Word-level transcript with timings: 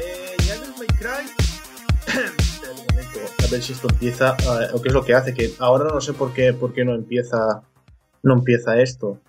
Eh, 0.00 0.36
Cry. 0.98 1.26
Momento, 2.90 3.18
a 3.46 3.50
ver 3.50 3.62
si 3.62 3.72
esto 3.72 3.88
empieza. 3.90 4.36
eh, 4.40 4.68
o 4.72 4.80
qué 4.82 4.88
es 4.88 4.94
lo 4.94 5.04
que 5.04 5.14
hace, 5.14 5.34
que 5.34 5.52
ahora 5.58 5.90
no 5.92 6.00
sé 6.00 6.12
por 6.12 6.32
qué, 6.32 6.52
por 6.52 6.72
qué 6.72 6.84
no 6.84 6.94
empieza. 6.94 7.62
No 8.22 8.34
empieza 8.34 8.80
esto. 8.80 9.20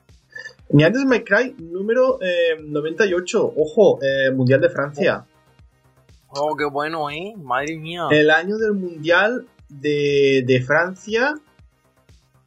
Niantes 0.69 1.05
My 1.05 1.23
Cry 1.23 1.55
número 1.59 2.19
eh, 2.21 2.57
98. 2.61 3.53
Ojo, 3.57 3.99
eh, 4.01 4.31
Mundial 4.31 4.61
de 4.61 4.69
Francia. 4.69 5.25
Oh, 6.29 6.55
qué 6.55 6.65
bueno, 6.65 7.09
¿eh? 7.09 7.33
Madre 7.37 7.77
mía. 7.77 8.07
El 8.11 8.29
año 8.29 8.57
del 8.57 8.73
Mundial 8.73 9.47
de, 9.69 10.43
de 10.45 10.61
Francia. 10.61 11.33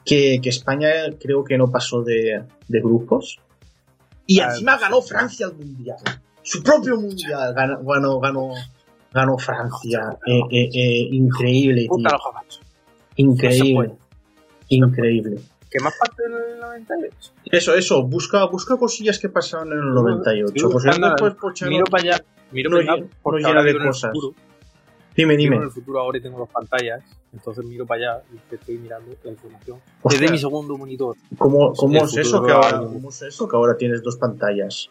Que, 0.04 0.40
que 0.42 0.48
España 0.48 0.88
creo 1.20 1.44
que 1.44 1.58
no 1.58 1.70
pasó 1.70 2.02
de, 2.02 2.42
de 2.66 2.80
grupos. 2.80 3.38
Y 4.26 4.40
Ah, 4.40 4.48
encima 4.50 4.78
ganó. 4.78 5.02
Francia 5.02 5.46
el 5.46 5.54
Mundial. 5.54 5.98
Su 6.48 6.62
propio 6.62 6.96
Mundial. 6.96 7.52
Ganó, 7.52 7.84
ganó, 7.84 8.20
ganó, 8.20 8.52
ganó 9.12 9.36
Francia. 9.36 10.18
Eh, 10.26 10.40
eh, 10.50 10.68
eh, 10.72 11.08
increíble, 11.12 11.86
tío. 11.94 12.08
Increíble. 13.16 13.92
Increíble. 14.68 15.40
¿Qué 15.70 15.78
más 15.80 15.94
parte 15.98 16.22
del 16.22 16.58
98? 16.58 17.32
Eso, 17.44 17.74
eso. 17.74 18.02
Busca, 18.04 18.46
busca 18.46 18.78
cosillas 18.78 19.18
que 19.18 19.28
pasaron 19.28 19.72
en 19.72 19.78
el 19.78 19.92
98. 19.92 20.52
Sigo 20.54 20.70
Pues 20.70 20.84
después, 20.84 21.62
Miro 21.68 21.84
para 21.84 22.02
allá. 22.02 22.24
Miro 22.50 22.70
No 22.70 22.78
para 22.78 22.92
allá 22.94 23.06
porque 23.22 23.42
no 23.42 23.48
ahora 23.48 23.62
de 23.64 23.78
cosas. 23.78 24.10
futuro. 24.12 24.34
Dime, 25.14 25.36
dime. 25.36 25.56
en 25.56 25.62
el 25.64 25.70
futuro 25.70 26.00
ahora 26.00 26.18
tengo 26.18 26.38
dos 26.38 26.48
pantallas. 26.48 27.02
Entonces 27.30 27.62
miro 27.66 27.84
para 27.84 28.12
allá 28.14 28.22
y 28.32 28.54
estoy 28.54 28.78
mirando 28.78 29.14
la 29.22 29.30
información. 29.32 29.80
Hostia. 30.00 30.20
Desde 30.20 30.32
mi 30.32 30.38
segundo 30.38 30.78
monitor. 30.78 31.14
¿Cómo, 31.36 31.74
cómo 31.74 32.04
es 32.04 32.16
eso 32.16 32.42
que 32.42 32.52
ahora, 32.52 32.78
cómo 32.78 33.10
es 33.10 33.20
eso 33.20 33.46
que 33.46 33.54
ahora 33.54 33.76
tienes 33.76 34.02
dos 34.02 34.16
pantallas? 34.16 34.88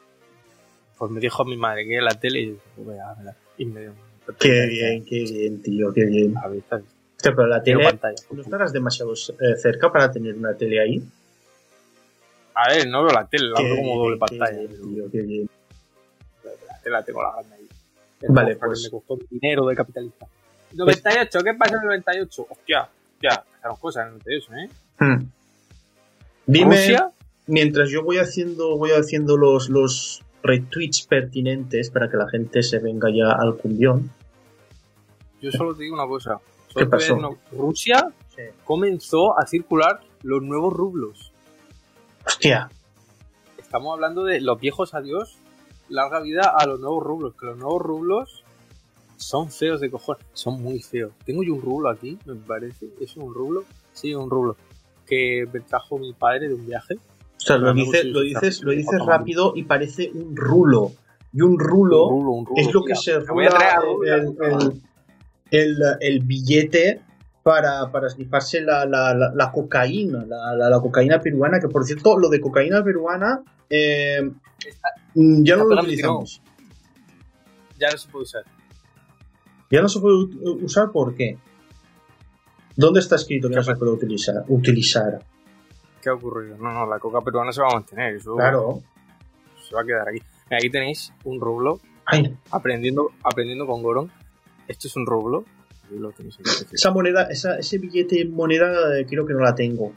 Pues 0.98 1.12
me 1.12 1.20
dijo 1.20 1.46
mi 1.46 1.58
madre 1.58 1.86
que 1.88 2.02
la 2.02 2.12
tele 2.12 2.40
y 2.42 2.58
voy 2.78 2.98
a 2.98 3.14
verla. 3.14 3.36
Y 3.58 3.66
me 3.66 3.82
dio 3.82 3.94
Qué 4.40 4.66
bien, 4.68 5.06
qué 5.06 5.24
bien, 5.24 5.62
tío, 5.62 5.94
qué 5.94 6.06
bien. 6.06 6.38
A 6.38 6.48
ver, 6.48 6.60
está 6.60 6.78
bien. 6.78 6.90
Pero 7.22 7.48
la 7.48 7.64
tele, 7.64 7.84
pantalla. 7.84 8.16
¿no 8.32 8.42
estarás 8.42 8.74
demasiado 8.74 9.14
eh, 9.14 9.56
cerca 9.58 9.92
para 9.92 10.12
tener 10.12 10.36
una 10.36 10.54
tele 10.56 10.80
ahí? 10.80 11.04
A 12.54 12.70
ver, 12.70 12.88
no 12.88 13.04
veo 13.04 13.14
la 13.14 13.28
tele, 13.28 13.50
la 13.50 13.62
veo 13.62 13.76
como 13.76 14.04
doble 14.04 14.18
pantalla. 14.18 14.52
qué 14.52 14.68
bien, 14.68 14.94
tío, 14.94 15.12
qué 15.12 15.22
bien. 15.22 15.50
La 16.44 16.80
tele 16.82 16.92
la 16.92 17.04
tengo 17.04 17.24
la 17.24 17.32
grande 17.34 17.56
ahí. 17.56 17.68
Vale, 18.30 18.56
pues- 18.56 18.84
Me 18.84 18.90
costó 18.90 19.18
dinero 19.30 19.66
de 19.68 19.76
capitalista. 19.76 20.28
98, 20.74 21.40
¿qué 21.44 21.54
pasa 21.54 21.76
en 21.76 21.82
el 21.82 21.88
98? 21.88 22.48
Hostia, 22.50 22.90
hostia, 23.14 23.44
pasaron 23.54 23.78
cosas 23.78 24.08
en 24.08 24.14
el 24.14 24.20
98, 24.20 24.54
¿eh? 24.56 24.70
Hmm. 25.00 25.26
Dime, 26.46 26.76
Rusia, 26.76 27.12
mientras 27.48 27.90
yo 27.90 28.04
voy 28.04 28.18
haciendo, 28.18 28.78
voy 28.78 28.92
haciendo 28.92 29.38
los, 29.38 29.70
los 29.70 30.24
retweets 30.44 31.06
pertinentes 31.08 31.90
para 31.90 32.10
que 32.10 32.18
la 32.18 32.28
gente 32.30 32.64
se 32.64 32.80
venga 32.80 33.10
ya 33.10 33.32
al 33.32 33.58
cumbión. 33.58 34.10
yo 35.42 35.52
solo 35.52 35.76
te 35.76 35.84
digo 35.84 35.96
una 35.96 36.08
cosa. 36.08 36.40
¿Qué 36.76 36.86
pasó? 36.86 37.16
una- 37.16 37.30
Rusia 37.52 38.12
comenzó 38.66 39.38
a 39.40 39.46
circular 39.48 40.00
los 40.24 40.42
nuevos 40.44 40.74
rublos. 40.74 41.32
Hostia, 42.26 42.70
Estamos 43.58 43.94
hablando 43.94 44.24
de 44.24 44.40
los 44.40 44.60
viejos 44.62 44.94
adiós, 44.94 45.38
larga 45.90 46.22
vida 46.22 46.54
a 46.58 46.66
los 46.66 46.80
nuevos 46.80 47.04
rublos. 47.04 47.34
Que 47.38 47.48
los 47.48 47.58
nuevos 47.58 47.82
rublos 47.82 48.44
son 49.18 49.52
feos 49.52 49.82
de 49.82 49.90
cojones. 49.92 50.24
Son 50.34 50.62
muy 50.62 50.80
feos. 50.80 51.12
Tengo 51.26 51.44
yo 51.44 51.54
un 51.56 51.62
rublo 51.62 51.90
aquí, 51.90 52.18
me 52.26 52.36
parece. 52.36 52.88
¿Es 53.02 53.18
un 53.18 53.34
rublo? 53.34 53.66
Sí, 53.94 54.14
un 54.16 54.30
rublo. 54.30 54.56
Que 55.06 55.46
me 55.52 55.60
trajo 55.60 55.98
mi 55.98 56.14
padre 56.14 56.48
de 56.48 56.54
un 56.54 56.66
viaje. 56.66 56.96
O 57.38 57.40
sea, 57.40 57.58
lo 57.58 57.74
dices, 57.74 58.02
sé 58.02 58.08
lo 58.08 58.22
dices, 58.22 58.62
lo 58.64 58.72
dices 58.72 59.00
rápido 59.06 59.54
y 59.56 59.64
parece 59.64 60.12
un 60.14 60.36
rulo. 60.36 60.92
Y 61.34 61.42
un 61.42 61.60
rulo, 61.60 62.08
Un 62.08 62.28
un 62.28 62.48
es 62.58 62.74
lo 62.74 62.82
que 62.84 62.94
tía. 62.94 63.02
se 63.02 63.20
rula 63.20 63.80
el, 64.06 64.36
el- 64.42 64.82
el, 65.50 65.78
el 66.02 66.20
billete 66.24 67.02
para, 67.44 67.90
para 67.92 68.10
snifarse 68.10 68.60
la, 68.62 68.86
la, 68.86 69.14
la, 69.14 69.32
la 69.34 69.52
cocaína, 69.52 70.26
la, 70.26 70.54
la, 70.56 70.70
la 70.70 70.80
cocaína 70.82 71.20
peruana, 71.22 71.60
que 71.60 71.70
por 71.70 71.86
cierto, 71.86 72.18
lo 72.18 72.28
de 72.30 72.42
cocaína 72.42 72.84
peruana 72.84 73.42
eh, 73.70 74.30
ya 75.16 75.56
no 75.56 75.66
lo 75.66 75.80
utilizamos. 75.82 76.42
Ya 77.80 77.90
no 77.92 77.98
se 77.98 78.10
puede 78.10 78.24
usar. 78.24 78.44
Ya 79.72 79.82
no 79.82 79.88
se 79.90 80.00
puede 80.00 80.16
usar, 80.64 80.92
¿por 80.92 81.14
qué? 81.16 81.38
¿Dónde 82.76 83.00
está 83.00 83.16
escrito 83.16 83.48
que 83.50 83.56
no 83.56 83.64
se 83.64 83.76
puede 83.76 83.92
utilizar? 83.92 84.44
utilizar? 84.48 85.20
¿Qué 86.08 86.12
ha 86.12 86.14
ocurrido? 86.14 86.56
No, 86.58 86.72
no, 86.72 86.86
la 86.88 87.00
coca 87.00 87.20
peruana 87.20 87.52
se 87.52 87.62
va 87.62 87.68
a 87.68 87.74
mantener. 87.74 88.16
Eso 88.16 88.34
Claro. 88.38 88.82
se 89.62 89.76
va 89.76 89.82
a 89.82 89.84
quedar 89.84 90.08
aquí. 90.08 90.20
Mira, 90.50 90.58
aquí 90.58 90.70
tenéis 90.70 91.12
un 91.26 91.42
rublo 91.42 91.82
Ay, 92.06 92.34
aprendiendo, 92.50 93.12
aprendiendo 93.24 93.68
con 93.68 93.84
Goron. 93.84 94.10
Esto 94.70 94.88
es 94.88 94.96
un 94.96 95.06
rublo. 95.06 95.44
Ahí 95.92 96.00
lo 96.00 96.14
tenéis 96.14 96.38
aquí. 96.40 96.50
esa 96.72 96.92
moneda, 96.92 97.24
esa, 97.30 97.60
ese 97.60 97.78
billete 97.78 98.24
moneda, 98.24 98.98
eh, 98.98 99.06
creo 99.06 99.26
que 99.26 99.34
no 99.34 99.42
la 99.42 99.54
tengo. 99.54 99.92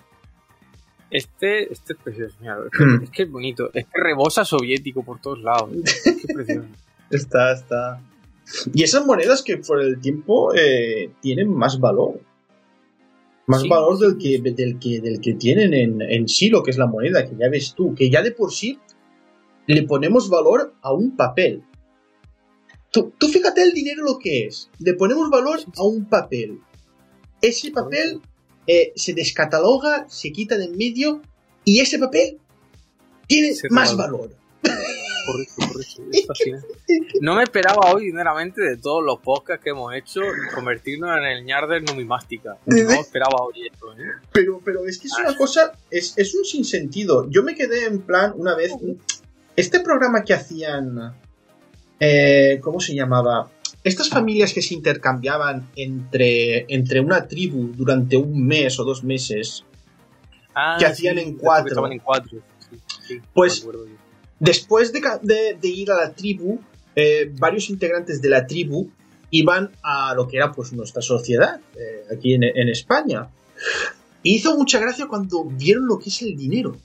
Este, 1.12 1.72
este 1.72 1.92
es 1.92 1.98
precioso. 2.02 2.36
Mira, 2.40 2.56
es, 2.64 2.76
que, 2.76 3.04
es 3.04 3.10
que 3.10 3.22
es 3.22 3.30
bonito. 3.30 3.70
Es 3.72 3.84
que 3.86 4.00
rebosa 4.02 4.44
soviético 4.44 5.04
por 5.04 5.20
todos 5.20 5.40
lados. 5.40 5.70
Qué 6.26 6.34
precioso. 6.34 6.66
Está, 7.10 7.52
está. 7.52 8.00
Y 8.74 8.82
esas 8.82 9.06
monedas 9.06 9.42
que 9.42 9.58
por 9.58 9.80
el 9.80 10.00
tiempo 10.00 10.52
eh, 10.56 11.10
tienen 11.20 11.52
más 11.54 11.78
valor. 11.78 12.20
Más 13.50 13.62
Sí, 13.62 13.68
valor 13.68 13.98
del, 13.98 14.16
que, 14.16 14.40
del, 14.40 14.78
que, 14.78 15.00
del 15.00 15.20
que 15.20 15.34
tienen 15.34 15.74
en, 15.74 16.00
en 16.00 16.28
sí 16.28 16.48
lo 16.48 16.62
que 16.62 16.70
es 16.70 16.78
la 16.78 16.86
moneda, 16.86 17.28
que 17.28 17.36
ya 17.36 17.48
ves 17.48 17.74
tú, 17.74 17.94
que 17.94 18.08
ya 18.08 18.22
de 18.22 18.32
por 18.32 18.52
sí 18.52 18.78
le 19.66 19.82
ponemos 19.84 20.28
valor 20.28 20.74
a 20.82 20.92
un 20.92 21.16
papel. 21.16 21.64
Tú, 22.90 23.12
tú 23.18 23.28
fíjate 23.28 23.62
el 23.62 23.72
dinero 23.72 24.04
lo 24.04 24.18
que 24.18 24.46
es. 24.46 24.70
Le 24.78 24.94
ponemos 24.94 25.30
valor 25.30 25.60
a 25.76 25.84
un 25.84 26.08
papel. 26.08 26.60
Ese 27.40 27.70
papel 27.70 28.20
eh, 28.66 28.92
se 28.94 29.14
descataloga, 29.14 30.06
se 30.08 30.32
quita 30.32 30.56
de 30.56 30.64
en 30.66 30.76
medio 30.76 31.22
y 31.64 31.80
ese 31.80 31.98
papel 31.98 32.38
tiene 33.26 33.52
más 33.70 33.96
valor. 33.96 34.36
Correcto, 35.26 35.54
correcto. 35.72 36.02
Es 36.12 36.26
fascinante. 36.26 36.66
No 37.20 37.34
me 37.34 37.42
esperaba 37.42 37.92
hoy, 37.92 38.06
sinceramente, 38.06 38.62
de 38.62 38.76
todos 38.76 39.04
los 39.04 39.18
podcasts 39.20 39.62
que 39.62 39.70
hemos 39.70 39.94
hecho, 39.94 40.20
convertirnos 40.54 41.16
en 41.18 41.24
el 41.24 41.44
ñarder 41.44 41.82
numimástica. 41.82 42.56
No 42.66 42.76
me 42.88 42.94
esperaba 43.00 43.36
hoy 43.44 43.66
esto, 43.70 43.92
¿eh? 43.94 44.04
Pero, 44.32 44.60
pero 44.64 44.86
es 44.86 44.98
que 44.98 45.06
es 45.08 45.14
una 45.18 45.36
cosa, 45.36 45.72
es, 45.90 46.16
es 46.16 46.34
un 46.34 46.44
sinsentido. 46.44 47.28
Yo 47.30 47.42
me 47.42 47.54
quedé 47.54 47.86
en 47.86 48.00
plan 48.02 48.32
una 48.36 48.54
vez. 48.54 48.72
Este 49.56 49.80
programa 49.80 50.24
que 50.24 50.32
hacían. 50.34 51.14
eh, 51.98 52.58
¿Cómo 52.62 52.80
se 52.80 52.94
llamaba? 52.94 53.50
Estas 53.82 54.08
familias 54.10 54.52
que 54.52 54.60
se 54.62 54.74
intercambiaban 54.74 55.70
entre, 55.76 56.66
entre 56.72 57.00
una 57.00 57.26
tribu 57.26 57.72
durante 57.74 58.16
un 58.16 58.46
mes 58.46 58.78
o 58.78 58.84
dos 58.84 59.02
meses. 59.04 59.64
Ah, 60.54 60.76
Que 60.78 60.86
hacían 60.86 61.18
en 61.18 61.34
cuatro. 61.36 61.68
Estaban 61.68 61.92
en 61.92 61.98
cuatro. 62.00 62.38
Sí, 62.70 62.76
sí, 63.06 63.20
Pues- 63.32 63.64
me 63.64 63.70
acuerdo 63.70 63.86
yo. 63.86 63.99
Después 64.40 64.90
de, 64.92 65.58
ir 65.62 65.90
a 65.92 65.96
la 65.96 66.12
tribu, 66.12 66.58
eh, 66.96 67.30
varios 67.38 67.68
integrantes 67.70 68.20
de 68.22 68.30
la 68.30 68.46
tribu 68.46 68.90
iban 69.30 69.70
a 69.82 70.14
lo 70.14 70.26
que 70.26 70.38
era 70.38 70.50
pues 70.50 70.72
nuestra 70.72 71.02
sociedad, 71.02 71.60
eh, 71.76 72.04
aquí 72.12 72.34
en, 72.34 72.42
España. 72.70 73.28
Hizo 74.22 74.56
mucha 74.56 74.78
gracia 74.80 75.06
cuando 75.06 75.44
vieron 75.44 75.86
lo 75.86 75.98
que 75.98 76.08
es 76.08 76.22
el 76.22 76.36
dinero. 76.36 76.76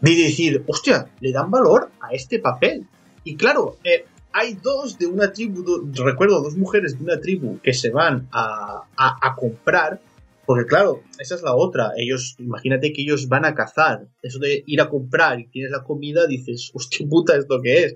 De 0.00 0.14
decir, 0.14 0.62
hostia, 0.66 1.08
le 1.20 1.32
dan 1.32 1.50
valor 1.50 1.90
a 2.00 2.12
este 2.12 2.40
papel. 2.40 2.84
Y 3.22 3.36
claro, 3.36 3.78
eh, 3.84 4.04
hay 4.32 4.54
dos 4.54 4.98
de 4.98 5.06
una 5.06 5.32
tribu, 5.32 5.62
do- 5.62 6.04
recuerdo 6.04 6.42
dos 6.42 6.56
mujeres 6.56 6.98
de 6.98 7.04
una 7.04 7.20
tribu 7.20 7.60
que 7.62 7.72
se 7.72 7.90
van 7.90 8.28
a- 8.32 8.84
a 8.96 9.34
comprar, 9.36 10.00
porque 10.46 10.66
claro, 10.66 11.02
esa 11.18 11.34
es 11.34 11.42
la 11.42 11.54
otra. 11.54 11.92
Ellos, 11.96 12.36
imagínate 12.38 12.92
que 12.92 13.02
ellos 13.02 13.28
van 13.28 13.44
a 13.44 13.54
cazar. 13.54 14.08
Eso 14.22 14.38
de 14.38 14.62
ir 14.66 14.80
a 14.80 14.88
comprar 14.88 15.40
y 15.40 15.48
tienes 15.48 15.70
la 15.70 15.84
comida, 15.84 16.26
dices, 16.26 16.70
hostia 16.74 17.06
puta, 17.08 17.36
¿esto 17.36 17.60
qué 17.62 17.84
es? 17.84 17.92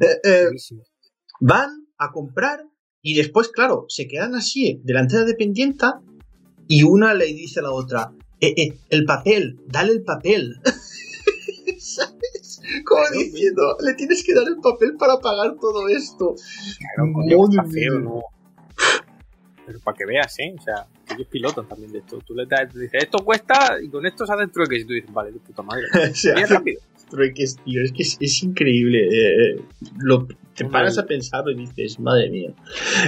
Eh, 0.00 0.20
eh, 0.24 0.48
van 1.40 1.86
a 1.98 2.12
comprar 2.12 2.64
y 3.02 3.14
después, 3.14 3.48
claro, 3.48 3.86
se 3.88 4.08
quedan 4.08 4.34
así 4.34 4.80
delante 4.84 5.14
de 5.14 5.22
la 5.22 5.28
dependienta 5.28 6.00
y 6.68 6.82
una 6.82 7.14
le 7.14 7.26
dice 7.26 7.60
a 7.60 7.62
la 7.62 7.70
otra, 7.70 8.12
eh, 8.40 8.54
eh, 8.56 8.78
el 8.90 9.04
papel, 9.04 9.60
dale 9.66 9.92
el 9.92 10.02
papel. 10.02 10.56
¿Sabes? 11.78 12.60
Como 12.84 13.02
diciendo, 13.12 13.76
le 13.80 13.94
tienes 13.94 14.24
que 14.24 14.34
dar 14.34 14.46
el 14.48 14.56
papel 14.56 14.96
para 14.98 15.18
pagar 15.18 15.56
todo 15.60 15.88
esto. 15.88 16.34
Claro. 16.94 18.22
Pero 19.66 19.80
para 19.80 19.96
que 19.96 20.06
veas, 20.06 20.38
¿eh? 20.38 20.54
O 20.56 20.62
sea, 20.62 20.86
ellos 21.12 21.26
pilotan 21.28 21.66
también 21.68 21.92
de 21.92 21.98
esto. 21.98 22.18
Tú 22.24 22.34
le 22.34 22.46
das, 22.46 22.72
te 22.72 22.78
dices, 22.78 23.02
esto 23.02 23.18
cuesta 23.18 23.76
y 23.82 23.88
con 23.88 24.06
esto 24.06 24.24
se 24.24 24.32
hace 24.32 24.46
trueques. 24.46 24.82
Y 24.82 24.84
tú 24.84 24.92
dices, 24.92 25.12
vale, 25.12 25.32
de 25.32 25.40
puta 25.40 25.62
madre. 25.62 25.84
O 26.10 26.14
sea, 26.14 26.46
rápido. 26.46 26.80
trueques, 27.10 27.56
tío, 27.64 27.82
es 27.82 27.92
que 27.92 28.02
es, 28.02 28.16
es 28.20 28.42
increíble. 28.42 29.08
eh, 29.08 29.56
eh, 29.56 29.64
lo, 29.98 30.28
te 30.56 30.64
paras 30.64 30.96
a 30.98 31.04
pensar 31.06 31.44
y 31.50 31.54
dices, 31.54 32.00
madre 32.00 32.30
mía. 32.30 32.50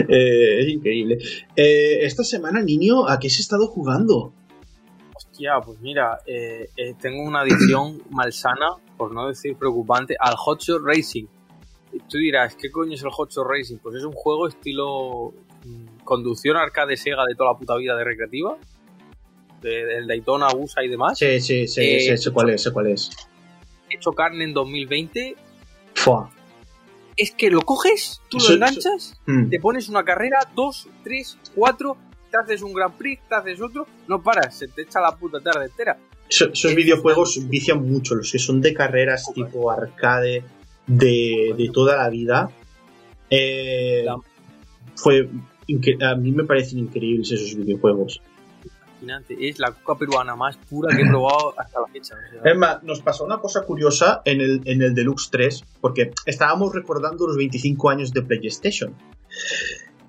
Eh, 0.08 0.60
es 0.60 0.69
increíble. 0.69 1.19
Eh, 1.56 2.05
esta 2.05 2.22
semana, 2.22 2.60
niño, 2.62 3.08
¿a 3.08 3.19
qué 3.19 3.28
has 3.28 3.40
estado 3.40 3.66
jugando? 3.69 4.32
Hostia, 5.14 5.52
pues 5.64 5.81
mira, 5.81 6.19
eh, 6.26 6.69
tengo 7.00 7.22
una 7.22 7.40
adicción 7.40 8.02
malsana, 8.10 8.72
por 8.96 9.12
no 9.14 9.28
decir 9.28 9.56
preocupante, 9.56 10.14
al 10.20 10.34
Hot 10.37 10.60
Shot 10.60 10.82
Racing. 10.84 11.25
Tú 12.08 12.19
dirás, 12.19 12.55
¿qué 12.55 12.70
coño 12.70 12.93
es 12.94 13.02
el 13.02 13.10
Hot 13.10 13.31
Shot 13.31 13.46
Racing? 13.49 13.78
Pues 13.78 13.96
es 13.96 14.05
un 14.05 14.12
juego 14.12 14.46
estilo 14.46 15.32
mm, 15.64 15.97
conducción 16.08 16.56
arcade 16.56 16.96
Sega 16.96 17.26
de 17.26 17.34
toda 17.34 17.52
la 17.52 17.58
puta 17.58 17.76
vida 17.76 17.94
de 17.94 18.02
recreativa. 18.05 18.56
de- 19.60 19.84
Del 19.87 20.06
Daytona, 20.06 20.46
USA 20.55 20.84
y 20.84 20.88
demás. 20.88 21.19
Sí, 21.19 21.40
sí, 21.40 21.66
sí, 21.66 21.81
Eh, 21.82 22.00
sí, 22.00 22.16
sé 22.16 22.31
cuál 22.31 22.50
es, 22.50 22.62
sé 22.62 22.70
cuál 22.72 22.87
es. 22.87 23.10
Hecho 23.90 24.12
carne 24.12 24.44
en 24.44 24.55
2020. 24.55 25.34
Fua. 25.94 26.31
Es 27.16 27.32
que 27.32 27.50
lo 27.50 27.62
coges, 27.62 28.22
tú 28.28 28.38
lo 28.38 28.55
enganchas, 28.55 29.20
Mm. 29.26 29.49
te 29.50 29.58
pones 29.58 29.88
una 29.88 30.05
carrera, 30.05 30.38
dos, 30.55 30.88
tres, 31.02 31.37
cuatro, 31.56 31.96
te 32.31 32.37
haces 32.38 32.62
un 32.62 32.72
Grand 32.72 32.94
Prix, 32.96 33.20
te 33.28 33.34
haces 33.34 33.60
otro, 33.60 33.88
no 34.06 34.22
paras, 34.22 34.55
se 34.56 34.69
te 34.69 34.82
echa 34.82 35.00
la 35.00 35.16
puta 35.16 35.40
tarde 35.40 35.64
entera. 35.66 35.99
Eso- 36.31 36.50
esos 36.52 36.70
es- 36.70 36.76
videojuegos 36.76 37.49
vician 37.49 37.84
mucho, 37.90 38.14
los 38.14 38.31
que 38.31 38.38
son 38.38 38.60
de 38.60 38.72
carreras 38.72 39.28
tipo 39.34 39.72
arcade 39.72 40.44
de, 40.87 41.52
de 41.58 41.70
toda 41.72 41.96
la 41.96 42.08
vida. 42.08 42.49
Eh, 43.28 44.06
fue 44.94 45.28
a 46.03 46.15
mí 46.15 46.32
me 46.32 46.44
parecen 46.44 46.79
increíbles 46.79 47.32
esos 47.32 47.55
videojuegos. 47.56 48.20
Fascinante. 48.85 49.37
Es 49.49 49.59
la 49.59 49.73
coca 49.73 49.99
peruana 49.99 50.35
más 50.35 50.56
pura 50.56 50.94
que 50.94 51.03
he 51.03 51.06
probado 51.06 51.55
hasta 51.59 51.81
la 51.81 51.87
fecha. 51.88 52.15
o 52.15 52.43
sea, 52.43 52.53
Es 52.53 52.59
más, 52.59 52.82
nos 52.82 53.00
pasó 53.00 53.25
una 53.25 53.38
cosa 53.38 53.62
curiosa 53.62 54.23
en 54.25 54.41
el, 54.41 54.62
en 54.65 54.82
el 54.82 54.94
Deluxe 54.94 55.31
3, 55.31 55.65
porque 55.81 56.11
estábamos 56.26 56.75
recordando 56.75 57.26
los 57.26 57.37
25 57.37 57.91
años 57.91 58.12
de 58.12 58.23
PlayStation. 58.23 58.94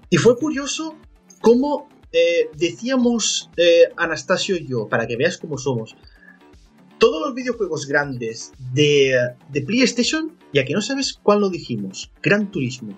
Y 0.10 0.18
fue 0.18 0.38
curioso 0.38 0.96
cómo 1.42 1.88
eh, 2.12 2.50
decíamos 2.56 3.52
eh, 3.58 3.92
Anastasio 3.96 4.56
y 4.56 4.66
yo, 4.66 4.88
para 4.88 5.06
que 5.06 5.18
veas 5.18 5.38
cómo 5.38 5.58
somos, 5.58 5.96
todos 6.98 7.22
los 7.22 7.36
videojuegos 7.36 7.86
grandes 7.86 8.52
de, 8.74 9.16
de 9.50 9.62
PlayStation, 9.62 10.36
ya 10.54 10.66
que 10.66 10.74
no 10.74 10.82
sabes 10.82 11.18
cuál 11.22 11.42
lo 11.42 11.50
dijimos, 11.50 12.12
Gran 12.22 12.52
Turismo. 12.52 12.98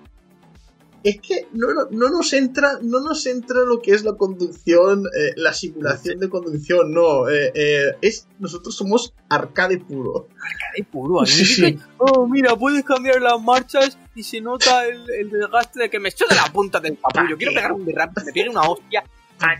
Es 1.04 1.20
que 1.20 1.48
no, 1.54 1.74
no- 1.74 1.88
no 1.90 2.10
nos 2.10 2.32
entra 2.34 2.78
no 2.82 3.00
nos 3.00 3.26
entra 3.26 3.62
lo 3.66 3.82
que 3.82 3.92
es 3.92 4.04
la 4.04 4.14
conducción, 4.14 5.06
eh, 5.18 5.34
la 5.36 5.52
simulación 5.54 6.20
de 6.20 6.30
conducción, 6.30 6.94
no. 6.94 7.28
eh, 7.28 7.52
eh, 7.56 7.96
es 8.02 8.28
nosotros 8.40 8.76
somos 8.76 9.14
arcade 9.30 9.80
puro. 9.80 10.28
es 10.76 10.86
puro. 10.86 11.26
Sí, 11.26 11.44
sí. 11.46 11.80
Oh, 11.98 12.28
mira, 12.28 12.56
puedes 12.56 12.84
cambiar 12.84 13.20
las 13.22 13.42
marchas 13.42 13.98
y 14.14 14.22
se 14.24 14.42
nota 14.42 14.86
el, 14.88 15.10
el 15.12 15.30
desgaste 15.32 15.80
de 15.82 15.90
que 15.90 16.00
me 16.00 16.10
estoy 16.10 16.28
de 16.30 16.36
la 16.36 16.46
punta 16.54 16.80
del 16.80 16.98
capullo. 17.00 17.36
Quiero 17.38 17.54
pegar 17.54 17.72
un 17.74 17.84
derrape, 17.86 18.24
me 18.26 18.32
pegue 18.32 18.50
una 18.50 18.62
hostia 18.62 19.04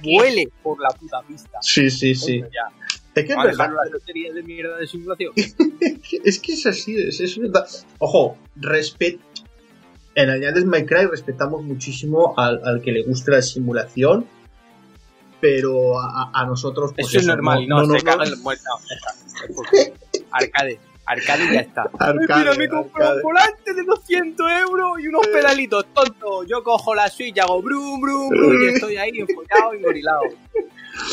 y 0.04 0.16
vuele 0.16 0.48
por 0.62 0.80
la 0.80 0.90
puta 0.90 1.22
pista. 1.28 1.58
Sí, 1.62 1.90
sí, 1.90 2.14
sí. 2.14 2.40
Ya. 2.40 2.72
Es 3.14 3.26
que 3.26 3.32
es 3.32 3.36
Vale, 3.36 3.50
verdad. 3.50 3.66
dejar 3.66 3.84
las 3.84 3.92
loterías 3.92 4.36
de 4.36 4.44
mierda 4.44 4.78
de 4.78 4.88
simulación. 4.88 5.34
Es 6.24 6.40
que 6.40 6.54
es 6.54 6.66
así, 6.66 6.96
es, 6.96 7.20
es 7.20 7.38
verdad. 7.38 7.68
Ojo, 8.00 8.38
respet 8.56 9.20
en 10.16 10.30
Añades 10.30 10.66
My 10.66 10.86
Cry 10.86 11.06
respetamos 11.06 11.64
muchísimo 11.64 12.34
al, 12.38 12.62
al 12.66 12.82
que 12.82 12.92
le 12.92 13.04
guste 13.04 13.32
la 13.32 13.42
simulación, 13.42 14.26
pero 15.40 16.00
a, 16.00 16.32
a- 16.34 16.46
nosotros. 16.46 16.92
pues 16.96 17.08
Eso 17.08 17.20
es 17.20 17.28
normal, 17.28 17.68
no, 17.68 17.84
no, 17.86 17.98
se 17.98 18.04
no, 18.04 18.12
caga 18.12 18.26
no. 18.26 18.36
No, 18.36 18.44
porque- 19.56 19.94
Arcade, 20.32 20.80
arcade 21.06 21.44
y 21.46 21.54
ya 21.54 21.60
está. 21.62 21.82
Arcade, 22.00 22.40
mira, 22.40 22.54
me 22.56 22.70
compré 22.70 23.06
un 23.16 23.22
volante 23.22 23.74
de 23.74 23.84
200 23.84 24.52
euros 24.68 25.00
y 25.02 25.08
unos 25.08 25.28
pedalitos 25.28 25.86
tontos. 25.94 26.46
Yo 26.48 26.64
cojo 26.64 26.96
la 26.96 27.10
Switch 27.10 27.36
y 27.36 27.40
hago 27.40 27.62
brum, 27.62 28.00
brum, 28.00 28.30
brum 28.30 28.62
y 28.64 28.68
estoy 28.74 28.98
ahí 28.98 29.12
enfollado 29.16 29.74
y 29.76 29.82
gorilado. 29.82 30.22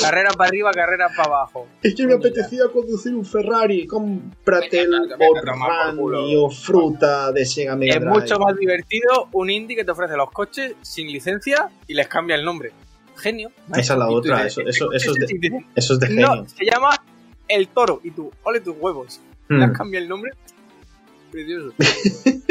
Carrera 0.00 0.30
para 0.32 0.48
arriba, 0.48 0.70
carrera 0.72 1.08
para 1.16 1.28
abajo. 1.28 1.68
Es 1.82 1.94
que 1.94 2.06
me 2.06 2.14
apetecía 2.14 2.64
conducir 2.72 3.14
un 3.14 3.24
Ferrari, 3.24 3.86
cómprate 3.86 4.80
el 4.80 4.90
Venga, 4.90 5.16
venga, 5.16 5.40
toma 5.40 5.66
por 5.66 5.96
culo. 5.96 6.18
Orrani 6.18 6.36
o 6.36 6.50
fruta 6.50 7.32
de 7.32 7.46
Sega 7.46 7.76
Mega 7.76 7.94
Es 7.96 8.04
mucho 8.04 8.38
más 8.38 8.56
divertido 8.56 9.28
un 9.32 9.50
indie 9.50 9.76
que 9.76 9.84
te 9.84 9.90
ofrece 9.92 10.16
los 10.16 10.30
coches 10.30 10.74
sin 10.82 11.06
licencia 11.12 11.68
y 11.86 11.94
les 11.94 12.08
cambia 12.08 12.34
el 12.36 12.44
nombre. 12.44 12.72
Genio. 13.16 13.50
Esa 13.76 13.92
es 13.94 13.98
la 13.98 14.08
otra, 14.08 14.46
eso- 14.46 14.60
eso- 14.62 14.92
"Este 14.92 14.96
eso 14.96 15.10
es 15.12 15.18
de- 15.20 15.26
sin 15.26 15.40
licencia". 15.40 15.68
Eso 15.74 15.94
es 15.94 16.00
de 16.00 16.06
genio. 16.08 16.34
No, 16.36 16.48
se 16.48 16.64
llama 16.64 16.90
El 17.48 17.68
Toro. 17.68 18.00
Y 18.04 18.10
tú, 18.10 18.30
ole 18.44 18.60
tus 18.60 18.76
huevos. 18.78 19.20
Hmm. 19.48 19.58
Le 19.58 19.64
has 19.64 19.72
cambiado 19.76 20.02
el 20.04 20.08
nombre. 20.08 20.32
Precioso. 21.30 21.72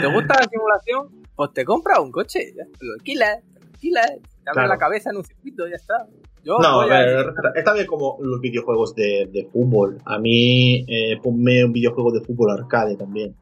¿Te 0.00 0.06
gusta 0.06 0.34
la 0.40 0.48
simulación? 0.48 1.08
Pues 1.34 1.52
te 1.52 1.64
compras 1.64 1.98
un 2.00 2.10
coche. 2.12 2.52
Ya, 2.56 2.64
te 2.64 2.84
lo 2.86 2.94
alquilas, 2.94 3.38
alquilas. 3.80 4.10
Te 4.10 4.50
abre 4.50 4.52
Claro. 4.52 4.68
la 4.68 4.78
cabeza 4.78 5.10
en 5.10 5.16
un 5.16 5.24
circuito, 5.24 5.66
ya 5.68 5.76
está. 5.76 6.06
Yo 6.44 6.58
No, 6.58 6.80
a 6.80 6.84
voy 6.86 6.94
a- 6.94 6.98
ver, 6.98 7.26
está 7.54 7.72
bien 7.74 7.86
como 7.86 8.16
los 8.20 8.40
videojuegos 8.40 8.94
de, 8.94 9.28
de 9.32 9.46
fútbol. 9.52 9.98
A 10.06 10.18
mí, 10.18 10.84
eh, 10.88 11.18
ponme 11.22 11.64
un 11.64 11.72
videojuego 11.72 12.12
de 12.12 12.20
fútbol 12.22 12.50
arcade 12.50 12.96
también. 12.96 13.34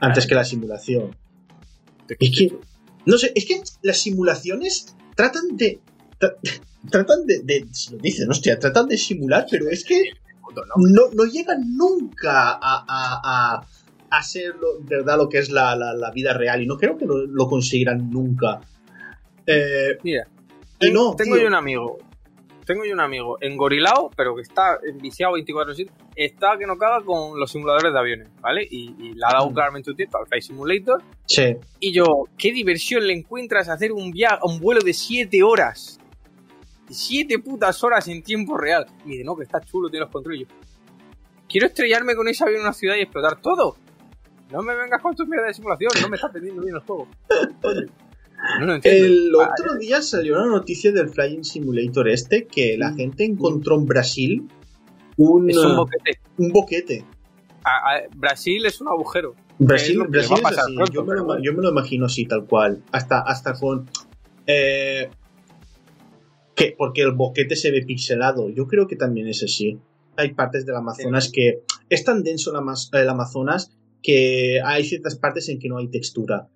Antes 0.00 0.26
que 0.26 0.34
la 0.34 0.44
simulación. 0.44 1.16
Es 2.18 2.30
que, 2.36 2.56
no 3.06 3.18
sé, 3.18 3.32
es 3.34 3.46
que 3.46 3.60
las 3.82 3.98
simulaciones 3.98 4.94
tratan 5.16 5.56
de. 5.56 5.80
tra- 6.20 6.36
tratan 6.90 7.26
de, 7.26 7.40
de. 7.42 7.66
Si 7.72 7.92
lo 7.92 7.98
dicen, 7.98 8.30
hostia, 8.30 8.58
tratan 8.58 8.88
de 8.88 8.96
simular, 8.98 9.46
pero 9.50 9.68
es 9.70 9.84
que 9.84 10.02
¿no? 10.54 10.62
no, 10.88 11.02
no 11.14 11.24
llegan 11.24 11.76
nunca 11.76 12.50
a, 12.52 12.58
a, 12.60 13.56
a, 13.56 13.66
a 14.10 14.22
ser 14.22 14.54
lo- 14.56 14.80
verdad 14.84 15.16
lo 15.16 15.28
que 15.28 15.38
es 15.38 15.50
la, 15.50 15.74
la, 15.76 15.94
la 15.94 16.10
vida 16.10 16.32
real. 16.34 16.62
Y 16.62 16.66
no 16.66 16.76
creo 16.76 16.96
que 16.98 17.06
lo, 17.06 17.26
lo 17.26 17.48
conseguirán 17.48 18.10
nunca. 18.10 18.60
Eh, 19.48 19.98
Mira, 20.02 20.28
y 20.80 20.90
no, 20.90 21.14
tengo 21.16 21.34
tío. 21.34 21.42
yo 21.42 21.48
un 21.48 21.54
amigo. 21.54 21.98
Tengo 22.66 22.84
yo 22.84 22.92
un 22.92 23.00
amigo 23.00 23.38
engorilado, 23.40 24.10
pero 24.14 24.36
que 24.36 24.42
está 24.42 24.78
enviciado 24.86 25.32
24-7. 25.38 25.90
Está 26.14 26.58
que 26.58 26.66
no 26.66 26.76
caga 26.76 27.02
con 27.02 27.40
los 27.40 27.50
simuladores 27.50 27.94
de 27.94 27.98
aviones, 27.98 28.28
¿vale? 28.42 28.62
Y, 28.70 28.94
y 28.98 29.14
le 29.14 29.24
ha 29.24 29.32
dado 29.32 29.48
Mm. 29.50 29.54
claramente 29.54 29.90
un 29.90 29.96
tiempo 29.96 30.18
al 30.18 30.26
Flight 30.26 30.42
Simulator. 30.44 31.02
Sí. 31.24 31.56
Y 31.80 31.92
yo, 31.94 32.04
¿qué 32.36 32.52
diversión 32.52 33.06
le 33.06 33.14
encuentras 33.14 33.70
hacer 33.70 33.90
un 33.92 34.10
viaje, 34.10 34.36
un 34.42 34.60
vuelo 34.60 34.82
de 34.82 34.92
7 34.92 35.42
horas? 35.42 35.98
7 36.90 37.38
putas 37.38 37.82
horas 37.82 38.06
en 38.08 38.22
tiempo 38.22 38.58
real. 38.58 38.84
Y 39.06 39.12
dice, 39.12 39.24
no, 39.24 39.34
que 39.34 39.44
está 39.44 39.60
chulo, 39.62 39.88
tiene 39.88 40.04
los 40.04 40.12
controles. 40.12 40.46
Quiero 41.48 41.66
estrellarme 41.68 42.14
con 42.16 42.28
ese 42.28 42.44
avión 42.44 42.58
en 42.60 42.64
una 42.66 42.74
ciudad 42.74 42.96
y 42.96 43.00
explotar 43.00 43.40
todo. 43.40 43.76
No 44.50 44.62
me 44.62 44.74
vengas 44.76 45.00
con 45.00 45.16
tu 45.16 45.24
mierda 45.26 45.46
de 45.46 45.54
simulación, 45.54 45.90
no 46.02 46.08
me 46.10 46.16
está 46.16 46.28
vendiendo 46.28 46.62
bien 46.62 46.74
el 46.74 46.82
juego. 46.82 47.08
Coño. 47.62 47.86
No 48.60 48.66
lo 48.66 48.74
entiendo. 48.76 49.04
El 49.06 49.30
Ah, 49.40 49.50
otro 49.58 49.76
día 49.78 50.00
salió 50.02 50.34
una 50.36 50.46
noticia 50.46 50.92
del 50.92 51.08
Flying 51.08 51.44
Simulator 51.44 52.08
este 52.08 52.46
que 52.46 52.76
la 52.78 52.92
gente 52.94 53.24
encontró 53.24 53.76
en 53.76 53.86
Brasil 53.86 54.48
un, 55.16 55.50
es 55.50 55.56
un 55.56 55.76
boquete. 55.76 56.20
un 56.38 56.48
boquete. 56.52 57.04
A- 57.64 57.96
a- 57.96 58.02
Brasil 58.14 58.64
es 58.66 58.80
un 58.80 58.88
agujero. 58.88 59.34
Brasil, 59.58 60.00
Es 60.04 60.10
Brasil 60.10 60.36
es 60.38 60.58
así. 60.58 60.74
pronto, 60.76 60.92
yo, 60.92 61.04
me 61.04 61.14
lo, 61.16 61.24
bueno. 61.24 61.42
yo 61.42 61.52
me 61.52 61.62
lo 61.62 61.70
imagino 61.70 62.06
así, 62.06 62.24
tal 62.26 62.46
cual. 62.46 62.82
Hasta, 62.92 63.20
hasta 63.20 63.54
con. 63.54 63.88
Eh, 64.46 65.08
que, 66.54 66.74
porque 66.78 67.02
el 67.02 67.12
boquete 67.12 67.56
se 67.56 67.70
ve 67.70 67.82
pixelado. 67.84 68.48
Yo 68.50 68.66
creo 68.66 68.86
que 68.86 68.96
también 68.96 69.26
es 69.28 69.42
así. 69.42 69.78
Hay 70.16 70.34
partes 70.34 70.64
del 70.64 70.76
Amazonas 70.76 71.30
que. 71.32 71.62
Es 71.88 72.04
tan 72.04 72.22
denso 72.22 72.50
el, 72.52 72.56
Amaz- 72.58 72.88
el 72.92 73.08
Amazonas 73.08 73.70
que 74.02 74.60
hay 74.64 74.84
ciertas 74.84 75.16
partes 75.16 75.48
en 75.48 75.58
que 75.58 75.68
no 75.68 75.78
hay 75.78 75.88
textura. 75.88 76.48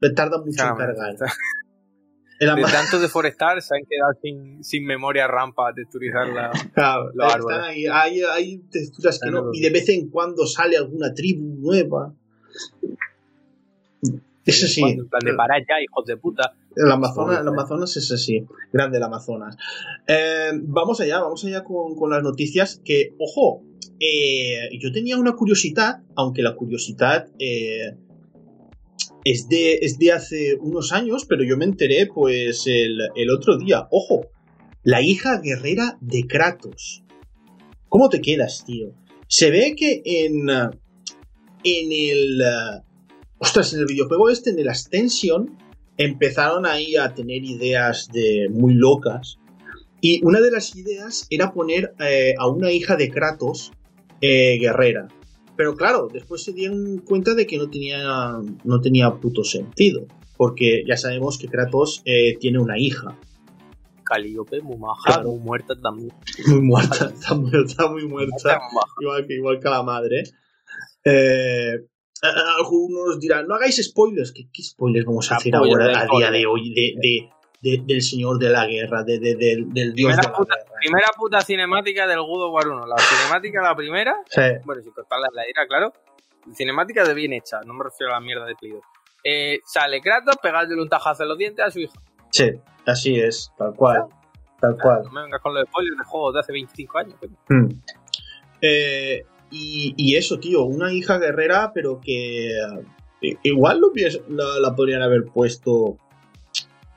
Le 0.00 0.10
tarda 0.10 0.38
mucho 0.38 0.62
en 0.64 0.76
cargar. 0.76 1.10
está- 2.40 2.54
De 2.54 2.62
tanto 2.62 3.00
deforestar 3.00 3.60
se 3.62 3.74
han 3.74 3.82
quedado 3.88 4.12
sin, 4.22 4.62
sin 4.62 4.86
memoria 4.86 5.26
RAM 5.26 5.52
para 5.54 5.74
texturizar 5.74 6.28
la... 6.28 6.50
Claro, 6.74 7.10
Los 7.14 7.34
árboles. 7.34 7.58
ahí, 7.62 7.86
hay, 7.86 8.20
hay 8.22 8.58
texturas 8.70 9.18
que 9.22 9.30
no, 9.30 9.50
y 9.52 9.60
de 9.60 9.70
vez 9.70 9.88
en 9.88 10.08
cuando 10.08 10.46
sale 10.46 10.76
alguna 10.76 11.12
tribu 11.14 11.56
nueva. 11.60 12.12
Es 14.44 14.64
así. 14.64 14.82
De 14.96 15.34
parar 15.34 15.60
ya, 15.68 15.82
hijos 15.82 16.06
de 16.06 16.16
puta. 16.16 16.54
El 16.74 16.90
Amazonas, 16.90 17.40
el 17.40 17.48
Amazonas 17.48 17.96
es 17.98 18.10
así. 18.12 18.46
Grande 18.72 18.96
el 18.96 19.02
Amazonas. 19.02 19.56
Eh, 20.06 20.52
vamos 20.62 21.00
allá, 21.00 21.20
vamos 21.20 21.44
allá 21.44 21.64
con, 21.64 21.94
con 21.96 22.10
las 22.10 22.22
noticias. 22.22 22.80
Que, 22.82 23.14
ojo, 23.18 23.62
eh, 24.00 24.70
yo 24.80 24.90
tenía 24.90 25.18
una 25.18 25.32
curiosidad, 25.32 26.02
aunque 26.14 26.40
la 26.42 26.54
curiosidad 26.54 27.28
eh, 27.38 27.94
es, 29.24 29.48
de, 29.48 30.12
hace 30.12 30.56
unos 30.60 30.92
años, 30.92 31.26
pero 31.28 31.44
yo 31.44 31.56
me 31.56 31.64
enteré 31.64 32.06
pues 32.06 32.64
el, 32.66 33.30
otro 33.30 33.58
día. 33.58 33.88
Ojo, 33.90 34.30
la 34.82 35.02
hija 35.02 35.40
guerrera 35.40 35.98
de 36.00 36.26
Kratos. 36.26 37.04
¿Cómo 37.88 38.08
te 38.08 38.20
quedas, 38.20 38.64
tío? 38.64 38.94
Se 39.26 39.50
ve 39.50 39.74
que 39.76 40.02
en, 40.04 40.48
en 40.48 41.92
el... 41.92 42.42
Ostras, 43.38 43.72
en 43.72 43.80
el 43.80 43.86
videojuego 43.86 44.30
este, 44.30 44.50
en 44.50 44.58
el 44.58 44.68
Ascension, 44.68 45.56
empezaron 45.96 46.64
ahí 46.64 46.96
a 46.96 47.12
tener 47.12 47.44
ideas 47.44 48.08
de 48.12 48.48
muy 48.50 48.74
locas. 48.74 49.38
Y 50.00 50.24
una 50.24 50.40
de 50.40 50.50
las 50.50 50.74
ideas 50.76 51.26
era 51.28 51.52
poner 51.52 51.92
eh, 52.00 52.34
a 52.38 52.46
una 52.48 52.70
hija 52.70 52.96
de 52.96 53.10
Kratos 53.10 53.72
eh, 54.20 54.58
guerrera. 54.58 55.08
Pero 55.58 55.74
claro, 55.74 56.08
después 56.10 56.44
se 56.44 56.52
dieron 56.52 56.98
cuenta 56.98 57.34
de 57.34 57.44
que 57.44 57.58
no 57.58 57.68
tenía, 57.68 57.98
no 58.64 58.80
tenía 58.80 59.10
puto 59.16 59.42
sentido. 59.42 60.06
Porque 60.36 60.84
ya 60.86 60.96
sabemos 60.96 61.36
que 61.36 61.48
Kratos 61.48 62.00
eh, 62.04 62.36
tiene 62.38 62.60
una 62.60 62.78
hija. 62.78 63.18
Calíope, 64.04 64.60
muy 64.62 64.76
maja, 64.78 65.02
Claro. 65.14 65.30
muy 65.30 65.40
muerta 65.40 65.74
también. 65.82 66.12
Muy 66.46 66.60
muerta, 66.62 67.06
está 67.14 67.34
muerta, 67.34 67.90
muy 67.90 68.06
muerta. 68.06 68.60
Igual 69.00 69.26
que, 69.26 69.34
igual 69.34 69.58
que 69.60 69.68
la 69.68 69.82
madre. 69.82 70.22
Eh, 71.04 71.72
algunos 72.56 73.18
dirán, 73.18 73.48
no 73.48 73.56
hagáis 73.56 73.84
spoilers. 73.84 74.30
¿Qué, 74.32 74.48
qué 74.52 74.62
spoilers 74.62 75.06
vamos 75.06 75.30
a 75.32 75.36
hacer 75.36 75.56
ahora 75.56 76.02
a 76.02 76.06
día 76.16 76.30
de 76.30 76.46
hoy 76.46 76.72
de, 76.72 76.94
de- 77.02 77.28
de- 77.60 77.82
del 77.84 78.02
señor 78.02 78.38
de 78.38 78.50
la 78.50 78.66
guerra, 78.66 79.02
de, 79.02 79.18
de- 79.18 79.34
del- 79.36 79.72
del 79.72 79.92
dios 79.94 80.10
Primera 80.12 80.22
de 80.22 80.28
la 80.28 80.32
puta, 80.36 80.54
guerra? 80.56 80.70
primera 80.80 81.06
puta 81.16 81.40
cinemática 81.40 82.06
del 82.06 82.20
God 82.20 82.44
of 82.48 82.54
War 82.54 82.68
1. 82.68 82.86
La 82.86 82.96
cinemática, 82.98 83.62
la 83.62 83.74
primera, 83.76 84.16
Sí. 84.28 84.40
bueno, 84.64 84.82
sin 84.82 84.92
cortarla 84.92 85.28
la 85.32 85.48
ira, 85.48 85.66
claro. 85.66 85.92
Cinemática 86.54 87.04
de 87.04 87.14
bien 87.14 87.32
hecha, 87.32 87.60
no 87.66 87.74
me 87.74 87.84
refiero 87.84 88.12
a 88.12 88.16
la 88.16 88.20
mierda 88.24 88.46
de 88.46 88.54
2. 88.60 88.80
Eh, 89.24 89.60
sale 89.64 90.00
Kratos 90.00 90.36
pegándole 90.42 90.80
un 90.80 90.88
tajazo 90.88 91.24
en 91.24 91.28
los 91.30 91.38
dientes 91.38 91.64
a 91.64 91.70
su 91.70 91.80
hija. 91.80 92.00
Sí, 92.30 92.52
así 92.86 93.18
es, 93.18 93.50
tal 93.58 93.74
cual. 93.74 94.04
Tal 94.60 94.76
cual. 94.80 95.02
No 95.04 95.10
me 95.12 95.22
vengas 95.22 95.40
con 95.40 95.54
los 95.54 95.64
spoilers 95.68 95.98
de 95.98 96.04
juegos 96.04 96.34
de 96.34 96.40
hace 96.40 96.52
25 96.52 96.98
años. 96.98 97.14
coño. 97.20 97.36
Mm. 97.48 97.68
Eh, 98.62 99.24
y, 99.50 99.94
y 99.96 100.16
eso, 100.16 100.38
tío, 100.38 100.62
una 100.64 100.92
hija 100.92 101.18
guerrera, 101.18 101.72
pero 101.74 102.00
que 102.00 102.50
eh, 103.22 103.36
igual 103.42 103.80
lo 103.80 103.92
la 104.60 104.74
podrían 104.74 105.02
haber 105.02 105.24
puesto 105.26 105.96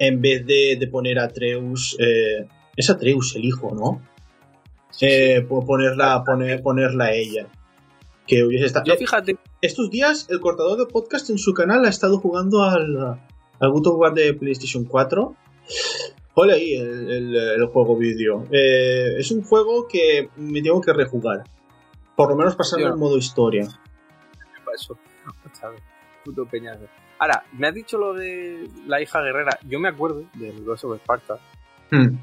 en 0.08 0.20
vez 0.20 0.46
de, 0.46 0.78
de 0.80 0.88
poner 0.88 1.20
a 1.20 1.26
Atreus. 1.26 1.96
eh, 2.00 2.48
es 2.76 2.90
Atreus 2.90 3.36
el 3.36 3.46
hijo, 3.46 3.74
¿no? 3.76 4.02
Eh, 5.00 5.46
po- 5.48 5.64
ponerla, 5.66 6.24
poner, 6.26 6.62
ponerla 6.64 7.06
a 7.06 7.14
ella. 7.14 7.48
Que 8.26 8.44
hubiese 8.44 8.66
estado. 8.66 8.86
Yo 8.86 8.96
fíjate, 8.96 9.38
Estos 9.62 9.90
días, 9.92 10.28
el 10.30 10.40
cortador 10.40 10.78
de 10.80 10.86
podcast 10.88 11.30
en 11.30 11.38
su 11.38 11.54
canal 11.54 11.86
ha 11.86 11.90
estado 11.90 12.18
jugando 12.20 12.64
al, 12.64 13.20
al 13.60 13.72
God 13.72 13.88
of 13.88 14.00
War 14.00 14.14
de 14.14 14.34
PlayStation 14.34 14.86
4. 14.86 15.36
Hola 16.34 16.54
ahí 16.54 16.74
el, 16.76 17.12
el- 17.12 17.36
el 17.36 17.66
juego 17.68 17.96
vídeo. 17.98 18.46
Eh, 18.52 19.16
es 19.20 19.30
un 19.32 19.44
juego 19.44 19.88
que 19.88 20.30
me 20.38 20.62
tengo 20.62 20.82
que 20.82 20.94
rejugar. 20.94 21.44
Por 22.16 22.30
lo 22.30 22.36
menos 22.38 22.56
pasarlo 22.56 22.88
Yo- 22.88 22.94
en 22.94 23.00
modo 23.00 23.18
historia. 23.18 23.68
¿qué 23.68 24.62
pasó? 24.66 24.98
Puto 26.26 26.46
peñazo. 26.46 26.86
Ahora, 27.22 27.46
me 27.54 27.68
has 27.68 27.76
dicho 27.76 28.00
lo 28.00 28.16
de 28.16 28.68
la 28.88 29.00
hija 29.00 29.22
guerrera. 29.22 29.60
Yo 29.70 29.80
me 29.80 29.90
acuerdo 29.90 30.24
del 30.34 30.64
Ghost 30.64 30.86
of 30.86 30.98
Sparta. 30.98 31.38
Hmm. 31.92 32.18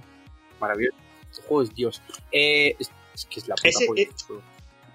Maravilloso. 0.61 0.97
Este 1.31 1.43
juego 1.43 1.63
es 1.63 1.73
Dios. 1.73 2.03
Eh, 2.33 2.75
es, 2.81 2.91
es 3.15 3.25
que 3.27 3.39
es 3.39 3.47
la 3.47 3.55
puta 3.55 3.69
Ese, 3.69 3.87
polla, 3.87 4.03
eh, 4.03 4.09
este. 4.11 4.35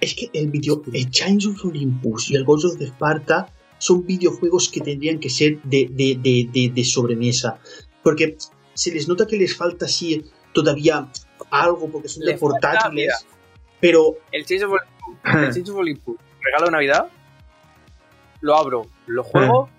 Es 0.01 0.13
que 0.13 0.29
el 0.33 0.51
video, 0.51 0.81
el 0.91 1.09
Chains 1.09 1.45
of 1.47 1.63
Olympus 1.63 2.31
y 2.31 2.35
el 2.35 2.43
Ghost 2.43 2.65
of 2.65 2.81
Sparta 2.81 3.47
son 3.77 4.05
videojuegos 4.05 4.67
que 4.67 4.81
tendrían 4.81 5.19
que 5.21 5.29
ser 5.29 5.61
de, 5.61 5.87
de, 5.89 6.19
de, 6.21 6.49
de, 6.51 6.71
de 6.75 6.83
sobremesa. 6.83 7.59
Porque 8.03 8.35
se 8.73 8.91
les 8.91 9.07
nota 9.07 9.25
que 9.25 9.37
les 9.37 9.55
falta 9.55 9.85
así 9.85 10.29
todavía 10.51 11.07
algo, 11.49 11.89
porque 11.89 12.09
son 12.09 12.25
de 12.25 12.31
Les 12.31 12.39
portátiles. 12.41 13.25
Pero 13.79 14.17
El 14.33 14.45
Chains 14.45 14.63
of 14.63 14.71
Olympus. 14.71 15.33
El 15.33 15.53
Chains 15.53 15.69
of 15.69 15.77
Olympus. 15.77 16.17
Regalo 16.41 16.65
de 16.65 16.71
Navidad. 16.71 17.07
Lo 18.41 18.57
abro. 18.57 18.87
Lo 19.07 19.23
juego. 19.23 19.69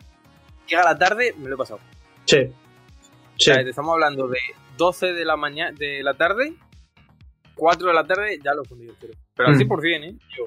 Llega 0.69 0.85
la 0.85 0.99
tarde. 0.99 1.35
Me 1.39 1.49
lo 1.49 1.55
he 1.55 1.59
pasado. 1.59 1.81
Sí. 2.25 2.37
O 2.39 2.51
Sí. 3.37 3.45
sea, 3.51 3.63
te 3.65 3.71
estamos 3.71 3.93
hablando 3.93 4.29
de 4.29 4.39
12 4.79 5.13
de 5.13 5.25
la 5.25 5.37
mañana 5.37 5.77
de 5.79 6.03
la 6.03 6.15
tarde. 6.15 6.55
4 7.55 7.89
de 7.89 7.95
la 7.95 8.07
tarde. 8.07 8.39
Ya 8.45 8.55
lo 8.55 8.63
he 8.63 8.67
fundido 8.69 8.93
entero. 8.95 9.15
Pero 9.37 9.49
al 9.49 9.55
Mm. 9.55 9.59
100%, 9.59 10.05
¿eh? 10.05 10.17
Yo. 10.37 10.45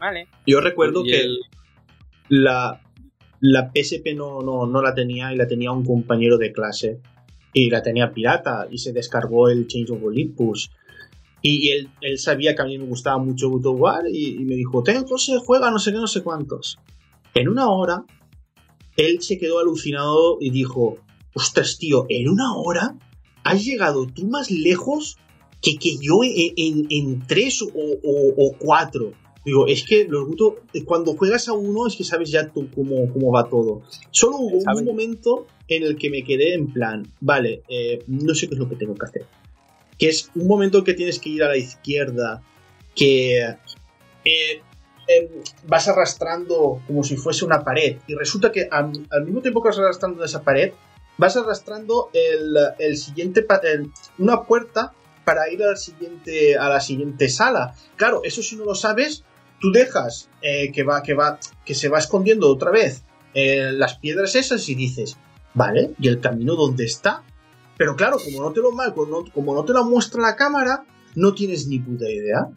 Vale. 0.00 0.28
Yo 0.46 0.60
recuerdo 0.60 1.04
Y 1.04 1.10
que 1.10 1.20
el- 1.20 1.40
la, 2.28 2.80
la 3.40 3.70
PSP 3.72 4.14
no, 4.14 4.40
no, 4.40 4.66
no 4.66 4.82
la 4.82 4.94
tenía 4.94 5.32
y 5.32 5.36
la 5.36 5.46
tenía 5.46 5.70
un 5.72 5.84
compañero 5.84 6.38
de 6.38 6.52
clase. 6.52 7.00
Y 7.52 7.68
la 7.70 7.82
tenía 7.82 8.12
pirata 8.12 8.66
y 8.70 8.78
se 8.78 8.92
descargó 8.92 9.48
el 9.50 9.66
Change 9.66 9.90
of 9.92 10.02
Olympus. 10.02 10.70
Y 11.42 11.70
él, 11.70 11.90
él 12.00 12.18
sabía 12.18 12.54
que 12.54 12.62
a 12.62 12.64
mí 12.64 12.78
me 12.78 12.86
gustaba 12.86 13.18
mucho 13.18 13.50
God 13.50 14.06
y, 14.10 14.36
y 14.40 14.44
me 14.44 14.54
dijo, 14.54 14.82
tengo 14.82 15.18
se 15.18 15.38
juega 15.38 15.70
no 15.70 15.78
sé 15.78 15.90
qué, 15.92 15.98
no 15.98 16.06
sé 16.06 16.22
cuántos. 16.22 16.78
En 17.34 17.48
una 17.48 17.68
hora, 17.68 18.04
él 18.96 19.22
se 19.22 19.38
quedó 19.38 19.58
alucinado 19.58 20.38
y 20.40 20.50
dijo, 20.50 20.98
ostras 21.34 21.78
tío, 21.78 22.06
en 22.08 22.28
una 22.28 22.54
hora 22.56 22.96
has 23.44 23.64
llegado 23.64 24.06
tú 24.06 24.26
más 24.26 24.50
lejos 24.50 25.16
que, 25.60 25.76
que 25.76 25.96
yo 25.98 26.22
en, 26.24 26.52
en- 26.56 26.86
en 26.90 27.26
tres 27.26 27.62
o, 27.62 27.66
o- 27.66 28.34
o 28.36 28.56
cuatro. 28.58 29.12
Digo, 29.44 29.66
es 29.66 29.82
que 29.84 30.06
los 30.08 30.24
Guto, 30.26 30.56
cuando 30.84 31.16
juegas 31.16 31.48
a 31.48 31.52
uno 31.52 31.86
es 31.88 31.96
que 31.96 32.04
sabes 32.04 32.30
ya 32.30 32.48
tú 32.52 32.68
cómo, 32.72 33.12
cómo 33.12 33.32
va 33.32 33.48
todo. 33.48 33.82
Solo 34.12 34.36
hubo 34.38 34.58
un 34.58 34.84
momento 34.84 35.46
en 35.66 35.82
el 35.82 35.96
que 35.96 36.10
me 36.10 36.22
quedé 36.22 36.54
en 36.54 36.72
plan, 36.72 37.08
vale, 37.20 37.62
eh, 37.68 38.04
no 38.06 38.34
sé 38.36 38.46
qué 38.46 38.54
es 38.54 38.60
lo 38.60 38.68
que 38.68 38.76
tengo 38.76 38.94
que 38.94 39.04
hacer. 39.06 39.26
Que 39.98 40.08
es 40.10 40.30
un 40.36 40.46
momento 40.46 40.84
que 40.84 40.94
tienes 40.94 41.18
que 41.18 41.30
ir 41.30 41.42
a 41.42 41.48
la 41.48 41.56
izquierda, 41.56 42.40
que 42.94 43.40
eh, 44.24 44.60
em, 45.06 45.28
vas 45.66 45.88
arrastrando 45.88 46.80
como 46.86 47.02
si 47.02 47.16
fuese 47.16 47.44
una 47.44 47.62
pared. 47.64 47.98
Y 48.06 48.14
resulta 48.14 48.52
que 48.52 48.68
al, 48.70 48.92
mismo 49.24 49.40
tiempo 49.40 49.62
que 49.62 49.68
vas 49.68 49.78
arrastrando 49.78 50.24
esa 50.24 50.42
pared, 50.42 50.72
vas 51.18 51.36
arrastrando 51.36 52.10
el, 52.12 52.56
el 52.78 52.96
siguiente 52.96 53.46
el- 53.64 53.90
una 54.18 54.42
puerta 54.42 54.92
para 55.24 55.50
ir 55.50 55.62
al 55.62 55.76
siguiente, 55.76 56.56
a 56.56 56.68
la 56.68 56.80
siguiente 56.80 57.28
sala. 57.28 57.74
Claro, 57.96 58.22
eso 58.24 58.42
si 58.42 58.56
no 58.56 58.64
lo 58.64 58.74
sabes, 58.74 59.24
tú 59.60 59.70
dejas 59.70 60.28
eh, 60.42 60.72
que 60.72 60.82
va, 60.82 61.02
que 61.02 61.14
va, 61.14 61.38
que 61.64 61.74
se 61.74 61.88
va 61.88 61.98
escondiendo 61.98 62.48
otra 62.48 62.70
vez 62.70 63.04
eh, 63.34 63.70
las 63.72 63.98
piedras 63.98 64.34
esas 64.34 64.68
y 64.68 64.74
dices, 64.74 65.16
vale, 65.54 65.92
¿y 65.98 66.08
el 66.08 66.20
camino 66.20 66.56
dónde 66.56 66.84
está? 66.84 67.22
Pero 67.78 67.96
claro, 67.96 68.18
como 68.22 68.42
no 68.42 68.52
te 68.52 68.60
lo 68.60 68.70
como 68.94 69.06
no, 69.06 69.24
como 69.32 69.54
no 69.54 69.64
te 69.64 69.72
lo 69.72 69.84
muestra 69.84 70.20
la 70.20 70.36
cámara, 70.36 70.84
no 71.14 71.34
tienes 71.34 71.66
ni 71.66 71.78
puta 71.78 72.08
idea. 72.10 72.48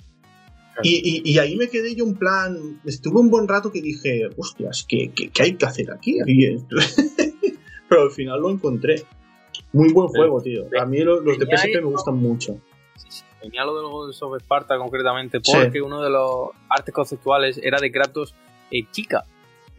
Y, 0.84 1.22
y- 1.24 1.32
y 1.34 1.39
ahí 1.39 1.55
me 1.55 1.70
quedé 1.70 1.96
yo 1.96 2.05
en 2.05 2.15
plan, 2.15 2.82
estuve 2.86 3.20
un 3.20 3.29
buen 3.29 3.48
rato 3.48 3.72
que 3.72 3.82
dije, 3.82 4.27
hostias, 4.38 4.86
¿qué, 4.88 5.12
qué, 5.15 5.29
qué 5.29 5.44
hay 5.44 5.55
que 5.55 5.65
hacer 5.65 5.91
aquí? 5.91 6.17
Y- 6.27 6.58
Pero 7.89 8.01
al 8.03 8.12
final 8.12 8.41
lo 8.41 8.50
encontré. 8.50 9.03
Muy 9.72 9.91
buen 9.94 10.08
juego, 10.10 10.41
tío. 10.41 10.65
A 10.79 10.86
mí 10.86 11.00
lo- 11.00 11.22
los 11.22 11.38
de 11.39 11.46
PSP 11.46 11.75
me 11.75 11.82
gustan 11.91 12.17
mucho. 12.17 12.58
Sí, 12.96 13.08
sí, 13.10 13.24
Tenía 13.41 13.63
lo 13.63 13.75
del 13.77 13.86
Ghost 13.91 14.22
of 14.24 14.36
Sparta 14.41 14.77
concretamente 14.77 15.39
Sí. 15.44 15.51
porque 15.53 15.82
uno 15.82 16.01
de 16.01 16.10
los 16.10 16.50
artes 16.70 16.94
conceptuales 16.94 17.60
era 17.62 17.79
de 17.79 17.91
Kratos 17.91 18.34
eh, 18.72 18.84
chica, 18.91 19.24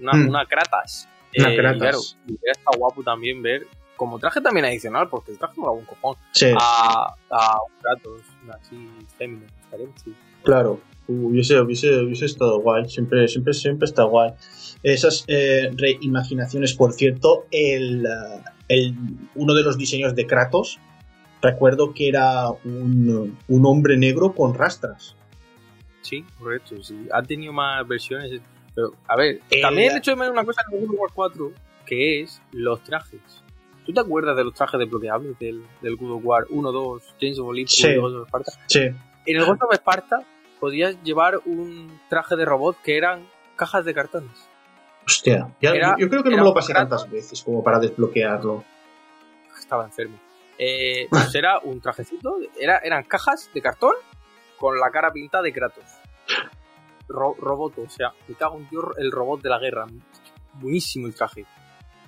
una, 0.00 0.12
Mm. 0.12 0.28
una 0.28 0.46
Kratas. 0.46 1.08
Una 1.36 1.50
Eh, 1.50 1.54
y 1.54 1.56
Kratas. 1.56 1.80
claro, 1.80 1.98
hubiera 2.26 2.52
estado 2.52 2.78
guapo 2.78 3.02
también 3.02 3.42
ver, 3.42 3.66
como 3.96 4.18
traje 4.18 4.40
también 4.40 4.64
adicional, 4.66 5.08
porque 5.08 5.32
el 5.32 5.38
traje 5.38 5.60
me 5.60 5.68
un 5.68 5.84
cojón, 5.84 6.16
Sí, 6.32 6.46
a, 6.58 7.14
a 7.30 7.58
un 7.62 7.72
Kratos 7.82 8.20
así 8.50 8.88
femenino. 9.18 9.46
Estaría 9.64 9.86
chulo. 10.02 10.16
Claro. 10.46 10.80
Hubiese, 11.08 11.60
hubiese, 11.60 12.02
hubiese 12.02 12.24
estado 12.24 12.58
guay. 12.60 12.88
Siempre, 12.88 13.28
siempre, 13.28 13.52
siempre 13.54 13.84
está 13.84 14.02
guay. 14.04 14.32
Esas 14.82 15.24
eh, 15.28 15.70
reimaginaciones, 15.76 16.74
por 16.74 16.92
cierto, 16.94 17.44
el, 17.52 18.04
eh, 18.06 18.42
el- 18.68 18.94
uno 19.36 19.54
de 19.54 19.62
los 19.62 19.78
diseños 19.78 20.14
de 20.16 20.26
Kratos, 20.26 20.80
recuerdo 21.42 21.94
que 21.94 22.08
era 22.08 22.48
un, 22.64 23.38
un 23.46 23.66
hombre 23.66 23.96
negro 23.96 24.34
con 24.34 24.54
rastras. 24.54 25.14
Sí, 26.02 26.24
correcto. 26.40 26.82
Sí. 26.82 27.06
Ha 27.12 27.22
tenido 27.22 27.52
más 27.52 27.86
versiones. 27.86 28.40
Pero, 28.74 28.92
a 29.06 29.16
ver, 29.16 29.40
Eh, 29.50 29.60
también 29.62 29.94
he 29.94 29.98
hecho 29.98 30.10
de 30.10 30.16
menos 30.16 30.32
una 30.32 30.44
cosa 30.44 30.62
en 30.72 30.82
of 30.84 30.90
War 30.98 31.10
4, 31.14 31.52
que 31.86 32.20
es 32.22 32.42
los 32.52 32.82
trajes. 32.82 33.20
¿Tú 33.84 33.92
te 33.92 34.00
acuerdas 34.00 34.36
de 34.36 34.42
los 34.42 34.54
trajes 34.54 34.78
desbloqueables 34.80 35.38
del, 35.38 35.62
del 35.82 35.96
God 35.96 36.16
of 36.16 36.20
War 36.24 36.46
1, 36.50 36.72
2, 36.72 37.02
James 37.20 37.38
of 37.38 37.46
Olympus 37.46 37.76
Sí. 37.76 37.88
y 37.88 37.96
Ghost 37.96 38.16
of 38.16 38.26
Sparta? 38.28 38.52
Sí, 38.66 38.80
En 39.26 39.36
el 39.36 39.44
Ghost 39.44 39.62
of 39.62 39.72
Sparta 39.74 40.24
podías 40.56 41.00
llevar 41.02 41.40
un 41.44 42.00
traje 42.08 42.36
de 42.36 42.44
robot 42.44 42.76
que 42.82 42.96
eran 42.96 43.26
cajas 43.56 43.84
de 43.84 43.94
cartones. 43.94 44.48
hostia. 45.06 45.54
Ya- 45.62 45.70
Era- 45.70 45.96
yo, 45.98 46.08
creo 46.08 46.22
que 46.24 46.30
no 46.30 46.36
me 46.38 46.42
lo 46.42 46.52
pasé 46.54 46.72
tantas 46.74 47.08
veces 47.08 47.40
como 47.42 47.62
para 47.62 47.78
desbloquearlo. 47.78 48.64
Estaba 49.58 49.84
enfermo. 49.84 50.18
Eh, 50.58 51.06
pues 51.10 51.34
era 51.34 51.58
un 51.60 51.80
trajecito, 51.80 52.38
era, 52.58 52.78
eran 52.78 53.04
cajas 53.04 53.48
de 53.54 53.60
cartón 53.62 53.94
con 54.58 54.78
la 54.80 54.90
cara 54.90 55.12
pintada 55.12 55.42
de 55.44 55.52
Kratos. 55.52 55.84
Ro- 57.08 57.36
robot, 57.38 57.78
o 57.78 57.88
sea, 57.88 58.12
me 58.26 58.34
cago 58.34 58.56
en 58.58 58.68
Dios, 58.68 58.84
el 58.98 59.12
robot 59.12 59.42
de 59.42 59.48
la 59.48 59.58
guerra. 59.58 59.86
Buenísimo 60.54 61.06
el 61.06 61.14
traje. 61.14 61.44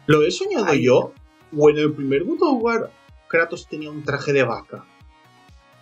¿Lo 0.06 0.22
he 0.24 0.30
soñado 0.30 0.66
Ay. 0.68 0.84
yo? 0.86 1.12
¿O 1.56 1.70
en 1.70 1.78
el 1.78 1.92
primer 1.94 2.24
God 2.24 2.42
of 2.42 2.62
War 2.62 2.90
Kratos 3.28 3.68
tenía 3.68 3.90
un 3.90 4.02
traje 4.02 4.32
de 4.32 4.42
vaca? 4.42 4.84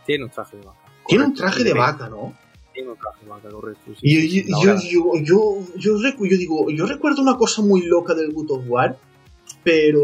Tiene 0.05 0.25
un 0.25 0.31
traje 0.31 0.57
de 0.59 0.67
vaca. 0.67 0.79
Tiene 1.07 1.25
un 1.25 1.35
traje 1.35 1.65
de 1.65 1.73
vaca, 1.73 2.09
¿no? 2.09 2.35
Tiene 2.77 2.91
un 2.91 2.97
traje 2.97 3.25
de 3.25 3.29
vaca, 3.31 3.49
correcto. 3.49 3.81
sí, 3.87 3.95
Y 4.03 4.29
sí, 4.29 4.45
yo, 4.63 4.75
yo, 4.77 5.13
yo, 5.15 5.23
yo, 5.25 5.67
yo, 5.77 5.93
recu- 5.99 6.29
yo 6.31 6.37
digo, 6.37 6.71
yo 6.71 6.87
recuerdo 6.87 7.23
una 7.23 7.37
cosa 7.37 7.63
muy 7.63 7.83
loca 7.83 8.15
del 8.15 8.33
God 8.33 8.51
of 8.53 8.65
War, 8.69 8.97
pero 9.65 10.03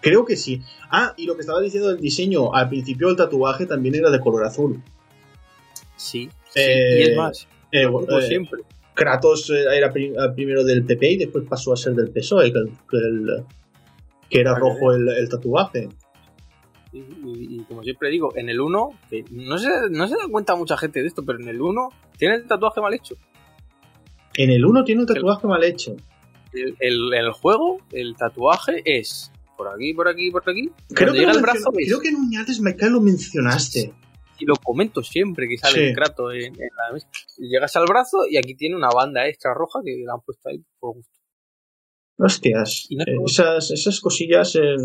creo 0.00 0.24
que 0.24 0.36
sí. 0.36 0.60
Ah, 0.90 1.14
y 1.16 1.24
lo 1.26 1.34
que 1.34 1.40
estaba 1.40 1.60
diciendo 1.60 1.88
del 1.88 2.00
diseño, 2.00 2.54
al 2.54 2.68
principio 2.68 3.08
el 3.08 3.16
tatuaje 3.16 3.66
también 3.66 3.94
era 3.94 4.10
de 4.10 4.20
color 4.20 4.44
azul. 4.44 4.80
Sí, 5.96 6.28
sí, 6.50 6.60
Eh, 6.60 6.98
y 6.98 7.02
es 7.10 7.16
más, 7.16 7.48
Eh, 7.72 7.86
como 7.90 8.18
eh, 8.18 8.22
siempre. 8.28 8.60
Kratos 8.94 9.50
eh, 9.50 9.64
era 9.76 9.90
pri- 9.92 10.12
eh, 10.12 10.32
primero 10.34 10.62
del 10.62 10.84
PP 10.84 11.10
y 11.12 11.16
después 11.16 11.44
pasó 11.48 11.72
a 11.72 11.76
ser 11.76 11.94
del 11.94 12.10
PSOE, 12.10 12.52
que, 12.52 12.58
el- 12.58 12.70
que 12.88 12.96
el- 12.98 13.44
que 14.30 14.40
era 14.40 14.54
rojo 14.54 14.92
el, 14.92 15.08
el 15.08 15.28
tatuaje. 15.28 15.88
Y, 16.94 16.98
y- 17.00 17.56
y 17.60 17.64
como 17.64 17.82
siempre 17.82 18.08
digo, 18.08 18.32
en 18.36 18.48
el 18.48 18.60
1, 18.60 18.90
que 19.10 19.24
no 19.32 19.58
se, 19.58 19.68
no 19.90 20.06
se 20.06 20.14
da 20.14 20.28
cuenta 20.30 20.54
mucha 20.54 20.76
gente 20.76 21.02
de 21.02 21.08
esto, 21.08 21.24
pero 21.24 21.40
en 21.40 21.48
el 21.48 21.60
1 21.60 21.88
tiene 22.16 22.36
el 22.36 22.46
tatuaje 22.46 22.80
mal 22.80 22.94
hecho. 22.94 23.16
En 24.36 24.50
el 24.50 24.64
1 24.64 24.84
tiene 24.84 25.00
un 25.02 25.06
tatuaje 25.06 25.46
mal 25.46 25.62
hecho. 25.64 25.96
El, 26.52 26.76
el- 26.80 27.12
el 27.14 27.32
juego, 27.32 27.80
el 27.92 28.14
tatuaje 28.16 28.82
es 28.84 29.32
por 29.56 29.68
aquí, 29.68 29.92
por 29.92 30.08
aquí, 30.08 30.30
por 30.30 30.48
aquí. 30.48 30.70
Creo 30.94 31.12
que, 31.12 31.18
llega 31.20 31.32
el 31.32 31.40
brazo, 31.42 31.70
creo 31.72 32.00
que 32.00 32.08
en 32.08 32.16
Uñates 32.16 32.60
Mecha 32.60 32.86
lo 32.88 33.00
mencionaste. 33.00 33.92
y 34.38 34.44
lo 34.46 34.54
comento 34.56 35.02
siempre 35.02 35.46
que 35.48 35.56
sale 35.58 35.74
Sí. 35.78 35.84
el 35.86 35.94
Kratos 35.94 36.32
en, 36.34 36.54
en 36.54 36.68
la 36.76 36.92
mesa. 36.92 37.06
Llegas 37.38 37.74
al 37.76 37.86
brazo 37.86 38.18
y 38.28 38.36
aquí 38.36 38.54
tiene 38.56 38.74
una 38.76 38.88
banda 38.88 39.26
extra 39.28 39.54
roja 39.54 39.78
que 39.84 40.02
la 40.04 40.14
han 40.14 40.20
puesto 40.20 40.48
ahí 40.48 40.60
por 40.80 40.94
gusto. 40.96 41.18
Hostias, 42.18 42.86
no- 42.90 43.04
eh, 43.04 43.16
esas, 43.26 43.70
esas 43.72 44.00
cosillas 44.00 44.54
eh, 44.56 44.76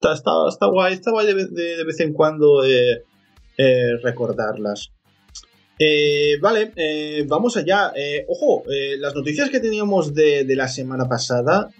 está, 0.00 0.14
está, 0.14 0.30
está 0.48 0.66
guay, 0.66 0.94
está 0.94 1.10
guay 1.10 1.26
de, 1.26 1.34
vez- 1.84 2.00
en 2.00 2.12
cuando 2.12 2.64
eh, 2.64 3.02
eh, 3.56 3.96
recordarlas. 4.02 4.90
Eh, 5.80 6.38
vale, 6.40 6.72
vamos 7.28 7.56
allá. 7.56 7.92
Ojo, 8.26 8.64
las 8.98 9.14
noticias 9.14 9.48
que 9.50 9.60
teníamos 9.60 10.12
de, 10.12 10.44
la 10.56 10.66
semana 10.66 11.08
pasada, 11.08 11.70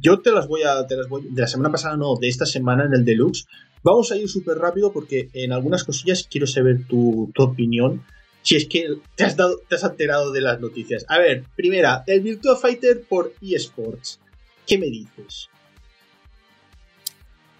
yo 0.00 0.20
te 0.20 0.32
las 0.32 0.48
voy 0.48 0.62
a, 0.62 0.86
te 0.88 0.96
las 0.96 1.08
voy, 1.08 1.28
de 1.30 1.40
la 1.40 1.46
semana 1.46 1.70
pasada 1.70 1.96
no, 1.96 2.16
de 2.16 2.28
esta 2.28 2.46
semana 2.46 2.84
en 2.84 2.94
el 2.94 3.04
deluxe. 3.04 3.46
Vamos 3.84 4.10
a 4.12 4.16
ir 4.16 4.28
súper 4.28 4.58
rápido 4.58 4.92
porque 4.92 5.28
en 5.34 5.52
algunas 5.52 5.84
cosillas 5.84 6.26
quiero 6.28 6.46
saber 6.48 6.86
tu, 6.88 7.30
tu 7.34 7.42
opinión. 7.44 8.04
Si 8.42 8.56
es 8.56 8.66
que 8.66 8.88
te 9.14 9.22
has, 9.22 9.36
dado, 9.36 9.60
te 9.68 9.76
has 9.76 9.84
enterado 9.84 10.32
de 10.32 10.40
las 10.40 10.60
noticias. 10.60 11.04
A 11.08 11.18
ver, 11.18 11.44
primera, 11.54 12.02
el 12.08 12.22
Virtua 12.22 12.56
Fighter 12.56 13.02
por 13.08 13.32
eSports. 13.40 14.18
¿Qué 14.66 14.78
me 14.78 14.86
dices? 14.86 15.48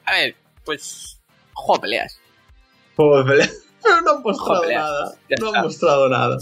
A 0.04 0.12
ver, 0.14 0.36
pues. 0.64 1.18
Juego 1.54 1.80
peleas. 1.82 2.18
Pues, 2.96 3.24
pero 3.82 4.00
no 4.02 4.10
han 4.12 4.22
mostrado 4.22 4.60
Joder, 4.62 4.76
nada. 4.76 5.14
No 5.40 5.46
está. 5.46 5.58
han 5.58 5.64
mostrado 5.64 6.08
nada. 6.08 6.38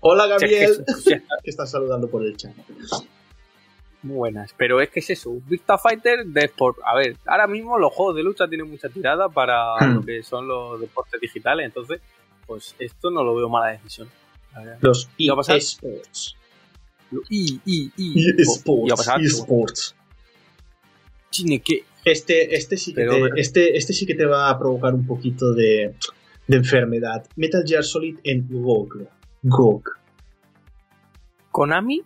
Hola 0.00 0.26
Gabriel, 0.26 0.84
que 1.44 1.50
estás 1.50 1.70
saludando 1.70 2.08
por 2.08 2.24
el 2.24 2.36
chat. 2.36 2.52
Muy 4.02 4.16
buenas. 4.16 4.54
Pero 4.56 4.80
es 4.80 4.90
que 4.90 5.00
es 5.00 5.10
eso, 5.10 5.30
un 5.30 5.44
Virtua 5.46 5.76
Fighter 5.78 6.24
de 6.24 6.40
Sport. 6.46 6.78
A 6.84 6.94
ver, 6.96 7.16
ahora 7.26 7.46
mismo 7.48 7.78
los 7.78 7.92
juegos 7.92 8.14
de 8.16 8.22
lucha 8.22 8.46
tienen 8.48 8.70
mucha 8.70 8.88
tirada 8.88 9.28
para 9.28 9.74
Hmm. 9.80 9.94
lo 9.96 10.02
que 10.04 10.22
son 10.22 10.46
los 10.46 10.80
deportes 10.80 11.20
digitales, 11.20 11.66
entonces, 11.66 12.00
pues 12.46 12.74
esto 12.78 13.10
no 13.10 13.22
lo 13.24 13.34
veo 13.34 13.48
mala 13.48 13.72
decisión. 13.72 14.08
Los 14.80 15.08
eSports. 15.48 16.36
Lo- 17.10 17.22
Y, 17.28 17.60
y, 17.64 17.92
y. 17.96 18.20
Y 18.20 18.32
va 18.32 18.38
a 18.38 18.42
eSports. 18.42 19.24
eSports. 19.24 19.94
Chine, 21.30 21.60
que. 21.60 21.84
Este, 22.10 22.54
este, 22.56 22.76
sí 22.76 22.92
que 22.94 23.02
Pero- 23.02 23.28
te, 23.34 23.40
este, 23.40 23.76
este 23.76 23.92
sí 23.92 24.06
que 24.06 24.14
te 24.14 24.24
va 24.26 24.50
a 24.50 24.58
provocar 24.58 24.94
un 24.94 25.06
poquito 25.06 25.52
de, 25.52 25.94
de 26.46 26.56
enfermedad. 26.56 27.26
Metal 27.36 27.62
Gear 27.66 27.84
Solid 27.84 28.18
en 28.24 28.46
GOG. 28.48 29.06
GOG. 29.42 29.82
Konami, 31.50 32.02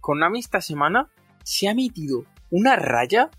Konami 0.00 0.38
esta 0.38 0.60
semana 0.60 1.08
se 1.42 1.68
ha 1.68 1.74
metido 1.74 2.24
una 2.50 2.76
raya 2.76 3.30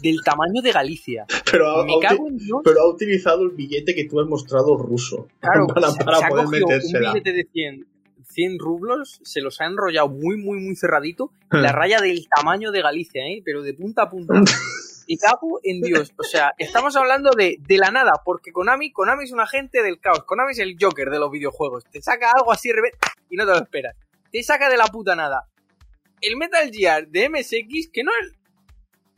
del 0.00 0.20
tamaño 0.24 0.62
de 0.62 0.72
Galicia. 0.72 1.24
Pero 1.50 1.70
ha, 1.70 1.84
Me 1.84 1.92
ha 1.92 1.96
uti- 1.96 2.06
cago 2.06 2.28
en 2.28 2.36
Dios. 2.36 2.60
pero 2.64 2.80
ha 2.82 2.88
utilizado 2.88 3.42
el 3.44 3.50
billete 3.50 3.94
que 3.94 4.04
tú 4.04 4.20
has 4.20 4.26
mostrado 4.26 4.76
ruso. 4.76 5.26
Claro, 5.40 5.66
para, 5.74 5.90
se, 5.90 6.04
para 6.04 6.18
se 6.18 6.24
ha 6.24 6.28
poder 6.28 6.44
cogido 6.46 6.66
un 6.66 7.12
billete 7.12 7.32
de 7.32 7.44
100, 7.52 7.86
100 8.24 8.58
rublos, 8.58 9.20
se 9.24 9.40
los 9.40 9.60
ha 9.60 9.66
enrollado 9.66 10.08
muy, 10.08 10.36
muy, 10.36 10.58
muy 10.60 10.76
cerradito. 10.76 11.30
La 11.50 11.72
raya 11.72 12.00
del 12.00 12.26
tamaño 12.28 12.70
de 12.72 12.82
Galicia, 12.82 13.22
¿eh? 13.26 13.40
Pero 13.44 13.62
de 13.62 13.72
punta 13.74 14.02
a 14.02 14.10
punta. 14.10 14.34
Y 15.06 15.18
cago 15.18 15.60
en 15.62 15.80
Dios. 15.80 16.12
O 16.16 16.24
sea, 16.24 16.52
estamos 16.58 16.96
hablando 16.96 17.30
de, 17.30 17.56
de 17.60 17.78
la 17.78 17.90
nada, 17.90 18.12
porque 18.24 18.52
Konami, 18.52 18.92
Konami 18.92 19.24
es 19.24 19.32
un 19.32 19.40
agente 19.40 19.82
del 19.82 20.00
caos. 20.00 20.24
Konami 20.24 20.52
es 20.52 20.58
el 20.58 20.76
Joker 20.80 21.10
de 21.10 21.18
los 21.18 21.30
videojuegos. 21.30 21.84
Te 21.84 22.02
saca 22.02 22.32
algo 22.36 22.52
así 22.52 22.70
y 23.30 23.36
no 23.36 23.44
te 23.46 23.52
lo 23.52 23.58
esperas. 23.58 23.96
Te 24.32 24.42
saca 24.42 24.68
de 24.68 24.76
la 24.76 24.86
puta 24.86 25.14
nada. 25.14 25.48
El 26.20 26.36
Metal 26.36 26.70
Gear 26.72 27.06
de 27.08 27.28
MSX, 27.30 27.90
que 27.92 28.02
no 28.02 28.10
es. 28.20 28.32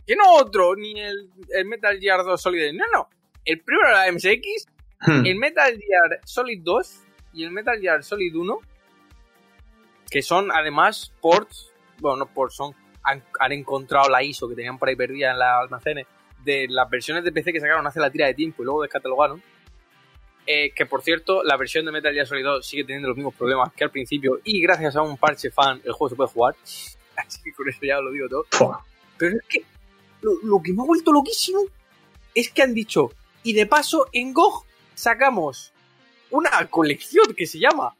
Que 0.06 0.16
no 0.16 0.34
otro, 0.34 0.74
ni 0.76 1.00
el, 1.00 1.30
el 1.50 1.64
Metal 1.66 1.98
Gear 1.98 2.24
2 2.24 2.40
Solid. 2.40 2.72
No, 2.74 2.84
no. 2.92 3.08
El 3.44 3.60
primero 3.62 3.88
era 3.88 4.10
MSX, 4.12 4.66
Hmm. 5.00 5.24
el 5.26 5.36
Metal 5.36 5.78
Gear 5.78 6.20
Solid 6.24 6.60
2 6.62 7.00
y 7.34 7.44
el 7.44 7.52
Metal 7.52 7.78
Gear 7.80 8.02
Solid 8.02 8.34
1, 8.34 8.58
que 10.10 10.22
son 10.22 10.50
además 10.50 11.12
ports, 11.20 11.72
bueno, 11.98 12.16
no 12.16 12.26
ports, 12.32 12.56
son, 12.56 12.74
han, 13.08 13.22
han 13.40 13.52
encontrado 13.52 14.08
la 14.08 14.22
ISO 14.22 14.48
que 14.48 14.54
tenían 14.54 14.78
por 14.78 14.88
ahí 14.88 14.96
perdida 14.96 15.30
en 15.30 15.38
los 15.38 15.46
almacenes 15.46 16.06
de 16.44 16.66
las 16.68 16.88
versiones 16.88 17.24
de 17.24 17.32
PC 17.32 17.52
que 17.52 17.60
sacaron 17.60 17.86
hace 17.86 18.00
la 18.00 18.10
tira 18.10 18.26
de 18.26 18.34
tiempo 18.34 18.62
y 18.62 18.64
luego 18.64 18.82
descatalogaron. 18.82 19.42
Eh, 20.46 20.72
que 20.74 20.86
por 20.86 21.02
cierto, 21.02 21.42
la 21.42 21.56
versión 21.56 21.84
de 21.84 21.92
Metal 21.92 22.12
Gear 22.12 22.26
Solid 22.26 22.44
2 22.44 22.66
sigue 22.66 22.84
teniendo 22.84 23.08
los 23.08 23.16
mismos 23.16 23.34
problemas 23.34 23.72
que 23.74 23.84
al 23.84 23.90
principio 23.90 24.40
y 24.44 24.62
gracias 24.62 24.96
a 24.96 25.02
un 25.02 25.18
parche 25.18 25.50
fan 25.50 25.80
el 25.84 25.92
juego 25.92 26.08
se 26.10 26.16
puede 26.16 26.30
jugar. 26.30 26.56
Así 27.16 27.42
que 27.42 27.52
con 27.52 27.68
eso 27.68 27.80
ya 27.82 28.00
lo 28.00 28.10
digo 28.10 28.28
todo. 28.28 28.46
Pero 29.18 29.36
es 29.36 29.42
que 29.48 29.64
lo, 30.22 30.32
lo 30.42 30.62
que 30.62 30.72
me 30.72 30.82
ha 30.82 30.86
vuelto 30.86 31.12
loquísimo 31.12 31.60
es 32.34 32.50
que 32.50 32.62
han 32.62 32.72
dicho, 32.72 33.10
y 33.42 33.52
de 33.52 33.66
paso 33.66 34.06
en 34.12 34.32
GOG 34.32 34.64
sacamos 34.94 35.72
una 36.30 36.66
colección 36.70 37.34
que 37.34 37.46
se 37.46 37.58
llama 37.58 37.96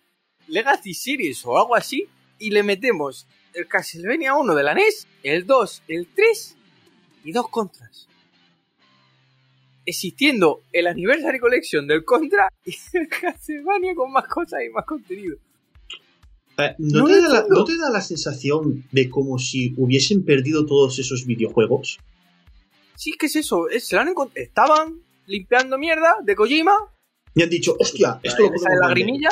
Legacy 0.47 0.95
Series 0.95 1.45
o 1.45 1.59
algo 1.59 1.75
así, 1.75 2.09
y 2.39 2.51
le 2.51 2.63
metemos 2.63 3.27
el 3.59 3.67
Castlevania 3.69 4.35
1 4.35 4.55
de 4.55 4.63
la 4.63 4.75
NES, 4.75 5.07
el 5.23 5.47
2, 5.47 5.83
el 5.89 6.07
3 6.15 6.57
y 7.25 7.33
dos 7.33 7.49
contras. 7.49 8.07
Existiendo 9.85 10.63
el 10.73 10.87
Anniversary 10.87 11.39
Collection 11.41 11.87
del 11.87 12.05
Contra 12.05 12.49
y 12.65 12.75
el 12.93 13.09
Castlevania 13.09 13.95
con 13.95 14.13
más 14.13 14.27
cosas 14.29 14.61
y 14.67 14.71
más 14.71 14.85
contenido. 14.85 15.37
Eh, 16.59 16.75
¿no, 16.79 17.01
No 17.01 17.07
te 17.07 17.21
da 17.23 17.29
la. 17.29 17.47
¿No 17.49 17.65
te 17.65 17.77
da 17.79 17.91
la 17.91 18.01
sensación 18.01 18.85
de 18.93 19.09
como 19.09 19.39
si 19.39 19.75
hubiesen 19.77 20.25
perdido 20.25 20.67
todos 20.67 20.99
esos 20.99 21.25
videojuegos? 21.25 21.99
Sí, 22.97 23.13
¿qué 23.19 23.27
es 23.27 23.37
eso? 23.37 23.69
Es- 23.69 23.87
se 23.87 23.95
lo 23.97 24.03
han 24.03 24.13
Estaban 24.35 25.01
limpiando 25.27 25.79
mierda 25.79 26.17
de 26.23 26.35
Kojima 26.35 26.75
Y 27.35 27.43
han 27.43 27.51
dicho, 27.51 27.77
hostia, 27.79 28.19
esto 28.23 28.43
lo 28.43 28.49
podemos 28.49 28.63
sale 28.63 28.75
la 28.81 28.87
vender". 28.89 29.05
grimilla 29.05 29.29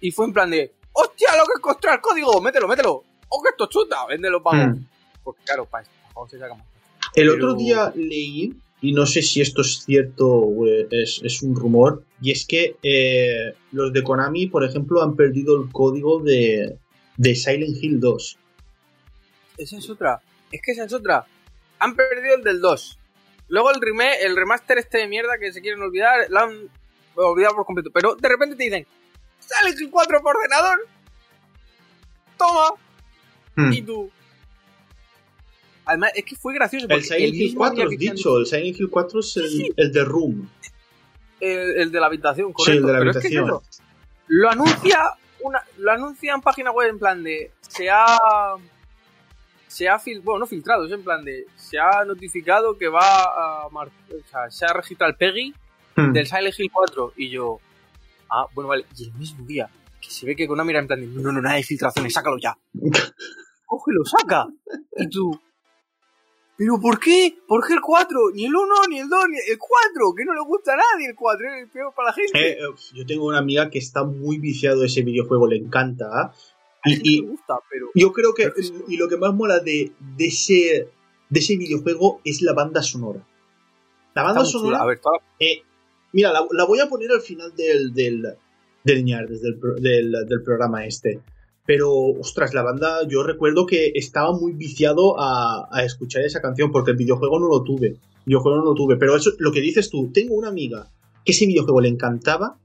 y 0.00 0.10
fue 0.12 0.26
en 0.26 0.32
plan 0.32 0.50
de 0.50 0.72
¡Hostia, 0.92 1.28
lo 1.36 1.44
que 1.44 1.52
encontré 1.56 1.92
el 1.92 2.00
código! 2.00 2.40
¡Mételo, 2.40 2.66
mételo! 2.68 3.04
¡Oh, 3.30 3.42
que 3.42 3.48
esto 3.50 3.66
chuta! 3.66 4.04
¡Véndelo 4.06 4.42
para 4.42 4.66
Mm. 4.68 4.86
Porque 5.24 5.42
claro, 5.44 5.64
para 5.66 5.86
para 6.14 6.28
se 6.28 6.38
saca 6.38 6.54
más. 6.54 6.66
El 7.14 7.28
Pero- 7.28 7.34
otro 7.34 7.54
día 7.54 7.92
leí, 7.96 8.54
y 8.82 8.92
no 8.92 9.06
sé 9.06 9.22
si 9.22 9.40
esto 9.40 9.62
es 9.62 9.82
cierto 9.84 10.26
o 10.28 10.66
es, 10.66 11.20
es 11.22 11.42
un 11.42 11.54
rumor, 11.56 12.04
y 12.22 12.30
es 12.32 12.46
que 12.46 12.76
eh, 12.82 13.54
los 13.72 13.92
de 13.92 14.02
Konami, 14.02 14.46
por 14.46 14.64
ejemplo, 14.64 15.02
han 15.02 15.16
perdido 15.16 15.60
el 15.62 15.70
código 15.72 16.20
de, 16.20 16.78
de 17.16 17.34
Silent 17.34 17.76
Hill 17.82 18.00
2. 18.00 18.38
Esa 19.58 19.76
es 19.78 19.90
otra. 19.90 20.20
Es 20.52 20.60
que 20.62 20.72
esa 20.72 20.84
es 20.84 20.92
otra. 20.92 21.26
Han 21.78 21.94
perdido 21.96 22.36
el 22.36 22.42
del 22.42 22.60
2. 22.60 22.98
Luego 23.48 23.70
el 23.70 23.80
remake, 23.80 24.22
el 24.22 24.36
remaster 24.36 24.78
este 24.78 24.98
de 24.98 25.08
mierda 25.08 25.38
que 25.38 25.52
se 25.52 25.60
quieren 25.60 25.82
olvidar, 25.82 26.26
lo 26.30 26.38
han 26.40 26.68
olvidado 27.16 27.56
por 27.56 27.66
completo. 27.66 27.90
Pero 27.92 28.14
de 28.14 28.28
repente 28.28 28.56
te 28.56 28.64
dicen, 28.64 28.86
sale 29.40 29.70
el 29.70 29.90
4 29.90 30.22
por 30.22 30.36
ordenador. 30.36 30.86
Toma. 32.38 32.70
Hmm. 33.56 33.72
Y 33.72 33.82
tú. 33.82 34.10
Además, 35.84 36.12
es 36.14 36.24
que 36.24 36.36
fue 36.36 36.54
gracioso. 36.54 36.86
El 36.88 37.02
Silent 37.02 37.34
Hill 37.34 37.42
mismo 37.42 37.58
4 37.60 37.74
día 37.76 37.84
has 38.10 38.16
dicho, 38.16 38.38
el 38.38 38.46
Silent 38.46 38.78
Hill 38.80 38.90
4 38.90 39.20
es 39.20 39.36
el, 39.38 39.48
Sí, 39.48 39.56
sí. 39.58 39.72
el 39.76 39.92
de 39.92 40.04
Room. 40.04 40.48
el, 41.40 41.58
el 41.80 41.90
de 41.92 42.00
la 42.00 42.06
habitación, 42.06 42.48
Sí, 42.48 42.52
correcto. 42.54 42.80
el 42.80 42.86
de 42.86 42.92
la 42.92 42.98
Pero 42.98 43.10
es 43.10 43.16
que 43.18 43.28
es 43.28 43.36
habitación. 43.36 43.62
eso. 43.62 43.82
lo 44.28 44.50
anuncia 44.50 45.00
una, 45.40 45.62
lo 45.78 45.90
anuncia 45.90 46.34
en 46.34 46.40
página 46.42 46.70
web 46.70 46.90
en 46.90 46.98
plan 46.98 47.22
de 47.24 47.50
se 47.62 47.88
ha 47.90 48.06
se 49.66 49.88
ha 49.88 49.98
fil, 49.98 50.20
bueno, 50.20 50.40
no 50.40 50.46
filtrado, 50.46 50.84
es 50.86 50.92
en 50.92 51.02
plan 51.02 51.24
de 51.24 51.46
se 51.56 51.78
ha 51.78 52.04
notificado 52.04 52.76
que 52.76 52.88
va 52.88 53.00
a 53.64 53.68
mar- 53.70 53.88
o 54.10 54.28
sea, 54.30 54.50
se 54.50 54.66
ha 54.66 54.72
registrado 54.72 55.10
el 55.10 55.16
PEGI 55.16 55.54
Hmm. 55.96 56.12
del 56.12 56.24
Silent 56.26 56.54
Hill 56.58 56.70
4 56.72 57.14
y 57.16 57.30
yo 57.30 57.58
ah, 58.30 58.46
bueno, 58.54 58.68
vale, 58.68 58.84
y 58.96 59.04
el 59.04 59.12
mismo 59.14 59.44
día 59.44 59.68
se 60.10 60.26
ve 60.26 60.36
que 60.36 60.46
Konami 60.46 60.70
era 60.70 60.80
en 60.80 60.86
plan 60.86 61.00
de 61.00 61.06
no, 61.06 61.32
no, 61.32 61.40
nada 61.40 61.56
de 61.56 61.62
filtraciones, 61.62 62.12
sácalo 62.12 62.36
ya. 62.38 62.56
Cógelo, 63.66 64.04
saca. 64.04 64.48
Y 64.96 65.08
tú 65.08 65.40
¿Pero 66.60 66.78
por 66.78 67.00
qué? 67.00 67.38
¿Por 67.48 67.66
qué 67.66 67.72
el 67.72 67.80
4? 67.80 68.32
Ni 68.34 68.44
el 68.44 68.54
1, 68.54 68.74
ni 68.90 68.98
el 68.98 69.08
2, 69.08 69.18
ni 69.30 69.38
el 69.50 69.58
4, 69.58 70.14
que 70.14 70.26
no 70.26 70.34
le 70.34 70.42
gusta 70.42 70.74
a 70.74 70.76
nadie 70.76 71.08
el 71.08 71.14
4, 71.16 71.46
es 71.48 71.62
el 71.62 71.70
peor 71.70 71.94
para 71.96 72.08
la 72.10 72.12
gente. 72.12 72.38
Eh, 72.38 72.58
eh, 72.60 72.74
yo 72.92 73.06
tengo 73.06 73.24
una 73.24 73.38
amiga 73.38 73.70
que 73.70 73.78
está 73.78 74.04
muy 74.04 74.38
viciado 74.38 74.82
a 74.82 74.84
ese 74.84 75.00
videojuego, 75.00 75.48
le 75.48 75.56
encanta. 75.56 76.10
¿ah? 76.12 76.34
A 76.82 76.90
Y, 76.90 77.00
y 77.02 77.20
gusta, 77.22 77.54
pero 77.70 77.86
yo 77.94 78.12
creo 78.12 78.34
que, 78.34 78.52
es 78.54 78.74
y 78.88 78.98
lo 78.98 79.08
que 79.08 79.16
más 79.16 79.32
mola 79.32 79.60
de, 79.60 79.92
de, 80.00 80.26
ese, 80.26 80.90
de 81.30 81.40
ese 81.40 81.56
videojuego 81.56 82.20
es 82.26 82.42
la 82.42 82.52
banda 82.52 82.82
sonora. 82.82 83.26
La 84.14 84.22
banda 84.22 84.44
sonora 84.44 84.80
chula. 84.80 84.82
A 84.82 84.86
ver, 84.86 85.00
Eh, 85.38 85.62
mira, 86.12 86.30
la, 86.30 86.46
la 86.50 86.64
voy 86.66 86.80
a 86.80 86.90
poner 86.90 87.10
al 87.10 87.22
final 87.22 87.56
del, 87.56 87.94
del, 87.94 88.36
del 88.84 89.04
ñar, 89.04 89.28
desde 89.28 89.48
el 89.48 89.58
pro- 89.58 89.74
del, 89.74 90.12
del 90.28 90.42
programa 90.42 90.86
este. 90.86 91.20
Pero, 91.66 91.90
ostras, 91.92 92.52
la 92.54 92.62
banda, 92.62 93.06
yo 93.08 93.22
recuerdo 93.22 93.66
que 93.66 93.92
estaba 93.94 94.32
muy 94.32 94.52
viciado 94.52 95.20
a, 95.20 95.68
a 95.70 95.84
escuchar 95.84 96.22
esa 96.22 96.40
canción 96.40 96.72
porque 96.72 96.92
el 96.92 96.96
videojuego 96.96 97.38
no 97.38 97.48
lo 97.48 97.62
tuve. 97.62 97.96
Videojuego 98.26 98.58
no 98.58 98.64
lo 98.64 98.74
tuve. 98.74 98.96
Pero 98.96 99.14
eso, 99.16 99.30
lo 99.38 99.52
que 99.52 99.60
dices 99.60 99.88
tú, 99.90 100.10
tengo 100.12 100.34
una 100.34 100.48
amiga 100.48 100.88
que 101.24 101.32
ese 101.32 101.46
videojuego 101.46 101.80
le 101.80 101.88
encantaba, 101.88 102.58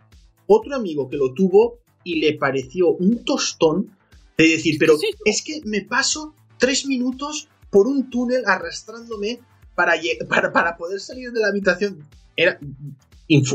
otro 0.48 0.76
amigo 0.76 1.10
que 1.10 1.18
lo 1.18 1.34
tuvo 1.34 1.80
y 2.04 2.20
le 2.20 2.38
pareció 2.38 2.90
un 2.90 3.24
tostón 3.24 3.92
De 4.38 4.48
decir, 4.50 4.76
pero 4.80 4.96
es 5.26 5.42
que 5.44 5.62
me 5.66 5.82
paso 5.82 6.34
tres 6.58 6.86
minutos 6.86 7.48
por 7.70 7.88
un 7.88 8.10
túnel 8.10 8.44
arrastrándome 8.46 9.40
para, 9.76 9.94
para, 10.28 10.52
para 10.52 10.78
poder 10.78 11.00
salir 11.00 11.32
de 11.32 11.40
la 11.40 11.48
habitación. 11.48 12.00
Era, 12.36 12.60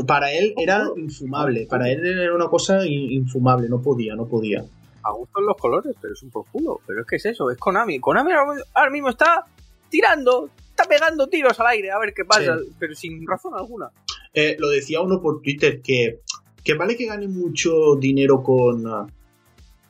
para 0.05 0.31
él 0.31 0.53
era 0.57 0.87
infumable, 0.95 1.65
para 1.69 1.89
él 1.89 2.05
era 2.05 2.35
una 2.35 2.47
cosa 2.47 2.85
infumable, 2.85 3.69
no 3.69 3.81
podía, 3.81 4.15
no 4.15 4.27
podía. 4.27 4.63
A 5.03 5.11
gusto 5.13 5.39
en 5.39 5.45
los 5.45 5.57
colores, 5.57 5.95
pero 5.99 6.13
es 6.13 6.21
un 6.21 6.29
por 6.29 6.45
culo. 6.51 6.79
Pero 6.85 7.01
es 7.01 7.07
que 7.07 7.15
es 7.15 7.25
eso, 7.25 7.49
es 7.49 7.57
Konami. 7.57 7.99
Konami 7.99 8.31
ahora 8.33 8.91
mismo 8.91 9.09
está 9.09 9.45
tirando, 9.89 10.49
está 10.69 10.83
pegando 10.83 11.27
tiros 11.27 11.59
al 11.59 11.67
aire, 11.67 11.91
a 11.91 11.99
ver 11.99 12.13
qué 12.13 12.25
pasa, 12.25 12.57
pero 12.79 12.93
sin 12.95 13.25
razón 13.25 13.53
alguna. 13.55 13.89
Eh, 14.33 14.55
lo 14.59 14.69
decía 14.69 15.01
uno 15.01 15.21
por 15.21 15.41
Twitter 15.41 15.81
que, 15.81 16.21
que 16.63 16.73
vale 16.75 16.95
que 16.95 17.07
gane 17.07 17.27
mucho 17.27 17.95
dinero 17.95 18.41
con, 18.43 18.85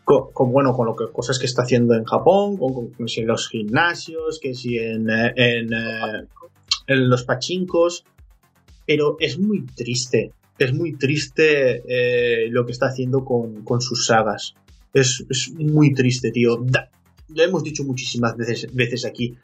con, 0.04 0.52
bueno, 0.52 0.76
con 0.76 0.88
lo 0.88 0.96
que, 0.96 1.12
cosas 1.12 1.40
que 1.40 1.46
está 1.46 1.64
haciendo 1.64 1.94
en 1.94 2.04
Japón, 2.06 2.58
con, 2.58 2.92
los 2.98 3.50
gimnasios, 3.50 4.40
que 4.42 4.54
si 4.54 4.78
en, 4.78 5.10
eh, 5.10 5.34
en, 5.36 5.74
eh, 5.74 6.28
en, 6.88 7.10
los 7.10 7.24
pachincos, 7.24 8.04
pero 8.92 9.16
es 9.22 9.40
muy 9.40 9.66
triste, 9.68 10.34
es 10.60 10.74
muy 10.74 10.98
triste 10.98 11.82
eh, 11.88 12.50
lo 12.50 12.66
que 12.66 12.74
está 12.74 12.88
haciendo 12.88 13.24
con, 13.24 13.64
con 13.64 13.80
sus 13.80 14.06
sagas. 14.06 14.54
Es, 14.94 15.24
es, 15.30 15.54
muy 15.54 15.94
triste, 15.94 16.30
tío. 16.30 16.58
lo 17.30 17.42
hemos 17.42 17.64
dicho 17.64 17.86
muchísimas 17.86 18.36
veces, 18.36 18.68
veces 18.74 19.06
aquí. 19.06 19.38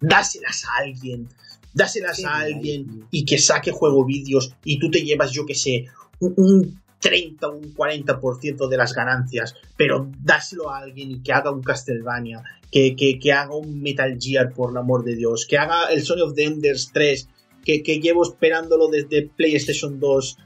Dáselas 0.00 0.62
a 0.66 0.84
alguien, 0.84 1.26
dáselas 1.74 2.24
a 2.24 2.36
alguien 2.36 3.08
y 3.10 3.24
que 3.24 3.38
saque 3.38 3.72
juego 3.72 4.04
vídeos 4.04 4.54
y 4.62 4.78
tú 4.78 4.88
te 4.88 5.02
llevas, 5.02 5.32
yo 5.32 5.44
que 5.44 5.56
sé, 5.56 5.86
un 6.20 6.80
30 7.00 7.48
o 7.48 7.56
un 7.56 7.74
40% 7.74 8.68
de 8.68 8.76
las 8.76 8.94
ganancias, 8.94 9.56
pero 9.76 10.08
dáselo 10.22 10.70
a 10.70 10.78
alguien 10.78 11.10
y 11.10 11.22
que 11.24 11.32
haga 11.32 11.50
un 11.50 11.64
Castlevania, 11.64 12.44
que, 12.70 12.94
que, 12.94 13.32
haga 13.32 13.56
un 13.56 13.82
Metal 13.82 14.16
Gear, 14.16 14.52
por 14.52 14.70
el 14.70 14.76
amor 14.76 15.02
de 15.02 15.16
Dios, 15.16 15.44
que 15.44 15.58
haga 15.58 15.86
el 15.86 16.04
Sony 16.04 16.20
of 16.22 16.34
the 16.34 16.44
Enders 16.44 16.90
3, 16.92 17.28
que, 17.66 17.82
que 17.82 18.00
llevo 18.00 18.22
esperándolo 18.22 18.88
desde 18.88 19.28
PlayStation 19.36 20.00
2. 20.00 20.38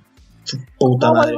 Puta 0.78 1.12
madre. 1.12 1.36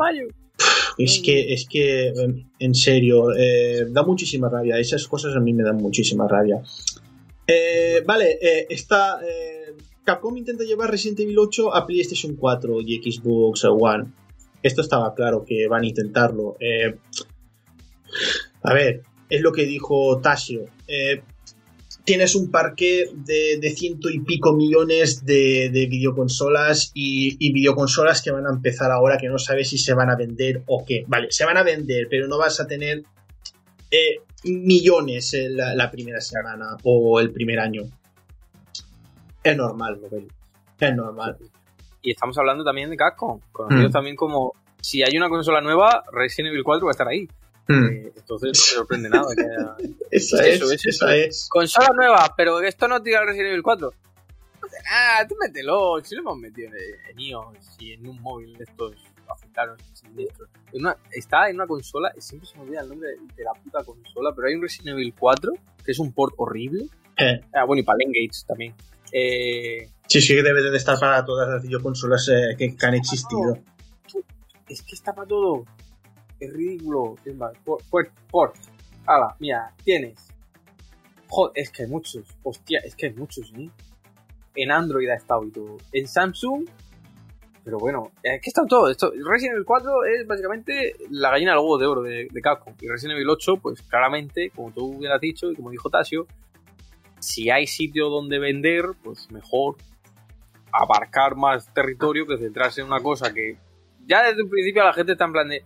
Es 0.97 1.21
que, 1.25 1.53
es 1.53 1.67
que, 1.69 2.13
en 2.59 2.75
serio, 2.75 3.35
eh, 3.37 3.87
da 3.91 4.05
muchísima 4.05 4.49
rabia. 4.49 4.79
Esas 4.79 5.09
cosas 5.09 5.35
a 5.37 5.41
mí 5.41 5.53
me 5.53 5.65
dan 5.65 5.77
muchísima 5.77 6.29
rabia. 6.29 6.63
Eh, 7.47 8.03
vale, 8.07 8.39
eh, 8.41 8.67
está. 8.71 9.19
Capcom 10.05 10.37
intenta 10.37 10.65
llevar 10.65 10.91
Resident 10.91 11.21
Evil 11.21 11.39
8 11.39 11.75
a 11.75 11.87
PlayStation 11.87 12.37
4 12.37 12.81
y 12.81 13.03
Xbox 13.03 13.65
One 13.65 14.23
esto 14.63 14.81
estaba 14.81 15.15
claro 15.15 15.45
que 15.45 15.67
van 15.69 15.83
a 15.83 15.87
intentarlo. 15.87 16.57
Eh, 16.61 16.95
a 18.63 18.75
ver, 18.75 19.03
es 19.29 19.41
lo 19.41 19.53
que 19.53 19.67
dijo 19.67 20.21
Tasio. 20.21 20.67
Eh, 20.87 21.23
tienes 22.05 22.35
un 22.35 22.51
parque 22.51 23.11
de, 23.15 23.75
ciento 23.77 24.11
y 24.11 24.21
pico 24.21 24.55
millones 24.55 25.25
de, 25.25 25.71
videoconsolas 25.91 26.91
y, 26.95 27.53
videoconsolas 27.53 28.23
que 28.23 28.31
van 28.31 28.47
a 28.47 28.51
empezar 28.51 28.91
ahora 28.91 29.19
que 29.19 29.29
no 29.29 29.39
sabes 29.39 29.71
si 29.71 29.79
se 29.79 29.95
van 29.95 30.11
a 30.11 30.17
vender 30.17 30.63
o 30.67 30.85
qué. 30.85 31.05
Vale, 31.07 31.29
se 31.31 31.45
van 31.45 31.57
a 31.57 31.63
vender, 31.63 32.07
pero 32.11 32.27
no 32.29 32.39
vas 32.39 32.61
a 32.61 32.67
tener 32.67 33.03
eh, 33.91 34.21
millones 34.45 35.37
la, 35.51 35.75
la, 35.75 35.91
primera 35.91 36.21
semana 36.21 36.77
o 36.83 37.21
el 37.21 37.33
primer 37.33 37.61
año. 37.61 37.83
Es 39.43 39.57
normal, 39.57 40.01
Es 40.79 40.95
normal. 40.95 41.37
Y 42.01 42.11
estamos 42.11 42.37
hablando 42.39 42.65
también 42.65 42.91
de 42.91 42.97
Capcom, 42.97 43.41
conocido 43.53 43.89
mm. 43.89 43.93
también 43.93 44.17
como 44.17 44.55
si 44.81 45.03
hay 45.03 45.17
una 45.17 45.29
consola 45.29 45.61
nueva, 45.61 46.05
Resident 46.13 46.53
Evil 46.53 46.65
4 46.65 46.85
va 46.85 46.91
a 46.91 46.93
estar 46.93 47.09
ahí. 47.09 47.29
Mm. 47.69 47.85
Eh, 47.85 48.13
entonces 48.17 48.43
no 48.43 48.49
me 48.49 48.55
sorprende 48.55 49.09
nada. 49.09 49.27
Que 49.35 49.95
esa, 50.11 50.47
es, 50.47 50.87
esa 50.87 51.17
es. 51.17 51.49
Consola 51.49 51.91
nueva, 51.95 52.35
pero 52.37 52.61
esto 52.61 52.89
no 52.89 53.03
tira 53.03 53.25
Resident 53.25 53.51
Evil 53.51 53.63
4. 53.63 53.93
Ah, 54.91 55.25
tú 55.29 55.37
mételo. 55.41 56.01
Si 56.03 56.15
lo 56.15 56.23
hemos 56.23 56.39
metido 56.39 56.71
en, 57.11 57.21
iOS 57.21 57.77
y 57.79 57.93
en 57.93 58.07
un 58.07 58.21
móvil 58.21 58.57
de 58.57 58.65
estos 58.65 58.97
africanos 59.29 59.79
siniestros. 59.93 60.49
está 61.11 61.49
en 61.49 61.57
una 61.57 61.67
consola, 61.67 62.13
siempre 62.19 62.49
se 62.49 62.57
me 62.57 62.65
olvida 62.65 62.83
el 62.83 62.89
nombre 62.89 63.11
de, 63.11 63.45
la 63.45 63.53
puta 63.53 63.83
consola, 63.85 64.33
pero 64.35 64.49
hay 64.49 64.55
un 64.55 64.63
Resident 64.63 64.99
Evil 64.99 65.15
4 65.19 65.53
que 65.85 65.93
es 65.93 65.99
un 65.99 66.13
port 66.13 66.35
horrible. 66.37 66.87
Eh. 67.17 67.41
Ah, 67.55 67.65
bueno, 67.65 67.81
y 67.81 67.83
para 67.85 67.99
Gates 68.07 68.45
también. 68.47 68.75
Eh, 69.13 69.89
Sí, 70.13 70.21
sí, 70.21 70.35
debe 70.35 70.61
de 70.61 70.77
estar 70.77 70.99
para 70.99 71.25
todas 71.25 71.49
las 71.49 71.63
videoconsolas 71.63 72.29
eh, 72.29 72.55
que, 72.59 72.77
han 72.83 72.93
existido. 72.93 73.59
Es 74.69 74.83
que 74.83 74.95
está 74.95 75.15
para 75.15 75.27
todo. 75.27 75.65
Es 76.43 76.53
ridículo. 76.53 77.15
Port, 77.65 78.11
port, 78.29 78.57
Hala, 79.07 79.37
mira, 79.39 79.73
tienes. 79.85 80.29
Joder, 81.29 81.53
es 81.55 81.71
que 81.71 81.85
hay 81.85 81.89
muchos. 81.89 82.25
Hostia, 82.43 82.81
es 82.85 82.97
que 82.97 83.07
hay 83.07 83.15
muchos, 83.15 83.53
¿eh? 83.57 83.71
En 84.57 84.73
Android 84.73 85.09
ha 85.09 85.15
estado 85.15 85.45
y 85.45 85.53
todo. 85.53 85.77
En 85.93 86.09
Samsung. 86.09 86.69
Pero 87.65 87.79
bueno, 87.79 88.11
es 88.25 88.41
que 88.43 88.51
está 88.51 88.67
todo. 88.67 88.91
Esto, 88.91 89.13
Resident 89.13 89.55
Evil 89.55 89.65
4 89.65 90.05
es 90.05 90.27
básicamente 90.27 90.97
la 91.11 91.31
gallina 91.31 91.53
del 91.53 91.61
huevo 91.61 91.79
de 91.79 91.87
oro 91.87 92.03
de, 92.03 92.27
de 92.29 92.41
Capcom. 92.41 92.75
Y 92.81 92.89
Resident 92.89 93.17
Evil 93.17 93.31
8, 93.31 93.59
pues 93.63 93.83
claramente, 93.83 94.51
como 94.51 94.73
tú 94.73 94.97
hubieras 94.97 95.21
dicho 95.21 95.49
y 95.49 95.55
como 95.55 95.71
dijo 95.71 95.89
Tasio, 95.89 96.27
si 97.21 97.51
hay 97.51 97.69
sitio 97.69 98.09
donde 98.09 98.41
vender, 98.41 98.87
pues 99.05 99.31
mejor 99.31 99.77
abarcar 100.73 101.37
más 101.37 101.73
territorio 101.73 102.27
que 102.27 102.37
centrarse 102.37 102.81
en 102.81 102.89
una 102.89 103.01
cosa 103.01 103.33
que 103.33 103.59
ya 104.07 104.25
desde 104.25 104.43
un 104.43 104.51
principio 104.51 104.83
la 104.83 104.93
gente 104.93 105.13
está 105.13 105.27
en 105.27 105.33
plan 105.33 105.49
de 105.49 105.63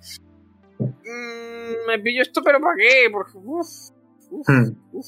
mm, 0.79 1.87
me 1.87 1.99
pillo 2.01 2.23
esto 2.23 2.43
pero 2.45 2.61
¿para 2.61 2.77
qué? 2.77 3.09
porque 3.11 3.33
uf, 3.37 3.67
hmm. 4.31 5.01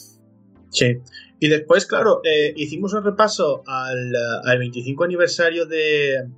Sí. 0.71 0.99
Y 1.41 1.49
después, 1.49 1.87
claro, 1.87 2.21
eh, 2.25 2.53
hicimos 2.57 2.93
un 2.95 3.05
repaso 3.05 3.63
al, 3.67 4.13
al 4.45 4.59
25 4.59 5.05
aniversario 5.05 5.67
de, 5.67 6.29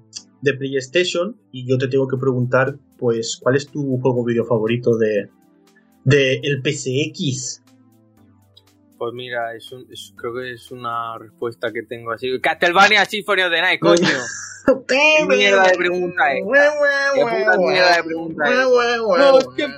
de, 0.42 0.54
PlayStation 0.54 1.36
y 1.52 1.66
yo 1.66 1.78
te 1.78 1.88
tengo 1.88 2.06
que 2.06 2.16
preguntar, 2.16 2.76
pues, 2.98 3.38
¿cuál 3.42 3.56
es 3.56 3.66
tu 3.66 3.98
juego 3.98 4.24
video 4.24 4.44
favorito 4.44 4.96
de, 4.98 5.30
de 6.04 6.40
el 6.42 6.62
PCX? 6.62 7.62
Pues 9.00 9.14
mira, 9.14 9.54
es 9.54 9.72
un, 9.72 9.86
creo 10.14 10.34
que 10.34 10.52
es 10.52 10.70
una 10.70 11.16
respuesta 11.16 11.72
que 11.72 11.84
tengo 11.84 12.12
así. 12.12 12.38
Castlevania 12.38 13.06
Symphony 13.06 13.42
of 13.44 13.50
the 13.50 13.62
Night, 13.62 13.80
coño. 13.80 13.96
¿Qué 14.86 15.24
mierda 15.26 15.68
de 15.68 15.78
pregunta 15.78 16.30
es? 16.34 16.44
¿Qué 16.44 17.22
puta 17.22 17.58
mierda 17.58 17.96
de 17.96 18.04
pregunta 18.04 18.44
es? 18.46 18.54
No, 18.56 19.38
es 19.38 19.48
que 19.56 19.68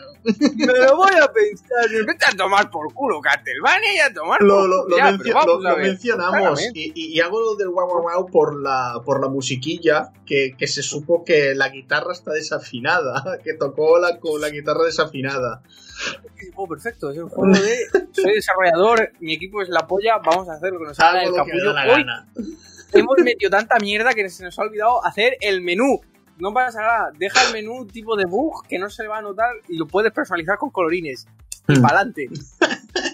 me 0.56 0.66
lo 0.66 0.96
voy 0.96 1.12
a 1.22 1.32
pensar. 1.32 1.88
Vete 2.04 2.24
a 2.24 2.36
tomar 2.36 2.68
por 2.68 2.92
culo 2.92 3.20
Castlevania 3.20 3.94
y 3.94 3.98
a 4.00 4.12
tomar 4.12 4.40
por 4.40 4.48
lo, 4.48 4.66
lo, 4.66 4.88
lo, 4.88 5.76
mencionamos 5.76 6.60
y, 6.74 6.92
y, 6.92 7.20
hago 7.20 7.40
lo 7.40 7.54
del 7.54 7.68
wow 7.68 7.86
wow 7.86 8.02
wow 8.02 8.26
por 8.26 8.60
la, 8.60 9.00
por 9.04 9.20
la 9.20 9.28
musiquilla 9.28 10.10
que, 10.26 10.56
que 10.58 10.66
se 10.66 10.82
supo 10.82 11.24
que 11.24 11.54
la 11.54 11.68
guitarra 11.68 12.12
está 12.12 12.32
desafinada, 12.32 13.38
que 13.44 13.54
tocó 13.54 14.00
la, 14.00 14.18
con 14.18 14.40
la 14.40 14.50
guitarra 14.50 14.82
desafinada. 14.84 15.62
Oh, 16.56 16.68
perfecto, 16.68 17.10
es 17.10 17.18
un 17.18 17.28
juego 17.28 17.52
de. 17.54 17.78
Soy 18.12 18.34
desarrollador, 18.34 19.12
mi 19.20 19.34
equipo 19.34 19.62
es 19.62 19.68
la 19.68 19.86
polla, 19.86 20.18
vamos 20.18 20.48
a 20.48 20.54
hacer 20.54 20.72
lo 20.72 20.78
que 20.80 20.86
nos 20.86 21.00
haga 21.00 21.22
el 21.22 21.34
capullo. 21.34 21.74
Hoy 21.92 22.04
hemos 22.92 23.16
metido 23.18 23.50
tanta 23.50 23.78
mierda 23.78 24.12
que 24.12 24.28
se 24.28 24.44
nos 24.44 24.58
ha 24.58 24.62
olvidado 24.62 25.04
hacer 25.04 25.36
el 25.40 25.62
menú 25.62 26.00
no 26.42 26.52
pasa 26.52 26.80
nada. 26.80 27.12
Deja 27.16 27.46
el 27.46 27.52
menú 27.52 27.86
tipo 27.86 28.16
de 28.16 28.24
bug 28.24 28.66
que 28.66 28.78
no 28.78 28.90
se 28.90 29.04
le 29.04 29.08
va 29.08 29.18
a 29.18 29.22
notar 29.22 29.50
y 29.68 29.76
lo 29.76 29.86
puedes 29.86 30.12
personalizar 30.12 30.58
con 30.58 30.70
colorines. 30.70 31.26
Y 31.68 31.78
hmm. 31.78 31.82
para 31.82 32.00
adelante. 32.00 32.28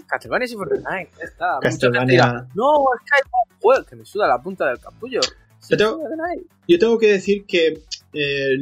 Castlevania 0.06 0.48
Night, 0.90 1.10
ya 1.18 1.24
está. 1.24 1.58
Castlevania. 1.60 2.46
No, 2.54 2.84
es 2.96 3.02
que 3.04 3.16
hay 3.16 3.22
un 3.50 3.60
juego 3.60 3.84
que 3.84 3.96
me 3.96 4.04
suda 4.06 4.26
la 4.26 4.40
punta 4.40 4.66
del 4.66 4.78
capullo. 4.78 5.20
Yo 5.68 5.76
tengo, 5.76 6.00
yo 6.66 6.78
tengo, 6.78 6.98
que 6.98 7.08
decir 7.08 7.44
que 7.44 7.82
eh, 8.14 8.56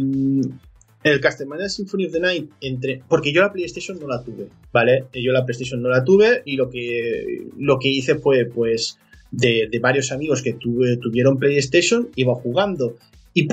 el 1.13 1.21
Castlevania 1.21 1.69
Symphony 1.69 2.07
of 2.07 2.13
the 2.13 2.21
Night 2.21 2.51
entre 2.61 3.03
porque 3.09 3.33
yo 3.33 3.41
la 3.41 3.53
PlayStation 3.53 3.99
no 3.99 4.09
la 4.09 4.23
tuve, 4.23 4.49
¿vale? 4.73 5.07
Yo 5.13 5.33
la 5.33 5.45
PlayStation 5.45 5.81
no 5.83 5.89
la 5.89 6.05
tuve 6.05 6.43
y 6.45 6.57
lo 6.57 6.71
que 6.71 7.47
lo 7.57 7.79
que 7.79 7.89
hice 7.89 8.17
fue 8.17 8.45
pues 8.47 8.99
de, 9.31 9.69
varios 9.81 10.13
amigos 10.13 10.43
que 10.43 10.55
tuve, 10.55 10.97
tuvieron 10.97 11.39
PlayStation 11.39 12.09
iba 12.17 12.35
jugando 12.35 12.97
y 13.35 13.47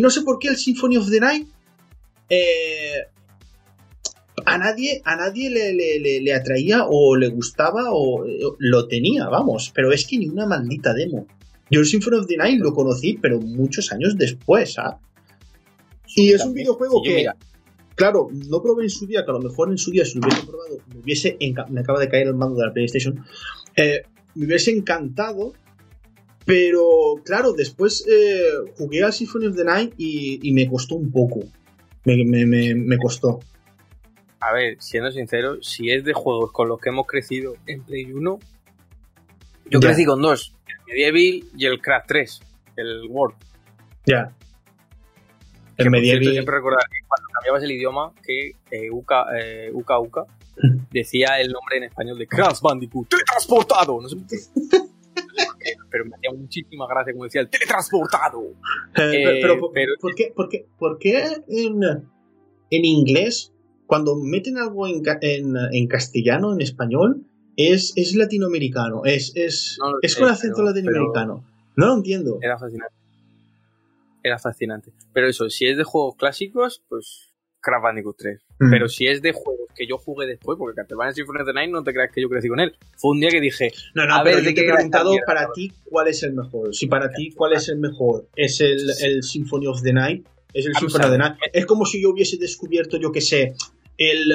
no 0.00 0.10
sé 0.10 0.22
por 0.22 0.38
qué 0.38 0.48
el 0.48 0.56
Symphony 0.56 0.96
of 0.96 1.10
the 1.10 1.20
Night 1.20 1.48
eh, 2.28 3.04
a 4.46 4.58
nadie, 4.58 5.00
a 5.04 5.16
nadie 5.16 5.50
le, 5.50 6.34
atraía 6.34 6.84
o 6.86 7.16
le 7.16 7.28
gustaba 7.28 7.92
o, 7.92 8.24
lo 8.58 8.88
tenía, 8.88 9.28
vamos. 9.28 9.70
Pero 9.74 9.92
es 9.92 10.06
que 10.06 10.18
ni 10.18 10.28
una 10.28 10.46
maldita 10.46 10.92
demo. 10.92 11.26
Yo 11.70 11.80
el 11.80 11.86
Symphony 11.86 12.16
of 12.16 12.26
the 12.26 12.36
Night 12.36 12.60
lo 12.60 12.74
conocí, 12.74 13.18
pero 13.20 13.40
muchos 13.40 13.92
años 13.92 14.16
después, 14.16 14.78
¿ah? 14.78 14.98
Y 16.16 16.32
es 16.32 16.44
un 16.44 16.54
videojuego 16.54 17.02
que, 17.02 17.26
claro, 17.94 18.28
no 18.32 18.62
probé 18.62 18.84
en 18.84 18.90
su 18.90 19.06
día, 19.06 19.24
que 19.24 19.30
a 19.30 19.34
lo 19.34 19.40
mejor 19.40 19.70
en 19.70 19.78
su 19.78 19.90
día 19.90 20.04
si 20.04 20.18
lo 20.18 20.26
hubiese 20.26 20.46
probado, 20.46 20.78
me 20.92 21.00
hubiese, 21.00 21.36
me 21.70 21.80
acaba 21.80 21.98
de 22.00 22.08
caer 22.08 22.28
el 22.28 22.34
mando 22.34 22.56
de 22.56 22.66
la 22.66 22.72
PlayStation, 22.72 23.24
eh, 23.76 24.02
me 24.34 24.46
hubiese 24.46 24.70
encantado 24.70 25.52
pero 26.44 27.22
claro, 27.24 27.52
después 27.52 28.06
eh, 28.06 28.42
jugué 28.76 29.02
a 29.02 29.12
Symphony 29.12 29.46
of 29.46 29.56
the 29.56 29.64
Night 29.64 29.94
y, 29.96 30.52
me 30.52 30.68
costó 30.68 30.96
un 30.96 31.10
poco. 31.10 31.40
Me, 32.04 32.22
me, 32.24 32.74
me, 32.74 32.98
costó. 32.98 33.40
a 34.40 34.52
ver, 34.52 34.76
siendo 34.78 35.10
sincero, 35.10 35.62
si 35.62 35.90
es 35.90 36.04
de 36.04 36.12
juegos 36.12 36.52
con 36.52 36.68
los 36.68 36.78
que 36.78 36.90
hemos 36.90 37.06
crecido 37.06 37.54
en 37.66 37.82
Play 37.82 38.12
1, 38.12 38.38
yo 39.70 39.80
Ya. 39.80 39.88
crecí 39.88 40.04
con 40.04 40.20
dos, 40.20 40.54
el 40.68 40.84
Medieval 40.86 41.50
y 41.56 41.64
el 41.64 41.80
Crash 41.80 42.04
3, 42.06 42.40
el 42.76 43.06
World. 43.08 43.36
Ya. 44.04 44.36
Medieval. 45.90 46.22
siempre 46.32 46.54
recordar 46.56 46.80
que 46.90 47.06
cuando 47.06 47.28
cambiabas 47.32 47.62
el 47.62 47.70
idioma, 47.72 48.12
que 48.24 48.52
eh, 48.70 48.90
Uka, 48.90 49.26
eh, 49.38 49.70
Uka 49.72 49.98
Uka 50.00 50.24
decía 50.92 51.40
el 51.40 51.50
nombre 51.52 51.78
en 51.78 51.84
español 51.84 52.18
de 52.18 52.26
Crash 52.26 52.60
Bandicoot, 52.60 53.08
teletransportado. 53.08 54.00
No 54.00 54.08
sé 54.08 54.16
Pero 55.90 56.04
me 56.06 56.16
hacía 56.16 56.30
muchísima 56.36 56.86
gracia 56.88 57.12
como 57.12 57.24
decía 57.24 57.40
el 57.40 57.48
teletransportado. 57.48 58.42
Eh, 58.96 59.22
Eh, 59.22 59.38
pero, 59.40 59.58
¿por- 59.58 59.72
pero- 59.72 59.92
¿por, 60.00 60.14
qué, 60.14 60.32
por, 60.34 60.48
qué, 60.48 60.66
por 60.78 60.98
qué 60.98 61.24
en, 61.48 61.80
en 62.70 62.84
inglés, 62.84 63.52
cuando 63.86 64.16
meten 64.16 64.58
algo 64.58 64.86
en, 64.86 65.02
en, 65.22 65.54
en 65.72 65.86
castellano, 65.86 66.52
en 66.52 66.60
español, 66.60 67.24
es, 67.56 67.92
es 67.96 68.14
latinoamericano? 68.16 69.02
Es, 69.04 69.32
es, 69.36 69.78
No 69.80 69.98
es 70.02 70.12
sé, 70.14 70.20
con 70.20 70.28
acento 70.30 70.56
pero- 70.56 70.68
latinoamericano. 70.68 71.44
No 71.76 71.86
lo 71.86 71.94
entiendo. 71.94 72.38
Era 72.40 72.58
fascinante. 72.58 72.94
Era 74.24 74.38
fascinante. 74.38 74.90
Pero 75.12 75.28
eso, 75.28 75.48
si 75.50 75.66
es 75.66 75.76
de 75.76 75.84
juegos 75.84 76.16
clásicos, 76.16 76.82
pues 76.88 77.34
Crash 77.60 77.82
Bandicoot 77.82 78.16
3. 78.16 78.40
Mm. 78.58 78.70
Pero 78.70 78.88
si 78.88 79.06
es 79.06 79.22
de 79.22 79.32
juegos 79.32 79.68
que 79.74 79.86
yo 79.86 79.98
jugué 79.98 80.26
después, 80.26 80.58
porque 80.58 80.74
Castlevania 80.76 81.12
Symphony 81.12 81.40
of 81.40 81.46
the 81.46 81.52
Night 81.52 81.70
no 81.70 81.84
te 81.84 81.92
creas 81.92 82.10
que 82.12 82.22
yo 82.22 82.28
crecí 82.28 82.48
con 82.48 82.58
él. 82.58 82.74
Fue 82.96 83.12
un 83.12 83.20
día 83.20 83.28
que 83.30 83.40
dije, 83.40 83.70
No, 83.94 84.06
no, 84.06 84.16
A 84.16 84.22
pero 84.24 84.36
ver, 84.36 84.44
yo 84.44 84.48
¿de 84.50 84.54
te 84.54 84.60
he 84.60 84.64
qué 84.66 84.72
preguntado 84.72 85.12
para 85.26 85.52
ti 85.52 85.72
cuál 85.84 86.08
es 86.08 86.22
el 86.22 86.32
mejor. 86.32 86.74
Si 86.74 86.86
para 86.86 87.10
ti 87.10 87.32
cuál 87.32 87.52
es 87.52 87.68
el 87.68 87.78
mejor 87.78 88.28
es 88.34 88.60
el, 88.60 88.90
el 89.02 89.22
Symphony 89.22 89.66
of 89.66 89.82
the 89.82 89.92
Night, 89.92 90.26
es 90.54 90.66
el 90.66 90.72
Vamos 90.72 90.92
Symphony 90.92 91.04
of 91.04 91.12
the. 91.12 91.18
Night. 91.18 91.38
Es 91.52 91.66
como 91.66 91.84
si 91.84 92.02
yo 92.02 92.10
hubiese 92.10 92.38
descubierto, 92.38 92.96
yo 92.96 93.12
que 93.12 93.20
sé, 93.20 93.54
el, 93.98 94.32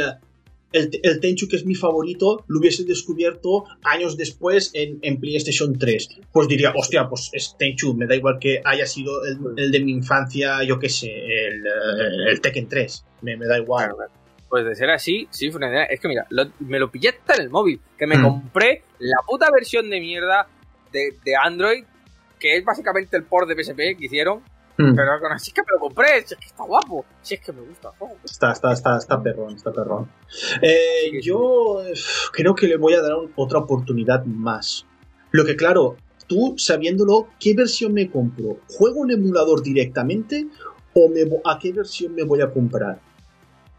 el, 0.72 0.90
el 1.04 1.20
Tenchu 1.20 1.48
que 1.48 1.56
es 1.56 1.66
mi 1.66 1.76
favorito, 1.76 2.44
lo 2.48 2.60
hubiese 2.60 2.84
descubierto 2.84 3.66
años 3.84 4.18
después 4.18 4.72
en, 4.74 5.00
en 5.02 5.20
PlayStation 5.20 5.78
3. 5.78 6.10
Pues 6.32 6.48
diría, 6.48 6.74
hostia, 6.76 7.08
pues 7.10 7.30
es 7.34 7.56
Tenchu, 7.58 7.94
me 7.94 8.06
da 8.08 8.16
igual 8.16 8.38
que 8.40 8.62
haya 8.64 8.86
sido 8.86 9.26
el, 9.26 9.38
el 9.58 9.72
de 9.72 9.80
mi 9.80 9.92
infancia, 9.92 10.64
yo 10.64 10.78
que 10.80 10.90
sé, 10.90 11.08
el, 11.12 11.64
el 12.28 12.42
Tekken 12.42 12.68
3. 12.68 13.06
Me, 13.22 13.36
me 13.38 13.46
da 13.48 13.58
igual. 13.58 13.92
pues 14.48 14.66
de 14.66 14.76
ser 14.76 14.90
así, 14.92 15.26
of 15.26 15.54
the 15.54 15.60
Night. 15.60 15.90
Es 15.92 16.00
que 16.00 16.08
mira, 16.08 16.26
lo- 16.30 16.52
me 16.60 16.80
lo 16.80 16.90
pillé 16.92 17.10
hasta 17.10 17.36
en 17.36 17.42
el 17.42 17.50
móvil. 17.50 17.80
Que 17.98 18.08
me 18.08 18.18
Mm. 18.18 18.24
compré 18.24 18.84
la 19.00 19.18
puta 19.28 19.50
versión 19.52 19.90
de 19.90 20.00
mierda 20.00 20.48
de, 20.92 21.16
de 21.26 21.36
Android, 21.36 21.84
que 22.40 22.58
es 22.58 22.64
básicamente 22.64 23.18
el 23.18 23.24
port 23.24 23.48
de 23.50 23.56
PSP 23.62 23.98
que 23.98 24.06
hicieron. 24.06 24.42
Mm. 24.80 24.96
Pero 24.96 25.20
con 25.20 25.34
así 25.34 25.52
que 25.52 25.62
me 25.62 25.74
lo 25.74 25.80
compré, 25.80 26.26
si 26.26 26.36
es 26.36 26.40
que 26.40 26.46
está 26.46 26.64
guapo, 26.64 27.06
si 27.22 27.36
es 27.36 27.42
que 27.42 27.52
me 27.52 27.60
gusta 27.60 27.92
juego. 28.00 28.16
Está, 28.24 28.54
está, 28.54 28.72
está, 28.72 28.98
está 28.98 29.22
perrón, 29.22 29.56
está 29.56 29.74
perrón. 29.74 30.10
Eh, 30.62 31.22
yo 31.22 31.84
eh, 31.86 31.94
creo 32.32 32.56
que 32.56 32.66
le 32.66 32.78
voy 32.78 32.94
a 32.94 33.02
dar 33.02 33.12
otra 33.36 33.60
oportunidad 33.60 34.24
más. 34.24 34.86
Lo 35.32 35.44
que 35.44 35.58
claro, 35.58 35.98
tú 36.28 36.56
sabiéndolo, 36.58 37.28
¿qué 37.42 37.54
versión 37.54 37.94
me 37.94 38.10
compro? 38.10 38.62
¿Juego 38.70 39.02
un 39.02 39.12
emulador 39.12 39.62
directamente 39.62 40.48
o 40.94 41.10
me 41.10 41.24
a 41.44 41.60
qué 41.60 41.74
versión 41.74 42.16
me 42.16 42.24
voy 42.24 42.40
a 42.40 42.50
comprar? 42.50 43.02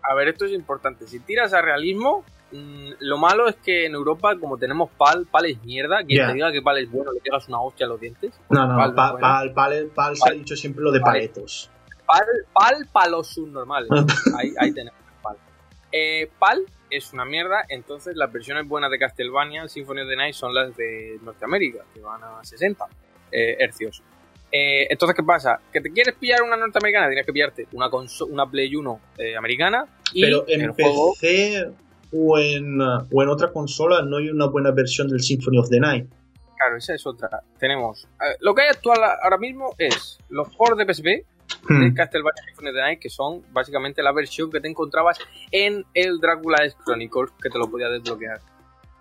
A 0.02 0.14
ver, 0.14 0.28
esto 0.28 0.44
es 0.44 0.52
importante. 0.52 1.06
Si 1.06 1.18
tiras 1.20 1.54
a 1.54 1.62
realismo, 1.62 2.26
mm, 2.52 2.90
lo 3.00 3.18
malo 3.18 3.48
es 3.48 3.56
que 3.56 3.86
en 3.86 3.94
Europa, 3.94 4.36
como 4.38 4.58
tenemos 4.58 4.90
PAL, 4.96 5.26
PAL 5.26 5.46
es 5.46 5.62
mierda. 5.64 6.04
Quien 6.04 6.26
te 6.26 6.34
diga 6.34 6.52
que 6.52 6.62
PAL 6.62 6.78
es 6.78 6.90
bueno, 6.90 7.12
le 7.12 7.20
pegas 7.20 7.48
una 7.48 7.60
hostia 7.60 7.86
a 7.86 7.88
los 7.88 8.00
dientes. 8.00 8.32
No, 8.48 8.66
no, 8.66 8.76
Pal, 8.76 8.94
pal, 8.94 9.52
pal, 9.52 9.90
pal 9.94 10.16
se 10.16 10.28
ha 10.28 10.32
dicho 10.32 10.56
siempre 10.56 10.82
lo 10.82 10.92
de 10.92 11.00
paletos. 11.00 11.70
PAL, 12.06 12.26
PAL 12.52 12.88
para 12.92 13.10
los 13.10 13.28
subnormales. 13.28 13.90
ahí, 14.36 14.52
ahí 14.58 14.72
tenemos 14.72 15.00
PAL. 15.22 15.36
Eh, 15.92 16.30
PAL 16.38 16.64
es 16.90 17.12
una 17.12 17.24
mierda, 17.24 17.64
entonces 17.68 18.16
las 18.16 18.32
versiones 18.32 18.66
buenas 18.66 18.90
de 18.90 18.98
Castlevania, 18.98 19.68
Symphony 19.68 20.02
of 20.02 20.08
the 20.08 20.16
Night, 20.16 20.34
son 20.34 20.52
las 20.52 20.76
de 20.76 21.18
Norteamérica, 21.22 21.84
que 21.94 22.00
van 22.00 22.22
a 22.22 22.42
60 22.42 22.84
eh, 23.32 23.56
hercios. 23.60 24.02
Eh, 24.52 24.88
entonces, 24.90 25.14
¿qué 25.14 25.22
pasa? 25.22 25.60
Que 25.72 25.80
te 25.80 25.92
quieres 25.92 26.14
pillar 26.16 26.42
una 26.42 26.56
norteamericana, 26.56 27.06
tienes 27.06 27.24
que 27.24 27.32
pillarte 27.32 27.68
una, 27.72 27.88
una 28.28 28.50
Play 28.50 28.74
1 28.74 29.00
eh, 29.18 29.36
americana 29.36 29.86
y 30.12 30.22
Pero 30.22 30.44
en 30.48 30.62
el 30.62 30.70
juego 30.72 31.14
o 32.12 32.38
en, 32.38 32.80
o 32.80 33.22
en 33.22 33.28
otra 33.28 33.52
consola 33.52 34.02
no 34.02 34.18
hay 34.18 34.28
una 34.28 34.46
buena 34.46 34.70
versión 34.70 35.08
del 35.08 35.20
Symphony 35.20 35.58
of 35.58 35.68
the 35.68 35.80
Night. 35.80 36.08
Claro, 36.56 36.76
esa 36.76 36.94
es 36.94 37.06
otra. 37.06 37.28
Tenemos. 37.58 38.06
lo 38.40 38.54
que 38.54 38.62
hay 38.62 38.68
actual 38.68 38.98
ahora 39.22 39.38
mismo 39.38 39.74
es 39.78 40.18
los 40.28 40.54
ports 40.54 40.76
de 40.76 40.92
PSP 40.92 41.04
de 41.06 41.90
Hmm. 41.90 41.94
Castlevania 41.94 42.42
Symphony 42.44 42.68
of 42.68 42.74
the 42.74 42.80
Night, 42.80 43.00
que 43.00 43.10
son 43.10 43.42
básicamente 43.52 44.02
la 44.02 44.12
versión 44.12 44.50
que 44.50 44.60
te 44.60 44.68
encontrabas 44.68 45.18
en 45.50 45.84
el 45.94 46.18
Drácula 46.20 46.58
Chronicles, 46.84 47.30
que 47.42 47.50
te 47.50 47.58
lo 47.58 47.70
podía 47.70 47.88
desbloquear. 47.88 48.40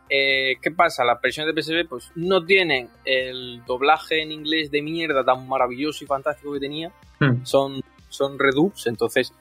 Eh, 0.09 0.55
¿Qué 0.61 0.71
pasa? 0.71 1.03
Las 1.03 1.21
versiones 1.21 1.53
de 1.53 1.61
PSP 1.61 1.87
pues, 1.87 2.11
no 2.15 2.43
tienen 2.43 2.89
el 3.05 3.63
doblaje 3.65 4.23
en 4.23 4.31
inglés 4.31 4.71
de 4.71 4.81
mierda 4.81 5.23
tan 5.23 5.47
maravilloso 5.47 6.03
y 6.03 6.07
fantástico 6.07 6.53
que 6.53 6.59
tenía. 6.59 6.91
Hmm. 7.19 7.43
Son, 7.43 7.81
son 8.09 8.39
redubs, 8.39 8.87
entonces 8.87 9.33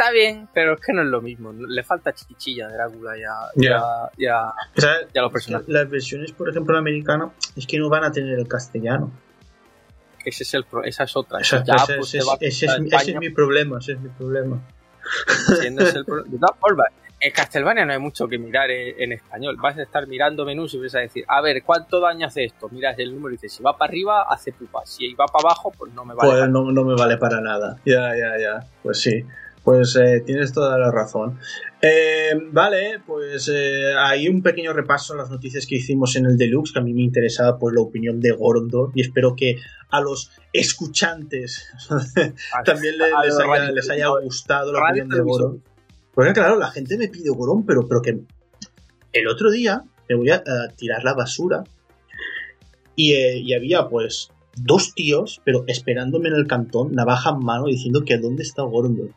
está 0.00 0.12
bien, 0.12 0.48
pero 0.54 0.74
es 0.74 0.80
que 0.80 0.92
no 0.92 1.02
es 1.02 1.08
lo 1.08 1.20
mismo. 1.20 1.52
Le 1.52 1.82
falta 1.82 2.12
chichilla 2.12 2.66
a 2.66 2.70
Drácula 2.72 3.18
y 3.18 3.22
a, 3.22 3.34
y 3.56 3.66
a- 3.68 4.10
y 4.16 4.26
a- 4.26 4.46
O 4.48 4.80
sea, 4.80 4.94
y 5.12 5.18
a 5.18 5.22
los 5.22 5.32
personajes. 5.32 5.68
las 5.68 5.88
versiones, 5.90 6.32
por 6.32 6.48
ejemplo, 6.48 6.76
americanas, 6.78 7.30
es 7.56 7.66
que 7.66 7.78
no 7.78 7.88
van 7.88 8.04
a 8.04 8.12
tener 8.12 8.38
el 8.38 8.48
castellano. 8.48 9.10
Ese 10.24 10.42
es 10.44 10.54
el 10.54 10.64
pro- 10.64 10.84
esa 10.84 11.04
es 11.04 11.16
otra. 11.16 11.40
Esa- 11.40 11.62
Ya, 11.64 11.74
ese, 11.76 11.96
pues, 11.96 12.14
es, 12.14 12.24
costar 12.24 12.40
mi- 12.40 12.46
ese 12.48 12.66
es 12.66 12.72
España, 13.02 13.20
mi 13.20 13.30
problema, 13.30 13.78
ese 13.78 13.92
es 13.92 14.00
mi 14.00 14.08
problema. 14.10 14.60
el 15.62 16.04
pro- 16.04 16.22
De 16.24 16.38
todas 16.38 16.58
formas, 16.58 16.86
en 17.22 17.32
Castlevania 17.32 17.84
no 17.84 17.92
hay 17.92 17.98
mucho 17.98 18.26
que 18.28 18.38
mirar 18.38 18.70
en, 18.70 18.94
en 19.02 19.12
español. 19.12 19.56
Vas 19.60 19.76
a 19.78 19.82
estar 19.82 20.06
mirando 20.06 20.44
menús 20.44 20.72
y 20.74 20.78
vas 20.78 20.94
a 20.94 21.00
decir, 21.00 21.24
a 21.28 21.40
ver, 21.40 21.62
¿cuánto 21.62 22.00
daño 22.00 22.26
hace 22.26 22.44
esto? 22.44 22.68
Miras 22.70 22.98
el 22.98 23.14
número 23.14 23.30
y 23.34 23.36
dices, 23.36 23.52
si 23.52 23.62
va 23.62 23.76
para 23.76 23.90
arriba, 23.90 24.22
hace 24.28 24.52
pupa. 24.52 24.84
Si 24.86 25.12
va 25.14 25.26
para 25.26 25.48
abajo, 25.48 25.72
pues 25.76 25.92
no 25.92 26.04
me 26.04 26.14
vale. 26.14 26.30
Pues 26.30 26.48
no, 26.50 26.70
no 26.72 26.84
me 26.84 26.94
vale 26.94 27.16
para 27.18 27.40
nada. 27.40 27.78
Ya, 27.84 28.14
ya, 28.16 28.38
ya. 28.38 28.66
Pues 28.82 29.00
sí. 29.00 29.24
Pues 29.64 29.94
eh, 29.96 30.22
tienes 30.24 30.52
toda 30.52 30.78
la 30.78 30.90
razón. 30.90 31.38
Eh, 31.82 32.32
vale, 32.50 33.00
pues 33.06 33.50
eh, 33.52 33.92
hay 33.96 34.26
un 34.28 34.42
pequeño 34.42 34.72
repaso 34.72 35.12
a 35.14 35.16
las 35.18 35.30
noticias 35.30 35.66
que 35.66 35.76
hicimos 35.76 36.16
en 36.16 36.26
el 36.26 36.36
Deluxe, 36.38 36.72
que 36.72 36.78
a 36.78 36.82
mí 36.82 36.94
me 36.94 37.02
interesaba 37.02 37.58
pues 37.58 37.74
la 37.74 37.82
opinión 37.82 38.20
de 38.20 38.32
Gorondor 38.32 38.90
y 38.94 39.02
espero 39.02 39.34
que 39.36 39.56
a 39.90 40.00
los 40.00 40.30
escuchantes 40.52 41.66
A- 42.58 42.62
también 42.64 42.96
les, 42.98 43.12
haya, 43.12 43.46
radio- 43.46 43.72
les 43.74 43.90
haya 43.90 44.08
gustado 44.22 44.72
la 44.72 44.80
opinión 44.84 45.08
de 45.08 45.16
televisor. 45.16 45.58
Porque 46.14 46.32
claro, 46.32 46.58
la 46.58 46.70
gente 46.70 46.96
me 46.98 47.08
pide 47.08 47.30
Gorón, 47.30 47.64
pero, 47.66 47.86
pero 47.86 48.00
que 48.02 48.18
el 49.12 49.28
otro 49.28 49.50
día 49.50 49.84
me 50.08 50.16
voy 50.16 50.30
a, 50.30 50.36
a 50.36 50.68
tirar 50.76 51.04
la 51.04 51.14
basura 51.14 51.64
y, 52.96 53.12
eh, 53.12 53.38
y 53.38 53.54
había 53.54 53.88
pues 53.88 54.30
dos 54.56 54.94
tíos, 54.94 55.40
pero 55.44 55.64
esperándome 55.66 56.28
en 56.28 56.34
el 56.34 56.46
cantón, 56.46 56.92
navaja 56.92 57.30
en 57.30 57.38
mano, 57.44 57.66
diciendo 57.66 58.02
que 58.04 58.18
dónde 58.18 58.42
está 58.42 58.62
Gorondor. 58.62 59.10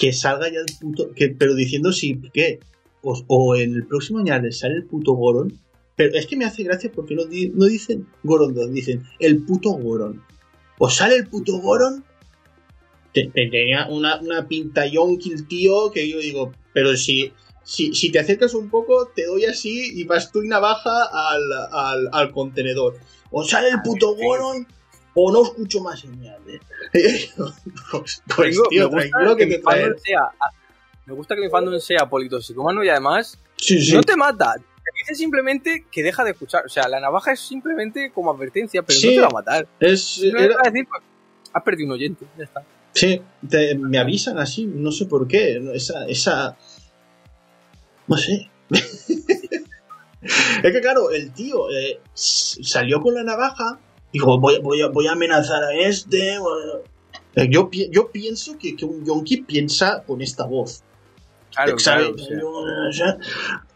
Que 0.00 0.12
salga 0.14 0.48
ya 0.48 0.60
el 0.60 0.66
puto... 0.80 1.12
Que, 1.14 1.28
pero 1.28 1.54
diciendo 1.54 1.92
si, 1.92 2.18
¿qué? 2.32 2.60
O, 3.02 3.22
o 3.26 3.56
en 3.56 3.74
el 3.74 3.86
próximo 3.86 4.18
año 4.20 4.32
sale 4.50 4.74
el 4.76 4.84
puto 4.86 5.12
Goron. 5.12 5.52
Pero 5.96 6.16
es 6.16 6.26
que 6.26 6.36
me 6.36 6.46
hace 6.46 6.62
gracia 6.62 6.90
porque 6.94 7.14
no, 7.14 7.24
di- 7.26 7.50
no 7.54 7.66
dicen 7.66 8.06
Gorondor, 8.22 8.70
dicen 8.70 9.02
el 9.18 9.42
puto 9.44 9.70
Goron. 9.72 10.22
O 10.78 10.88
sale 10.88 11.16
el 11.16 11.26
puto 11.26 11.58
Goron. 11.58 12.04
Te- 13.12 13.26
te- 13.34 13.48
Tenía 13.50 13.86
una, 13.88 14.20
una 14.20 14.48
pinta 14.48 14.86
yonki 14.86 15.32
el 15.32 15.46
tío 15.46 15.90
que 15.90 16.08
yo 16.08 16.18
digo, 16.18 16.52
pero 16.72 16.96
si, 16.96 17.32
si, 17.64 17.92
si 17.92 18.10
te 18.10 18.20
acercas 18.20 18.54
un 18.54 18.70
poco, 18.70 19.08
te 19.14 19.26
doy 19.26 19.44
así 19.44 19.90
y 20.00 20.04
vas 20.04 20.30
tú 20.32 20.42
y 20.42 20.48
navaja 20.48 20.90
al, 21.12 21.42
al, 21.72 22.08
al 22.12 22.32
contenedor. 22.32 22.96
O 23.30 23.44
sale 23.44 23.68
el 23.68 23.82
puto 23.82 24.14
Goron 24.16 24.66
o 25.14 25.32
no 25.32 25.42
escucho 25.44 25.80
más 25.80 26.00
señales. 26.00 26.60
pues, 27.90 28.22
pues, 28.36 28.58
tío, 28.70 28.90
me 28.90 29.04
gusta 29.10 29.36
que 29.36 29.46
mi 29.46 29.52
te 29.52 29.58
trae. 29.58 29.80
fandom 29.82 29.98
sea- 29.98 30.30
me 31.06 31.14
gusta 31.14 31.34
que 31.34 31.40
mi 31.40 31.50
fandom 31.50 31.80
sea 31.80 32.08
politoxicómano 32.08 32.84
y 32.84 32.88
además 32.88 33.38
Sí, 33.56 33.80
sí. 33.82 33.92
no 33.94 34.02
te 34.02 34.16
mata. 34.16 34.54
Te 34.56 34.90
dice 35.02 35.14
simplemente 35.14 35.86
que 35.90 36.02
deja 36.02 36.24
de 36.24 36.30
escuchar. 36.32 36.64
O 36.66 36.68
sea, 36.68 36.88
la 36.88 37.00
navaja 37.00 37.32
es 37.32 37.40
simplemente 37.40 38.10
como 38.12 38.32
advertencia, 38.32 38.82
pero 38.82 38.98
Sí. 38.98 39.08
no 39.08 39.12
te 39.14 39.20
va 39.20 39.26
a 39.26 39.30
matar. 39.30 39.68
Es, 39.80 40.22
era- 40.22 40.56
a 40.64 40.70
decir, 40.70 40.86
pues, 40.88 41.02
has 41.52 41.62
perdido 41.62 41.86
un 41.88 41.92
oyente. 41.94 42.26
Ya 42.38 42.44
está. 42.44 42.62
Sí, 42.92 43.22
te- 43.48 43.74
me 43.76 43.98
avisan 43.98 44.38
así, 44.38 44.66
no 44.66 44.90
sé 44.92 45.06
por 45.06 45.26
qué. 45.28 45.60
Esa. 45.74 46.06
esa 46.06 46.56
no 48.06 48.16
sé. 48.16 48.50
es 50.60 50.72
que, 50.72 50.80
claro, 50.80 51.10
el 51.10 51.32
tío 51.32 51.70
eh, 51.70 52.00
salió 52.14 53.00
con 53.00 53.14
la 53.14 53.22
navaja, 53.22 53.78
dijo: 54.12 54.38
Voy, 54.38 54.58
voy, 54.60 54.82
a, 54.82 54.88
voy 54.88 55.06
a 55.06 55.12
amenazar 55.12 55.62
a 55.64 55.74
este. 55.74 56.36
Eh, 57.36 57.48
Yo, 57.50 57.70
yo 57.90 58.10
pienso 58.10 58.58
que, 58.58 58.74
que 58.76 58.84
un 58.84 59.04
yonki 59.04 59.38
piensa 59.42 60.02
con 60.06 60.20
esta 60.20 60.44
voz. 60.46 60.82
Claro, 61.54 61.76
claro. 61.76 62.14
o 62.88 62.92
sea. 62.92 63.16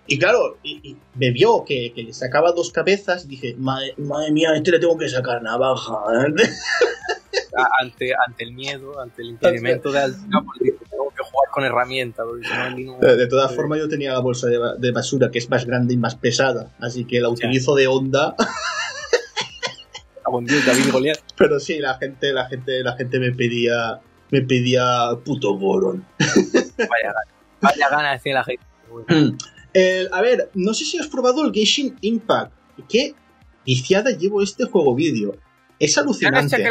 Y 0.06 0.18
claro, 0.18 0.58
y, 0.62 0.90
y 0.90 0.96
me 1.14 1.30
vio 1.30 1.64
que, 1.64 1.92
que 1.94 2.02
le 2.02 2.12
sacaba 2.12 2.52
dos 2.52 2.70
cabezas 2.70 3.24
y 3.24 3.28
dije: 3.28 3.54
Madre, 3.58 3.94
madre 3.96 4.32
mía, 4.32 4.50
a 4.50 4.56
este 4.56 4.70
le 4.72 4.78
tengo 4.78 4.98
que 4.98 5.08
sacar 5.08 5.42
navaja. 5.42 5.94
¿eh?". 6.28 6.42
a- 7.56 7.68
ante, 7.82 8.12
ante 8.26 8.44
el 8.44 8.52
miedo, 8.52 9.00
ante 9.00 9.22
el 9.22 9.28
impedimento 9.30 9.90
de 9.92 10.00
altura, 10.00 10.40
tengo 10.90 11.10
que 11.10 11.22
jugar 11.22 11.50
con 11.52 11.64
herramienta. 11.64 12.22
Porque 12.24 12.46
si 12.46 12.84
no, 12.84 12.98
Eh, 13.02 13.16
De 13.16 13.26
todas 13.28 13.54
formas, 13.54 13.78
yo 13.78 13.88
tenía 13.88 14.12
la 14.12 14.18
bolsa 14.20 14.46
de, 14.48 14.58
de 14.78 14.90
basura 14.92 15.30
que 15.30 15.38
es 15.38 15.48
más 15.48 15.64
grande 15.64 15.94
y 15.94 15.96
más 15.96 16.16
pesada, 16.16 16.70
así 16.80 17.04
que 17.06 17.20
la 17.20 17.28
utilizo 17.28 17.74
de 17.74 17.86
onda. 17.86 18.34
Buen 20.30 20.44
Dios, 20.46 20.64
David 20.66 20.90
Goliat. 20.92 21.18
Pero 21.36 21.58
sí, 21.60 21.78
la 21.78 21.94
gente, 21.98 22.32
la 22.32 22.46
gente, 22.46 22.82
la 22.82 22.96
gente 22.96 23.18
me 23.18 23.32
pedía, 23.32 24.00
me 24.30 24.40
pedía 24.42 25.10
puto 25.24 25.56
Boron. 25.56 26.04
Vaya 26.18 27.12
gana. 27.12 27.34
Vaya 27.60 27.88
gana, 27.90 28.12
decía 28.12 28.34
la 28.34 28.44
gente. 28.44 28.64
El- 29.72 30.08
a 30.12 30.22
ver, 30.22 30.50
no 30.54 30.72
sé 30.72 30.84
si 30.84 30.98
has 30.98 31.08
probado 31.08 31.44
el 31.44 31.52
Genshin 31.52 31.96
Impact. 32.00 32.52
Qué 32.88 33.14
viciada 33.66 34.10
llevo 34.12 34.40
este 34.42 34.64
juego 34.66 34.94
vídeo. 34.94 35.36
Es 35.78 35.96
¿Ya 35.96 36.02
alucinante. 36.02 36.56
¿qué 36.56 36.62
le 36.62 36.70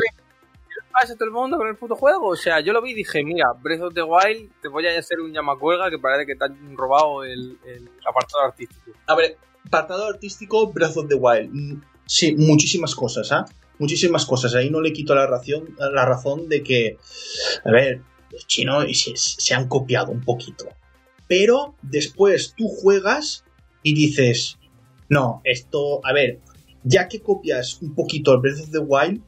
pasa 0.92 1.14
a 1.14 1.16
todo 1.16 1.26
el 1.26 1.32
mundo 1.32 1.58
con 1.58 1.68
el 1.68 1.76
puto 1.76 1.96
juego? 1.96 2.28
O 2.30 2.36
sea, 2.38 2.62
yo 2.62 2.72
lo 2.72 2.82
vi 2.82 2.92
y 2.92 2.94
dije, 2.94 3.24
mira, 3.24 3.48
Breath 3.62 3.82
of 3.82 3.94
the 3.94 4.04
Wild, 4.04 4.52
te 4.62 4.70
voy 4.70 4.88
a 4.88 4.98
hacer 4.98 5.20
un 5.20 5.34
llamacuelga 5.34 5.90
que 5.90 6.00
parece 6.00 6.26
que 6.26 6.36
te 6.36 6.46
han 6.46 6.78
robado 6.78 7.24
el, 7.26 7.58
el 7.66 7.90
apartado 8.08 8.44
artístico. 8.46 8.92
A 9.08 9.16
ver, 9.16 9.38
apartado 9.66 10.08
artístico, 10.08 10.72
Breath 10.72 10.96
of 10.96 11.08
the 11.10 11.16
Wild. 11.16 11.84
Sí, 12.06 12.36
muchísimas 12.36 12.96
cosas, 12.96 13.32
¿ah? 13.32 13.46
Muchísimas 13.80 14.26
cosas. 14.26 14.56
Ahí 14.56 14.70
no 14.70 14.82
le 14.82 14.94
quito 14.94 15.16
la 15.16 15.28
razón, 15.28 15.76
la 15.78 16.06
razón 16.06 16.48
de 16.48 16.64
que, 16.64 16.98
a 17.66 17.72
ver, 17.72 18.02
los 18.32 18.48
chinos 18.48 18.86
se, 19.16 19.54
han 19.54 19.68
copiado 19.68 20.12
un 20.12 20.22
poquito. 20.22 20.66
Pero 21.28 21.76
después 21.82 22.54
tú 22.58 22.68
juegas 22.68 23.46
y 23.82 23.94
dices, 23.94 24.58
no, 25.10 25.42
esto, 25.44 26.06
a 26.06 26.14
ver, 26.14 26.40
ya 26.84 27.08
que 27.08 27.22
copias 27.22 27.82
un 27.82 27.96
poquito 27.96 28.34
el 28.34 28.42
Breath 28.42 28.62
of 28.62 28.72
the 28.72 28.80
Wild, 28.80 29.22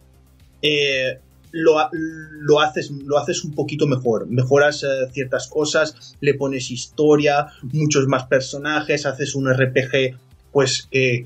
eh, 0.61 1.19
lo, 1.51 1.89
lo, 1.91 2.59
haces, 2.59 2.91
lo 2.91 3.17
haces 3.17 3.43
un 3.45 3.53
poquito 3.53 3.87
mejor. 3.87 4.27
Mejoras 4.27 4.83
eh, 4.83 4.87
ciertas 5.11 5.47
cosas, 5.47 6.15
le 6.19 6.33
pones 6.33 6.69
historia, 6.69 7.47
muchos 7.63 8.07
más 8.07 8.25
personajes, 8.25 9.05
haces 9.05 9.35
un 9.35 9.51
RPG, 9.51 10.17
pues 10.51 10.87
que, 10.91 11.21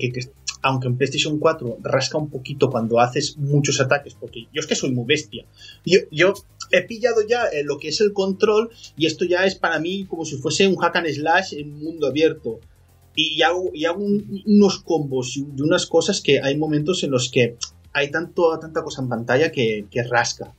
aunque 0.62 0.88
en 0.88 0.96
PlayStation 0.96 1.38
4 1.38 1.78
rasca 1.82 2.18
un 2.18 2.28
poquito 2.30 2.70
cuando 2.70 3.00
haces 3.00 3.36
muchos 3.38 3.80
ataques, 3.80 4.14
porque 4.14 4.46
yo 4.52 4.60
es 4.60 4.66
que 4.66 4.74
soy 4.74 4.90
muy 4.92 5.04
bestia. 5.06 5.44
Yo, 5.84 6.00
yo 6.10 6.34
he 6.70 6.82
pillado 6.82 7.26
ya 7.26 7.46
eh, 7.46 7.62
lo 7.64 7.78
que 7.78 7.88
es 7.88 8.00
el 8.00 8.12
control 8.12 8.70
y 8.96 9.06
esto 9.06 9.24
ya 9.24 9.44
es 9.46 9.54
para 9.54 9.78
mí 9.78 10.04
como 10.06 10.24
si 10.24 10.36
fuese 10.36 10.66
un 10.68 10.76
hack 10.76 10.96
and 10.96 11.08
slash 11.08 11.54
en 11.54 11.78
mundo 11.82 12.06
abierto. 12.06 12.60
Y 13.16 13.42
hago, 13.42 13.70
y 13.74 13.86
hago 13.86 14.02
un- 14.04 14.42
unos 14.46 14.80
combos 14.80 15.36
y 15.36 15.40
unas 15.60 15.86
cosas 15.86 16.20
que 16.20 16.40
hay 16.40 16.56
momentos 16.56 17.02
en 17.02 17.10
los 17.10 17.30
que 17.30 17.56
hay 17.92 18.10
tanto, 18.10 18.56
tanta 18.60 18.82
cosa 18.84 19.02
en 19.02 19.08
pantalla 19.08 19.50
que, 19.50 19.86
que 19.90 20.02
rasca. 20.04 20.54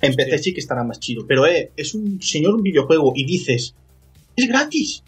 En 0.00 0.14
PC 0.14 0.38
sí 0.38 0.54
que 0.54 0.60
estará 0.60 0.84
más 0.84 1.00
chido, 1.00 1.26
pero 1.26 1.44
eh, 1.46 1.72
es 1.76 1.94
un 1.94 2.22
señor 2.22 2.62
videojuego 2.62 3.12
y 3.16 3.24
dices, 3.26 3.74
es 4.36 4.46
gratis. 4.46 5.02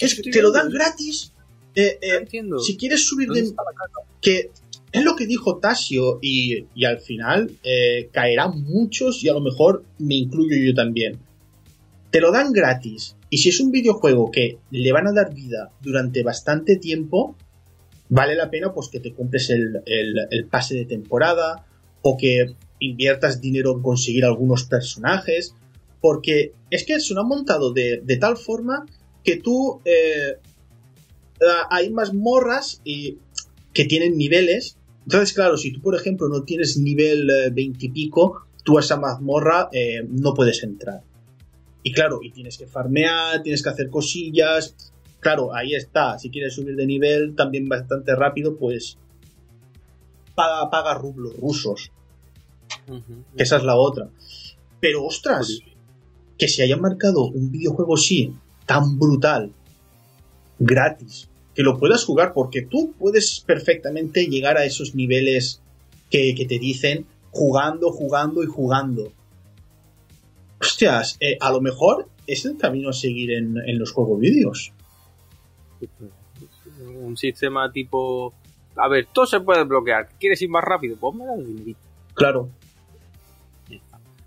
Es, 0.00 0.20
te 0.22 0.42
lo 0.42 0.50
dan 0.52 0.70
gratis. 0.70 1.32
Eh, 1.80 1.98
No 2.02 2.06
eh, 2.08 2.16
entiendo. 2.18 2.58
si 2.58 2.76
quieres 2.76 3.06
subir 3.06 3.28
¿Dónde 3.28 3.42
de, 3.42 3.54
que 4.20 4.50
es 4.90 5.04
lo 5.04 5.14
que 5.16 5.26
dijo 5.26 5.58
Tasio 5.58 6.18
y, 6.22 6.66
y 6.74 6.84
al 6.84 6.98
final 6.98 7.52
eh, 7.62 8.08
caerán 8.12 8.62
muchos 8.62 9.22
y 9.22 9.28
a 9.28 9.34
lo 9.34 9.40
mejor 9.40 9.84
me 9.98 10.14
incluyo 10.16 10.56
yo 10.56 10.74
también. 10.74 11.18
Te 12.10 12.20
lo 12.20 12.32
dan 12.32 12.52
gratis 12.52 13.16
y 13.30 13.38
si 13.38 13.50
es 13.50 13.60
un 13.60 13.70
videojuego 13.70 14.30
que 14.30 14.58
le 14.70 14.92
van 14.92 15.06
a 15.06 15.12
dar 15.12 15.34
vida 15.34 15.70
durante 15.82 16.22
bastante 16.22 16.76
tiempo, 16.76 17.36
vale 18.08 18.34
la 18.34 18.50
pena 18.50 18.72
pues 18.72 18.88
que 18.88 19.00
te 19.00 19.12
compres 19.12 19.50
el, 19.50 19.82
el- 19.84 20.26
el 20.30 20.46
pase 20.46 20.74
de 20.74 20.86
temporada 20.86 21.66
o 22.02 22.16
que 22.16 22.54
inviertas 22.80 23.40
dinero 23.42 23.72
en 23.76 23.82
conseguir 23.82 24.24
algunos 24.24 24.64
personajes 24.64 25.54
porque 26.00 26.52
es 26.70 26.84
que 26.84 26.98
se 27.00 27.12
lo 27.12 27.20
han 27.22 27.28
montado 27.28 27.72
de, 27.72 28.00
de 28.02 28.16
tal 28.16 28.36
forma 28.38 28.86
que 29.24 29.36
tú 29.36 29.80
eh, 29.84 30.36
hay 31.70 31.90
mazmorras 31.90 32.80
y 32.84 33.18
que 33.72 33.84
tienen 33.84 34.16
niveles. 34.16 34.76
Entonces, 35.04 35.32
claro, 35.32 35.56
si 35.56 35.72
tú, 35.72 35.80
por 35.80 35.94
ejemplo, 35.94 36.28
no 36.28 36.42
tienes 36.42 36.76
nivel 36.78 37.30
eh, 37.30 37.50
20 37.50 37.86
y 37.86 37.88
pico, 37.90 38.46
tú 38.64 38.76
a 38.76 38.80
esa 38.80 38.96
mazmorra 38.96 39.68
eh, 39.72 40.02
no 40.08 40.34
puedes 40.34 40.62
entrar. 40.62 41.02
Y 41.82 41.92
claro, 41.92 42.20
y 42.22 42.30
tienes 42.30 42.58
que 42.58 42.66
farmear, 42.66 43.42
tienes 43.42 43.62
que 43.62 43.68
hacer 43.70 43.88
cosillas. 43.88 44.74
Claro, 45.20 45.54
ahí 45.54 45.74
está. 45.74 46.18
Si 46.18 46.30
quieres 46.30 46.54
subir 46.54 46.76
de 46.76 46.86
nivel 46.86 47.34
también 47.34 47.68
bastante 47.68 48.14
rápido, 48.14 48.56
pues 48.56 48.98
paga, 50.34 50.68
paga 50.70 50.94
rublos 50.94 51.36
rusos. 51.36 51.90
Esa 53.36 53.56
es 53.56 53.64
la 53.64 53.76
otra. 53.76 54.08
Pero 54.80 55.04
ostras, 55.04 55.60
que 56.36 56.48
se 56.48 56.62
haya 56.62 56.76
marcado 56.76 57.24
un 57.26 57.50
videojuego 57.50 57.94
así, 57.94 58.32
tan 58.66 58.98
brutal, 58.98 59.52
gratis, 60.58 61.28
que 61.54 61.62
lo 61.62 61.78
puedas 61.78 62.04
jugar, 62.04 62.32
porque 62.32 62.62
tú 62.62 62.94
puedes 62.98 63.40
perfectamente 63.40 64.26
llegar 64.26 64.56
a 64.56 64.64
esos 64.64 64.94
niveles 64.94 65.60
que, 66.10 66.34
que 66.34 66.46
te 66.46 66.58
dicen 66.58 67.06
jugando, 67.30 67.90
jugando 67.92 68.42
y 68.42 68.46
jugando. 68.46 69.12
Hostias, 70.60 71.16
eh, 71.20 71.36
a 71.40 71.50
lo 71.52 71.60
mejor 71.60 72.08
es 72.26 72.44
el 72.44 72.56
camino 72.56 72.90
a 72.90 72.92
seguir 72.92 73.30
en, 73.32 73.56
en 73.64 73.78
los 73.78 73.92
juegos 73.92 74.18
vídeos. 74.18 74.72
Un 77.00 77.16
sistema 77.16 77.70
tipo... 77.70 78.32
A 78.76 78.88
ver, 78.88 79.06
todo 79.12 79.26
se 79.26 79.40
puede 79.40 79.64
bloquear. 79.64 80.08
¿Quieres 80.18 80.40
ir 80.42 80.48
más 80.50 80.64
rápido? 80.64 80.96
Pues 80.96 81.14
me 81.14 81.26
das 81.26 81.38
dinerito. 81.38 81.80
Claro. 82.14 82.48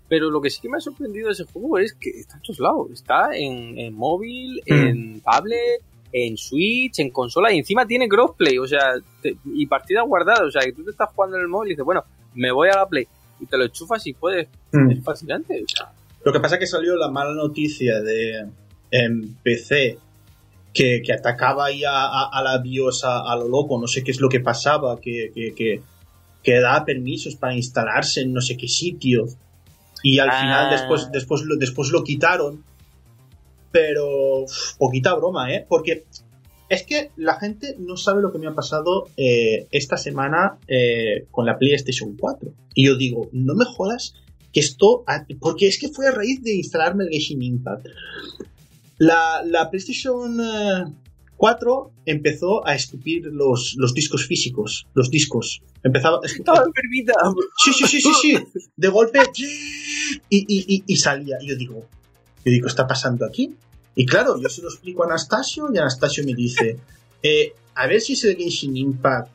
Pero 0.08 0.30
lo 0.30 0.40
que 0.42 0.50
sí 0.50 0.60
que 0.60 0.68
me 0.68 0.76
ha 0.76 0.80
sorprendido 0.80 1.28
de 1.28 1.32
ese 1.32 1.44
juego 1.44 1.78
es 1.78 1.94
que 1.94 2.10
está 2.10 2.36
en 2.36 2.42
todos 2.42 2.60
lados. 2.60 2.90
Está 2.92 3.30
en, 3.34 3.78
en 3.78 3.94
móvil, 3.94 4.60
Mm. 4.66 4.72
en 4.72 5.20
tablet, 5.22 5.80
en 6.12 6.36
Switch, 6.36 6.98
en 6.98 7.10
consola 7.10 7.52
y 7.52 7.58
encima 7.58 7.86
tiene 7.86 8.08
crossplay, 8.08 8.58
o 8.58 8.66
sea, 8.66 8.94
te- 9.22 9.36
y 9.54 9.66
partida 9.66 10.02
guardada. 10.02 10.44
O 10.46 10.50
sea, 10.50 10.62
que 10.62 10.72
tú 10.72 10.84
te 10.84 10.90
estás 10.90 11.08
jugando 11.14 11.36
en 11.36 11.42
el 11.42 11.48
móvil 11.48 11.70
y 11.70 11.72
dices, 11.74 11.84
bueno, 11.84 12.04
me 12.34 12.50
voy 12.52 12.68
a 12.68 12.76
la 12.76 12.86
Play 12.86 13.06
y 13.40 13.46
te 13.46 13.56
lo 13.56 13.64
enchufas 13.64 14.06
y 14.06 14.12
puedes. 14.12 14.48
Mm. 14.72 14.90
Es 14.90 15.04
fascinante. 15.04 15.62
O 15.64 15.68
sea, 15.68 15.90
Lo 16.24 16.32
que 16.32 16.40
pasa 16.40 16.56
es 16.56 16.60
que 16.60 16.66
salió 16.66 16.94
la 16.96 17.10
mala 17.10 17.34
noticia 17.34 18.00
de 18.00 18.46
en 18.90 19.34
PC 19.42 19.98
que, 20.74 21.02
que 21.04 21.12
atacaba 21.12 21.66
ahí 21.66 21.82
a, 21.84 21.90
a- 22.06 22.28
a 22.32 22.42
la 22.42 22.58
BIOS 22.58 23.04
a, 23.04 23.20
a 23.32 23.36
lo 23.36 23.48
loco, 23.48 23.80
no 23.80 23.86
sé 23.86 24.02
qué 24.04 24.10
es 24.10 24.20
lo 24.20 24.28
que 24.28 24.40
pasaba, 24.40 25.00
que, 25.00 25.30
que, 25.34 25.54
que, 25.54 25.82
que 26.42 26.60
daba 26.60 26.84
permisos 26.84 27.36
para 27.36 27.54
instalarse 27.54 28.20
en 28.22 28.32
no 28.32 28.40
sé 28.40 28.56
qué 28.56 28.68
sitio. 28.68 29.24
Y 30.02 30.18
al 30.18 30.30
Ah. 30.30 30.40
final 30.40 30.70
después, 30.70 31.10
después, 31.12 31.42
lo, 31.42 31.56
después 31.56 31.90
lo 31.90 32.02
quitaron. 32.04 32.64
Pero 33.72 34.44
poquita 34.78 35.14
broma, 35.14 35.52
¿eh? 35.52 35.66
Porque 35.68 36.04
es 36.68 36.82
que 36.84 37.10
la 37.16 37.38
gente 37.38 37.74
no 37.78 37.96
sabe 37.96 38.22
lo 38.22 38.32
que 38.32 38.38
me 38.38 38.46
ha 38.46 38.54
pasado 38.54 39.08
eh, 39.16 39.66
esta 39.70 39.96
semana 39.96 40.58
eh, 40.68 41.26
con 41.30 41.46
la 41.46 41.58
PlayStation 41.58 42.16
4. 42.16 42.52
Y 42.74 42.86
yo 42.86 42.96
digo, 42.96 43.28
no 43.32 43.54
me 43.54 43.64
jodas 43.64 44.14
que 44.52 44.60
esto, 44.60 45.04
porque 45.40 45.66
es 45.66 45.78
que 45.78 45.88
fue 45.88 46.06
a 46.08 46.12
raíz 46.12 46.42
de 46.42 46.54
instalarme 46.54 47.04
el 47.04 47.10
Genshin 47.10 47.42
Impact. 47.42 47.86
La, 48.98 49.42
la 49.44 49.70
PlayStation 49.70 50.38
eh, 50.40 50.84
4 51.36 51.92
empezó 52.06 52.66
a 52.66 52.74
escupir 52.74 53.26
los, 53.26 53.74
los 53.76 53.94
discos 53.94 54.26
físicos, 54.26 54.86
los 54.94 55.10
discos. 55.10 55.62
Empezaba 55.82 56.18
a 56.18 56.20
escupir- 56.20 56.38
estaba 56.40 56.64
enfermita. 56.66 57.14
Sí, 57.64 57.72
sí, 57.72 57.86
sí, 57.86 58.00
sí, 58.00 58.12
sí. 58.20 58.38
De 58.76 58.88
golpe 58.88 59.18
y, 59.36 60.38
y, 60.38 60.76
y, 60.76 60.84
y 60.86 60.96
salía. 60.96 61.36
Y 61.40 61.48
yo 61.48 61.56
digo, 61.56 61.86
yo 62.44 62.50
digo, 62.50 62.66
¿qué 62.66 62.70
está 62.70 62.86
pasando 62.86 63.24
aquí? 63.24 63.54
Y 63.94 64.06
claro, 64.06 64.40
yo 64.40 64.48
se 64.48 64.62
lo 64.62 64.68
explico 64.68 65.02
a 65.02 65.06
Anastasio 65.06 65.68
y 65.72 65.78
Anastasio 65.78 66.24
me 66.24 66.34
dice, 66.34 66.78
eh, 67.22 67.54
a 67.74 67.86
ver 67.86 68.00
si 68.00 68.14
es 68.14 68.24
el 68.24 68.36
Genshin 68.36 68.76
Impact, 68.76 69.28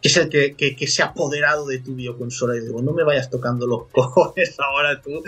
que 0.00 0.08
es 0.08 0.16
el 0.16 0.28
que, 0.28 0.54
que, 0.54 0.86
se 0.86 1.02
ha 1.02 1.06
apoderado 1.06 1.66
de 1.66 1.78
tu 1.78 1.94
videoconsola. 1.94 2.56
Y 2.56 2.60
digo, 2.60 2.82
no 2.82 2.92
me 2.92 3.04
vayas 3.04 3.30
tocando 3.30 3.66
los 3.66 3.88
cojones 3.92 4.54
ahora 4.58 5.00
tú, 5.00 5.22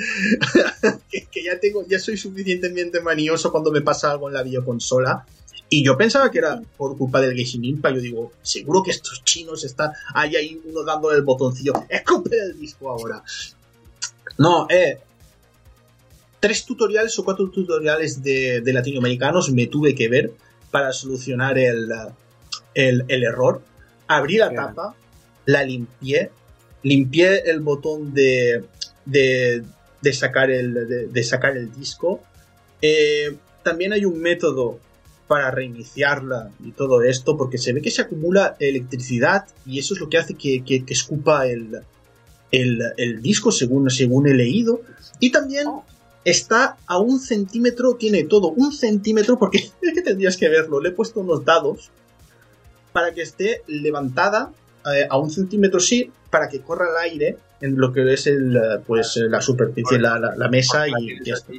que, 1.10 1.26
que 1.26 1.42
ya 1.42 1.58
tengo, 1.58 1.84
ya 1.86 1.98
soy 1.98 2.16
suficientemente 2.16 3.00
manioso 3.00 3.50
cuando 3.50 3.72
me 3.72 3.80
pasa 3.80 4.10
algo 4.10 4.28
en 4.28 4.34
la 4.34 4.42
videoconsola. 4.42 5.26
Y 5.70 5.84
yo 5.84 5.98
pensaba 5.98 6.30
que 6.30 6.38
era 6.38 6.62
por 6.76 6.96
culpa 6.96 7.20
del 7.20 7.36
Genshin 7.36 7.64
Impact. 7.64 7.96
Yo 7.96 8.00
digo, 8.00 8.32
seguro 8.42 8.82
que 8.82 8.90
estos 8.90 9.22
chinos 9.24 9.64
están 9.64 9.92
ahí, 10.14 10.34
ahí 10.34 10.60
uno 10.64 10.82
dándole 10.82 11.16
el 11.16 11.22
botoncillo. 11.22 11.74
Escupe 11.88 12.38
el 12.38 12.58
disco 12.58 12.88
ahora. 12.88 13.22
No, 14.38 14.66
eh. 14.70 14.98
Tres 16.40 16.64
tutoriales 16.64 17.18
o 17.18 17.24
cuatro 17.24 17.50
tutoriales 17.50 18.22
de, 18.22 18.60
de 18.60 18.72
latinoamericanos 18.72 19.50
me 19.50 19.66
tuve 19.66 19.94
que 19.94 20.08
ver 20.08 20.32
para 20.70 20.92
solucionar 20.92 21.58
el, 21.58 21.90
el, 22.74 23.04
el 23.08 23.24
error. 23.24 23.62
Abrí 24.06 24.36
la 24.36 24.52
tapa, 24.52 24.94
la 25.46 25.64
limpié, 25.64 26.30
limpié 26.82 27.50
el 27.50 27.60
botón 27.60 28.14
de, 28.14 28.64
de, 29.04 29.64
de 30.00 30.12
sacar, 30.12 30.50
el, 30.50 30.74
de, 30.74 31.06
de 31.08 31.22
sacar 31.24 31.56
el 31.56 31.72
disco. 31.72 32.20
Eh, 32.82 33.36
también 33.64 33.92
hay 33.92 34.04
un 34.04 34.20
método 34.20 34.78
para 35.26 35.50
reiniciarla 35.50 36.50
y 36.64 36.70
todo 36.72 37.02
esto, 37.02 37.36
porque 37.36 37.58
se 37.58 37.72
ve 37.72 37.82
que 37.82 37.90
se 37.90 38.00
acumula 38.02 38.56
electricidad 38.60 39.44
y 39.66 39.78
eso 39.78 39.92
es 39.94 40.00
lo 40.00 40.08
que 40.08 40.16
hace 40.18 40.34
que, 40.34 40.64
que- 40.64 40.84
que 40.86 40.94
escupa 40.94 41.46
el, 41.48 41.80
el, 42.52 42.80
el 42.96 43.20
disco, 43.20 43.50
según, 43.52 43.90
según 43.90 44.26
he 44.28 44.34
leído. 44.34 44.80
Y 45.20 45.30
también 45.32 45.66
Oh. 45.66 45.84
Está 46.30 46.76
a 46.86 46.98
un 46.98 47.20
centímetro, 47.20 47.94
tiene 47.94 48.24
todo 48.24 48.48
un 48.48 48.72
centímetro, 48.72 49.38
porque 49.38 49.58
es 49.82 49.94
que 49.94 50.02
tendrías 50.02 50.36
que 50.36 50.48
verlo. 50.48 50.80
Le 50.80 50.90
he 50.90 50.92
puesto 50.92 51.20
unos 51.20 51.44
dados 51.44 51.90
para 52.92 53.12
que 53.12 53.22
esté 53.22 53.62
levantada 53.66 54.50
eh, 54.92 55.06
a 55.08 55.18
un 55.18 55.30
centímetro, 55.30 55.80
sí, 55.80 56.10
para 56.30 56.48
que 56.48 56.60
corra 56.60 56.86
el 56.90 57.10
aire 57.10 57.36
en 57.60 57.76
lo 57.76 57.92
que 57.92 58.12
es 58.12 58.26
el, 58.26 58.56
eh, 58.56 58.60
pues, 58.86 59.16
la 59.16 59.40
superficie, 59.40 59.98
la, 59.98 60.18
la, 60.18 60.36
la 60.36 60.48
mesa 60.48 60.86
y 60.88 61.24
ya 61.24 61.34
está. 61.34 61.52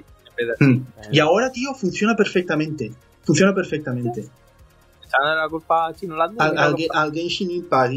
Mm. 0.60 0.82
Y 1.12 1.20
ahora, 1.20 1.52
tío, 1.52 1.74
funciona 1.74 2.16
perfectamente. 2.16 2.92
Funciona 3.24 3.54
perfectamente. 3.54 4.22
¿Echan 4.22 5.38
la 5.38 5.48
culpa 5.50 5.88
a 5.88 5.94
Chino 5.94 6.16
Lando? 6.16 6.42
Al, 6.42 6.58
al, 6.58 6.76
al 6.94 7.12
Genshin 7.12 7.52
Impact. 7.52 7.94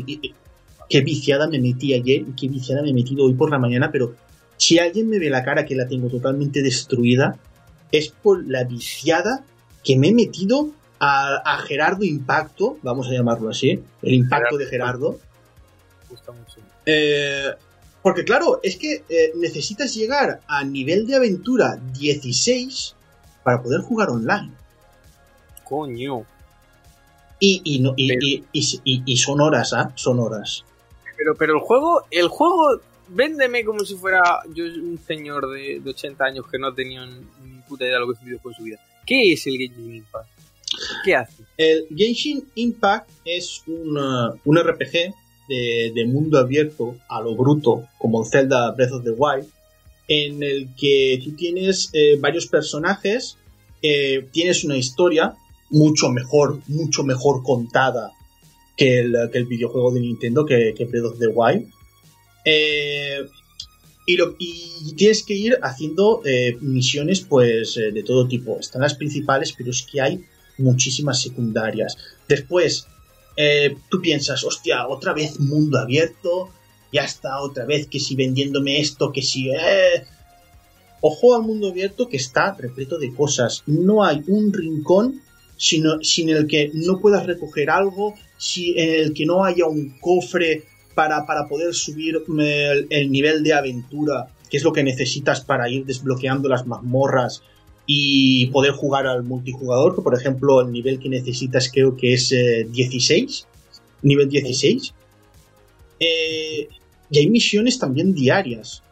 Qué 0.89 1.01
viciada 1.01 1.47
me 1.47 1.59
metí 1.59 1.95
ayer 1.95 2.21
y 2.21 2.33
qué 2.37 2.49
viciada 2.49 2.83
me 2.83 2.91
he 2.91 2.95
metido 2.95 3.25
hoy 3.25 3.35
por 3.35 3.51
la 3.51 3.59
mañana, 3.59 3.91
pero 3.91 4.15
si 4.63 4.79
alguien 4.79 5.09
me 5.09 5.19
ve 5.19 5.29
la 5.29 5.43
cara 5.43 5.65
que 5.67 5.75
la 5.75 5.89
tengo 5.89 6.09
totalmente 6.09 6.63
destruida, 6.63 7.37
es 7.91 8.11
por 8.11 8.47
la 8.47 8.63
viciada 8.65 9.45
que 9.83 9.97
me 9.99 10.09
he 10.09 10.15
metido 10.15 10.69
a, 11.01 11.37
a 11.45 11.59
Gerardo 11.59 12.05
Impacto, 12.05 12.79
vamos 12.83 13.09
a 13.09 13.13
llamarlo 13.13 13.51
así, 13.51 13.83
el 14.03 14.15
impacto 14.15 14.57
de 14.57 14.67
Gerardo. 14.67 15.19
Gusta 16.09 16.31
mucho. 16.31 16.59
Eh, 16.87 17.51
porque 18.03 18.23
claro, 18.25 18.61
es 18.63 18.77
que 18.77 19.05
eh, 19.09 19.33
necesitas 19.37 19.95
llegar 19.95 20.41
a 20.47 20.63
nivel 20.65 21.07
de 21.09 21.17
aventura 21.17 21.81
16 21.99 22.95
para 23.43 23.61
poder 23.63 23.81
jugar 23.81 24.11
online. 24.11 24.53
Coño. 25.65 26.25
Y, 27.41 27.61
y, 27.65 27.81
no, 27.81 27.95
y, 27.97 28.09
Pero- 28.09 28.21
y- 28.25 28.45
y- 28.53 28.81
y- 28.85 29.03
y 29.05 29.17
son 29.17 29.41
horas, 29.41 29.73
¿ah? 29.73 29.91
Son 29.97 30.21
horas. 30.21 30.63
Pero, 31.17 31.35
pero 31.37 31.55
el 31.55 31.61
juego, 31.61 32.03
el 32.13 32.29
juego, 32.29 32.81
véndeme 33.13 33.65
como 33.65 33.85
si 33.85 33.95
fuera 33.95 34.41
yo 34.55 34.65
un 34.65 34.99
señor 35.07 35.51
de, 35.51 35.81
de 35.81 35.91
80 35.91 36.25
años 36.25 36.47
que 36.51 36.59
no 36.59 36.75
tenía 36.75 37.05
ni 37.07 37.61
puta 37.69 37.85
idea 37.85 37.95
de 37.95 38.01
lo 38.01 38.07
que 38.13 38.19
es 38.19 38.41
en 38.45 38.55
su 38.55 38.63
vida. 38.63 38.79
¿Qué 39.07 39.33
es 39.33 39.47
el 39.47 39.57
Genshin 39.57 39.95
Impact? 39.95 40.29
¿Qué 41.05 41.15
hace? 41.15 41.43
El 41.57 41.87
Genshin 41.95 42.45
Impact 42.55 43.11
es 43.25 43.63
un, 43.67 43.97
uh, 43.97 44.63
RPG 44.63 45.15
de, 45.49 45.93
de 45.95 46.05
mundo 46.07 46.39
abierto 46.39 46.97
a 47.09 47.21
lo 47.21 47.35
bruto, 47.35 47.89
como 47.99 48.25
Zelda 48.25 48.71
Breath 48.73 48.93
of 48.93 49.05
the 49.05 49.11
Wild, 49.11 49.47
en 50.09 50.43
el 50.43 50.69
que 50.77 51.21
tú 51.23 51.35
tienes 51.37 51.91
eh, 51.93 52.17
varios 52.21 52.47
personajes, 52.47 53.39
eh, 53.83 54.27
tienes 54.33 54.65
una 54.65 54.77
historia 54.77 55.35
mucho 55.71 56.11
mejor, 56.11 56.61
mucho 56.69 57.03
mejor 57.03 57.43
contada 57.43 58.13
que 58.77 59.01
el, 59.01 59.17
que 59.33 59.39
el 59.39 59.47
videojuego 59.47 59.93
de 59.93 60.01
Nintendo, 60.01 60.45
que, 60.45 60.75
que 60.77 60.85
Breath 60.85 61.05
of 61.05 61.19
the 61.19 61.29
Wild. 61.29 61.69
Eh, 62.45 63.27
y, 64.07 64.95
tienes 64.95 65.23
que 65.23 65.35
ir 65.35 65.59
haciendo 65.63 66.23
eh, 66.25 66.57
misiones 66.61 67.21
pues 67.21 67.77
eh, 67.77 67.93
de 67.93 68.03
todo 68.03 68.27
tipo. 68.27 68.59
Están 68.59 68.83
las 68.83 68.95
principales, 68.95 69.53
pero 69.57 69.71
es 69.71 69.83
que 69.83 70.01
hay 70.01 70.25
muchísimas 70.59 71.21
secundarias. 71.21 71.97
Después, 72.29 72.87
tú 73.89 74.01
piensas, 74.01 74.45
hostia, 74.45 74.87
otra 74.87 75.15
vez 75.15 75.41
mundo 75.41 75.79
abierto, 75.79 76.51
ya 76.93 77.05
está, 77.05 77.41
otra 77.41 77.65
vez 77.65 77.87
que 77.87 77.99
si 77.99 78.15
vendiéndome 78.15 78.81
esto, 78.81 79.13
que 79.13 79.23
si... 79.23 79.51
Ojo 81.05 81.35
al 81.35 81.43
mundo 81.43 81.71
abierto 81.71 82.09
que 82.09 82.17
está 82.17 82.55
repleto 82.55 82.97
de 82.97 83.13
cosas. 83.13 83.65
No 83.67 84.05
hay 84.05 84.23
un 84.29 84.53
rincón 84.53 85.21
sino, 85.63 86.03
sin 86.03 86.29
el 86.29 86.49
que 86.49 86.73
no 86.75 86.99
puedas 86.99 87.25
recoger 87.25 87.71
algo, 87.71 88.15
si, 88.37 88.77
en 88.77 89.01
el 89.01 89.15
que 89.15 89.25
no 89.25 89.45
haya 89.45 89.67
un 89.67 89.97
cofre 90.01 90.65
para, 90.95 91.27
para 91.27 91.49
poder 91.49 91.75
subir 91.75 92.17
eh, 92.41 92.69
el, 92.73 92.87
el 92.91 93.11
nivel 93.11 93.43
de 93.43 93.53
aventura, 93.55 94.29
que 94.51 94.57
es 94.59 94.65
lo 94.65 94.73
que 94.73 94.83
necesitas 94.83 95.41
para 95.41 95.69
ir 95.71 95.85
desbloqueando 95.87 96.49
las 96.49 96.67
mazmorras 96.67 97.43
y 97.87 98.47
poder 98.47 98.73
jugar 98.73 99.07
al 99.07 99.23
multijugador, 99.25 99.95
que 99.97 100.03
por 100.03 100.15
ejemplo 100.15 100.61
el 100.61 100.71
nivel 100.71 100.99
que 100.99 101.09
necesitas 101.09 101.71
creo 101.73 101.97
que 101.97 102.13
es 102.15 102.31
eh, 102.33 102.67
16, 102.71 103.47
nivel 104.03 104.29
16. 104.29 104.95
Eh, 106.01 106.69
y 107.11 107.19
hay 107.19 107.29
misiones 107.31 107.79
también 107.79 108.15
diarias. 108.15 108.83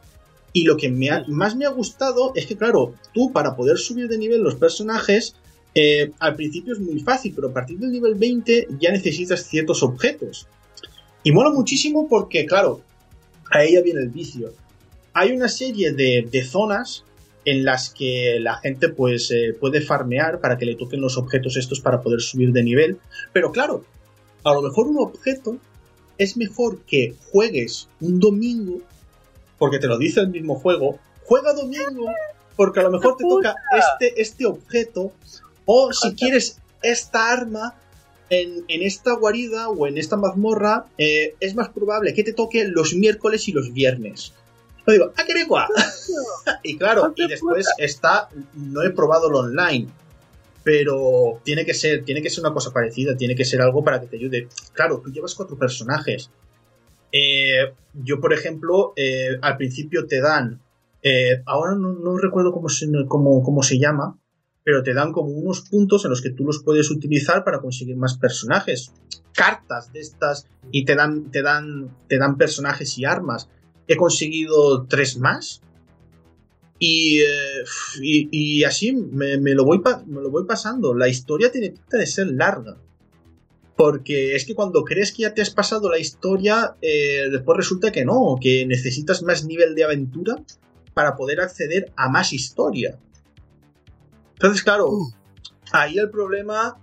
Y 0.53 0.65
lo 0.65 0.77
que 0.77 0.89
me 0.89 1.11
ha- 1.11 1.25
más 1.29 1.55
me 1.57 1.65
ha 1.65 1.71
gustado 1.71 2.33
es 2.35 2.47
que, 2.47 2.57
claro, 2.57 2.95
tú 3.15 3.33
para 3.33 3.55
poder 3.57 3.79
subir 3.79 4.09
de 4.09 4.19
nivel 4.19 4.43
los 4.43 4.57
personajes, 4.57 5.35
eh, 5.75 6.11
al 6.19 6.35
principio 6.35 6.73
es 6.73 6.81
muy 6.81 6.99
fácil, 7.01 7.33
pero 7.35 7.49
a 7.49 7.53
partir 7.53 7.79
del 7.79 7.93
nivel 7.93 8.15
20 8.17 8.67
ya 8.81 8.91
necesitas 8.91 9.45
ciertos 9.47 9.83
objetos. 9.83 10.49
Y 11.23 11.33
mola 11.33 11.51
muchísimo 11.51 12.09
porque, 12.09 12.47
claro, 12.47 12.81
a 13.51 13.63
ella 13.63 13.83
viene 13.83 14.01
el 14.01 14.09
vicio. 14.09 14.53
Hay 15.13 15.33
una 15.33 15.49
serie 15.49 15.93
de, 15.93 16.27
de 16.31 16.45
zonas 16.45 17.05
en 17.45 17.65
las 17.65 17.91
que 17.91 18.39
la 18.41 18.57
gente 18.59 18.89
pues 18.89 19.31
eh, 19.31 19.57
puede 19.59 19.81
farmear 19.81 20.41
para 20.41 20.59
que 20.59 20.67
le 20.67 20.77
toquen 20.77 21.01
los 21.01 21.17
objetos 21.17 21.57
estos 21.57 21.81
para 21.81 22.03
poder 22.03 22.21
subir 22.21 22.53
de 22.53 22.63
nivel. 22.63 22.99
Pero 23.33 23.51
claro, 23.51 23.85
a 24.45 24.55
lo 24.55 24.63
mejor 24.63 24.87
un 24.87 24.99
objeto 24.99 25.57
es 26.19 26.37
mejor 26.37 26.83
que 26.83 27.15
juegues 27.33 27.89
un 28.01 28.21
domingo, 28.21 28.81
porque 29.59 29.79
te 29.79 29.87
lo 29.87 29.99
dice 29.99 30.21
el 30.21 30.29
mismo 30.29 30.55
juego, 30.57 30.99
juega 31.25 31.55
domingo, 31.55 32.13
porque 32.57 32.81
a 32.81 32.83
lo 32.85 32.91
mejor 32.99 33.17
te 33.17 33.25
toca 33.25 33.55
este, 33.77 34.21
este 34.21 34.47
objeto, 34.47 35.13
o 35.65 35.93
si 35.93 36.15
quieres 36.17 36.61
esta 36.83 37.33
arma 37.33 37.75
en, 38.31 38.65
en 38.69 38.83
esta 38.83 39.13
guarida 39.15 39.69
o 39.69 39.87
en 39.87 39.99
esta 39.99 40.17
mazmorra, 40.17 40.87
eh, 40.97 41.35
es 41.41 41.55
más 41.55 41.69
probable 41.69 42.15
que 42.15 42.25
te 42.25 42.33
toque 42.33 42.65
los 42.65 42.95
miércoles 42.95 43.49
y 43.49 43.53
los 43.53 43.73
viernes. 43.73 44.33
Yo 44.87 44.93
digo, 44.93 45.13
¡ah, 45.17 45.25
qué 45.27 45.35
y 46.63 46.79
claro, 46.79 47.13
y 47.15 47.29
después 47.29 47.67
está, 47.77 48.29
no 48.55 48.83
he 48.83 48.91
probado 48.91 49.29
el 49.29 49.35
online, 49.35 49.89
pero 50.63 51.41
tiene 51.45 51.65
que 51.65 51.75
ser, 51.75 52.05
tiene 52.05 52.23
que 52.23 52.31
ser 52.31 52.45
una 52.45 52.55
cosa 52.55 52.73
parecida, 52.73 53.17
tiene 53.17 53.35
que 53.35 53.45
ser 53.45 53.61
algo 53.61 53.85
para 53.85 54.01
que 54.01 54.07
te 54.07 54.17
ayude. 54.17 54.49
Claro, 54.73 55.01
tú 55.05 55.11
llevas 55.11 55.35
cuatro 55.35 55.59
personajes. 55.59 56.31
Eh, 57.13 57.73
yo, 57.95 58.21
por 58.21 58.33
ejemplo, 58.33 58.93
eh, 58.97 59.39
al 59.43 59.57
principio 59.57 60.07
te 60.07 60.21
dan, 60.21 60.61
eh, 61.03 61.43
ahora 61.47 61.75
no, 61.75 61.93
no 61.93 62.17
recuerdo 62.19 62.53
cómo 62.53 62.69
se, 62.69 62.87
cómo, 63.09 63.43
cómo 63.43 63.63
se 63.63 63.79
llama, 63.79 64.17
pero 64.71 64.85
te 64.85 64.95
dan 64.95 65.11
como 65.11 65.31
unos 65.31 65.63
puntos 65.63 66.05
en 66.05 66.11
los 66.11 66.23
que 66.23 66.31
tú 66.31 66.45
los 66.45 66.63
puedes 66.63 66.93
utilizar 66.93 67.43
para 67.43 67.59
conseguir 67.59 67.97
más 67.97 68.17
personajes. 68.17 68.93
Cartas 69.33 69.93
de 69.93 69.99
estas 69.99 70.47
y 70.71 70.85
te 70.85 70.95
dan, 70.95 71.33
te 71.33 71.43
dan, 71.43 71.93
te 72.07 72.19
dan 72.19 72.37
personajes 72.37 72.97
y 72.97 73.05
armas. 73.05 73.49
He 73.89 73.97
conseguido 73.97 74.87
tres 74.87 75.19
más. 75.19 75.61
Y, 76.79 77.19
eh, 77.19 78.65
así 78.65 78.93
me, 78.93 79.39
lo 79.55 79.65
voy 79.65 79.83
me 80.07 80.21
lo 80.21 80.31
voy 80.31 80.47
pasando. 80.47 80.95
La 80.95 81.09
historia 81.09 81.51
tiene 81.51 81.71
pinta 81.71 81.99
de 81.99 82.07
ser 82.07 82.29
larga. 82.29 82.77
Porque 83.75 84.37
es 84.37 84.45
que 84.45 84.55
cuando 84.55 84.85
crees 84.85 85.11
que 85.11 85.23
ya 85.23 85.35
te 85.35 85.43
has 85.43 85.51
pasado 85.51 85.91
la 85.91 85.99
historia, 85.99 86.77
eh, 86.81 87.29
después 87.29 87.57
resulta 87.57 87.91
que 87.91 88.05
no, 88.05 88.37
que 88.41 88.65
necesitas 88.67 89.25
más 89.25 89.45
nivel 89.45 89.75
de 89.75 89.83
aventura 89.83 90.37
para 90.95 91.17
poder 91.17 91.41
acceder 91.41 91.93
a 91.97 92.09
más 92.09 92.33
historia. 92.33 93.01
Entonces, 94.41 94.63
claro, 94.63 94.91
ahí 95.73 95.99
el 95.99 96.09
problema 96.11 96.79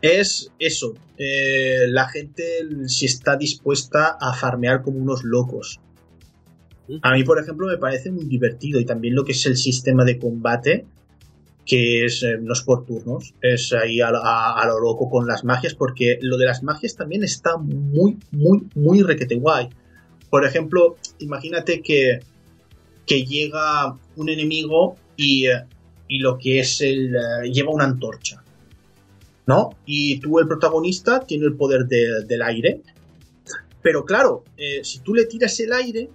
es 0.00 0.50
eso. 0.58 0.94
eh, 1.18 1.84
la 1.88 2.08
gente 2.08 2.42
si 2.86 3.06
está 3.06 3.36
dispuesta 3.36 4.16
a 4.20 4.32
farmear 4.34 4.82
como 4.82 4.98
unos 4.98 5.22
locos. 5.22 5.80
A 7.02 7.12
mí, 7.12 7.24
por 7.24 7.38
ejemplo, 7.38 7.66
me 7.68 7.78
parece 7.78 8.10
muy 8.10 8.24
divertido 8.24 8.80
y 8.80 8.84
también 8.84 9.14
lo 9.14 9.24
que 9.24 9.32
es 9.32 9.46
el 9.46 9.56
sistema 9.56 10.04
de 10.04 10.18
combate, 10.18 10.86
que 11.64 12.04
es, 12.04 12.22
eh, 12.22 12.36
no 12.42 12.52
es 12.52 12.62
por 12.62 12.84
turnos, 12.84 13.32
es 13.40 13.72
ahí 13.72 14.00
a, 14.00 14.08
a- 14.08 14.60
a 14.60 14.66
lo 14.66 14.80
loco 14.80 15.08
con 15.08 15.26
las 15.26 15.44
magias, 15.44 15.74
porque 15.74 16.18
lo 16.20 16.36
de 16.36 16.46
las 16.46 16.62
magias 16.62 16.96
también 16.96 17.22
está 17.22 17.56
muy, 17.56 18.18
muy, 18.32 18.66
muy 18.74 19.02
requete 19.02 19.36
guay. 19.36 19.68
Por 20.30 20.44
ejemplo, 20.44 20.96
imagínate 21.20 21.80
que, 21.80 22.18
que 23.06 23.24
llega 23.24 23.96
un 24.16 24.28
enemigo 24.28 24.96
y, 25.16 25.46
eh, 25.46 25.62
y 26.08 26.18
lo 26.18 26.38
que 26.38 26.60
es 26.60 26.80
el... 26.80 27.14
eh, 27.14 27.50
lleva 27.52 27.70
una 27.72 27.84
antorcha. 27.84 28.42
¿No? 29.46 29.70
Y 29.84 30.20
tú, 30.20 30.38
el 30.38 30.48
protagonista, 30.48 31.20
tiene 31.20 31.44
el 31.44 31.54
poder 31.54 31.86
de- 31.86 32.24
del 32.26 32.40
aire. 32.42 32.80
Pero 33.82 34.04
claro, 34.06 34.44
eh, 34.56 34.80
si 34.82 35.00
tú 35.00 35.14
le 35.14 35.26
tiras 35.26 35.60
el 35.60 35.72
aire, 35.74 36.08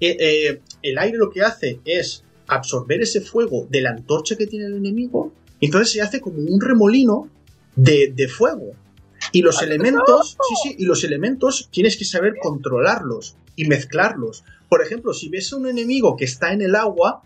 eh, 0.00 0.16
eh, 0.20 0.60
el 0.82 0.96
aire 0.98 1.18
lo 1.18 1.30
que 1.30 1.42
hace 1.42 1.80
es 1.84 2.22
absorber 2.46 3.00
ese 3.00 3.20
fuego 3.20 3.66
de 3.68 3.80
la 3.80 3.90
antorcha 3.90 4.36
que 4.36 4.46
tiene 4.46 4.66
el 4.66 4.74
enemigo, 4.74 5.32
y 5.58 5.66
entonces 5.66 5.92
se 5.92 6.00
hace 6.00 6.20
como 6.20 6.38
un 6.38 6.60
remolino 6.60 7.28
de, 7.74 8.12
de 8.14 8.28
fuego. 8.28 8.72
Y 9.32 9.42
los 9.42 9.60
elementos, 9.62 10.36
sí, 10.48 10.54
sí, 10.70 10.76
y 10.78 10.84
los 10.84 11.02
elementos 11.04 11.68
tienes 11.72 11.96
que 11.96 12.04
saber 12.04 12.34
controlarlos 12.40 13.36
y 13.56 13.66
mezclarlos. 13.66 14.44
Por 14.68 14.80
ejemplo, 14.82 15.12
si 15.12 15.28
ves 15.28 15.52
a 15.52 15.56
un 15.56 15.66
enemigo 15.66 16.16
que 16.16 16.24
está 16.24 16.52
en 16.52 16.62
el 16.62 16.76
agua, 16.76 17.22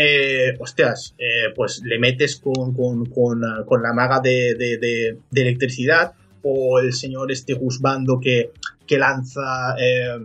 eh, 0.00 0.54
hostias, 0.60 1.14
eh, 1.18 1.52
pues 1.56 1.82
le 1.84 1.98
metes 1.98 2.36
con, 2.36 2.72
con- 2.72 3.06
con, 3.06 3.44
ah, 3.44 3.64
con 3.66 3.82
la 3.82 3.92
maga 3.92 4.20
de, 4.20 4.54
de- 4.54 4.78
de- 4.78 5.18
de 5.28 5.40
electricidad 5.42 6.12
o 6.42 6.78
el 6.78 6.92
señor 6.92 7.32
este 7.32 7.54
Gusbando 7.54 8.20
que, 8.20 8.52
que 8.86 8.96
lanza 8.96 9.74
eh, 9.80 10.18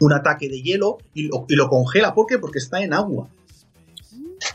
un 0.00 0.12
ataque 0.12 0.48
de 0.50 0.60
hielo 0.60 0.98
y 1.14 1.22
lo, 1.28 1.46
y 1.48 1.54
lo 1.54 1.68
congela. 1.68 2.12
¿Por 2.14 2.26
qué? 2.26 2.38
Porque 2.38 2.58
está 2.58 2.82
en 2.82 2.92
agua. 2.92 3.30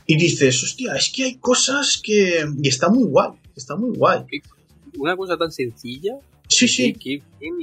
y 0.05 0.17
dices, 0.17 0.61
hostia, 0.63 0.93
es 0.95 1.09
que 1.13 1.23
hay 1.23 1.35
cosas 1.37 1.99
que... 2.03 2.45
Y 2.61 2.67
está 2.67 2.89
muy 2.89 3.05
guay, 3.05 3.31
está 3.55 3.75
muy 3.75 3.97
guay. 3.97 4.23
Una 4.99 5.15
cosa 5.17 5.35
tan 5.35 5.51
sencilla. 5.51 6.13
Sí, 6.47 6.67
sí. 6.67 6.93
Qué, 6.93 7.21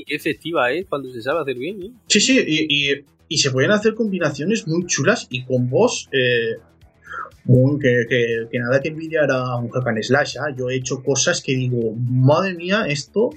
efectiva 0.09 0.71
es 0.73 0.87
cuando 0.87 1.11
se 1.13 1.23
sabe 1.23 1.41
hacer 1.43 1.57
bien. 1.57 1.83
¿eh? 1.83 1.91
Sí, 2.09 2.21
sí, 2.21 2.39
y, 2.47 2.67
y, 2.69 3.05
se 3.29 3.51
pueden 3.51 3.71
hacer 3.71 3.95
combinaciones 3.95 4.67
muy 4.67 4.87
chulas 4.87 5.27
y 5.31 5.45
con 5.45 5.69
vos... 5.69 6.09
Eh, 6.13 6.57
que, 7.81 8.07
que, 8.51 8.59
nada 8.59 8.81
que 8.81 8.89
envidiar 8.89 9.31
a 9.31 9.57
un 9.57 9.69
hack 9.69 9.87
and 9.87 10.03
slash. 10.03 10.37
¿ah? 10.39 10.55
Yo 10.57 10.71
he 10.71 10.77
hecho 10.77 11.03
cosas 11.03 11.43
que 11.43 11.55
digo, 11.55 11.95
madre 11.95 12.55
mía, 12.55 12.87
esto, 12.89 13.31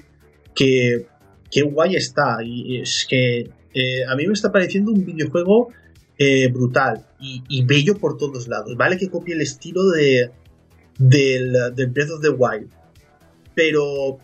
que, 0.54 1.06
qué 1.50 1.62
guay 1.62 1.96
está. 1.96 2.38
Y 2.42 2.80
es 2.80 3.06
que 3.08 3.50
eh, 3.74 4.04
a 4.08 4.16
mí 4.16 4.26
me 4.26 4.32
está 4.32 4.50
pareciendo 4.50 4.92
un 4.92 5.04
videojuego 5.04 5.68
eh, 6.16 6.48
brutal 6.48 7.06
y, 7.20 7.64
bello 7.64 7.96
por 7.96 8.16
todos 8.16 8.48
lados. 8.48 8.76
Vale 8.76 8.96
que 8.96 9.10
copie 9.10 9.34
el 9.34 9.40
estilo 9.40 9.90
de, 9.90 10.30
del, 10.98 11.52
Breath 11.90 12.10
of 12.10 12.22
the 12.22 12.30
Wild, 12.30 12.70
pero 13.54 14.18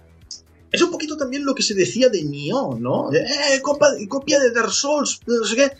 es 0.74 0.82
un 0.82 0.90
poquito 0.90 1.16
también 1.16 1.44
lo 1.44 1.54
que 1.54 1.62
se 1.62 1.72
decía 1.72 2.08
de 2.08 2.24
Nioh, 2.24 2.76
¿no? 2.80 3.12
Eh, 3.12 3.60
copia, 3.62 4.40
de 4.40 4.50
Dark 4.50 4.72
Souls, 4.72 5.20
no 5.24 5.44
sé 5.44 5.54
qué. 5.54 5.70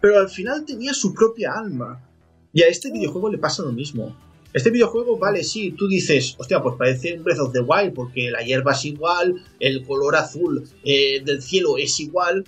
Pero 0.00 0.18
al 0.18 0.30
final 0.30 0.64
tenía 0.64 0.94
su 0.94 1.12
propia 1.12 1.52
alma. 1.52 2.02
Y 2.54 2.62
a 2.62 2.68
este 2.68 2.90
videojuego 2.90 3.28
le 3.28 3.36
pasa 3.36 3.62
lo 3.62 3.72
mismo. 3.72 4.16
Este 4.54 4.70
videojuego, 4.70 5.18
vale, 5.18 5.44
sí, 5.44 5.72
tú 5.72 5.86
dices, 5.86 6.34
hostia, 6.38 6.62
pues 6.62 6.76
parece 6.78 7.18
un 7.18 7.24
Breath 7.24 7.40
of 7.40 7.52
the 7.52 7.60
Wild, 7.60 7.92
porque 7.92 8.30
la 8.30 8.40
hierba 8.40 8.72
es 8.72 8.86
igual, 8.86 9.34
el 9.60 9.84
color 9.84 10.16
azul 10.16 10.64
eh, 10.82 11.20
del 11.22 11.42
cielo 11.42 11.76
es 11.76 12.00
igual, 12.00 12.44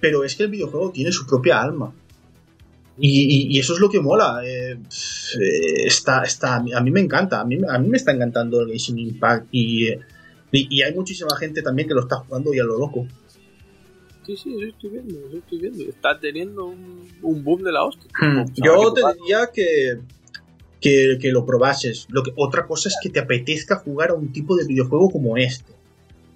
pero 0.00 0.24
es 0.24 0.34
que 0.34 0.44
el 0.44 0.50
videojuego 0.50 0.92
tiene 0.92 1.12
su 1.12 1.26
propia 1.26 1.60
alma. 1.60 1.94
Y, 2.98 3.58
eso 3.58 3.74
es 3.74 3.80
lo 3.80 3.90
que 3.90 4.00
mola. 4.00 4.40
Eh, 4.46 4.78
eh, 5.40 5.86
está, 5.86 6.22
está, 6.22 6.54
a 6.56 6.80
mí 6.80 6.90
me 6.90 7.00
encanta, 7.00 7.42
a 7.42 7.44
mí, 7.44 7.58
a 7.68 7.78
mí 7.78 7.88
me 7.88 7.98
está 7.98 8.12
encantando 8.12 8.62
el 8.62 8.68
Genshin 8.68 8.98
Impact 8.98 9.48
y, 9.52 9.90
y, 10.52 10.82
hay 10.82 10.94
muchísima 10.94 11.36
gente 11.36 11.62
también 11.62 11.88
que 11.88 11.94
lo 11.94 12.02
está 12.02 12.16
jugando 12.16 12.52
y 12.54 12.58
a 12.58 12.64
lo 12.64 12.78
loco. 12.78 13.06
Sí, 14.26 14.36
sí, 14.36 14.54
yo 14.58 14.68
estoy 14.68 14.90
viendo, 14.90 15.30
yo 15.30 15.38
estoy 15.38 15.58
viendo. 15.58 15.82
Está 15.84 16.20
teniendo 16.20 16.66
un, 16.66 17.08
un 17.22 17.42
boom 17.42 17.62
de 17.62 17.72
la 17.72 17.84
hostia. 17.84 18.08
Hmm. 18.20 18.44
Yo 18.54 18.92
te 18.92 19.00
diría 19.18 19.50
que, 19.52 19.98
que, 20.80 21.18
que, 21.20 21.32
lo 21.32 21.44
probases. 21.44 22.06
Lo 22.10 22.22
que, 22.22 22.32
otra 22.36 22.66
cosa 22.66 22.88
es 22.88 22.96
que 23.02 23.10
te 23.10 23.18
apetezca 23.18 23.76
jugar 23.76 24.10
a 24.10 24.14
un 24.14 24.32
tipo 24.32 24.54
de 24.54 24.66
videojuego 24.66 25.10
como 25.10 25.36
este. 25.36 25.72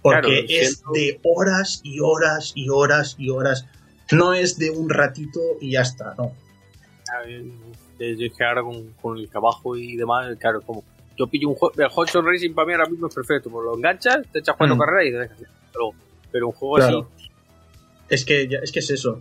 Porque 0.02 0.46
es 0.48 0.82
de 0.94 1.20
horas 1.22 1.80
y 1.82 2.00
horas 2.00 2.52
y 2.54 2.68
horas 2.70 3.16
y 3.18 3.30
horas. 3.30 3.66
No 4.10 4.34
es 4.34 4.56
de 4.56 4.70
un 4.70 4.88
ratito 4.88 5.40
y 5.60 5.72
ya 5.72 5.82
está, 5.82 6.14
no 6.16 6.32
yo 7.98 8.26
es 8.26 8.32
que 8.32 8.44
ahora 8.44 8.62
con, 9.00 9.18
el 9.18 9.28
trabajo 9.28 9.76
y 9.76 9.96
demás, 9.96 10.36
claro, 10.38 10.60
como 10.62 10.84
yo 11.16 11.26
pillo 11.26 11.48
un 11.48 11.54
juego, 11.54 11.74
el 11.76 11.88
Hot 11.88 12.10
Racing 12.12 12.52
para 12.52 12.66
mí 12.66 12.72
ahora 12.74 12.88
mismo 12.88 13.08
es 13.08 13.14
perfecto, 13.14 13.50
pues 13.50 13.64
lo 13.64 13.76
enganchas, 13.76 14.26
te 14.32 14.40
echas 14.40 14.54
cuatro 14.56 14.76
mm. 14.76 14.78
carreras 14.78 15.06
y 15.06 15.10
te 15.10 15.18
dejas. 15.18 15.38
Pero, 15.72 15.90
pero 16.30 16.46
un 16.48 16.52
juego 16.52 16.76
así. 16.78 17.04
Es 18.08 18.24
que, 18.24 18.48
es 18.62 18.72
que 18.72 18.78
es 18.78 18.90
eso. 18.90 19.20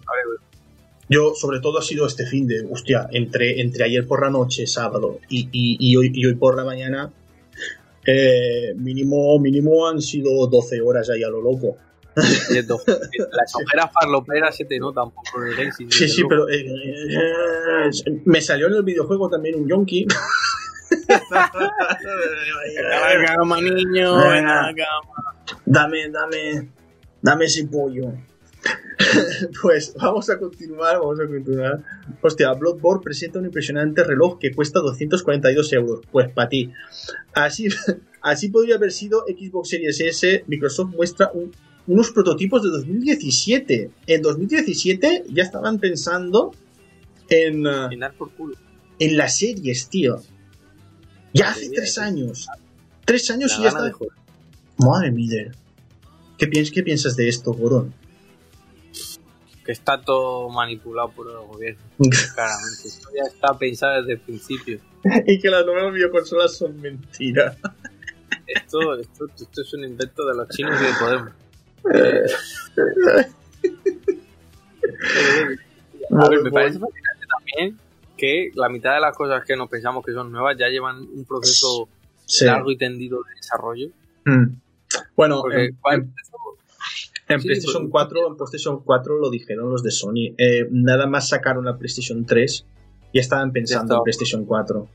Yo, 1.09 1.33
sobre 1.35 1.59
todo, 1.59 1.79
ha 1.79 1.81
sido 1.81 2.07
este 2.07 2.25
fin 2.25 2.47
de, 2.47 2.65
hostia, 2.69 3.07
entre, 3.11 3.61
entre 3.61 3.83
ayer 3.83 4.07
por 4.07 4.21
la 4.21 4.29
noche, 4.29 4.65
sábado, 4.65 5.19
y, 5.29 5.49
y, 5.51 5.95
hoy, 5.95 6.11
y 6.13 6.25
hoy 6.25 6.35
por 6.35 6.55
la 6.55 6.65
mañana, 6.65 7.11
eh, 8.05 8.73
mínimo, 8.75 9.37
mínimo 9.39 9.87
han 9.87 10.01
sido 10.01 10.47
12 10.47 10.81
horas 10.81 11.09
ahí 11.09 11.23
a 11.23 11.29
lo 11.29 11.41
loco. 11.41 11.77
Las 12.15 13.55
ojeras 13.55 13.91
farloperas 13.91 14.55
se 14.55 14.65
te 14.65 14.79
notan 14.79 15.11
por 15.11 15.47
el. 15.47 15.73
Sí, 15.73 16.07
sí, 16.07 16.23
pero 16.29 16.47
eh, 16.47 16.65
eh, 16.65 17.89
me 18.23 18.39
salió 18.39 18.67
en 18.67 18.75
el 18.75 18.83
videojuego 18.83 19.29
también 19.29 19.55
un 19.55 19.67
yonki. 19.67 20.07
Niño. 23.61 24.17
Dame, 25.65 26.09
dame, 26.09 26.69
dame 27.21 27.45
ese 27.45 27.65
pollo. 27.65 28.13
pues 29.61 29.93
vamos 29.95 30.29
a 30.29 30.39
continuar, 30.39 30.99
vamos 30.99 31.19
a 31.19 31.27
continuar. 31.27 31.83
Hostia, 32.21 32.53
Bloodborne 32.53 33.03
presenta 33.03 33.39
un 33.39 33.45
impresionante 33.45 34.03
reloj 34.03 34.39
que 34.39 34.53
cuesta 34.53 34.79
242 34.79 35.73
euros. 35.73 36.01
Pues 36.11 36.31
para 36.31 36.49
ti. 36.49 36.71
Así, 37.33 37.67
así 38.21 38.49
podría 38.49 38.75
haber 38.75 38.91
sido 38.91 39.25
Xbox 39.27 39.69
Series 39.69 39.99
S. 39.99 40.43
Microsoft 40.47 40.95
muestra 40.95 41.31
un 41.33 41.51
unos 41.87 42.11
prototipos 42.11 42.63
de 42.63 42.69
2017. 42.69 43.91
En 44.07 44.21
2017 44.21 45.25
ya 45.29 45.43
estaban 45.43 45.79
pensando 45.79 46.51
en. 47.29 47.65
En 48.97 49.17
las 49.17 49.37
series, 49.37 49.89
tío. 49.89 50.21
Ya 51.35 51.49
hace 51.49 51.69
tres 51.69 51.97
años. 51.97 52.47
Tres 53.03 53.29
años 53.29 53.53
y 53.59 53.63
ya 53.63 53.67
está. 53.67 53.91
Madre 54.77 55.11
mía. 55.11 55.51
¿Qué, 56.37 56.49
¿Qué 56.49 56.81
piensas 56.81 57.17
de 57.17 57.27
esto, 57.27 57.53
Gorón? 57.53 57.93
Que 59.65 59.73
está 59.73 59.99
todo 59.99 60.49
manipulado 60.49 61.11
por 61.11 61.29
el 61.29 61.37
gobierno. 61.45 61.81
Claramente. 61.97 62.87
Esto 62.87 63.09
ya 63.13 63.23
está 63.27 63.57
pensado 63.57 63.99
desde 63.99 64.13
el 64.13 64.19
principio. 64.19 64.79
y 65.27 65.37
que 65.37 65.49
las 65.49 65.65
nuevas 65.65 65.93
videoconsolas 65.93 66.55
son 66.55 66.79
mentiras. 66.79 67.57
Esto, 68.47 68.97
esto, 68.97 69.25
esto 69.35 69.61
es 69.61 69.73
un 69.73 69.83
invento 69.83 70.25
de 70.25 70.35
los 70.35 70.47
chinos 70.49 70.79
y 70.79 70.83
de 70.85 70.93
Podemos 76.09 76.43
me 76.43 76.51
parece 76.51 76.79
fascinante 76.79 77.25
también 77.27 77.84
que 78.15 78.51
la 78.55 78.69
mitad 78.69 78.95
de 78.95 79.01
las 79.01 79.15
cosas 79.15 79.43
que 79.45 79.55
nos 79.55 79.69
pensamos 79.69 80.05
que 80.05 80.13
son 80.13 80.31
nuevas 80.31 80.57
ya 80.57 80.67
llevan 80.67 80.97
un 80.97 81.25
proceso 81.25 81.89
largo 82.41 82.71
y 82.71 82.77
tendido 82.77 83.19
de 83.23 83.35
desarrollo. 83.35 83.89
Mm. 84.25 84.45
Bueno, 85.15 85.43
en, 85.51 87.41
PlayStation 87.41 87.89
4, 87.89 88.27
en 88.27 88.37
PlayStation 88.37 88.79
4 88.83 89.19
lo 89.19 89.29
dijeron 89.29 89.69
los 89.69 89.83
de 89.83 89.91
Sony. 89.91 90.33
Eh, 90.37 90.67
nada 90.71 91.07
más 91.07 91.29
sacaron 91.29 91.65
la 91.65 91.77
PlayStation 91.77 92.25
3 92.25 92.65
y 93.11 93.19
estaban 93.19 93.51
pensando 93.51 93.97
en 93.97 94.03
PlayStation 94.03 94.45
4. 94.45 94.87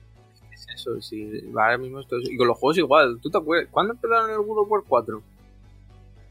Es 0.53 0.67
eso, 0.75 1.01
sí. 1.01 1.51
Ahora 1.51 1.79
mismo 1.79 2.01
esto 2.01 2.17
Y 2.19 2.37
con 2.37 2.49
los 2.49 2.59
juegos 2.59 2.79
igual. 2.79 3.19
¿Tú 3.21 3.31
te 3.31 3.39
acuerdas? 3.39 3.69
¿Cuándo 3.71 3.95
empezaron 3.95 4.31
el 4.31 4.39
God 4.39 4.59
of 4.59 4.71
War 4.71 4.83
4? 4.87 5.23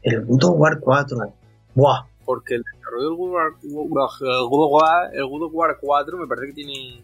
El 0.02 0.24
God 0.24 0.44
of 0.44 0.54
War 0.56 0.80
4. 0.80 1.34
Buah. 1.74 2.09
Porque 2.30 2.54
el 2.54 2.62
desarrollo 2.62 3.08
del 3.08 3.16
God 3.16 3.26
of 3.26 4.70
War, 4.70 5.10
el 5.12 5.26
God 5.26 5.42
of 5.42 5.52
War, 5.52 5.76
4 5.80 6.16
me 6.16 6.28
parece 6.28 6.46
que 6.46 6.52
tiene. 6.52 7.02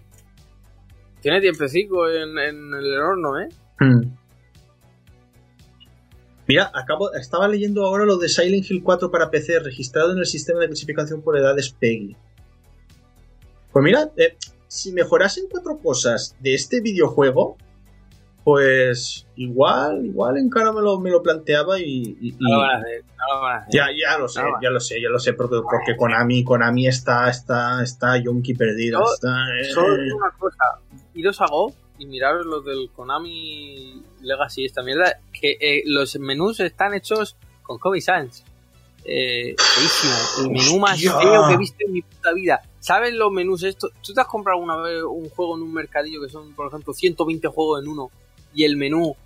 Tiene 1.20 1.40
tiempecico 1.40 2.08
en, 2.08 2.38
en 2.38 2.72
el 2.72 2.96
horno, 3.00 3.40
¿eh? 3.40 3.48
Hmm. 3.80 4.02
Mira, 6.46 6.70
acabo, 6.72 7.12
estaba 7.14 7.48
leyendo 7.48 7.84
ahora 7.84 8.04
lo 8.04 8.18
de 8.18 8.28
Silent 8.28 8.70
Hill 8.70 8.84
4 8.84 9.10
para 9.10 9.28
PC 9.28 9.58
registrado 9.58 10.12
en 10.12 10.18
el 10.18 10.26
sistema 10.26 10.60
de 10.60 10.68
clasificación 10.68 11.22
por 11.22 11.36
edades 11.36 11.70
PEGI. 11.72 12.16
Pues 13.72 13.82
mira, 13.82 14.12
eh, 14.16 14.36
si 14.68 14.92
mejorasen 14.92 15.46
cuatro 15.50 15.80
cosas 15.82 16.36
de 16.38 16.54
este 16.54 16.80
videojuego, 16.80 17.56
pues 18.46 19.26
igual, 19.34 20.06
igual 20.06 20.36
en 20.36 20.48
cara 20.48 20.70
me 20.70 20.80
lo, 20.80 21.00
me 21.00 21.10
lo 21.10 21.20
planteaba 21.20 21.80
y, 21.80 22.16
Ya, 23.72 23.86
ya 23.90 24.16
lo 24.18 24.28
sé, 24.28 24.40
ya 24.62 24.70
lo 24.70 24.78
sé, 24.78 25.02
ya 25.02 25.08
lo 25.08 25.18
sé, 25.18 25.32
porque, 25.32 25.56
porque 25.68 25.96
Konami, 25.96 26.44
Konami 26.44 26.86
está, 26.86 27.28
está, 27.28 27.82
está 27.82 28.16
yonki 28.18 28.54
perdido. 28.54 29.02
está, 29.12 29.48
eh. 29.60 29.64
Solo 29.64 29.94
una 30.16 30.30
cosa, 30.38 30.78
iros 31.14 31.40
a 31.40 31.46
Go 31.46 31.74
y 31.98 32.06
miraros 32.06 32.46
lo 32.46 32.60
del 32.60 32.88
Konami 32.94 34.00
Legacy, 34.20 34.64
esta 34.64 34.84
mierda, 34.84 35.18
que 35.32 35.58
eh, 35.60 35.82
los 35.84 36.16
menús 36.20 36.60
están 36.60 36.94
hechos 36.94 37.34
con 37.64 37.78
Kobe 37.78 38.00
Sans. 38.00 38.44
Eh, 39.04 39.56
el 40.38 40.50
menú 40.52 40.78
más 40.78 41.00
feo 41.00 41.48
que 41.48 41.54
he 41.54 41.58
visto 41.58 41.78
en 41.84 41.94
mi 41.94 42.02
puta 42.02 42.32
vida. 42.32 42.60
¿Sabes 42.78 43.12
los 43.12 43.32
menús 43.32 43.64
estos? 43.64 43.90
¿Tú 44.00 44.14
te 44.14 44.20
has 44.20 44.28
comprado 44.28 44.60
alguna 44.60 44.76
vez 44.76 45.02
un 45.02 45.28
juego 45.30 45.56
en 45.56 45.64
un 45.64 45.72
mercadillo 45.72 46.20
que 46.20 46.28
son, 46.28 46.54
por 46.54 46.68
ejemplo, 46.68 46.92
120 46.92 47.48
juegos 47.48 47.82
en 47.82 47.88
uno? 47.88 48.08
Y 48.54 48.64
el 48.64 48.76
menú, 48.76 49.16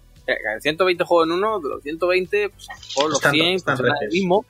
120 0.61 1.03
eh, 1.03 1.07
juegos 1.07 1.27
en 1.27 1.33
uno, 1.33 1.61
los 1.61 1.83
120, 1.83 2.51
pues 2.51 2.69
por 2.95 3.11
los 3.11 3.19
100 3.21 3.55
están 3.55 3.77
pues, 3.77 3.93
el 4.01 4.09
mismo, 4.09 4.45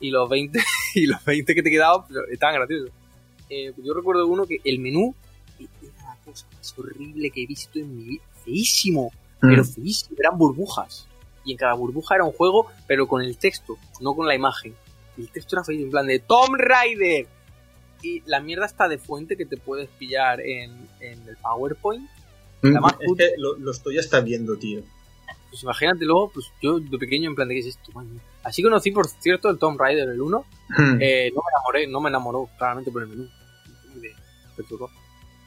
y 0.00 0.10
los 0.10 0.28
20 0.28 0.58
y 0.94 1.06
los 1.06 1.24
20 1.24 1.54
que 1.54 1.62
te 1.62 1.70
quedaban 1.70 2.06
pues, 2.06 2.20
estaban 2.30 2.56
graciosos. 2.56 2.90
Eh, 3.50 3.72
yo 3.82 3.94
recuerdo 3.94 4.26
uno 4.26 4.46
que 4.46 4.58
el 4.64 4.78
menú 4.78 5.14
era 5.58 6.02
la 6.02 6.16
cosa 6.24 6.46
más 6.56 6.74
horrible 6.78 7.30
que 7.30 7.42
he 7.42 7.46
visto 7.46 7.78
en 7.78 7.96
mi 7.96 8.02
vida, 8.04 8.22
feísimo, 8.44 9.12
pero 9.40 9.62
mm. 9.62 9.66
feísimo, 9.66 10.16
eran 10.18 10.38
burbujas. 10.38 11.06
Y 11.44 11.52
en 11.52 11.58
cada 11.58 11.74
burbuja 11.74 12.16
era 12.16 12.24
un 12.24 12.32
juego, 12.32 12.66
pero 12.86 13.08
con 13.08 13.22
el 13.22 13.38
texto, 13.38 13.78
no 14.00 14.14
con 14.14 14.26
la 14.26 14.34
imagen. 14.34 14.74
Y 15.16 15.22
el 15.22 15.28
texto 15.30 15.56
era 15.56 15.64
feísimo, 15.64 15.86
en 15.86 15.90
plan 15.90 16.06
de 16.06 16.18
Tom 16.18 16.54
Raider. 16.56 17.26
Y 18.02 18.22
la 18.26 18.40
mierda 18.40 18.66
está 18.66 18.86
de 18.86 18.98
fuente 18.98 19.36
que 19.36 19.46
te 19.46 19.56
puedes 19.56 19.88
pillar 19.88 20.40
en, 20.40 20.70
en 21.00 21.26
el 21.26 21.36
PowerPoint 21.38 22.08
Mm, 22.62 22.76
es 22.76 23.12
que 23.16 23.32
lo, 23.38 23.70
estoy 23.70 23.98
hasta 23.98 24.20
viendo, 24.20 24.56
tío. 24.56 24.82
Pues 25.50 25.62
imagínate 25.62 26.04
luego, 26.04 26.30
pues 26.30 26.46
yo 26.60 26.78
de 26.78 26.98
pequeño 26.98 27.30
en 27.30 27.34
plan 27.34 27.48
de 27.48 27.54
qué 27.54 27.60
es 27.60 27.66
esto, 27.66 27.92
Así 28.42 28.62
conocí, 28.62 28.90
por 28.90 29.06
cierto, 29.08 29.48
el 29.50 29.58
Tomb 29.58 29.78
Raider, 29.80 30.08
el 30.08 30.20
1. 30.20 30.44
Hmm. 30.68 30.98
Eh, 31.00 31.30
no 31.34 31.42
me 31.42 31.50
enamoré, 31.54 31.86
no 31.86 32.00
me 32.00 32.08
enamoró 32.08 32.48
claramente 32.58 32.90
por 32.90 33.02
el 33.02 33.08
menú. 33.08 33.28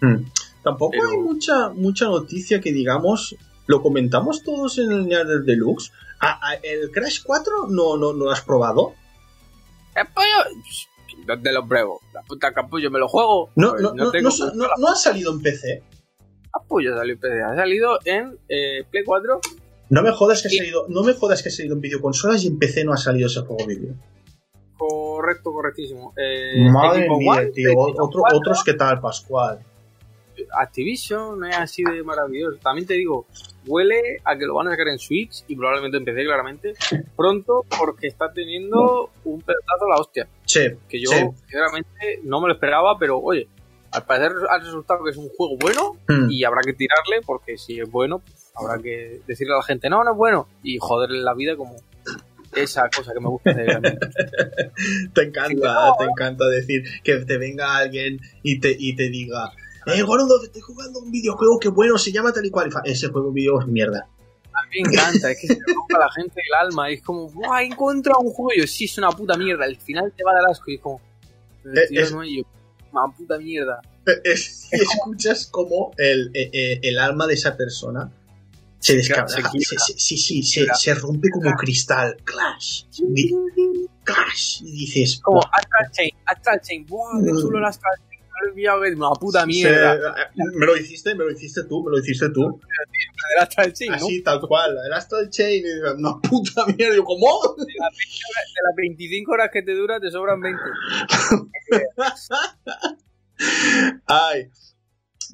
Hmm. 0.02 0.26
tampoco 0.64 0.92
Pero- 0.92 1.10
hay 1.10 1.18
mucha, 1.18 1.70
mucha 1.70 2.06
noticia 2.06 2.60
que 2.62 2.72
digamos. 2.72 3.36
Lo 3.68 3.82
comentamos 3.82 4.44
todos 4.44 4.78
en 4.80 4.92
el 4.92 5.06
Nier 5.06 5.26
del 5.28 5.46
Deluxe. 5.46 5.92
Ah, 6.20 6.40
ah, 6.42 6.56
¿El 6.62 6.92
Crash 6.92 7.22
4 7.24 7.68
no, 7.70 7.96
no, 7.98 8.12
no 8.14 8.26
lo 8.26 8.32
has 8.32 8.42
probado? 8.42 8.94
Capullo, 9.94 10.28
¿dónde 11.26 11.54
lo 11.54 11.68
pruebo? 11.68 12.02
La 12.14 12.22
puta 12.24 12.54
capullo, 12.54 12.90
me 12.92 13.00
lo 13.00 13.08
juego. 13.08 13.52
No, 13.56 13.72
Pues 13.72 13.82
no, 13.84 13.94
no, 13.94 14.12
no, 14.12 14.54
no- 14.56 14.70
no 14.78 14.88
ha 14.88 14.96
salido 14.96 15.32
en 15.32 15.42
PC. 15.42 15.84
Salió 16.70 17.14
en 17.14 17.20
PC. 17.20 17.42
Ha 17.44 17.56
salido 17.56 18.00
en 18.06 18.38
eh, 18.50 18.84
Play 18.90 19.04
4. 19.04 19.40
No 19.90 20.02
me 20.04 20.12
jodas 20.12 20.42
que 20.42 20.48
ha 20.48 20.52
salido, 20.52 20.86
no 20.88 21.04
me 21.04 21.14
jodas 21.14 21.44
que 21.44 21.50
ha 21.50 21.52
salido 21.52 21.76
en 21.76 21.82
videoconsolas 21.82 22.44
y 22.44 22.48
en 22.48 22.58
PC 22.60 22.86
no 22.86 22.94
ha 22.94 22.98
salido 22.98 23.28
ese 23.28 23.42
juego 23.42 23.66
vídeo. 23.68 23.94
Correcto, 24.78 25.52
correctísimo. 25.52 26.14
Eh, 26.18 26.68
Madre 26.72 27.08
mía, 27.10 27.32
One, 27.34 27.46
tío. 27.48 27.72
Otro- 27.78 28.22
4, 28.22 28.38
otros 28.38 28.64
que 28.64 28.74
tal, 28.74 29.00
Pascual. 29.00 29.60
Activision 30.58 31.40
no 31.40 31.46
es 31.48 31.56
así 31.58 31.84
de 31.84 32.02
maravilloso. 32.04 32.58
También 32.64 32.88
te 32.88 32.96
digo, 32.96 33.28
huele 33.68 34.18
a 34.24 34.36
que 34.38 34.46
lo 34.46 34.56
van 34.56 34.68
a 34.68 34.72
sacar 34.72 34.88
en 34.88 34.98
Switch 34.98 35.44
y 35.48 35.56
probablemente 35.56 35.98
en 35.98 36.06
PC, 36.06 36.24
claramente, 36.24 36.74
pronto, 37.16 37.66
porque 37.78 38.08
está 38.08 38.32
teniendo 38.32 39.12
un 39.26 39.42
pedazo 39.42 39.88
la 39.88 39.98
hostia. 40.02 40.28
Sí, 40.46 40.62
Que 40.90 41.00
yo, 41.00 41.12
sí. 41.12 41.18
sinceramente, 41.42 42.22
no 42.24 42.42
me 42.42 42.48
lo 42.48 42.54
esperaba, 42.54 42.98
pero 42.98 43.20
oye, 43.20 43.48
al 43.92 44.06
parecer 44.06 44.34
ha 44.50 44.58
resultado 44.60 45.04
que 45.04 45.12
es 45.12 45.18
un 45.18 45.30
juego 45.30 45.58
bueno 45.60 45.98
Mm. 46.08 46.30
y 46.32 46.44
habrá 46.44 46.62
que 46.62 46.74
tirarle, 46.74 47.22
porque 47.26 47.58
si 47.58 47.80
es 47.80 47.90
bueno, 47.90 48.20
pues 48.20 48.52
habrá 48.56 48.82
que 48.82 49.22
decirle 49.28 49.54
a 49.54 49.58
la 49.58 49.64
gente, 49.64 49.90
no, 49.90 50.04
no 50.04 50.12
es 50.12 50.18
bueno, 50.18 50.48
y 50.64 50.78
joderle 50.80 51.20
la 51.20 51.34
vida 51.34 51.56
como 51.56 51.76
esa 52.56 52.90
cosa 52.90 53.14
que 53.14 53.20
me 53.20 53.30
gusta 53.30 53.52
hacer. 53.52 53.66
Te 55.14 55.24
encanta, 55.24 55.94
te 55.98 56.04
encanta 56.06 56.48
decir 56.48 56.84
que 57.04 57.18
te 57.20 57.38
venga 57.38 57.78
alguien 57.78 58.20
y 58.44 58.60
te, 58.60 58.76
y 58.78 58.96
te 58.96 59.10
diga, 59.10 59.52
eh, 59.86 60.02
Gorondo, 60.02 60.42
estoy 60.44 60.62
jugando 60.62 61.00
un 61.00 61.12
videojuego 61.12 61.60
que 61.60 61.70
bueno, 61.70 61.98
se 61.98 62.12
llama 62.12 62.32
tal 62.34 62.46
y 62.46 62.50
cual. 62.52 62.70
Y 62.86 62.92
Ese 62.92 63.08
juego 63.10 63.32
video 63.32 63.60
es 63.60 63.68
mierda. 63.68 64.08
A 64.54 64.68
mí 64.68 64.82
me 64.84 64.90
encanta, 64.92 65.32
es 65.32 65.40
que 65.40 65.48
se 65.48 65.54
rompe 65.74 65.96
a 65.96 66.00
la 66.00 66.12
gente 66.12 66.42
el 66.46 66.68
alma, 66.68 66.92
y 66.92 66.96
es 66.96 67.02
como, 67.02 67.30
¡guau! 67.32 67.56
He 67.60 67.66
encontrado 67.66 68.20
un 68.20 68.32
juego, 68.34 68.52
y 68.56 68.60
yo, 68.62 68.68
sí, 68.68 68.84
es 68.86 68.98
una 68.98 69.10
puta 69.12 69.38
mierda, 69.38 69.64
al 69.66 69.78
final 69.78 70.12
te 70.16 70.24
va 70.26 70.32
a 70.32 70.36
dar 70.42 70.52
asco, 70.52 70.70
y 70.72 70.76
es 70.76 70.82
como, 70.82 71.00
Eh, 71.66 71.88
tío, 71.90 72.02
es- 72.02 72.12
no, 72.12 72.24
y 72.24 72.38
yo, 72.40 72.44
una 72.92 73.14
puta 73.16 73.38
mierda. 73.38 73.82
Eh, 74.08 74.12
es- 74.24 74.70
y 74.72 74.76
escuchas 74.78 75.46
como 75.48 75.92
el, 75.98 76.32
eh, 76.34 76.50
eh, 76.54 76.80
el 76.84 77.00
alma 77.00 77.28
de 77.28 77.34
esa 77.36 77.56
persona 77.56 78.12
se 78.80 79.02
se- 79.04 79.94
Sí, 79.98 80.18
sí, 80.18 80.44
se, 80.44 80.66
se 80.76 80.94
rompe 80.96 81.30
como 81.30 81.52
cristal. 81.56 82.18
Clash. 82.24 82.84
Clash. 84.04 84.62
Y 84.64 84.72
dices, 84.72 85.20
Como. 85.22 85.40
Astral 85.42 85.92
Chain, 85.92 86.10
Astral 86.26 86.62
Chain, 86.62 86.86
¡buah! 86.88 87.22
¡Qué 87.24 87.30
chulo 87.32 87.60
el 87.60 87.66
Astral 87.66 87.94
Chain! 88.10 88.11
Es 88.86 88.96
una 88.96 89.12
puta 89.12 89.42
Se- 89.42 89.48
mierda. 89.48 90.16
me 90.56 90.66
lo 90.66 90.78
hiciste, 90.78 91.16
me 91.16 91.26
lo 91.26 91.32
hiciste 91.32 91.64
tú, 91.66 91.84
me 91.84 91.92
lo 91.92 92.00
hiciste 92.00 92.30
tú. 92.30 92.60
El 93.36 93.44
Astral 93.44 93.74
Chain, 93.74 93.92
¿no? 93.92 93.98
Así, 93.98 94.24
tal 94.24 94.40
cual. 94.42 94.76
El 94.86 94.94
Astral 94.94 95.30
Chain, 95.30 95.64
dices, 95.64 95.82
una 95.98 96.20
puta 96.22 96.66
mierda. 96.68 96.96
Yo, 96.96 97.04
¿cómo? 97.04 97.56
De 97.58 97.66
las 97.74 98.76
25 98.76 99.32
horas 99.32 99.50
que 99.52 99.62
te 99.62 99.74
dura, 99.74 100.00
te 100.00 100.12
sobran 100.12 100.40
20. 100.42 100.60
Ay. 104.06 104.48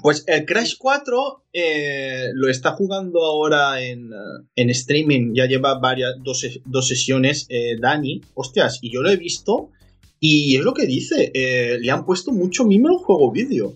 Pues 0.02 0.24
el 0.28 0.46
Crash 0.46 0.76
4 0.78 1.46
eh, 1.54 2.28
lo 2.36 2.48
está 2.50 2.74
jugando 2.74 3.26
ahora 3.26 3.82
en, 3.82 4.12
eh, 4.14 4.46
en 4.56 4.70
streaming. 4.70 5.34
Ya 5.34 5.48
lleva 5.48 5.80
varias, 5.80 6.14
dos, 6.24 6.46
dos 6.66 6.88
sesiones 6.88 7.48
eh, 7.50 7.78
Dani. 7.80 8.22
Hostias, 8.36 8.78
y 8.82 8.92
yo 8.94 9.02
lo 9.02 9.10
he 9.10 9.18
visto. 9.18 9.72
Y 10.20 10.56
es 10.58 10.64
lo 10.64 10.74
que 10.74 10.86
dice. 10.86 11.32
eh, 11.34 11.78
le 11.80 11.92
han 11.92 12.06
puesto 12.06 12.32
mucho 12.32 12.66
mimo 12.66 12.90
al 12.90 12.98
juego 12.98 13.32
vídeo. 13.32 13.76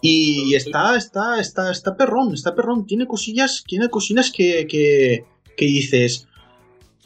Y 0.00 0.54
está, 0.56 0.96
está, 0.96 1.40
está, 1.40 1.70
está 1.70 1.96
perrón, 1.96 2.34
está 2.34 2.54
perrón. 2.56 2.86
Tiene 2.86 3.06
cosillas, 3.06 3.62
tiene 3.66 3.88
cosillas 3.88 4.32
que, 4.34 4.66
que, 4.66 5.24
que 5.56 5.64
dices. 5.66 6.26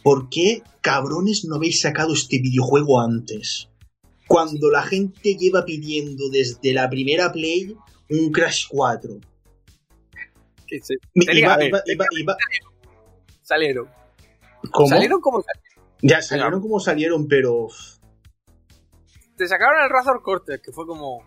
¿Por 0.02 0.28
qué 0.30 0.62
cabrones 0.80 1.44
no 1.44 1.56
habéis 1.56 1.80
sacado 1.80 2.14
este 2.14 2.38
videojuego 2.38 3.00
antes? 3.00 3.68
Cuando 4.28 4.70
la 4.70 4.82
gente 4.82 5.34
lleva 5.36 5.64
pidiendo 5.64 6.28
desde 6.30 6.72
la 6.72 6.88
primera 6.88 7.32
Play 7.32 7.76
un 8.08 8.32
Crash 8.32 8.66
4. 8.70 9.18
Que 10.66 10.80
se- 10.80 10.94
Mi- 11.14 11.26
Tenía- 11.26 11.40
Iba, 11.44 11.54
a 11.54 11.56
ver, 11.58 11.68
iba, 11.68 11.80
iba, 11.86 12.04
iba- 12.18 12.36
Salieron. 13.42 13.88
¿Cómo? 14.72 14.88
Salieron 14.88 15.20
como 15.20 15.42
salieron. 15.42 15.86
Ya 16.02 16.22
salieron 16.22 16.60
como 16.60 16.80
salieron, 16.80 17.28
pero. 17.28 17.68
Te 19.36 19.46
sacaron 19.46 19.84
el 19.84 19.90
Razor 19.90 20.22
Cortex, 20.22 20.62
que 20.62 20.72
fue 20.72 20.86
como. 20.86 21.22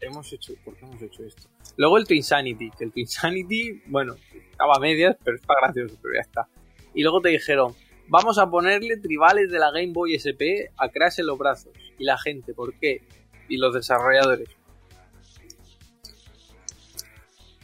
Hemos 0.00 0.32
hecho. 0.32 0.54
¿Por 0.64 0.76
qué 0.76 0.84
hemos 0.84 1.00
hecho 1.02 1.24
esto? 1.24 1.48
Luego 1.76 1.96
el 1.98 2.06
Twinsanity, 2.06 2.70
que 2.70 2.84
el 2.84 2.92
Twinsanity, 2.92 3.82
bueno, 3.86 4.14
estaba 4.50 4.74
a 4.76 4.80
medias, 4.80 5.16
pero 5.24 5.36
está 5.36 5.54
gracioso, 5.60 5.96
pero 6.02 6.14
ya 6.14 6.20
está. 6.20 6.48
Y 6.94 7.02
luego 7.02 7.20
te 7.20 7.30
dijeron, 7.30 7.74
vamos 8.08 8.38
a 8.38 8.50
ponerle 8.50 8.96
tribales 8.98 9.50
de 9.50 9.58
la 9.58 9.70
Game 9.70 9.92
Boy 9.92 10.14
SP 10.18 10.70
a 10.76 10.88
Crash 10.88 11.20
en 11.20 11.26
los 11.26 11.38
brazos. 11.38 11.72
Y 11.98 12.04
la 12.04 12.18
gente, 12.18 12.52
¿por 12.52 12.78
qué? 12.78 13.02
Y 13.48 13.56
los 13.56 13.74
desarrolladores. 13.74 14.48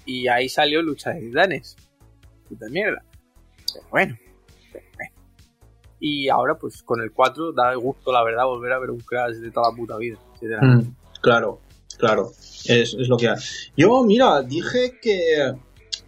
Y 0.06 0.28
ahí 0.28 0.48
salió 0.48 0.80
Lucha 0.80 1.10
de 1.10 1.20
Titanes. 1.20 1.76
Puta 2.48 2.66
mierda. 2.70 3.04
Pero 3.74 3.86
bueno. 3.90 4.18
Y 6.00 6.28
ahora, 6.28 6.56
pues 6.56 6.82
con 6.82 7.00
el 7.00 7.12
4 7.12 7.52
da 7.52 7.74
gusto, 7.74 8.12
la 8.12 8.22
verdad, 8.24 8.44
volver 8.46 8.72
a 8.72 8.78
ver 8.78 8.90
un 8.90 9.00
Crash 9.00 9.36
de 9.36 9.50
toda 9.50 9.70
la 9.70 9.76
puta 9.76 9.96
vida. 9.96 10.18
Mm, 10.42 10.94
claro, 11.20 11.60
claro. 11.98 12.30
Es, 12.64 12.94
es 12.94 13.08
lo 13.08 13.16
que 13.16 13.28
hay. 13.28 13.36
Yo, 13.76 14.04
mira, 14.04 14.42
dije 14.42 14.98
que. 15.02 15.52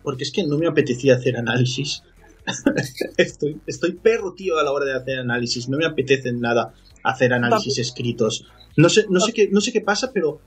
Porque 0.02 0.22
es 0.24 0.32
que 0.32 0.46
no 0.46 0.56
me 0.58 0.66
apetecía 0.66 1.14
hacer 1.16 1.36
análisis. 1.36 2.02
estoy, 3.16 3.60
estoy 3.66 3.92
perro, 3.92 4.32
tío, 4.34 4.58
a 4.58 4.62
la 4.62 4.72
hora 4.72 4.86
de 4.86 4.94
hacer 4.94 5.18
análisis. 5.18 5.68
No 5.68 5.76
me 5.76 5.86
apetece 5.86 6.32
nada 6.32 6.72
hacer 7.02 7.32
análisis 7.32 7.78
escritos. 7.78 8.46
No 8.76 8.88
sé, 8.88 9.06
no 9.10 9.18
sé, 9.20 9.32
qué, 9.32 9.48
no 9.50 9.60
sé 9.60 9.72
qué 9.72 9.80
pasa, 9.80 10.12
pero. 10.12 10.40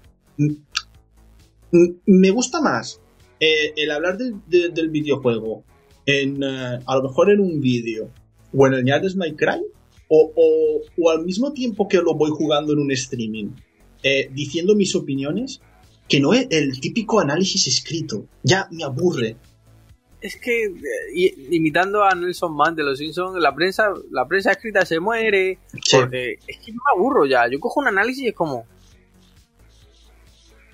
Me 2.06 2.30
gusta 2.30 2.62
más 2.62 3.02
eh, 3.40 3.74
el 3.76 3.90
hablar 3.92 4.18
del, 4.18 4.36
de- 4.48 4.70
del 4.70 4.90
videojuego 4.90 5.64
en, 6.06 6.44
eh, 6.44 6.80
a 6.86 6.96
lo 6.96 7.04
mejor 7.04 7.32
en 7.32 7.40
un 7.40 7.60
vídeo 7.62 8.10
o 8.56 8.68
en 8.68 8.74
el 8.74 8.86
Yardes 8.86 9.16
My 9.16 9.36
Cry 9.36 9.62
o, 10.08 10.32
o, 10.36 10.82
o 11.02 11.10
al 11.10 11.26
mismo 11.26 11.54
tiempo 11.54 11.88
que 11.88 11.98
lo 11.98 12.14
voy 12.14 12.32
jugando 12.32 12.74
en 12.74 12.80
un 12.80 12.92
streaming 12.92 13.52
eh, 14.04 14.30
diciendo 14.32 14.76
mis 14.76 14.96
opiniones 14.96 15.62
que 16.08 16.20
no 16.20 16.34
es 16.34 16.48
el 16.52 16.80
típico 16.80 17.20
análisis 17.20 17.68
escrito. 17.68 18.28
Ya 18.44 18.68
me 18.72 18.84
aburre. 18.84 19.38
Es 20.20 20.36
que, 20.38 20.66
eh, 20.66 21.36
imitando 21.52 22.04
a 22.04 22.14
Nelson 22.14 22.56
Mann 22.56 22.76
de 22.76 22.84
los 22.84 23.00
Simpsons, 23.00 23.42
la 23.42 23.54
prensa, 23.56 23.94
la 24.12 24.28
prensa 24.28 24.52
escrita 24.52 24.86
se 24.86 25.00
muere. 25.00 25.60
Sí. 25.84 25.98
Porque 25.98 26.38
es 26.48 26.58
que 26.60 26.72
me 26.72 26.80
aburro 26.96 27.26
ya. 27.26 27.50
Yo 27.50 27.60
cojo 27.60 27.80
un 27.80 27.88
análisis 27.88 28.24
y 28.24 28.28
es 28.28 28.36
como. 28.36 28.66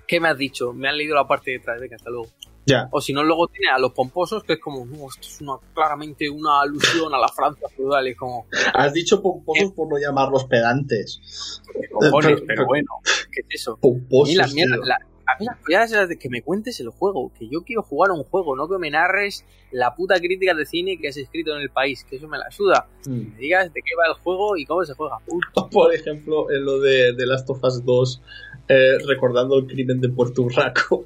¿Qué 0.08 0.20
me 0.20 0.28
has 0.28 0.38
dicho? 0.38 0.74
Me 0.74 0.90
han 0.90 0.98
leído 0.98 1.16
la 1.16 1.28
parte 1.28 1.52
de 1.52 1.58
atrás, 1.58 1.80
venga, 1.80 1.96
hasta 1.96 2.10
luego. 2.10 2.30
Ya. 2.70 2.88
O 2.92 3.02
si 3.02 3.14
no, 3.14 3.24
luego 3.24 3.48
tiene 3.48 3.72
a 3.72 3.80
los 3.80 3.92
pomposos, 3.94 4.44
que 4.44 4.54
es 4.54 4.60
como, 4.60 4.86
no, 4.86 5.08
esto 5.08 5.22
es 5.28 5.42
una, 5.42 5.54
claramente 5.74 6.30
una 6.30 6.62
alusión 6.62 7.14
a 7.14 7.18
la 7.18 7.28
Francia 7.28 7.68
feudal. 7.76 8.08
Es 8.08 8.18
como, 8.18 8.46
Has 8.74 8.94
dicho 8.94 9.22
pomposos 9.22 9.72
por 9.74 9.90
no 9.90 9.98
llamarlos 9.98 10.46
pedantes. 10.46 11.62
¿qué 11.74 11.88
cojones? 11.90 12.36
Pero- 12.36 12.44
Pero 12.48 12.66
bueno, 12.66 12.88
¿qué 13.32 13.42
es 13.42 13.62
eso? 13.62 13.78
Pomposos. 13.82 14.36
la- 14.36 14.98
a 15.32 15.38
mí 15.40 15.46
las 15.68 16.10
de 16.10 16.18
que 16.18 16.28
me 16.28 16.42
cuentes 16.42 16.80
el 16.80 16.90
juego, 16.90 17.32
que 17.38 17.48
yo 17.48 17.62
quiero 17.62 17.84
jugar 17.84 18.10
a 18.10 18.14
un 18.14 18.24
juego, 18.24 18.56
no 18.56 18.68
que 18.68 18.80
me 18.80 18.90
narres 18.90 19.46
la 19.72 19.94
puta 19.94 20.20
crítica 20.20 20.56
de 20.56 20.66
cine 20.66 20.98
que 21.00 21.08
has 21.10 21.18
escrito 21.18 21.56
en 21.56 21.62
el 21.62 21.70
país, 21.70 22.04
que 22.04 22.16
eso 22.16 22.28
me 22.28 22.40
la 22.40 22.50
suda. 22.50 22.88
Mm. 23.06 23.34
Me 23.34 23.38
digas 23.38 23.72
de 23.72 23.82
qué 23.82 23.92
va 23.96 24.08
el 24.12 24.20
juego 24.24 24.58
y 24.58 24.66
cómo 24.66 24.84
se 24.86 24.96
juega. 24.96 25.18
Por 25.72 25.94
ejemplo, 25.94 26.50
en 26.52 26.66
lo 26.66 26.80
de, 26.80 27.14
de 27.14 27.26
Last 27.28 27.48
of 27.52 27.64
Us 27.64 27.86
2, 27.86 28.22
eh, 28.70 28.98
recordando 29.06 29.60
el 29.60 29.68
crimen 29.68 30.02
de 30.02 30.10
Puerto 30.10 30.42
Urraco. 30.42 31.06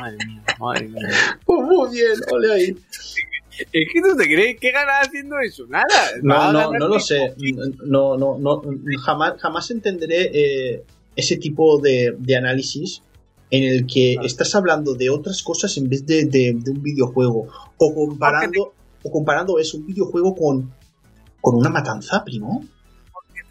Madre 0.00 0.18
mía, 0.26 0.42
madre 0.58 0.88
mía. 0.88 1.08
Pues 1.44 1.60
muy 1.62 1.90
bien, 1.92 2.12
ole 2.32 2.52
ahí. 2.52 2.76
Es 3.56 3.86
que 3.92 4.02
tú 4.02 4.16
te 4.16 4.24
crees 4.24 4.58
que 4.58 4.72
ganas 4.72 5.06
haciendo 5.06 5.38
eso, 5.38 5.64
nada. 5.68 5.84
No, 6.22 6.52
no, 6.52 6.72
no 6.72 6.88
lo 6.88 6.98
sé. 6.98 7.34
No, 7.84 8.16
no, 8.16 8.36
no. 8.38 8.62
Jamás, 9.04 9.34
jamás 9.40 9.70
entenderé 9.70 10.30
eh, 10.34 10.84
ese 11.14 11.36
tipo 11.36 11.78
de, 11.78 12.16
de 12.18 12.36
análisis 12.36 13.02
en 13.50 13.62
el 13.62 13.86
que 13.86 14.14
Claro. 14.14 14.26
estás 14.26 14.54
hablando 14.56 14.94
de 14.94 15.10
otras 15.10 15.42
cosas 15.44 15.76
en 15.76 15.88
vez 15.88 16.04
de, 16.04 16.24
de- 16.24 16.54
de 16.58 16.70
un 16.72 16.82
videojuego. 16.82 17.46
O 17.76 17.94
comparando, 17.94 18.74
o 19.04 19.10
comparando 19.12 19.60
eso, 19.60 19.76
un 19.76 19.86
videojuego 19.86 20.34
con, 20.34 20.72
con 21.40 21.54
una 21.54 21.70
matanza, 21.70 22.24
primo. 22.24 22.64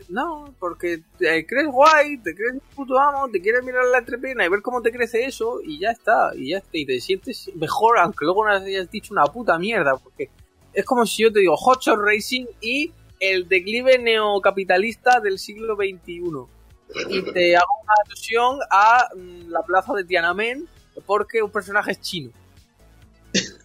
No, 0.10 0.54
porque 0.60 1.02
te 1.18 1.46
crees 1.46 1.68
guay, 1.68 2.18
te 2.18 2.36
crees 2.36 2.54
un 2.54 2.62
puto 2.76 3.00
amo, 3.00 3.30
te 3.30 3.42
quieres 3.42 3.64
mirar 3.64 3.86
la 3.86 4.00
entrepierna 4.00 4.46
y 4.46 4.50
ver 4.50 4.62
cómo 4.62 4.82
te 4.82 4.92
crece 4.92 5.26
eso 5.26 5.60
y 5.64 5.80
ya 5.80 5.92
está, 5.92 6.32
y 6.36 6.50
ya 6.50 6.58
está, 6.58 6.78
y 6.78 6.86
te 6.86 7.00
sientes 7.00 7.52
mejor 7.56 7.98
aunque 8.00 8.26
luego 8.26 8.46
no 8.46 8.52
hayas 8.52 8.90
dicho 8.90 9.14
una 9.14 9.26
puta 9.26 9.58
mierda, 9.58 9.98
porque 9.98 10.30
es 10.74 10.86
como 10.86 11.06
si 11.06 11.24
yo 11.24 11.32
te 11.32 11.40
digo 11.40 11.56
Hot 11.56 11.82
Shot 11.82 12.00
Racing 12.00 12.46
y 12.62 12.92
el 13.20 13.48
declive 13.48 13.98
neocapitalista 14.00 15.20
del 15.20 15.40
siglo 15.40 15.76
XXI. 15.76 16.22
y 17.10 17.22
te 17.32 17.56
hago 17.56 17.74
una 17.84 17.94
alusión 18.06 18.60
a 18.70 19.08
mm, 19.16 19.50
la 19.50 19.62
plaza 19.64 19.94
de 19.94 20.04
Tiananmen 20.04 20.68
porque 21.06 21.42
un 21.42 21.52
personaje 21.52 21.92
es 21.92 22.02
chino. 22.02 22.32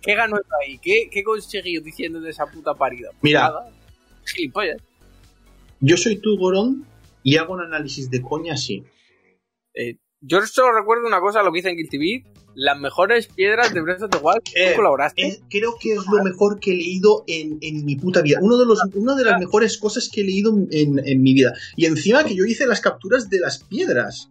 ¿Qué 0.00 0.14
ganó 0.14 0.36
ahí? 0.62 0.78
¿Qué, 0.78 1.10
qué 1.10 1.22
conseguí 1.22 1.78
diciendo 1.80 2.20
de 2.20 2.30
esa 2.30 2.46
puta 2.46 2.74
parida? 2.74 3.10
Mira. 3.20 3.42
Nada. 3.42 3.70
Gilipollas. 4.24 4.80
Yo 5.80 5.96
soy 5.96 6.16
tu 6.18 6.36
Gorón 6.38 6.86
y 7.22 7.36
hago 7.36 7.54
un 7.54 7.60
análisis 7.60 8.10
de 8.10 8.22
coña 8.22 8.54
así. 8.54 8.84
Eh, 9.74 9.96
yo 10.20 10.40
solo 10.46 10.72
recuerdo 10.72 11.06
una 11.06 11.20
cosa, 11.20 11.42
lo 11.42 11.52
que 11.52 11.60
hice 11.60 11.70
en 11.70 11.76
Guilty 11.76 11.98
Beat, 11.98 12.38
las 12.54 12.78
mejores 12.80 13.28
piedras 13.28 13.72
de 13.72 13.80
Breath 13.80 14.02
of 14.02 14.10
the 14.10 14.18
Wild, 14.18 14.42
Eh, 14.56 14.70
tú 14.70 14.76
colaboraste. 14.76 15.26
Eh, 15.26 15.40
creo 15.48 15.74
que 15.80 15.92
es 15.92 16.04
lo 16.10 16.24
mejor 16.24 16.58
que 16.58 16.72
he 16.72 16.74
leído 16.74 17.22
en, 17.28 17.58
en 17.60 17.84
mi 17.84 17.94
puta 17.94 18.20
vida. 18.22 18.38
Uno 18.40 18.56
de 18.58 18.66
los, 18.66 18.80
una 18.94 19.14
de 19.14 19.24
las 19.24 19.38
mejores 19.38 19.78
cosas 19.78 20.10
que 20.12 20.22
he 20.22 20.24
leído 20.24 20.52
en, 20.70 20.98
en 21.06 21.22
mi 21.22 21.34
vida. 21.34 21.52
Y 21.76 21.86
encima 21.86 22.24
que 22.24 22.34
yo 22.34 22.44
hice 22.44 22.66
las 22.66 22.80
capturas 22.80 23.30
de 23.30 23.38
las 23.38 23.62
piedras. 23.62 24.28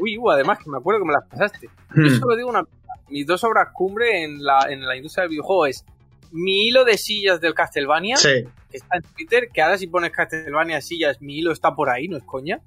Uy, 0.00 0.18
uh, 0.18 0.30
además 0.30 0.58
que 0.58 0.70
me 0.70 0.78
acuerdo 0.78 1.00
que 1.00 1.06
me 1.06 1.12
las 1.12 1.28
pasaste. 1.28 1.68
Yo 1.94 2.02
Hmm. 2.02 2.18
solo 2.18 2.36
digo 2.36 2.48
una 2.48 2.64
cosa, 2.64 2.76
mis 3.08 3.26
dos 3.26 3.44
obras 3.44 3.68
cumbre 3.72 4.24
en 4.24 4.42
la, 4.42 4.66
en 4.68 4.84
la 4.84 4.96
industria 4.96 5.22
del 5.22 5.30
videojuego 5.30 5.66
es 5.66 5.84
mi 6.32 6.66
hilo 6.66 6.84
de 6.84 6.96
sillas 6.98 7.40
del 7.40 7.54
Castlevania, 7.54 8.16
Sí. 8.16 8.44
que 8.70 8.76
está 8.76 8.96
en 8.96 9.02
Twitter, 9.02 9.48
que 9.52 9.62
ahora 9.62 9.78
si 9.78 9.86
pones 9.86 10.12
Castlevania 10.12 10.80
sillas, 10.80 11.20
mi 11.20 11.38
hilo 11.38 11.52
está 11.52 11.74
por 11.74 11.90
ahí, 11.90 12.08
no 12.08 12.16
es 12.16 12.24
coña. 12.24 12.60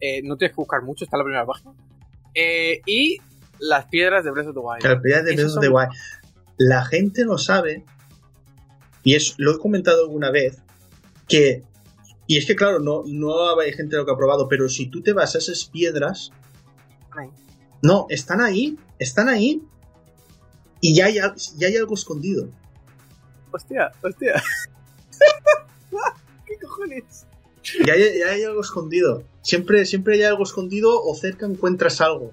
Eh, 0.00 0.22
no 0.22 0.36
tienes 0.36 0.52
que 0.54 0.60
buscar 0.60 0.82
mucho, 0.82 1.04
está 1.04 1.16
en 1.16 1.18
la 1.18 1.24
primera 1.24 1.46
página. 1.46 1.72
Eh, 2.34 2.80
y 2.86 3.18
las 3.58 3.86
piedras 3.86 4.24
de 4.24 4.30
Breath 4.30 4.48
of 4.48 4.54
the 4.54 4.60
Wild. 4.60 4.84
Las 4.84 5.02
piedras 5.02 5.24
de 5.24 5.34
Breath 5.34 5.56
of 5.56 5.60
the 5.60 5.68
Wild. 5.68 5.88
La 6.58 6.84
gente 6.84 7.24
no 7.24 7.38
sabe, 7.38 7.84
y 9.02 9.14
es, 9.14 9.34
lo 9.38 9.54
he 9.54 9.58
comentado 9.58 10.02
alguna 10.04 10.30
vez, 10.30 10.58
que. 11.28 11.62
Y 12.26 12.36
es 12.36 12.44
que, 12.46 12.54
claro, 12.54 12.78
no, 12.78 13.02
no 13.06 13.58
hay 13.58 13.72
gente 13.72 13.96
lo 13.96 14.04
que 14.04 14.12
ha 14.12 14.16
probado, 14.16 14.48
pero 14.48 14.68
si 14.68 14.86
tú 14.88 15.02
te 15.02 15.12
vas 15.14 15.34
a 15.34 15.38
esas 15.38 15.64
piedras, 15.64 16.30
Ahí. 17.16 17.30
no, 17.80 18.06
están 18.10 18.40
ahí, 18.42 18.76
están 18.98 19.28
ahí, 19.28 19.62
y 20.80 20.94
ya 20.94 21.06
hay, 21.06 21.14
ya 21.56 21.66
hay 21.68 21.76
algo 21.76 21.94
escondido. 21.94 22.50
Hostia, 23.52 23.90
hostia. 24.02 24.34
¿Qué 26.46 26.56
cojones? 26.60 27.26
Ya 27.86 27.92
hay, 27.94 28.18
ya 28.18 28.26
hay 28.28 28.42
algo 28.44 28.60
escondido. 28.60 29.24
Siempre, 29.42 29.84
siempre 29.84 30.14
hay 30.14 30.22
algo 30.22 30.42
escondido 30.42 31.02
o 31.02 31.14
cerca 31.14 31.46
encuentras 31.46 32.00
algo. 32.00 32.32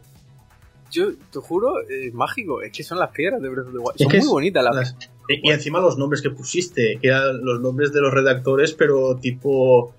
Yo 0.92 1.14
te 1.32 1.40
juro, 1.40 1.82
es 1.90 2.14
mágico. 2.14 2.62
Es 2.62 2.72
que 2.72 2.84
son 2.84 3.00
las 3.00 3.10
piedras 3.12 3.42
de 3.42 3.50
Breath 3.50 3.68
of 3.68 3.74
the 3.74 3.78
Wild. 3.80 3.96
Es 3.96 4.02
Son 4.04 4.12
que 4.12 4.20
muy 4.20 4.28
bonitas 4.28 4.64
las 4.64 4.76
Las- 4.76 4.96
y, 5.28 5.50
y 5.50 5.52
encima 5.52 5.80
los 5.80 5.98
nombres 5.98 6.22
que 6.22 6.30
pusiste, 6.30 7.00
que 7.02 7.08
eran 7.08 7.44
los 7.44 7.60
nombres 7.60 7.92
de 7.92 8.00
los 8.00 8.14
redactores, 8.14 8.74
pero 8.74 9.16
tipo 9.18 9.94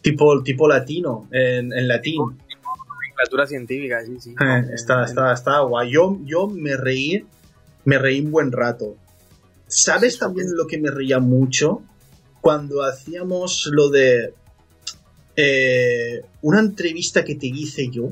tipo, 0.00 0.42
tipo 0.42 0.66
latino, 0.66 1.28
en, 1.30 1.72
en 1.72 1.86
latín. 1.86 2.16
nomenclatura 2.16 3.46
científica, 3.46 4.04
sí, 4.04 4.18
sí. 4.18 4.30
Eh, 4.30 4.62
está, 4.74 5.04
está, 5.04 5.32
está 5.32 5.60
guay. 5.60 5.92
Yo, 5.92 6.18
yo 6.24 6.48
me 6.48 6.76
reí, 6.76 7.24
me 7.84 7.98
reí 7.98 8.20
un 8.20 8.32
buen 8.32 8.50
rato. 8.50 8.96
¿Sabes 9.74 10.18
también 10.18 10.48
lo 10.54 10.66
que 10.66 10.76
me 10.78 10.90
reía 10.90 11.18
mucho? 11.18 11.82
Cuando 12.42 12.82
hacíamos 12.82 13.70
lo 13.72 13.88
de 13.88 14.34
eh, 15.36 16.20
una 16.42 16.60
entrevista 16.60 17.24
que 17.24 17.36
te 17.36 17.46
hice 17.46 17.88
yo. 17.88 18.10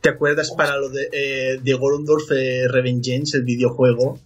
¿Te 0.00 0.08
acuerdas 0.08 0.50
para 0.50 0.76
lo 0.76 0.88
de, 0.88 1.08
eh, 1.12 1.60
de 1.62 1.74
Gorondorf 1.74 2.32
eh, 2.32 2.66
Revengeance, 2.68 3.36
el 3.36 3.44
videojuego? 3.44 4.18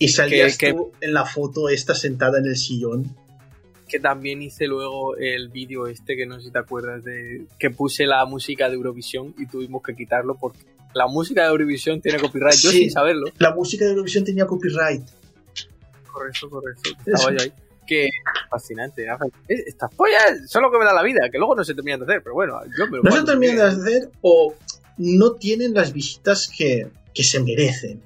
Y 0.00 0.08
salías 0.08 0.58
que- 0.58 0.72
tú 0.72 0.92
en 1.00 1.14
la 1.14 1.24
foto 1.24 1.68
esta 1.68 1.94
sentada 1.94 2.38
en 2.38 2.46
el 2.46 2.56
sillón. 2.56 3.16
que 3.88 4.00
también 4.00 4.42
hice 4.42 4.66
luego 4.66 5.14
el 5.16 5.50
vídeo 5.50 5.86
este 5.86 6.16
que 6.16 6.26
no 6.26 6.38
sé 6.40 6.46
si 6.46 6.50
te 6.50 6.58
acuerdas 6.58 7.04
de 7.04 7.46
que 7.60 7.70
puse 7.70 8.06
la 8.06 8.24
música 8.26 8.68
de 8.68 8.74
Eurovisión 8.74 9.34
y 9.38 9.46
tuvimos 9.46 9.82
que 9.82 9.94
quitarlo 9.94 10.34
porque 10.36 10.58
la 10.94 11.06
música 11.06 11.42
de 11.44 11.50
Eurovisión 11.50 12.00
tiene 12.00 12.18
copyright, 12.18 12.56
yo 12.58 12.70
sin 12.70 12.90
saberlo. 12.90 13.26
La 13.38 13.54
música 13.54 13.84
de 13.84 13.90
Eurovisión 13.92 14.24
tenía 14.24 14.46
copyright. 14.46 15.02
Correcto, 16.14 16.48
correcto. 16.48 16.90
Estaba 17.06 17.32
yo 17.32 17.42
ahí. 17.42 17.52
Que 17.86 18.08
fascinante. 18.48 19.06
Estas 19.48 19.94
pollas 19.94 20.48
son 20.48 20.62
lo 20.62 20.70
que 20.70 20.78
me 20.78 20.84
da 20.84 20.94
la 20.94 21.02
vida, 21.02 21.28
que 21.30 21.36
luego 21.36 21.54
no 21.54 21.64
se 21.64 21.74
terminan 21.74 22.00
de 22.00 22.06
hacer, 22.06 22.22
pero 22.22 22.34
bueno, 22.34 22.58
yo 22.78 22.86
me 22.86 22.98
lo 22.98 23.02
No 23.02 23.10
se 23.10 23.24
terminan 23.24 23.56
de 23.56 23.62
hacer 23.62 24.10
o 24.22 24.54
no 24.96 25.32
tienen 25.32 25.74
las 25.74 25.92
visitas 25.92 26.48
que, 26.48 26.86
que 27.12 27.22
se 27.22 27.40
merecen. 27.40 28.00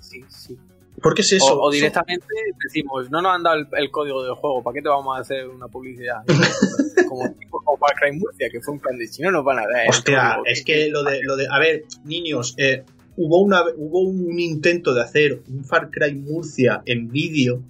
Sí, 0.00 0.22
sí. 0.28 0.58
Porque 1.00 1.22
es 1.22 1.32
eso. 1.32 1.58
O, 1.58 1.68
o 1.68 1.70
directamente 1.70 2.26
decimos, 2.62 3.10
no 3.10 3.22
nos 3.22 3.36
han 3.36 3.42
dado 3.42 3.56
el, 3.56 3.68
el 3.72 3.90
código 3.90 4.22
del 4.22 4.34
juego, 4.34 4.62
¿para 4.62 4.74
qué 4.74 4.82
te 4.82 4.90
vamos 4.90 5.16
a 5.16 5.20
hacer 5.20 5.48
una 5.48 5.68
publicidad? 5.68 6.22
como 7.08 7.32
tipo 7.32 7.62
como 7.62 7.78
Far 7.78 7.94
Cry 7.94 8.18
Murcia, 8.18 8.50
que 8.50 8.60
fue 8.60 8.74
un 8.74 8.80
plan 8.80 8.98
de 8.98 9.06
si 9.06 9.22
no 9.22 9.30
nos 9.30 9.44
van 9.44 9.60
a 9.60 9.66
dar. 9.66 9.88
Hostia, 9.88 10.34
código. 10.36 10.46
es 10.46 10.62
que 10.62 10.88
lo 10.88 11.04
de, 11.04 11.22
lo 11.22 11.36
de. 11.36 11.46
A 11.50 11.58
ver, 11.58 11.84
niños, 12.04 12.54
eh, 12.58 12.84
hubo, 13.24 13.40
una, 13.42 13.62
hubo 13.76 14.00
un 14.00 14.38
intento 14.38 14.94
de 14.94 15.02
hacer 15.02 15.42
un 15.48 15.64
Far 15.64 15.90
Cry 15.90 16.14
Murcia 16.14 16.82
en 16.86 17.10
vídeo. 17.10 17.62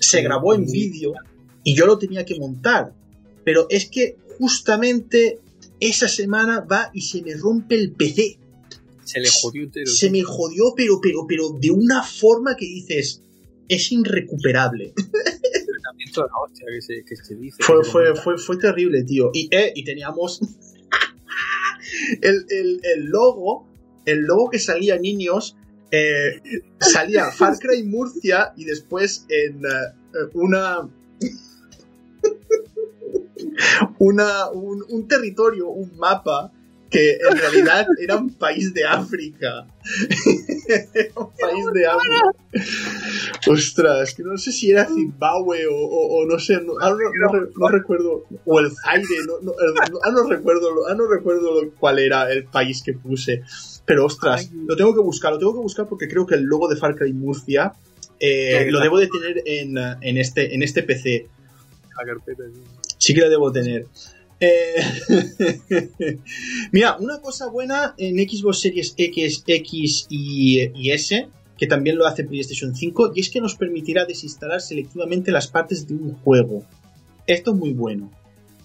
Se 0.00 0.22
grabó 0.22 0.54
en 0.54 0.64
vídeo 0.66 1.14
y 1.64 1.74
yo 1.74 1.86
lo 1.86 1.98
tenía 1.98 2.24
que 2.24 2.38
montar. 2.38 2.92
Pero 3.44 3.66
es 3.70 3.88
que 3.88 4.16
justamente 4.38 5.38
esa 5.80 6.08
semana 6.08 6.60
va 6.60 6.90
y 6.94 7.00
se 7.02 7.22
me 7.22 7.34
rompe 7.34 7.74
el 7.74 7.92
PC. 7.92 8.38
Se 9.04 9.20
le 9.20 9.28
jodió 9.30 9.62
entero. 9.64 9.90
Se 9.90 10.10
me 10.10 10.22
jodió, 10.22 10.74
pero, 10.76 11.00
pero, 11.00 11.26
pero 11.26 11.50
de 11.50 11.70
una 11.70 12.02
forma 12.02 12.56
que 12.56 12.66
dices. 12.66 13.22
Es 13.70 13.92
irrecuperable. 13.92 14.94
Toda 16.14 16.26
la 16.28 16.32
hostia 16.42 16.66
que 16.72 16.80
se, 16.80 17.04
que 17.04 17.16
se 17.16 17.34
dice. 17.34 17.58
Fue, 17.62 17.84
fue, 17.84 18.14
fue, 18.16 18.38
fue 18.38 18.56
terrible, 18.56 19.02
tío. 19.02 19.30
Y, 19.34 19.48
eh, 19.54 19.72
y 19.74 19.84
teníamos 19.84 20.40
el, 22.22 22.46
el- 22.48 22.80
el 22.82 23.04
logo, 23.06 23.66
el 24.10 24.20
logo 24.20 24.50
que 24.50 24.58
salía 24.58 24.98
niños, 24.98 25.56
eh, 25.90 26.40
salía 26.78 27.30
Far 27.30 27.58
Cry 27.58 27.82
Murcia 27.84 28.52
y 28.56 28.64
después 28.64 29.26
en 29.28 29.64
eh, 29.64 30.28
una 30.34 30.88
una 33.98 34.50
un, 34.50 34.84
un 34.88 35.08
territorio, 35.08 35.68
un 35.68 35.96
mapa 35.96 36.52
que 36.90 37.12
en 37.30 37.36
realidad 37.36 37.86
era 38.00 38.16
un 38.16 38.32
país 38.34 38.72
de 38.74 38.84
África. 38.84 39.66
Era 40.94 41.12
un 41.16 41.30
país 41.32 41.64
de 41.72 41.86
África. 41.86 42.30
Ostras, 43.46 44.14
que 44.14 44.22
no 44.22 44.36
sé 44.36 44.52
si 44.52 44.70
era 44.70 44.86
Zimbabue 44.86 45.66
o, 45.66 45.74
o- 45.74 46.18
o 46.22 46.26
no 46.26 46.38
sé, 46.38 46.54
no, 46.60 46.74
no, 46.74 46.90
no 46.90 47.48
no 47.56 47.68
recuerdo, 47.68 48.24
o 48.44 48.60
el 48.60 48.70
Zaire, 48.72 49.06
no, 49.26 49.34
no, 49.42 49.52
el- 49.60 49.74
no- 50.14 50.28
recuerdo, 50.28 50.94
no 50.94 51.06
recuerdo 51.08 51.62
lo- 51.62 51.70
cuál 51.72 51.98
era 51.98 52.30
el 52.30 52.44
país 52.44 52.82
que 52.82 52.92
puse. 52.92 53.42
Pero 53.86 54.04
ostras, 54.04 54.50
lo 54.52 54.76
tengo 54.76 54.92
que 54.94 55.00
buscar, 55.00 55.32
lo 55.32 55.38
tengo 55.38 55.54
que 55.54 55.60
buscar 55.60 55.86
porque 55.88 56.08
creo 56.08 56.26
que 56.26 56.34
el 56.34 56.42
logo 56.42 56.68
de 56.68 56.76
Far 56.76 56.94
Cry 56.94 57.12
Murcia 57.14 57.72
eh, 58.20 58.66
lo 58.70 58.80
debo 58.80 58.98
de 58.98 59.06
tener 59.08 59.42
en, 59.46 59.76
en, 60.02 60.18
este, 60.18 60.54
en 60.54 60.62
este 60.62 60.82
PC. 60.82 61.28
la 61.98 62.04
carpeta. 62.04 62.42
sí. 62.52 62.60
Sí 62.98 63.14
que 63.14 63.20
la 63.22 63.28
debo 63.28 63.50
tener. 63.52 63.86
Eh, 64.40 64.74
Mira, 66.72 66.96
una 66.98 67.20
cosa 67.20 67.48
buena 67.48 67.94
en 67.98 68.16
Xbox 68.16 68.60
Series 68.60 68.94
X, 68.96 69.42
X 69.46 70.06
y, 70.08 70.90
S, 70.90 71.28
que 71.56 71.66
también 71.66 71.96
lo 71.96 72.06
hace 72.06 72.24
PlayStation 72.24 72.74
5, 72.74 73.12
y 73.14 73.20
es 73.20 73.30
que 73.30 73.40
nos 73.40 73.56
permitirá 73.56 74.04
desinstalar 74.04 74.60
selectivamente 74.60 75.32
las 75.32 75.48
partes 75.48 75.86
de 75.88 75.94
un 75.94 76.14
juego. 76.14 76.64
Esto 77.26 77.52
es 77.52 77.56
muy 77.56 77.72
bueno, 77.72 78.12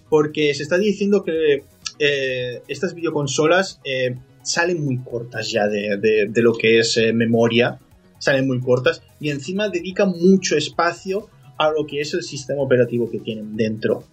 porque 0.10 0.54
se 0.54 0.64
está 0.64 0.78
diciendo 0.78 1.24
que 1.24 1.64
eh, 2.00 2.62
estas 2.68 2.94
videoconsolas 2.94 3.80
eh, 3.84 4.16
salen 4.44 4.84
muy 4.84 5.00
cortas 5.00 5.50
ya 5.52 5.68
de, 5.68 6.32
lo 6.36 6.54
que 6.54 6.80
es 6.80 7.00
memoria, 7.14 7.80
salen 8.20 8.46
muy 8.46 8.60
cortas, 8.62 9.02
y 9.20 9.32
encima 9.32 9.70
dedican 9.70 10.10
mucho 10.10 10.56
espacio 10.56 11.30
a 11.58 11.72
lo 11.72 11.86
que 11.88 12.02
es 12.02 12.14
el 12.14 12.24
sistema 12.24 12.62
operativo 12.62 13.10
que 13.10 13.20
tienen 13.20 13.56
dentro. 13.58 14.04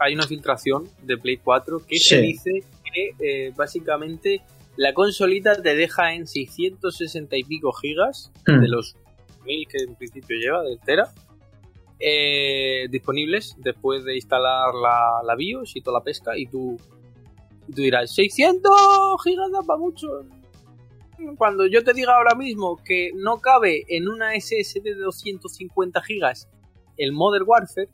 Hay 0.00 0.14
una 0.14 0.26
filtración 0.26 0.88
de 1.02 1.16
Play 1.18 1.36
4 1.36 1.86
que 1.86 1.98
Sí. 1.98 2.08
se 2.08 2.20
dice 2.22 2.64
que 2.92 3.10
eh, 3.20 3.52
básicamente 3.54 4.42
la 4.76 4.92
consolita 4.94 5.60
te 5.62 5.74
deja 5.76 6.14
en 6.14 6.26
660 6.26 7.36
y 7.36 7.44
pico 7.44 7.72
gigas 7.72 8.32
Hmm. 8.46 8.60
de 8.60 8.68
los 8.68 8.96
1000 9.44 9.68
que 9.68 9.78
en 9.84 9.94
principio 9.94 10.36
lleva 10.38 10.62
del 10.62 10.80
Tera 10.80 11.12
eh, 11.98 12.86
disponibles 12.90 13.54
después 13.58 14.04
de 14.04 14.14
instalar 14.16 14.74
la, 14.74 15.20
la 15.24 15.34
BIOS 15.36 15.76
y 15.76 15.82
toda 15.82 15.98
la 15.98 16.04
pesca 16.04 16.36
y 16.36 16.46
tú, 16.46 16.78
y 17.68 17.72
tú 17.72 17.82
dirás 17.82 18.14
600 18.14 18.70
gigas 19.22 19.50
da 19.52 19.60
para 19.62 19.78
mucho 19.78 20.08
cuando 21.36 21.66
yo 21.66 21.84
te 21.84 21.92
diga 21.92 22.16
ahora 22.16 22.34
mismo 22.34 22.76
que 22.82 23.10
no 23.14 23.38
cabe 23.40 23.84
en 23.88 24.08
una 24.08 24.32
SSD 24.34 24.82
de 24.82 24.94
250 24.94 26.00
gigas 26.02 26.48
el 26.96 27.12
Modern 27.12 27.44
Warfare 27.46 27.88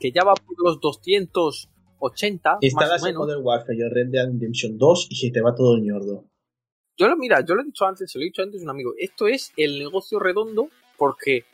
Que 0.00 0.10
ya 0.12 0.24
va 0.24 0.34
por 0.34 0.56
los 0.64 0.80
280 0.80 2.50
más 2.50 2.58
Instalas 2.62 3.04
el 3.04 3.14
Modern 3.14 3.42
Warfare 3.44 3.76
y 3.76 3.82
el 3.82 3.90
Red 3.90 4.08
Dead 4.08 4.26
Redemption 4.26 4.78
2 4.78 5.08
y 5.10 5.16
se 5.16 5.30
te 5.30 5.40
va 5.40 5.54
todo 5.54 5.76
el 5.76 5.82
ñordo. 5.82 6.24
Yo 6.96 7.08
lo, 7.08 7.16
mira, 7.16 7.44
yo 7.44 7.54
lo 7.54 7.62
he 7.62 7.64
dicho 7.64 7.84
antes, 7.84 8.10
se 8.10 8.18
lo 8.18 8.22
he 8.22 8.26
dicho 8.26 8.42
antes 8.42 8.60
a 8.60 8.64
un 8.64 8.70
amigo. 8.70 8.92
Esto 8.98 9.28
es 9.28 9.52
el 9.56 9.78
negocio 9.78 10.18
redondo 10.18 10.68
porque 10.96 11.44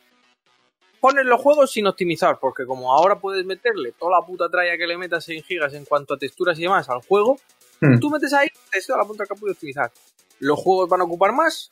pones 0.99 1.25
los 1.25 1.39
juegos 1.39 1.71
sin 1.71 1.85
optimizar, 1.85 2.39
porque 2.39 2.65
como 2.65 2.91
ahora 2.91 3.19
puedes 3.19 3.45
meterle 3.45 3.91
toda 3.91 4.19
la 4.19 4.25
puta 4.25 4.49
tralla 4.49 4.75
que 4.77 4.87
le 4.87 4.97
metas 4.97 5.29
en 5.29 5.43
gigas 5.43 5.73
en 5.75 5.85
cuanto 5.85 6.15
a 6.15 6.17
texturas 6.17 6.57
y 6.57 6.63
demás 6.63 6.89
al 6.89 7.01
juego, 7.01 7.37
Hmm. 7.81 7.99
tú 7.99 8.09
metes 8.09 8.33
ahí, 8.33 8.47
te 8.71 8.81
toda 8.81 8.99
la 8.99 9.05
punta 9.05 9.25
que 9.25 9.35
puedes 9.35 9.55
optimizar. 9.55 9.91
Los 10.39 10.59
juegos 10.59 10.89
van 10.89 11.01
a 11.01 11.03
ocupar 11.03 11.33
más, 11.33 11.69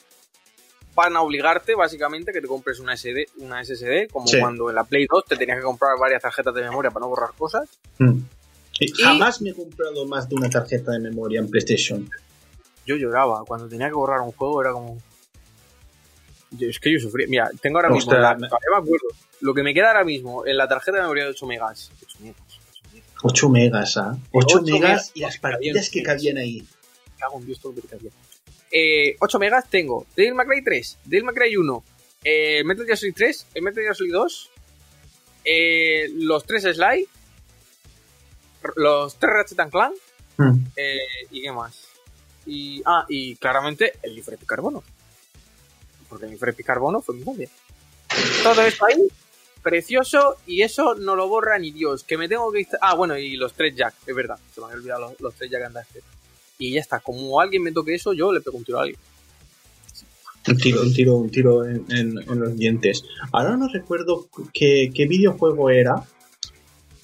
van 0.96 1.16
a 1.16 1.22
obligarte 1.22 1.76
básicamente 1.76 2.32
que 2.32 2.42
te 2.42 2.48
compres 2.48 2.80
una, 2.80 2.96
SD, 2.96 3.28
una 3.38 3.64
SSD, 3.64 4.08
como 4.12 4.28
Sí. 4.28 4.40
cuando 4.40 4.70
en 4.70 4.76
la 4.76 4.84
Play 4.84 5.08
2 5.12 5.26
te 5.26 5.36
tenías 5.38 5.58
que 5.58 5.64
comprar 5.64 5.98
varias 6.00 6.22
tarjetas 6.22 6.54
de 6.54 6.62
memoria 6.62 6.92
para 6.92 7.06
no 7.06 7.10
borrar 7.10 7.32
cosas. 7.38 7.68
Mm. 8.00 8.20
Y 8.80 8.92
Jamás 9.02 9.42
me 9.42 9.52
he 9.52 9.54
comprado 9.54 10.06
más 10.06 10.28
de 10.30 10.36
una 10.36 10.50
tarjeta 10.50 10.92
de 10.92 11.00
memoria 11.00 11.40
en 11.40 11.50
PlayStation. 11.50 12.10
Yo 12.86 12.96
lloraba, 12.96 13.44
cuando 13.46 13.68
tenía 13.68 13.88
que 13.88 13.94
borrar 13.94 14.20
un 14.22 14.32
juego 14.34 14.62
era 14.62 14.72
como... 14.74 14.98
Yo- 16.52 16.68
es 16.70 16.80
que 16.80 16.92
yo 16.92 17.00
sufría. 17.00 17.28
Mira, 17.28 17.50
tengo 17.62 17.78
ahora 17.78 17.90
mismo, 17.90 18.12
la- 18.14 18.36
me- 18.36 18.48
todavía 18.48 18.68
me 18.72 18.78
acuerdo, 18.78 19.08
lo 19.42 19.54
que 19.54 19.64
me 19.64 19.74
queda 19.74 19.88
ahora 19.90 20.04
mismo 20.04 20.46
en 20.46 20.58
la 20.58 20.68
tarjeta 20.68 20.98
de 20.98 21.02
memoria 21.04 21.24
de 21.26 21.30
8 21.32 21.46
megas. 21.48 21.92
8 22.02 22.18
megas, 22.22 22.38
8 22.50 22.82
megas. 22.94 23.10
8 23.24 23.50
megas, 23.50 23.98
¿ah? 23.98 24.18
8 24.32 24.58
Ocho 24.58 24.62
megas 24.66 24.82
megas, 24.82 25.12
y 25.16 25.20
las 25.22 25.38
partidas 25.38 25.90
que 25.90 26.04
cabían 26.04 26.38
ahí. 26.38 26.62
Me 26.62 27.18
cago 27.18 27.40
en 27.40 27.46
Dios 27.46 27.60
todo 27.60 27.72
lo 27.74 27.82
que 27.82 27.88
cabía. 27.88 28.12
Eh, 28.76 29.16
8 29.20 29.38
megas 29.38 29.70
tengo 29.70 30.08
Devil 30.16 30.34
May 30.34 30.48
Cry 30.48 30.64
3, 30.64 30.98
Devil 31.06 31.26
May 31.26 31.36
Cry 31.36 31.56
1, 31.58 31.84
eh, 32.24 32.64
Metal 32.64 32.86
Gear 32.86 32.98
Solid 32.98 33.14
3, 33.14 33.48
el 33.54 33.62
Metal 33.62 33.84
Gear 33.84 33.96
Solid 33.96 34.12
2, 34.14 34.50
eh, 35.46 36.10
los 36.16 36.44
3 36.46 36.64
Sly, 36.74 37.08
los 38.76 39.16
3 39.20 39.32
Ratchet 39.34 39.60
and 39.60 39.72
Clank, 39.72 39.96
Mm. 40.38 40.66
eh, 40.76 40.98
y 41.30 41.42
qué 41.44 41.52
más. 41.52 41.88
Y, 42.48 42.82
ah, 42.86 43.06
y 43.08 43.36
claramente 43.36 43.94
el 44.02 44.16
Libre 44.16 44.38
Carbono. 44.46 44.84
Porque 46.10 46.26
el 46.26 46.32
Libre 46.32 46.56
Carbono 46.56 47.02
fue 47.02 47.16
mi 47.16 47.24
novia. 47.24 47.50
Todo 48.42 48.62
esto 48.64 48.86
ahí, 48.86 49.08
precioso, 49.62 50.38
y 50.48 50.64
eso 50.64 50.96
no 50.96 51.16
lo 51.16 51.28
borra 51.28 51.60
ni 51.60 51.72
Dios. 51.72 52.04
Que 52.04 52.18
me 52.18 52.28
tengo 52.28 52.52
que 52.52 52.66
Ah, 52.82 52.96
bueno, 52.96 53.16
y 53.18 53.36
los 53.36 53.54
3 53.54 53.76
Jack, 53.76 53.94
es 54.08 54.16
verdad. 54.16 54.40
Se 54.54 54.60
me 54.60 54.66
había 54.66 54.78
olvidado 54.78 55.02
los, 55.02 55.22
los 55.22 55.36
3 55.36 55.52
Jack 55.52 55.64
andaste. 55.64 56.02
Y 56.60 56.74
ya 56.74 56.80
está, 56.82 57.00
como 57.00 57.40
alguien 57.42 57.64
me 57.64 57.72
toque 57.72 57.96
eso, 57.96 58.14
yo 58.14 58.32
le 58.32 58.42
pego 58.42 58.58
un 58.58 58.64
tiro 58.64 58.80
a 58.80 58.84
alguien. 58.84 59.00
Un 60.48 60.58
tiro, 60.58 60.82
un 60.82 60.94
tiro, 60.94 61.16
un 61.16 61.30
tiro 61.30 61.66
en, 61.66 61.86
en- 61.90 62.18
en 62.20 62.40
los 62.40 62.56
dientes. 62.58 63.04
Ahora 63.32 63.56
no 63.58 63.68
recuerdo 63.70 64.28
qué, 64.54 64.92
qué 64.94 65.08
videojuego 65.08 65.70
era, 65.70 66.04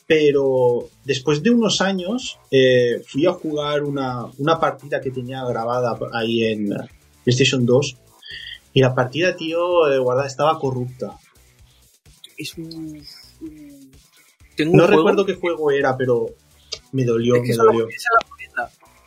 pero 0.07 0.89
después 1.05 1.41
de 1.43 1.51
unos 1.51 1.81
años 1.81 2.37
eh, 2.51 3.01
fui 3.07 3.25
a 3.27 3.31
jugar 3.33 3.83
una, 3.83 4.25
una 4.39 4.59
partida 4.59 4.99
que 5.01 5.11
tenía 5.11 5.43
grabada 5.45 5.97
ahí 6.13 6.43
en 6.45 6.69
PlayStation 7.23 7.65
2 7.65 7.95
y 8.73 8.81
la 8.81 8.93
partida, 8.93 9.35
tío, 9.35 9.89
eh, 9.91 9.97
guarda, 9.99 10.25
estaba 10.27 10.59
corrupta. 10.59 11.17
Es 12.37 12.55
un. 12.57 13.01
No 14.59 14.71
juego- 14.85 14.87
recuerdo 14.87 15.25
qué 15.25 15.35
juego 15.35 15.71
era, 15.71 15.95
pero 15.95 16.27
me 16.91 17.05
dolió, 17.05 17.35
Es 17.35 17.41
que 17.43 17.49
me 17.49 17.55
dolió. 17.55 17.85
la. 17.85 17.89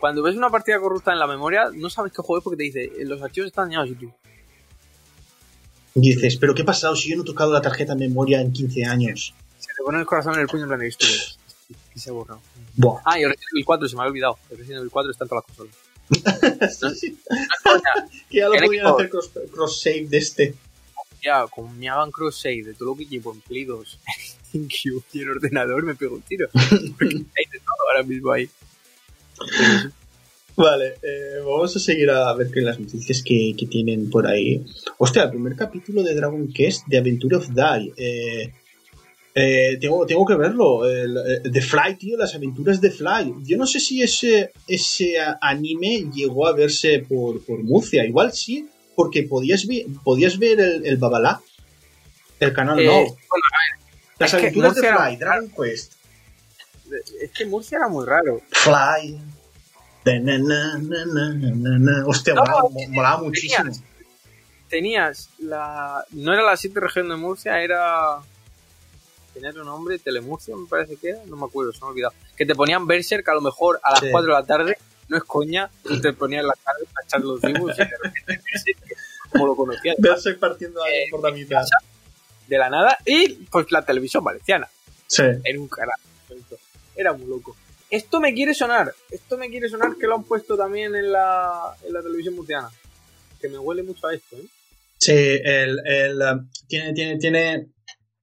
Cuando 0.03 0.21
ves 0.21 0.35
una 0.35 0.51
partida 0.51 0.81
corrupta 0.81 1.13
en 1.13 1.21
la 1.21 1.29
memoria, 1.29 1.67
no 1.73 1.89
sabes 1.89 2.11
qué 2.13 2.23
juego 2.23 2.39
es 2.39 2.43
porque 2.43 2.57
te 2.57 2.65
dice, 2.65 2.83
"Eh, 2.87 3.05
los 3.05 3.23
archivos 3.23 3.47
están 3.47 3.69
dañados 3.69 3.89
y 3.91 3.95
tú. 3.95 4.13
Y 5.95 6.01
dices, 6.13 6.37
¿pero 6.39 6.57
qué 6.57 6.63
ha 6.63 6.65
pasado 6.65 6.97
si 6.97 7.11
yo 7.11 7.15
no 7.17 7.23
he 7.23 7.25
tocado 7.25 7.53
la 7.53 7.63
tarjeta 7.63 7.95
de 7.95 8.09
memoria 8.09 8.41
en 8.41 8.53
15 8.53 8.85
años? 8.85 9.33
Se 9.61 9.69
te 9.69 9.81
pone 9.85 10.01
el 10.01 10.05
corazón 10.07 10.35
en 10.35 10.41
el 10.41 10.49
puño 10.49 10.65
en 10.65 10.69
plan 10.71 10.81
de. 10.81 10.89
Y 11.95 12.01
se 12.01 12.11
ha 12.11 12.13
borrado. 12.13 12.41
Buah. 12.75 13.01
Ah, 13.05 13.17
y 13.17 13.23
el 13.23 13.29
Resident 13.31 13.53
Evil 13.53 13.65
4 13.65 13.89
se 13.89 13.95
me 13.95 14.03
había 14.03 14.11
olvidado. 14.11 14.39
El 14.51 14.59
Resident 14.59 14.79
Evil 14.81 14.91
4 14.91 15.13
está 15.13 15.25
en 15.25 15.29
todas 15.29 15.45
las 15.47 15.57
consolas. 15.57 15.77
Sí, 16.81 16.97
sí. 16.97 17.19
Que 18.29 18.39
ya 18.39 18.49
lo 18.49 18.57
podían 18.59 18.87
hacer 18.89 19.09
cross, 19.09 19.31
cross 19.53 19.81
save 19.83 20.07
de 20.09 20.19
este. 20.19 20.55
ya, 21.23 21.47
como 21.47 21.73
me 21.75 21.89
hagan 21.89 22.11
cross 22.11 22.41
save 22.41 22.65
de 22.65 22.75
todo 22.75 22.89
lo 22.89 22.97
que 22.97 23.07
llevo 23.07 23.33
en 23.33 23.41
Play 23.41 23.65
2, 23.67 23.99
en 24.55 24.65
Cube 24.69 25.05
y 25.13 25.21
el 25.21 25.31
ordenador, 25.31 25.85
me 25.85 25.95
pego 25.95 26.17
un 26.17 26.23
tiro. 26.23 26.49
Porque 26.53 27.15
hay 27.15 27.47
de 27.53 27.59
todo 27.61 27.77
ahora 27.93 28.03
mismo 28.03 28.33
ahí. 28.33 28.51
Vale, 30.55 30.95
eh, 31.03 31.39
vamos 31.39 31.74
a 31.74 31.78
seguir 31.78 32.11
a 32.11 32.33
ver 32.35 32.51
qué 32.51 32.61
las 32.61 32.78
noticias 32.78 33.22
que, 33.24 33.55
que 33.57 33.66
tienen 33.66 34.11
por 34.11 34.26
ahí. 34.26 34.64
Hostia, 34.99 35.24
el 35.24 35.30
primer 35.30 35.57
capítulo 35.57 36.03
de 36.03 36.14
Dragon 36.14 36.53
Quest 36.53 36.87
de 36.87 36.99
Adventure 36.99 37.37
of 37.37 37.49
Die. 37.49 37.93
Eh, 37.97 38.53
eh, 39.35 39.78
tengo, 39.80 40.05
tengo 40.05 40.26
que 40.26 40.35
verlo. 40.35 40.89
El, 40.89 41.43
The 41.51 41.62
Fly, 41.62 41.97
tío, 41.99 42.18
las 42.18 42.35
aventuras 42.35 42.80
de 42.80 42.91
Fly. 42.91 43.35
Yo 43.45 43.57
no 43.57 43.66
sé 43.66 43.80
si 43.80 44.03
ese, 44.03 44.53
ese 44.68 45.14
anime 45.41 46.11
llegó 46.14 46.47
a 46.47 46.53
verse 46.53 46.99
por, 47.09 47.43
por 47.45 47.62
Murcia. 47.62 48.05
Igual 48.05 48.33
sí, 48.33 48.68
porque 48.95 49.22
podías, 49.22 49.66
ver 49.66 49.87
podías 50.05 50.39
ver 50.39 50.61
el, 50.61 50.87
el 50.87 50.97
Babalá. 50.99 51.41
El 52.41 52.53
canal 52.53 52.76
no. 52.85 52.93
bueno, 52.93 53.16
Las 54.18 54.35
aventuras 54.35 54.74
de 54.74 54.83
Fly, 54.83 55.16
Dragon 55.16 55.51
Quest. 55.51 55.95
Es 57.20 57.30
que 57.30 57.47
Murcia 57.47 57.78
era 57.78 57.88
muy 57.88 58.05
raro. 58.07 58.40
Fly. 58.51 59.20
Na, 60.05 60.18
na, 60.20 61.78
na. 61.78 62.07
Hostia, 62.07 62.34
No, 62.34 62.43
molaba, 62.43 62.68
tenías- 62.68 62.90
molaba 62.90 63.22
muchísimo. 63.22 63.72
Tenías 64.68 65.28
la. 65.38 66.05
No 66.11 66.32
era 66.32 66.43
la 66.43 66.57
7 66.57 66.80
región 66.80 67.09
de 67.09 67.16
Murcia, 67.16 67.61
era. 67.62 68.18
Tenía 69.34 69.51
otro 69.51 69.64
nombre, 69.64 69.99
Telemurcia 69.99 70.55
me 70.57 70.66
parece 70.66 70.97
que 70.97 71.11
era, 71.11 71.18
no 71.26 71.36
me 71.36 71.47
acuerdo, 71.47 71.72
se 71.72 71.78
me 71.80 71.86
ha 71.86 71.90
olvidado. 71.90 72.14
Que 72.36 72.45
te 72.45 72.55
ponían 72.55 72.86
Berserk 72.86 73.26
a 73.28 73.34
lo 73.34 73.40
mejor 73.40 73.80
a 73.82 73.93
las 73.93 74.01
Sí. 74.01 74.09
4 74.11 74.34
de 74.34 74.40
la 74.40 74.47
tarde, 74.47 74.76
no 75.09 75.16
es 75.16 75.24
coña, 75.24 75.70
tú 75.82 75.99
te 76.03 76.12
ponías 76.12 76.45
la 76.45 76.53
tarde 76.62 76.84
para 76.93 77.07
echar 77.07 77.20
los 77.22 77.40
dibujos 77.40 77.74
y 77.74 77.78
de 77.78 77.90
repente 78.03 78.20
Berserk, 78.53 78.78
como 79.30 79.47
lo 79.47 79.57
conocías, 79.57 79.97
Verse 79.99 80.34
partiendo 80.34 80.82
algo 80.82 80.95
Eh, 80.95 81.07
por 81.11 81.22
la 81.22 81.30
mitad. 81.34 81.62
de 82.47 82.59
la 82.59 82.68
nada, 82.68 82.99
y 83.07 83.28
pues 83.51 83.70
la 83.72 83.82
televisión 83.86 84.22
valenciana. 84.22 84.68
Sí. 85.07 85.22
Era 85.45 85.59
un 85.61 85.68
carajo. 85.68 86.01
Era 86.97 87.12
muy 87.12 87.26
loco. 87.26 87.57
Esto 87.90 88.20
me 88.20 88.32
quiere 88.34 88.55
sonar. 88.55 88.93
Esto 89.11 89.36
me 89.36 89.51
quiere 89.51 89.68
sonar 89.68 89.97
que 89.99 90.07
lo 90.07 90.14
han 90.14 90.24
puesto 90.24 90.57
también 90.57 90.95
en 90.95 91.12
la, 91.12 91.74
en 91.86 91.93
la 91.93 92.03
televisión 92.03 92.34
murciana. 92.34 92.70
Que 93.40 93.49
me 93.49 93.59
huele 93.59 93.82
mucho 93.82 94.07
a 94.07 94.14
esto, 94.14 94.36
¿eh? 94.36 94.47
Sí, 94.99 95.12
el, 95.12 95.78
el, 95.84 96.22
um, 96.22 96.49
tiene, 96.68 96.93
tiene, 96.95 97.18
tiene 97.18 97.66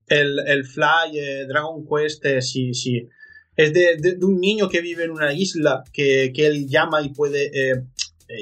el, 0.07 0.39
el 0.39 0.65
Fly, 0.65 1.19
eh, 1.19 1.45
Dragon 1.45 1.85
Quest, 1.85 2.25
eh, 2.25 2.41
sí, 2.41 2.73
sí. 2.73 3.07
Es 3.55 3.73
de, 3.73 4.17
un 4.21 4.39
niño 4.39 4.69
que 4.69 4.79
vive 4.81 5.03
en 5.03 5.11
una 5.11 5.33
isla 5.33 5.83
que, 5.91 6.31
que 6.33 6.47
él 6.47 6.67
llama 6.67 7.01
y 7.01 7.09
puede. 7.09 7.51
eh, 7.53 7.83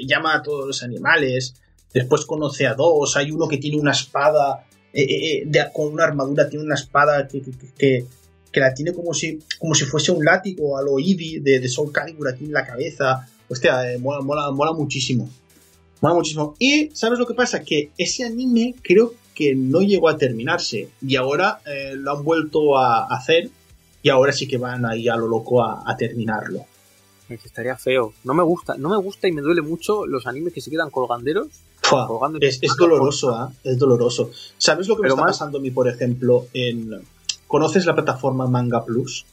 llama 0.06 0.34
a 0.36 0.42
todos 0.42 0.66
los 0.66 0.82
animales. 0.82 1.54
Después 1.92 2.24
conoce 2.26 2.66
a 2.66 2.74
dos. 2.74 3.16
Hay 3.16 3.30
uno 3.32 3.48
que 3.48 3.58
tiene 3.58 3.78
una 3.78 3.92
espada. 3.92 4.64
de- 4.92 5.68
con 5.74 5.92
una 5.92 6.04
armadura, 6.04 6.48
tiene 6.48 6.64
una 6.64 6.74
espada 6.74 7.26
que- 7.28 8.06
que 8.52 8.60
la 8.60 8.72
tiene 8.74 8.92
como 8.92 9.12
si, 9.14 9.38
como 9.58 9.74
si 9.74 9.84
fuese 9.84 10.12
un 10.12 10.24
látigo 10.24 10.78
a 10.78 10.82
lo 10.82 10.98
Eevee 10.98 11.40
de, 11.40 11.60
de 11.60 11.68
Soul 11.68 11.92
Calibur 11.92 12.28
aquí 12.28 12.44
en 12.44 12.52
la 12.52 12.66
cabeza. 12.66 13.28
Hostia, 13.48 13.92
eh, 13.92 13.98
mola, 13.98 14.20
mola, 14.22 14.50
mola 14.50 14.72
muchísimo. 14.72 15.28
Mola 16.00 16.14
muchísimo. 16.14 16.54
Y, 16.58 16.90
¿sabes 16.94 17.18
lo 17.18 17.26
que 17.26 17.34
pasa? 17.34 17.62
Que 17.62 17.90
ese 17.98 18.24
anime 18.24 18.74
creo 18.82 19.14
que 19.34 19.54
no 19.54 19.80
llegó 19.80 20.08
a 20.08 20.16
terminarse. 20.16 20.88
Y 21.00 21.16
ahora 21.16 21.60
eh, 21.66 21.94
lo 21.96 22.12
han 22.16 22.24
vuelto 22.24 22.76
a 22.78 23.04
hacer. 23.06 23.50
Y 24.02 24.10
ahora 24.10 24.32
sí 24.32 24.46
que 24.46 24.58
van 24.58 24.86
ahí 24.86 25.08
a 25.08 25.16
lo 25.16 25.26
loco 25.26 25.62
a, 25.62 25.82
a 25.84 25.96
terminarlo. 25.96 26.60
Es 27.28 27.40
que 27.40 27.48
estaría 27.48 27.76
feo. 27.76 28.14
No 28.24 28.32
me 28.32 28.42
gusta, 28.42 28.76
no 28.78 28.88
me 28.88 28.96
gusta 28.96 29.28
y 29.28 29.32
me 29.32 29.42
duele 29.42 29.60
mucho 29.60 30.06
los 30.06 30.26
animes 30.26 30.52
que 30.54 30.60
se 30.60 30.70
quedan 30.70 30.88
colganderos. 30.90 31.48
Colgando- 31.82 32.38
es, 32.40 32.58
es 32.62 32.74
doloroso, 32.78 33.34
¿ah? 33.34 33.52
Es 33.64 33.76
doloroso. 33.78 34.30
¿Sabes 34.56 34.88
lo 34.88 34.96
que 34.96 35.02
Pero 35.02 35.14
me 35.16 35.20
está 35.20 35.26
más- 35.26 35.38
pasando 35.38 35.58
a 35.58 35.60
mí, 35.60 35.70
por 35.70 35.88
ejemplo, 35.88 36.46
en... 36.54 36.90
¿Conoces 37.48 37.84
la 37.84 37.94
plataforma 37.96 38.46
Manga 38.46 38.84
Plus? 38.84 39.26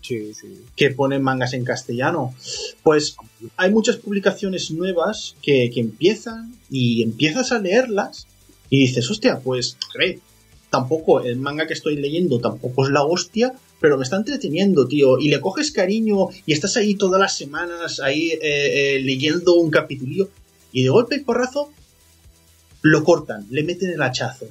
Sí, 0.00 0.32
sí. 0.32 0.46
que 0.76 0.92
ponen 0.92 1.22
mangas 1.22 1.52
en 1.52 1.64
castellano. 1.64 2.34
Pues 2.82 3.16
hay 3.56 3.70
muchas 3.70 3.96
publicaciones 3.96 4.70
nuevas 4.70 5.34
que, 5.42 5.70
que 5.74 5.80
empiezan 5.80 6.54
y 6.70 7.02
empiezas 7.02 7.52
a 7.52 7.58
leerlas 7.58 8.26
y 8.70 8.78
dices, 8.78 9.10
hostia, 9.10 9.40
pues, 9.40 9.76
joder, 9.92 10.20
tampoco 10.70 11.20
el 11.20 11.36
manga 11.36 11.66
que 11.66 11.74
estoy 11.74 11.96
leyendo 11.96 12.40
tampoco 12.40 12.84
es 12.84 12.90
la 12.90 13.04
hostia, 13.04 13.54
pero 13.80 13.96
me 13.96 14.04
está 14.04 14.16
entreteniendo, 14.16 14.86
tío. 14.86 15.18
Y 15.18 15.28
le 15.28 15.40
coges 15.40 15.70
cariño 15.72 16.28
y 16.46 16.52
estás 16.52 16.76
ahí 16.76 16.94
todas 16.94 17.20
las 17.20 17.36
semanas, 17.36 18.00
ahí 18.00 18.30
eh, 18.30 18.38
eh, 18.42 19.00
leyendo 19.02 19.54
un 19.54 19.70
capitulillo 19.70 20.28
y 20.72 20.82
de 20.82 20.90
golpe 20.90 21.16
y 21.16 21.20
porrazo 21.20 21.70
lo 22.82 23.04
cortan, 23.04 23.46
le 23.50 23.64
meten 23.64 23.90
el 23.90 24.02
hachazo. 24.02 24.46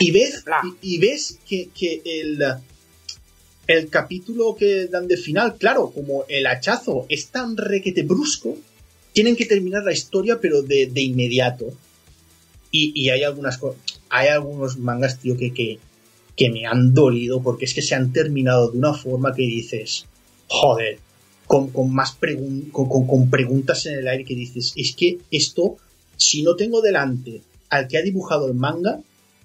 Y 0.00 0.10
ves, 0.10 0.44
y, 0.82 0.94
y 0.94 0.98
ves 0.98 1.38
que, 1.48 1.68
que 1.74 2.02
el, 2.04 2.42
el 3.66 3.88
capítulo 3.88 4.54
que 4.56 4.86
dan 4.86 5.06
de 5.08 5.16
final, 5.16 5.56
claro, 5.56 5.90
como 5.94 6.24
el 6.28 6.46
hachazo 6.46 7.06
es 7.08 7.28
tan 7.28 7.56
requete 7.56 8.02
brusco, 8.02 8.56
tienen 9.12 9.36
que 9.36 9.46
terminar 9.46 9.84
la 9.84 9.92
historia, 9.92 10.40
pero 10.40 10.62
de, 10.62 10.86
de 10.86 11.00
inmediato. 11.00 11.72
Y, 12.70 12.92
y 13.00 13.10
hay 13.10 13.22
algunas 13.22 13.60
hay 14.10 14.28
algunos 14.28 14.78
mangas, 14.78 15.18
tío, 15.20 15.36
que, 15.36 15.52
que, 15.54 15.78
que 16.36 16.50
me 16.50 16.66
han 16.66 16.92
dolido 16.92 17.40
porque 17.42 17.64
es 17.64 17.74
que 17.74 17.82
se 17.82 17.94
han 17.94 18.12
terminado 18.12 18.70
de 18.70 18.78
una 18.78 18.92
forma 18.94 19.32
que 19.34 19.42
dices, 19.42 20.06
joder, 20.48 20.98
con, 21.46 21.70
con 21.70 21.92
más 21.94 22.12
pregun 22.16 22.62
con, 22.72 22.88
con- 22.88 23.06
con 23.06 23.30
preguntas 23.30 23.86
en 23.86 23.98
el 23.98 24.08
aire 24.08 24.24
que 24.24 24.34
dices, 24.34 24.72
es 24.76 24.94
que 24.96 25.18
esto, 25.30 25.76
si 26.16 26.42
no 26.42 26.56
tengo 26.56 26.80
delante 26.80 27.42
al 27.70 27.86
que 27.86 27.98
ha 27.98 28.02
dibujado 28.02 28.48
el 28.48 28.54
manga, 28.54 29.00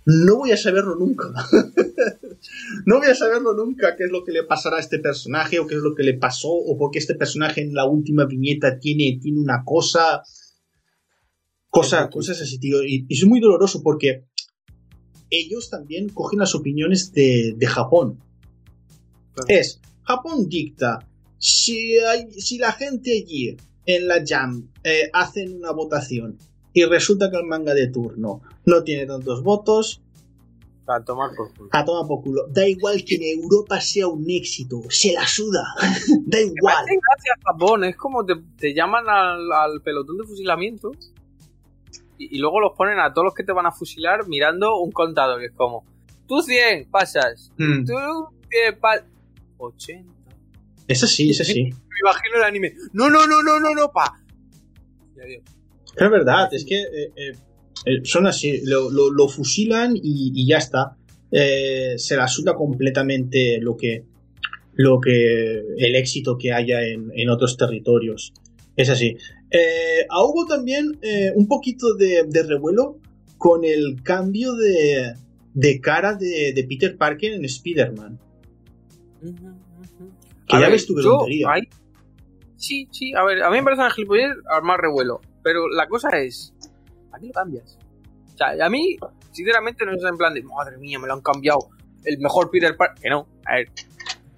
no 0.09 0.37
voy 0.37 0.51
a 0.51 0.57
saberlo 0.57 0.95
nunca. 0.95 1.25
no 2.85 2.97
voy 2.97 3.07
a 3.07 3.15
saberlo 3.15 3.53
nunca 3.53 3.95
qué 3.95 4.05
es 4.05 4.11
lo 4.11 4.23
que 4.23 4.31
le 4.31 4.43
pasará 4.43 4.77
a 4.77 4.79
este 4.79 4.97
personaje 4.97 5.59
o 5.59 5.67
qué 5.67 5.75
es 5.75 5.81
lo 5.81 5.93
que 5.93 6.03
le 6.03 6.15
pasó 6.15 6.49
o 6.51 6.77
por 6.77 6.89
qué 6.89 6.99
este 6.99 7.13
personaje 7.13 7.61
en 7.61 7.73
la 7.73 7.85
última 7.85 8.25
viñeta 8.25 8.79
tiene, 8.79 9.19
tiene 9.21 9.39
una 9.39 9.63
cosa... 9.63 10.23
Cosa, 11.71 12.09
cosas 12.09 12.41
así, 12.41 12.57
tío. 12.57 12.83
Y, 12.83 13.05
y 13.07 13.15
es 13.15 13.25
muy 13.25 13.39
doloroso 13.39 13.83
porque 13.83 14.25
ellos 15.29 15.69
también 15.69 16.09
cogen 16.09 16.39
las 16.39 16.55
opiniones 16.55 17.11
de, 17.13 17.53
de 17.55 17.67
Japón. 17.67 18.19
Es, 19.47 19.79
Japón 20.01 20.49
dicta, 20.49 21.07
si, 21.37 21.99
hay, 21.99 22.31
si 22.31 22.57
la 22.57 22.71
gente 22.71 23.11
allí 23.11 23.55
en 23.85 24.07
la 24.07 24.23
Jam 24.25 24.71
eh, 24.83 25.11
hacen 25.13 25.57
una 25.57 25.71
votación 25.71 26.39
y 26.81 26.85
resulta 26.85 27.29
que 27.29 27.37
el 27.37 27.45
manga 27.45 27.73
de 27.73 27.87
turno 27.87 28.41
no 28.65 28.83
tiene 28.83 29.05
tantos 29.05 29.41
votos, 29.43 30.01
A 30.87 31.03
tomar 31.03 31.29
por 31.35 31.53
culo. 31.53 31.69
a 31.71 31.85
tomar 31.85 32.07
por 32.07 32.23
culo. 32.23 32.47
Da 32.49 32.67
igual 32.67 33.03
que 33.05 33.15
en 33.15 33.41
Europa 33.43 33.79
sea 33.79 34.07
un 34.07 34.25
éxito, 34.29 34.81
se 34.89 35.13
la 35.13 35.25
suda. 35.27 35.63
da 36.25 36.39
igual. 36.41 36.55
Me 36.85 36.91
hace 36.91 36.99
gracia 37.01 37.33
Japón, 37.45 37.83
es 37.83 37.95
como 37.95 38.25
te, 38.25 38.33
te 38.57 38.73
llaman 38.73 39.07
al, 39.07 39.51
al 39.51 39.81
pelotón 39.81 40.17
de 40.17 40.23
fusilamiento 40.25 40.91
y, 42.17 42.35
y 42.35 42.39
luego 42.39 42.59
los 42.59 42.73
ponen 42.75 42.99
a 42.99 43.13
todos 43.13 43.25
los 43.25 43.33
que 43.33 43.43
te 43.43 43.51
van 43.53 43.65
a 43.65 43.71
fusilar 43.71 44.27
mirando 44.27 44.77
un 44.79 44.91
contador. 44.91 45.41
Y 45.41 45.45
es 45.45 45.51
como, 45.53 45.83
tú 46.27 46.41
100 46.41 46.89
pasas, 46.89 47.51
Mm. 47.57 47.85
tú 47.85 47.93
100 48.49 48.79
pasas, 48.79 49.05
80. 49.57 50.11
Es 50.87 51.03
así, 51.03 51.29
es 51.29 51.41
así. 51.41 51.63
Me 51.65 51.99
imagino 52.01 52.37
el 52.37 52.43
anime, 52.43 52.73
no, 52.93 53.09
no, 53.09 53.27
no, 53.27 53.43
no, 53.43 53.59
no, 53.59 53.73
no, 53.75 53.91
pa. 53.91 54.19
Y 55.15 55.21
adiós. 55.21 55.43
Es 55.95 56.09
verdad, 56.09 56.53
es 56.53 56.65
que 56.65 56.81
eh, 56.81 57.11
eh, 57.15 57.31
eh, 57.85 57.99
son 58.03 58.27
así, 58.27 58.61
lo, 58.65 58.89
lo- 58.89 59.11
lo 59.11 59.27
fusilan 59.27 59.95
y, 59.95 60.31
y 60.35 60.47
ya 60.47 60.57
está. 60.57 60.95
Eh, 61.31 61.95
se 61.97 62.15
la 62.15 62.27
suda 62.27 62.55
completamente 62.55 63.59
lo 63.61 63.75
que, 63.77 64.03
lo 64.73 64.99
que 64.99 65.59
el 65.77 65.95
éxito 65.95 66.37
que 66.37 66.51
haya 66.53 66.81
en, 66.83 67.11
en 67.15 67.29
otros 67.29 67.57
territorios. 67.57 68.33
Es 68.75 68.89
así. 68.89 69.15
Ah, 70.09 70.23
hubo 70.23 70.45
también 70.45 70.99
un 71.35 71.47
poquito 71.47 71.95
de, 71.95 72.23
de 72.27 72.43
revuelo 72.43 72.99
con 73.37 73.63
el 73.65 74.01
cambio 74.03 74.53
de, 74.55 75.13
de 75.53 75.81
cara 75.81 76.13
de, 76.15 76.53
de 76.53 76.63
Peter 76.63 76.95
Parker 76.97 77.33
en 77.33 77.45
Spider-Man. 77.45 78.19
Que 79.21 80.55
A 80.55 80.59
ya 80.59 80.65
ver, 80.65 80.71
ves 80.71 80.85
tú 80.85 80.95
qué 80.95 81.03
yo 81.03 81.17
tontería. 81.17 81.47
ahí- 81.51 81.67
Sí, 82.57 82.87
sí, 82.91 83.13
a 83.13 83.23
ver, 83.23 83.41
a 83.43 83.49
mí 83.49 83.57
me 83.57 83.63
parece 83.63 83.81
una 83.83 83.91
gilipollez 83.91 84.31
armar 84.49 84.81
revuelo. 84.81 85.21
Pero 85.43 85.67
la 85.67 85.87
cosa 85.87 86.09
es, 86.17 86.53
¿a 87.11 87.19
qué 87.19 87.27
lo 87.27 87.33
cambias? 87.33 87.77
O 88.33 88.37
sea, 88.37 88.65
a 88.65 88.69
mí, 88.69 88.97
sinceramente, 89.31 89.85
no 89.85 89.93
es 89.93 90.03
en 90.03 90.17
plan 90.17 90.33
de, 90.33 90.43
madre 90.43 90.77
mía, 90.77 90.99
me 90.99 91.07
lo 91.07 91.13
han 91.13 91.21
cambiado. 91.21 91.59
El 92.03 92.19
mejor 92.19 92.49
Peter 92.49 92.75
Parker. 92.75 93.01
Que 93.03 93.09
no, 93.09 93.27
a 93.45 93.55
ver, 93.55 93.69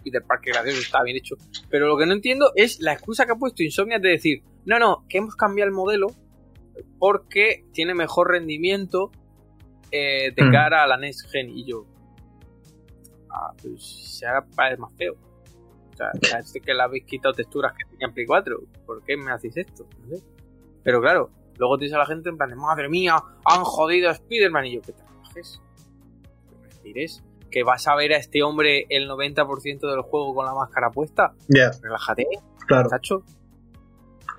Peter 0.03 0.23
Parker 0.23 0.53
gracioso 0.53 0.81
está 0.81 1.03
bien 1.03 1.17
hecho. 1.17 1.35
Pero 1.69 1.87
lo 1.87 1.97
que 1.97 2.05
no 2.05 2.13
entiendo 2.13 2.51
es 2.55 2.79
la 2.79 2.93
excusa 2.93 3.25
que 3.25 3.33
ha 3.33 3.35
puesto 3.35 3.63
Insomnia 3.63 3.99
de 3.99 4.09
decir, 4.09 4.43
no, 4.65 4.79
no, 4.79 5.05
que 5.07 5.19
hemos 5.19 5.35
cambiado 5.35 5.67
el 5.67 5.75
modelo 5.75 6.07
porque 6.99 7.65
tiene 7.73 7.93
mejor 7.93 8.29
rendimiento 8.29 9.11
eh, 9.91 10.31
de 10.35 10.43
Hmm. 10.43 10.51
cara 10.51 10.83
a 10.83 10.87
la 10.87 10.97
Next 10.97 11.29
Gen. 11.29 11.49
Y 11.49 11.65
yo, 11.65 11.85
ah, 13.29 13.53
pues 13.61 14.17
se 14.17 14.25
hará 14.25 14.45
para 14.45 14.75
más 14.77 14.93
feo. 14.95 15.13
O 15.13 15.95
sea, 15.95 16.09
ya 16.21 16.41
sé 16.41 16.61
que 16.61 16.73
le 16.73 16.81
habéis 16.81 17.05
quitado 17.05 17.33
texturas 17.33 17.73
que 17.73 17.85
tenían 17.89 18.13
Play 18.13 18.25
4. 18.25 18.59
¿Por 18.85 19.03
qué 19.03 19.17
me 19.17 19.31
hacéis 19.31 19.57
esto? 19.57 19.87
No 19.99 20.15
sé. 20.15 20.23
Pero 20.83 21.01
claro, 21.01 21.29
luego 21.57 21.77
tienes 21.77 21.93
a 21.95 21.99
la 21.99 22.05
gente 22.05 22.29
en 22.29 22.37
plan 22.37 22.49
de 22.49 22.55
madre 22.55 22.89
mía, 22.89 23.15
han 23.45 23.63
jodido 23.63 24.09
a 24.09 24.13
Spider-Man. 24.13 24.65
Y 24.65 24.75
yo, 24.75 24.81
¿qué 24.81 24.93
te 24.93 25.03
relajes? 25.03 25.61
¿Qué 26.49 26.67
respires? 26.67 27.23
Que 27.49 27.63
vas 27.63 27.87
a 27.87 27.95
ver 27.95 28.13
a 28.13 28.17
este 28.17 28.43
hombre 28.43 28.85
el 28.89 29.09
90% 29.09 29.79
del 29.81 30.01
juego 30.01 30.33
con 30.33 30.45
la 30.45 30.53
máscara 30.53 30.89
puesta. 30.89 31.33
Ya, 31.47 31.71
Relájate, 31.81 32.25
claro, 32.65 32.89
tacho. 32.89 33.23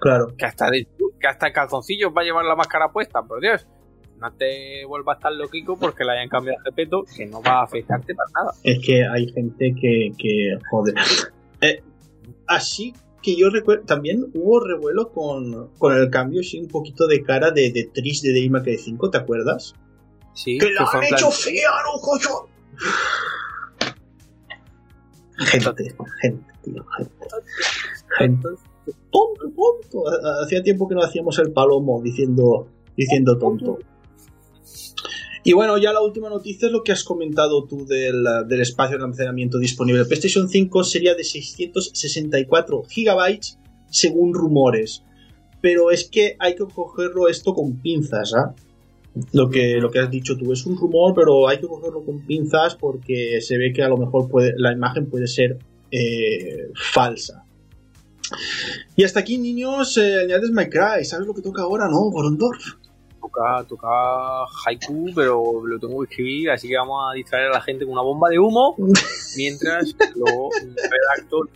claro. 0.01 0.34
Que 0.36 0.47
hasta, 0.47 0.70
de, 0.70 0.88
que 1.20 1.26
hasta 1.26 1.49
el 1.49 1.53
calzoncillo 1.53 2.12
va 2.12 2.22
a 2.22 2.24
llevar 2.24 2.45
la 2.45 2.57
máscara 2.57 2.90
puesta, 2.90 3.22
por 3.22 3.40
Dios. 3.40 3.66
No 4.18 4.32
te 4.32 4.84
vuelvas 4.86 5.18
tan 5.18 5.36
loquico 5.36 5.76
porque 5.76 6.05
le 6.05 6.12
hayan 6.12 6.28
cambiado 6.28 6.59
el 6.61 6.64
repeto, 6.64 7.05
que 7.16 7.26
no 7.26 7.43
va 7.43 7.61
a 7.61 7.62
afectarte 7.64 8.14
para 8.14 8.30
nada. 8.32 8.55
Es 8.62 8.78
que 8.84 9.05
hay 9.05 9.26
gente 9.32 9.74
que, 9.78 10.12
que 10.16 10.59
joder. 10.70 10.95
Eh, 11.61 11.82
así 12.47 12.95
que 13.23 13.37
yo 13.37 13.49
recuerdo, 13.51 13.85
también 13.85 14.27
hubo 14.35 14.61
revuelo 14.61 15.11
con, 15.12 15.68
con 15.79 15.97
el 15.97 16.11
cambio, 16.11 16.43
sí, 16.43 16.59
un 16.61 16.68
poquito 16.68 17.07
de 17.07 17.23
cara 17.23 17.51
de, 17.53 17.70
de 17.73 17.85
Trish 17.85 18.20
de 18.23 18.49
May 18.51 18.62
Cry 18.62 18.77
5, 18.79 19.11
¿te 19.11 19.18
acuerdas? 19.18 19.75
Sí, 20.35 20.59
¡Que 20.59 20.70
la 20.70 20.87
fue 20.87 20.99
han 21.01 21.05
en 21.05 21.09
plan- 21.11 21.20
hecho 21.20 21.31
fea, 21.31 21.70
no, 21.85 22.01
coño! 22.01 22.49
Gente, 25.39 25.95
gente, 26.20 26.53
tío, 26.62 26.85
gente. 26.97 27.12
Gente. 28.18 28.49
Tonto, 29.11 29.43
tonto. 29.57 30.09
Ha- 30.09 30.43
Hacía 30.45 30.62
tiempo 30.62 30.89
que 30.89 30.95
no 30.95 31.03
hacíamos 31.03 31.39
el 31.39 31.53
palomo 31.53 32.01
diciendo, 32.03 32.68
diciendo 32.97 33.39
tonto. 33.39 33.79
Y 35.45 35.55
bueno, 35.55 35.76
ya 35.78 35.93
la 35.93 36.01
última 36.01 36.28
noticia 36.28 36.66
es 36.66 36.72
lo 36.72 36.84
que 36.84 36.93
has 36.93 37.03
comentado 37.03 37.64
tú 37.64 37.84
del, 37.84 38.24
del 38.47 38.61
espacio 38.61 38.97
de 38.97 39.03
almacenamiento 39.03 39.59
disponible. 39.59 40.05
PlayStation 40.05 40.49
5 40.49 40.84
sería 40.84 41.14
de 41.14 41.24
664 41.24 42.84
gigabytes 42.84 43.59
según 43.90 44.34
rumores. 44.34 45.03
Pero 45.61 45.90
es 45.90 46.09
que 46.09 46.36
hay 46.38 46.55
que 46.55 46.64
cogerlo 46.64 47.28
esto 47.28 47.55
con 47.55 47.80
pinzas, 47.80 48.34
¿ah? 48.34 48.55
Lo 49.32 49.51
que, 49.51 49.76
lo 49.76 49.90
que 49.90 49.99
has 49.99 50.11
dicho 50.11 50.38
tú 50.38 50.53
es 50.53 50.64
un 50.64 50.76
rumor, 50.76 51.12
pero 51.14 51.47
hay 51.47 51.59
que 51.59 51.66
cogerlo 51.66 52.03
con 52.03 52.24
pinzas 52.24 52.76
porque 52.76 53.40
se 53.43 53.59
ve 53.59 53.72
que 53.72 53.82
a 53.82 53.88
lo 53.88 53.99
mejor 53.99 54.28
la 54.57 54.72
imagen 54.72 55.07
puede 55.07 55.26
ser 55.26 55.59
eh, 55.90 56.70
falsa. 56.74 57.45
Y 58.97 59.05
hasta 59.05 59.20
aquí, 59.20 59.36
niños, 59.36 59.99
eh, 59.99 60.20
añades 60.20 60.51
My 60.51 60.68
Cry. 60.68 61.05
¿Sabes 61.05 61.26
lo 61.26 61.34
que 61.34 61.43
toca 61.43 61.62
ahora, 61.62 61.88
no, 61.88 62.11
Gorondorf? 62.11 62.62
Toca, 63.23 63.64
toca 63.68 63.89
haiku, 64.66 65.12
pero 65.14 65.64
lo 65.64 65.79
tengo 65.79 66.01
que 66.01 66.11
escribir, 66.11 66.51
así 66.51 66.68
que 66.68 66.77
vamos 66.77 67.01
a 67.09 67.14
distraer 67.14 67.47
a 67.47 67.53
la 67.53 67.61
gente 67.61 67.85
con 67.85 67.93
una 67.93 68.03
bomba 68.03 68.29
de 68.29 68.41
humo 68.41 68.75
mientras 69.37 69.95
lo 70.16 70.51
redacto. 70.66 71.49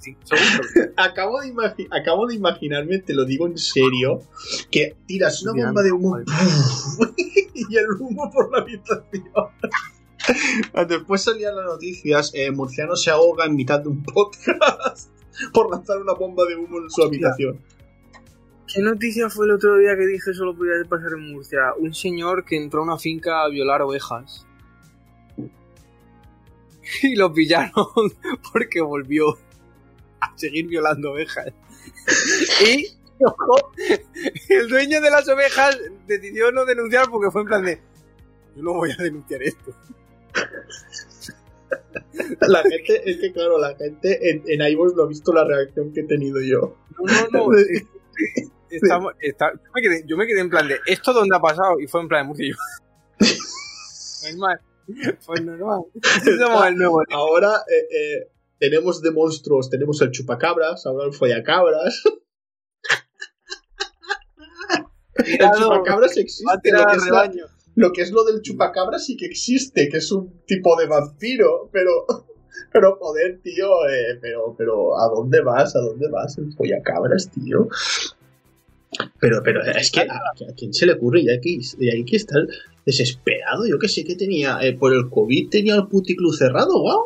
Acabo 0.96 1.40
de, 1.40 1.52
acabo 1.90 2.28
de 2.28 2.36
imaginarme, 2.36 3.00
te 3.00 3.14
lo 3.14 3.24
digo 3.24 3.48
en 3.48 3.58
serio, 3.58 4.22
que 4.70 4.96
tiras 5.06 5.42
una 5.42 5.64
bomba 5.64 5.82
de 5.82 5.90
humo 5.90 6.18
y 7.54 7.76
el 7.76 7.86
humo 7.98 8.30
por 8.30 8.52
la 8.52 8.58
habitación. 8.58 9.26
Después 10.88 11.22
salían 11.22 11.56
las 11.56 11.64
noticias, 11.64 12.30
eh, 12.34 12.52
Murciano 12.52 12.94
se 12.94 13.10
ahoga 13.10 13.44
en 13.44 13.56
mitad 13.56 13.80
de 13.80 13.88
un 13.88 14.04
podcast 14.04 15.10
por 15.52 15.70
lanzar 15.70 15.98
una 15.98 16.14
bomba 16.14 16.44
de 16.44 16.56
humo 16.56 16.78
en 16.78 16.90
su 16.90 17.02
habitación. 17.02 17.60
¿Qué 18.72 18.82
noticia 18.82 19.30
fue 19.30 19.46
el 19.46 19.52
otro 19.52 19.76
día 19.76 19.96
que 19.96 20.06
dije 20.06 20.34
solo 20.34 20.56
podía 20.56 20.72
pasar 20.88 21.12
en 21.12 21.32
Murcia? 21.32 21.74
Un 21.78 21.94
señor 21.94 22.44
que 22.44 22.56
entró 22.56 22.80
a 22.80 22.84
una 22.84 22.98
finca 22.98 23.42
a 23.42 23.48
violar 23.48 23.82
ovejas. 23.82 24.46
Y 27.02 27.16
lo 27.16 27.32
pillaron 27.32 27.72
porque 28.52 28.80
volvió 28.80 29.36
a 30.20 30.36
seguir 30.36 30.66
violando 30.68 31.12
ovejas. 31.12 31.52
Y 32.66 32.86
ojo, 33.24 33.72
el 34.48 34.68
dueño 34.68 35.00
de 35.00 35.10
las 35.10 35.28
ovejas 35.28 35.78
decidió 36.06 36.52
no 36.52 36.64
denunciar 36.64 37.08
porque 37.10 37.30
fue 37.30 37.42
en 37.42 37.46
plan 37.46 37.64
de 37.64 37.80
yo 38.56 38.62
no 38.62 38.74
voy 38.74 38.90
a 38.90 39.02
denunciar 39.02 39.42
esto. 39.42 39.74
La 42.48 42.62
gente, 42.62 43.10
es 43.10 43.18
que 43.18 43.32
claro, 43.32 43.58
la 43.58 43.74
gente 43.76 44.30
en, 44.30 44.42
en 44.46 44.72
iVoox 44.72 44.94
lo 44.94 45.04
ha 45.04 45.08
visto 45.08 45.32
la 45.32 45.44
reacción 45.44 45.92
que 45.92 46.00
he 46.00 46.04
tenido 46.04 46.40
yo. 46.40 46.76
No, 46.98 47.28
no, 47.30 47.48
no. 47.48 47.56
Estamos- 48.82 49.12
está- 49.20 49.52
yo, 49.52 49.70
me 49.74 49.82
quedé, 49.82 50.04
yo 50.06 50.16
me 50.16 50.26
quedé 50.26 50.40
en 50.40 50.50
plan 50.50 50.66
de 50.68 50.78
¿esto 50.86 51.12
dónde 51.12 51.36
ha 51.36 51.40
pasado? 51.40 51.78
Y 51.80 51.86
fue 51.86 52.00
en 52.02 52.08
plan 52.08 52.22
de 52.24 52.28
Murcia. 52.28 52.54
Normal. 54.30 54.60
Pues 55.26 55.42
normal. 55.42 55.82
Somos 56.38 56.66
el 56.66 56.76
nuevo. 56.76 57.02
Ahora 57.10 57.62
eh, 57.68 57.86
eh, 57.90 58.30
tenemos 58.60 59.02
de 59.02 59.10
monstruos, 59.10 59.68
tenemos 59.68 60.00
el 60.02 60.10
chupacabras, 60.12 60.86
ahora 60.86 61.06
el 61.06 61.12
follacabras. 61.12 62.02
El 65.18 65.38
chupacabras 65.58 66.16
existe. 66.18 66.44
Lo 66.72 66.86
que, 66.86 66.96
es 66.96 67.02
la- 67.10 67.22
lo 67.74 67.92
que 67.92 68.02
es 68.02 68.10
lo 68.12 68.24
del 68.24 68.42
chupacabras 68.42 69.04
sí 69.06 69.16
que 69.16 69.26
existe, 69.26 69.88
que 69.88 69.96
es 69.98 70.12
un 70.12 70.42
tipo 70.46 70.76
de 70.78 70.86
vampiro, 70.86 71.68
pero. 71.72 72.06
Pero 72.72 72.96
joder, 73.00 73.40
tío, 73.42 73.66
eh, 73.88 74.18
pero, 74.20 74.54
pero 74.56 74.98
¿a 74.98 75.08
dónde 75.08 75.40
vas? 75.42 75.74
¿A 75.76 75.80
dónde 75.80 76.08
vas? 76.10 76.36
El 76.38 76.52
follacabras, 76.54 77.30
tío. 77.30 77.68
Pero, 79.20 79.42
pero 79.42 79.62
es 79.62 79.90
que 79.90 80.00
a, 80.00 80.14
a 80.14 80.54
quién 80.56 80.72
se 80.72 80.86
le 80.86 80.92
ocurre 80.92 81.20
y 81.22 81.28
hay 81.28 81.40
que, 81.40 81.58
y 81.78 81.88
hay 81.90 82.04
que 82.04 82.16
estar 82.16 82.40
desesperado. 82.84 83.66
Yo 83.66 83.78
que 83.78 83.88
sé 83.88 84.04
que 84.04 84.14
tenía, 84.14 84.58
eh, 84.62 84.72
por 84.72 84.92
el 84.94 85.08
COVID 85.10 85.48
tenía 85.50 85.74
el 85.74 85.86
puticlub 85.86 86.34
cerrado, 86.34 86.80
guau. 86.80 87.04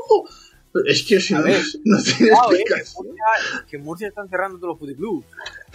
Es 0.86 1.02
que 1.02 1.20
si 1.20 1.34
no, 1.34 1.42
ver. 1.42 1.60
no 1.84 1.98
tiene 2.02 2.30
eh, 2.32 2.64
que. 2.66 2.74
Murcia, 2.96 3.24
que 3.68 3.78
Murcia 3.78 4.08
están 4.08 4.28
cerrando 4.28 4.58
todos 4.58 4.72
los 4.74 4.78
puticlubs. 4.78 5.26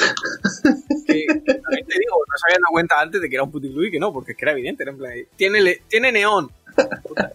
que 1.07 1.25
también 1.27 1.85
te 1.85 1.99
digo, 1.99 2.15
no 2.15 2.37
se 2.37 2.45
habían 2.47 2.61
dado 2.61 2.71
cuenta 2.71 3.01
antes 3.01 3.21
de 3.21 3.29
que 3.29 3.35
era 3.35 3.43
un 3.43 3.51
puticlub 3.51 3.83
y 3.83 3.91
que 3.91 3.99
no, 3.99 4.13
porque 4.13 4.31
es 4.31 4.37
que 4.37 4.45
era 4.45 4.51
evidente. 4.53 4.83
Era 4.83 4.91
en 4.91 4.97
plan, 4.97 5.11
tiene, 5.35 5.61
le- 5.61 5.81
tiene 5.89 6.11
neón. 6.11 6.49
Como 6.75 7.15
está, 7.15 7.33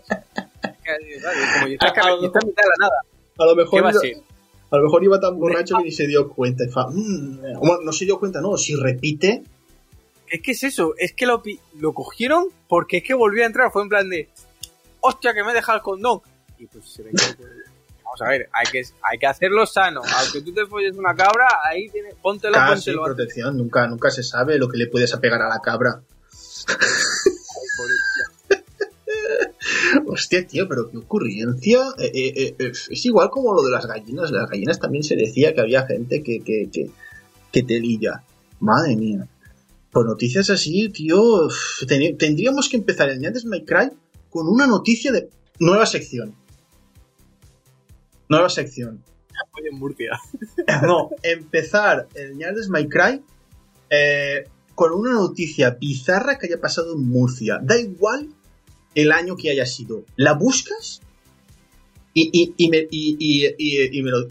y 2.20 2.24
está 2.24 2.40
en 2.40 2.48
mitad 2.48 2.62
de 2.62 2.68
la 2.68 2.86
nada. 2.86 3.00
A 3.38 3.44
lo 3.46 3.56
mejor 3.56 3.78
¿Qué 3.78 3.84
va 3.84 3.90
a 3.90 3.92
ser? 3.94 4.16
A 4.70 4.76
lo 4.76 4.84
mejor 4.84 5.02
iba 5.04 5.18
tan 5.18 5.38
borracho 5.38 5.76
que 5.78 5.84
ni 5.84 5.90
se 5.92 6.06
dio 6.06 6.28
cuenta. 6.28 6.64
Fa, 6.72 6.86
"Mm". 6.88 7.40
Bueno, 7.58 7.78
no 7.84 7.92
se 7.92 8.04
dio 8.04 8.18
cuenta, 8.18 8.40
no. 8.40 8.56
Si 8.56 8.74
repite, 8.74 9.42
Es 10.32 10.40
que 10.42 10.52
es 10.52 10.62
eso, 10.62 10.94
es 10.96 11.12
que 11.12 11.26
lo, 11.26 11.42
lo 11.80 11.92
cogieron 11.92 12.46
porque 12.68 12.98
es 12.98 13.02
que 13.02 13.14
volvió 13.14 13.42
a 13.42 13.46
entrar, 13.46 13.72
fue 13.72 13.82
en 13.82 13.88
plan 13.88 14.08
de, 14.08 14.28
hostia, 15.00 15.34
que 15.34 15.42
me 15.42 15.50
he 15.50 15.54
dejado 15.54 15.78
el 15.78 15.82
condón. 15.82 16.20
Y 16.56 16.66
pues 16.66 16.84
se 16.88 17.02
ve 17.02 17.10
que, 17.10 17.44
vamos 18.04 18.22
a 18.22 18.28
ver, 18.28 18.48
hay 18.52 18.66
que, 18.70 18.82
hay 19.10 19.18
que 19.18 19.26
hacerlo 19.26 19.66
sano. 19.66 20.02
Aunque 20.20 20.40
tú 20.42 20.52
te 20.54 20.64
folles 20.66 20.96
una 20.96 21.16
cabra, 21.16 21.48
ahí 21.68 21.88
tienes, 21.88 22.14
póntelo, 22.22 22.54
casi 22.54 22.92
póntelo. 22.92 23.02
protección. 23.02 23.56
Nunca, 23.56 23.88
nunca 23.88 24.08
se 24.12 24.22
sabe 24.22 24.56
lo 24.56 24.68
que 24.68 24.78
le 24.78 24.86
puedes 24.86 25.12
apegar 25.12 25.42
a 25.42 25.48
la 25.48 25.58
cabra. 25.60 26.00
Hostia, 30.06 30.46
tío, 30.46 30.68
pero 30.68 30.90
qué 30.90 30.98
ocurrencia. 30.98 31.80
Eh, 31.98 32.10
eh, 32.14 32.54
eh, 32.58 32.72
es 32.90 33.06
igual 33.06 33.30
como 33.30 33.52
lo 33.54 33.62
de 33.62 33.70
las 33.70 33.86
gallinas. 33.86 34.30
Las 34.30 34.48
gallinas 34.48 34.78
también 34.78 35.02
se 35.02 35.16
decía 35.16 35.54
que 35.54 35.60
había 35.60 35.86
gente 35.86 36.22
que, 36.22 36.40
que, 36.40 36.68
que, 36.72 36.90
que 37.52 37.62
te 37.62 37.78
lilla. 37.80 38.22
Madre 38.60 38.96
mía. 38.96 39.26
Por 39.90 40.06
noticias 40.06 40.50
así, 40.50 40.88
tío, 40.90 41.48
tendríamos 41.86 42.68
que 42.68 42.76
empezar 42.76 43.08
el 43.08 43.18
Ñandes 43.18 43.44
My 43.44 43.64
Cry 43.64 43.90
con 44.28 44.46
una 44.46 44.66
noticia 44.66 45.10
de 45.10 45.28
nueva 45.58 45.84
sección. 45.86 46.34
Nueva 48.28 48.48
sección. 48.48 49.02
En 49.64 49.78
Murcia. 49.78 50.18
No, 50.82 51.10
empezar 51.22 52.06
el 52.14 52.36
Ñandes 52.36 52.68
My 52.68 52.88
Cry 52.88 53.22
eh, 53.90 54.44
con 54.74 54.92
una 54.92 55.12
noticia 55.12 55.70
bizarra 55.70 56.38
que 56.38 56.46
haya 56.46 56.60
pasado 56.60 56.94
en 56.94 57.08
Murcia. 57.08 57.58
Da 57.60 57.76
igual 57.76 58.28
el 58.94 59.12
año 59.12 59.36
que 59.36 59.50
haya 59.50 59.66
sido. 59.66 60.04
La 60.16 60.32
buscas 60.34 61.00
y, 62.14 62.30
y, 62.32 62.54
y 62.56 62.68
me, 62.70 62.78
y, 62.90 63.16
y- 63.18 63.54
y- 63.58 63.98
y 63.98 64.02
me 64.02 64.10
lo... 64.10 64.26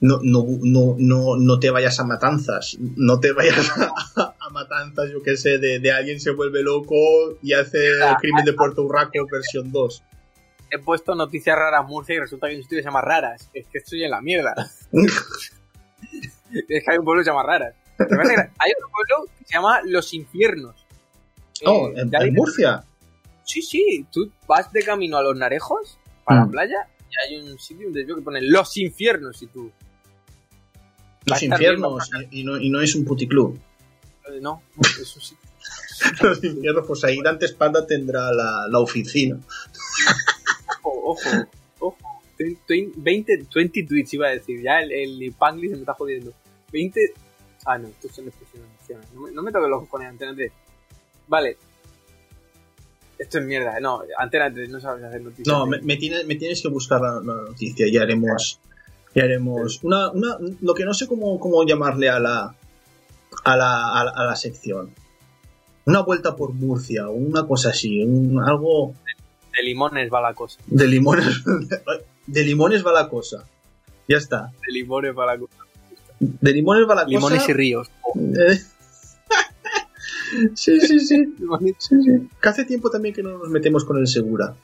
No, 0.00 0.18
no, 0.22 0.44
no, 0.60 0.96
no, 0.98 1.36
no 1.36 1.58
te 1.60 1.70
vayas 1.70 1.98
a 1.98 2.04
matanzas. 2.04 2.76
No 2.78 3.20
te 3.20 3.32
vayas 3.32 3.70
a, 4.16 4.34
a 4.40 4.50
matanzas, 4.50 5.10
yo 5.10 5.22
que 5.22 5.36
sé, 5.36 5.58
de, 5.58 5.78
de 5.78 5.92
alguien 5.92 6.20
se 6.20 6.30
vuelve 6.32 6.62
loco 6.62 6.96
y 7.42 7.54
hace 7.54 7.78
el 7.88 8.14
crimen 8.20 8.44
de 8.44 8.52
Puerto 8.52 8.82
Urraco 8.82 9.26
versión 9.30 9.72
2. 9.72 10.02
He 10.70 10.78
puesto 10.78 11.14
noticias 11.14 11.56
raras 11.56 11.86
Murcia 11.86 12.16
y 12.16 12.18
resulta 12.18 12.46
que 12.48 12.50
hay 12.52 12.56
un 12.56 12.62
sitio 12.64 12.76
que 12.78 12.82
se 12.82 12.88
llama 12.88 13.00
Raras. 13.00 13.48
Es 13.54 13.66
que 13.68 13.78
estoy 13.78 14.02
en 14.04 14.10
la 14.10 14.20
mierda. 14.20 14.54
es 16.52 16.84
que 16.84 16.90
hay 16.90 16.98
un 16.98 17.04
pueblo 17.04 17.20
que 17.20 17.24
se 17.24 17.30
llama 17.30 17.42
Raras. 17.44 17.74
Hay 17.98 18.72
otro 18.76 18.88
pueblo 18.90 19.30
que 19.38 19.44
se 19.46 19.54
llama 19.54 19.80
Los 19.84 20.12
Infiernos. 20.14 20.84
Oh, 21.64 21.90
Eh, 21.96 22.02
en, 22.20 22.34
Murcia. 22.34 22.84
Sí, 23.44 23.62
sí, 23.62 24.06
tú 24.10 24.30
vas 24.46 24.72
de 24.72 24.82
camino 24.82 25.16
a 25.18 25.22
los 25.22 25.36
Narejos, 25.36 25.98
para 26.24 26.40
Mm. 26.40 26.44
la 26.46 26.50
playa, 26.50 26.88
y 27.10 27.34
hay 27.34 27.42
un 27.42 27.58
sitio, 27.58 27.86
un 27.88 27.92
desvío 27.92 28.16
que 28.16 28.22
pone 28.22 28.40
Los 28.42 28.76
Infiernos, 28.76 29.40
y 29.42 29.46
tú, 29.46 29.70
Los 31.26 31.42
infiernos. 31.42 32.10
Y, 32.30 32.40
y 32.40 32.44
no, 32.44 32.58
y 32.58 32.68
no 32.70 32.80
es 32.80 32.94
un 32.94 33.04
puticlub. 33.04 33.58
eh, 34.28 34.38
no, 34.40 34.62
es 34.82 35.16
un 35.16 35.22
sitio. 35.22 35.44
Los 36.22 36.42
infiernos, 36.44 36.86
pues 36.86 37.04
ahí 37.04 37.20
Dante 37.22 37.46
Espada 37.46 37.86
tendrá 37.86 38.30
la, 38.32 38.66
la 38.68 38.78
oficina. 38.78 39.38
Ojo, 40.82 41.12
ojo, 41.12 41.30
ojo. 41.78 41.98
Twen- 42.38 42.58
twen- 42.66 42.92
20, 42.96 43.46
20 43.54 43.82
tweets 43.84 44.14
iba 44.14 44.26
a 44.26 44.30
decir, 44.30 44.60
ya 44.62 44.80
el, 44.80 44.90
el 44.92 45.32
Pangli 45.38 45.68
se 45.68 45.74
me 45.76 45.80
está 45.80 45.94
jodiendo. 45.94 46.32
20... 46.72 47.00
Ah, 47.66 47.78
no, 47.78 47.88
esto 47.88 48.08
son 48.12 48.26
expresiones 48.26 48.68
nacionales. 48.80 49.12
No 49.14 49.20
me, 49.22 49.30
no 49.32 49.42
me 49.42 49.52
toques 49.52 49.68
los 49.70 49.80
cojones, 49.82 50.08
Antena 50.08 50.34
3. 50.34 50.52
Vale. 51.28 51.56
Esto 53.18 53.38
es 53.38 53.44
mierda, 53.44 53.78
no, 53.80 54.02
Antena 54.18 54.52
3 54.52 54.68
no 54.70 54.80
sabes 54.80 55.04
hacer 55.04 55.22
noticias. 55.22 55.46
No, 55.46 55.66
me, 55.66 55.80
me 55.82 55.96
tienes, 55.96 56.26
me 56.26 56.34
tienes 56.34 56.60
que 56.62 56.68
buscar 56.68 57.00
la, 57.00 57.14
la 57.24 57.34
noticia 57.48 57.86
y 57.86 57.96
haremos. 57.96 58.58
Y 59.14 59.20
haremos 59.20 59.78
una, 59.84 60.10
una, 60.10 60.36
lo 60.60 60.74
que 60.74 60.84
no 60.84 60.92
sé 60.92 61.06
cómo, 61.06 61.38
cómo 61.38 61.64
llamarle 61.64 62.08
a 62.10 62.18
la, 62.18 62.54
a 63.44 63.56
la, 63.56 64.00
a 64.00 64.04
la, 64.04 64.10
a 64.10 64.24
la 64.24 64.36
sección. 64.36 64.90
Una 65.86 66.00
vuelta 66.00 66.34
por 66.34 66.52
Murcia, 66.54 67.08
o 67.08 67.12
una 67.12 67.46
cosa 67.46 67.68
así, 67.70 68.02
un- 68.02 68.42
algo 68.42 68.94
De 69.56 69.62
limones 69.62 70.10
va 70.12 70.20
la 70.20 70.34
cosa. 70.34 70.58
de 70.66 70.88
limones. 70.88 71.42
De 72.26 72.42
limones 72.42 72.84
va 72.84 72.92
la 72.92 73.08
cosa. 73.08 73.44
Ya 74.08 74.16
está. 74.16 74.50
De 74.66 74.72
limones 74.72 75.14
va 75.16 75.26
la 75.26 75.38
cosa. 75.38 75.54
De 76.18 76.52
limones 76.52 76.88
va 76.88 76.94
la 76.94 77.04
Limones 77.04 77.40
cosa. 77.40 77.50
y 77.50 77.54
ríos. 77.54 77.90
Eh. 78.16 78.58
Sí, 80.54 80.80
sí, 80.80 81.00
sí. 81.00 81.34
Sí, 81.78 82.02
sí. 82.02 82.28
Que 82.40 82.48
hace 82.48 82.64
tiempo 82.64 82.90
también 82.90 83.14
que 83.14 83.22
no 83.22 83.38
nos 83.38 83.48
metemos 83.48 83.84
con 83.84 83.98
el 83.98 84.06
Segura. 84.06 84.54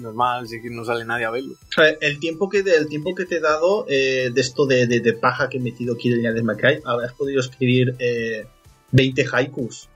Normal, 0.00 0.46
si 0.48 0.60
que 0.60 0.68
no 0.68 0.84
sale 0.84 1.04
nadie 1.04 1.24
a 1.24 1.30
verlo. 1.30 1.54
El 2.00 2.18
tiempo 2.18 2.48
que, 2.50 2.58
el 2.58 2.88
tiempo 2.88 3.14
que 3.14 3.24
te 3.24 3.36
he 3.36 3.40
dado 3.40 3.86
eh, 3.88 4.30
de 4.34 4.40
esto 4.40 4.66
de, 4.66 4.86
de- 4.86 5.00
de 5.00 5.12
paja 5.14 5.48
que 5.48 5.58
he 5.58 5.60
metido 5.60 5.94
aquí 5.94 6.12
en 6.12 6.34
de 6.34 6.42
Macay, 6.42 6.80
habrás 6.84 7.12
podido 7.14 7.40
escribir 7.40 7.94
eh, 7.98 8.44
20 8.90 9.24
haikus. 9.32 9.88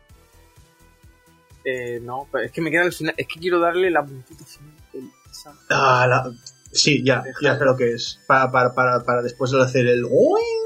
Eh, 1.64 2.00
no, 2.02 2.26
pero 2.30 2.44
es 2.44 2.52
que 2.52 2.60
me 2.60 2.70
queda 2.70 2.82
al 2.82 2.92
final. 2.92 3.14
Es 3.16 3.26
que 3.26 3.40
quiero 3.40 3.58
darle 3.60 3.90
la 3.90 4.04
puntita 4.04 4.44
final. 4.44 5.10
esa- 5.30 5.54
Ah, 5.68 6.06
la- 6.08 6.32
sí, 6.72 7.02
ya, 7.04 7.22
ya 7.42 7.58
sé 7.58 7.64
lo 7.64 7.76
que 7.76 7.92
es. 7.92 8.20
Para, 8.26 8.50
para, 8.50 8.74
para, 8.74 9.02
para 9.02 9.22
después 9.22 9.50
de 9.50 9.60
hacer 9.62 9.86
el... 9.86 10.04
"Uing". 10.04 10.65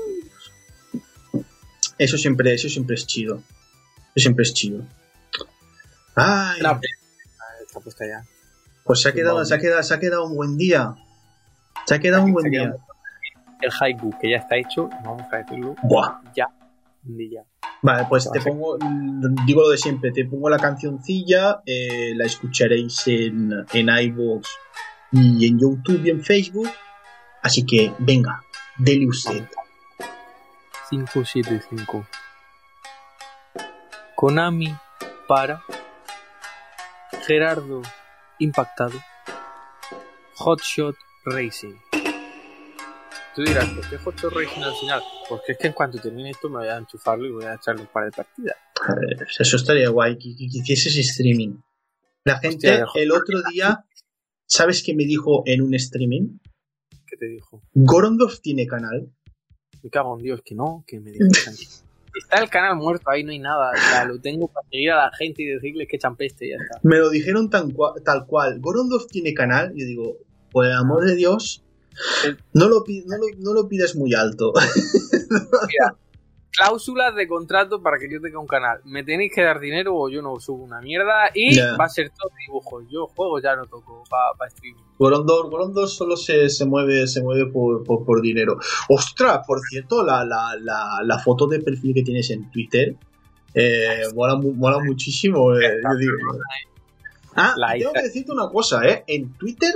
Eso 2.00 2.16
siempre, 2.16 2.54
eso 2.54 2.66
siempre 2.70 2.94
es 2.94 3.06
chido. 3.06 3.42
Eso 4.14 4.22
siempre 4.24 4.42
es 4.44 4.54
chido. 4.54 4.82
Ay, 6.14 6.62
No, 6.62 6.80
está 7.66 7.80
puesta 7.80 8.06
ya. 8.06 8.24
pues 8.84 9.02
se 9.02 9.10
ha 9.10 9.12
quedado, 9.12 9.44
se 9.44 9.54
ha 9.54 9.58
quedado, 9.58 9.82
se 9.82 9.92
ha 9.94 10.00
quedado 10.00 10.24
un 10.24 10.34
buen 10.34 10.56
día. 10.56 10.94
Se 11.86 11.94
ha 11.94 11.98
quedado 11.98 12.24
un 12.24 12.32
buen 12.32 12.50
día. 12.50 12.74
El 13.60 13.70
haiku 13.78 14.14
que 14.18 14.30
ya 14.30 14.38
está 14.38 14.56
hecho, 14.56 14.88
vamos 15.04 15.30
a 15.30 15.36
decirlo 15.36 15.76
Buah. 15.82 16.22
ya. 16.34 16.46
Ya. 17.04 17.44
Vale, 17.82 18.06
pues 18.08 18.30
te 18.32 18.40
pongo, 18.40 18.78
digo 19.46 19.60
lo 19.62 19.68
de 19.68 19.76
siempre, 19.76 20.10
te 20.12 20.24
pongo 20.24 20.48
la 20.48 20.58
cancioncilla, 20.58 21.60
eh, 21.66 22.12
la 22.14 22.24
escucharéis 22.24 23.06
en, 23.08 23.52
en 23.74 23.88
iVoox 23.88 24.48
y 25.12 25.46
en 25.46 25.58
YouTube 25.58 26.02
y 26.04 26.10
en 26.10 26.22
Facebook. 26.22 26.68
Así 27.42 27.64
que, 27.66 27.92
venga, 27.98 28.40
dele 28.78 29.06
usted. 29.06 29.46
575. 30.90 32.06
Konami 34.16 34.74
para. 35.28 35.62
Gerardo 37.26 37.82
impactado. 38.38 38.98
Hotshot 40.36 40.96
Racing. 41.24 41.74
Tú 43.36 43.42
dirás, 43.44 43.68
¿por 43.70 43.88
qué 43.88 43.98
Hotshot 43.98 44.32
Racing 44.32 44.62
al 44.62 44.74
final? 44.74 45.02
Porque 45.28 45.52
es 45.52 45.58
que 45.58 45.66
en 45.68 45.72
cuanto 45.72 45.98
termine 45.98 46.30
esto 46.30 46.48
me 46.48 46.58
voy 46.58 46.68
a 46.68 46.76
enchufarlo 46.78 47.26
y 47.26 47.30
voy 47.32 47.44
a 47.44 47.54
echarle 47.54 47.82
un 47.82 47.88
par 47.88 48.04
de 48.06 48.10
partidas. 48.10 48.56
Eh, 48.56 49.16
pues 49.16 49.36
eso 49.40 49.56
estaría 49.56 49.88
guay, 49.90 50.16
que, 50.18 50.34
que- 50.36 50.48
que 50.48 50.72
hicieses 50.72 50.96
streaming. 51.10 51.56
La 52.24 52.38
gente 52.38 52.82
Hostia, 52.82 53.02
el 53.02 53.12
otro 53.12 53.40
día, 53.50 53.84
¿sabes 54.46 54.82
qué 54.84 54.94
me 54.94 55.04
dijo 55.04 55.42
en 55.46 55.62
un 55.62 55.74
streaming? 55.74 56.38
¿Qué 57.06 57.16
te 57.16 57.26
dijo? 57.26 57.62
Gorondorf 57.74 58.40
tiene 58.40 58.66
canal. 58.66 59.12
Me 59.82 59.90
cago 59.90 60.16
en 60.16 60.22
Dios, 60.22 60.40
que 60.44 60.54
no, 60.54 60.84
que 60.86 61.00
me 61.00 61.12
que 61.12 61.18
Está 62.18 62.42
el 62.42 62.50
canal 62.50 62.76
muerto, 62.76 63.08
ahí 63.08 63.22
no 63.22 63.30
hay 63.30 63.38
nada. 63.38 63.70
O 63.72 63.76
sea, 63.76 64.04
lo 64.04 64.20
tengo 64.20 64.48
para 64.48 64.66
seguir 64.68 64.90
a 64.90 64.96
la 65.06 65.12
gente 65.16 65.42
y 65.42 65.46
decirles 65.46 65.86
que 65.88 65.96
echan 65.96 66.16
peste 66.16 66.46
y 66.46 66.50
ya 66.50 66.56
está. 66.56 66.80
Me 66.82 66.98
lo 66.98 67.08
dijeron 67.08 67.48
tan 67.50 67.70
cua- 67.70 68.02
tal 68.02 68.26
cual. 68.26 68.58
Gorondorf 68.60 69.06
tiene 69.06 69.32
canal. 69.32 69.70
Yo 69.76 69.86
digo, 69.86 70.16
por 70.50 70.66
el 70.66 70.72
amor 70.72 71.04
de 71.04 71.14
Dios, 71.14 71.62
no 72.52 72.68
lo, 72.68 72.84
no 73.06 73.16
lo, 73.16 73.26
no 73.38 73.52
lo 73.54 73.68
pidas 73.68 73.94
muy 73.94 74.12
alto. 74.14 74.52
Mira, 75.68 75.94
cláusulas 76.50 77.14
de 77.14 77.26
contrato 77.28 77.82
para 77.82 77.98
que 77.98 78.10
yo 78.10 78.20
tenga 78.20 78.38
un 78.38 78.46
canal. 78.46 78.80
Me 78.84 79.04
tenéis 79.04 79.32
que 79.34 79.42
dar 79.42 79.60
dinero 79.60 79.96
o 79.96 80.08
yo 80.08 80.22
no 80.22 80.38
subo 80.40 80.64
una 80.64 80.80
mierda 80.80 81.30
y 81.34 81.58
va 81.58 81.84
a 81.84 81.88
ser 81.88 82.10
todo 82.10 82.30
dibujos. 82.46 82.84
Yo 82.90 83.06
juegos 83.06 83.42
ya 83.42 83.56
no 83.56 83.66
toco 83.66 84.02
para 84.08 84.48
streaming. 84.48 84.82
Gorondor, 84.98 85.50
Gorondor 85.50 85.88
solo 85.88 86.16
se, 86.16 86.48
se 86.48 86.66
mueve, 86.66 87.06
se 87.06 87.22
mueve 87.22 87.46
por, 87.46 87.84
por, 87.84 88.04
por 88.04 88.20
dinero. 88.20 88.58
Ostras, 88.88 89.40
por 89.46 89.60
cierto, 89.60 90.02
la, 90.04 90.24
la, 90.24 90.54
la, 90.60 91.00
la 91.02 91.18
foto 91.18 91.46
de 91.46 91.60
perfil 91.60 91.94
que 91.94 92.02
tienes 92.02 92.30
en 92.30 92.50
Twitter 92.50 92.96
eh, 93.54 94.02
mola, 94.14 94.36
mola 94.36 94.78
muchísimo. 94.80 95.54
eh, 95.54 95.80
yo 95.82 95.96
digo. 95.98 96.12
Ah, 97.34 97.54
tengo 97.78 97.92
que 97.92 98.02
decirte 98.02 98.32
una 98.32 98.48
cosa, 98.48 98.86
¿eh? 98.86 99.04
En 99.06 99.32
Twitter, 99.34 99.72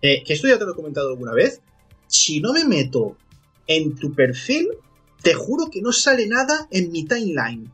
eh, 0.00 0.22
que 0.24 0.32
esto 0.34 0.48
ya 0.48 0.58
te 0.58 0.64
lo 0.64 0.72
he 0.72 0.76
comentado 0.76 1.10
alguna 1.10 1.32
vez, 1.32 1.62
si 2.06 2.40
no 2.40 2.52
me 2.52 2.64
meto 2.64 3.16
en 3.66 3.94
tu 3.96 4.12
perfil, 4.12 4.68
te 5.22 5.34
juro 5.34 5.68
que 5.70 5.80
no 5.82 5.92
sale 5.92 6.26
nada 6.26 6.66
en 6.70 6.90
mi 6.92 7.04
timeline. 7.04 7.70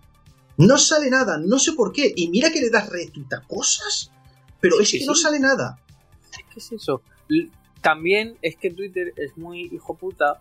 No 0.57 0.77
sale 0.79 1.09
nada, 1.11 1.39
no 1.39 1.59
sé 1.59 1.73
por 1.73 1.93
qué. 1.93 2.12
Y 2.16 2.29
mira 2.29 2.51
que 2.53 2.61
le 2.61 2.70
das 2.70 2.89
retweet 2.91 3.33
a 3.33 3.41
cosas, 3.47 4.11
pero 4.61 4.81
es 4.81 4.89
Sí, 4.91 4.99
que 5.01 5.07
no 5.07 5.15
sale 5.15 5.39
nada. 5.39 5.79
¿Qué 6.53 6.59
es 6.61 6.73
eso? 6.73 7.01
También 7.81 8.37
es 8.43 8.57
que 8.57 8.70
Twitter 8.70 9.12
es 9.16 9.37
muy 9.37 9.66
hijo 9.73 9.95
puta 9.97 10.41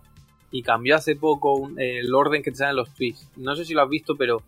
y 0.50 0.64
cambió 0.64 0.96
hace 0.96 1.16
poco 1.16 1.54
un- 1.56 1.80
el 1.80 2.14
orden 2.16 2.42
que 2.42 2.52
te 2.52 2.58
salen 2.58 2.76
los 2.78 2.94
tweets. 2.94 3.28
No 3.36 3.56
sé 3.56 3.64
si 3.66 3.74
lo 3.74 3.84
has 3.84 3.90
visto, 3.90 4.16
pero 4.16 4.42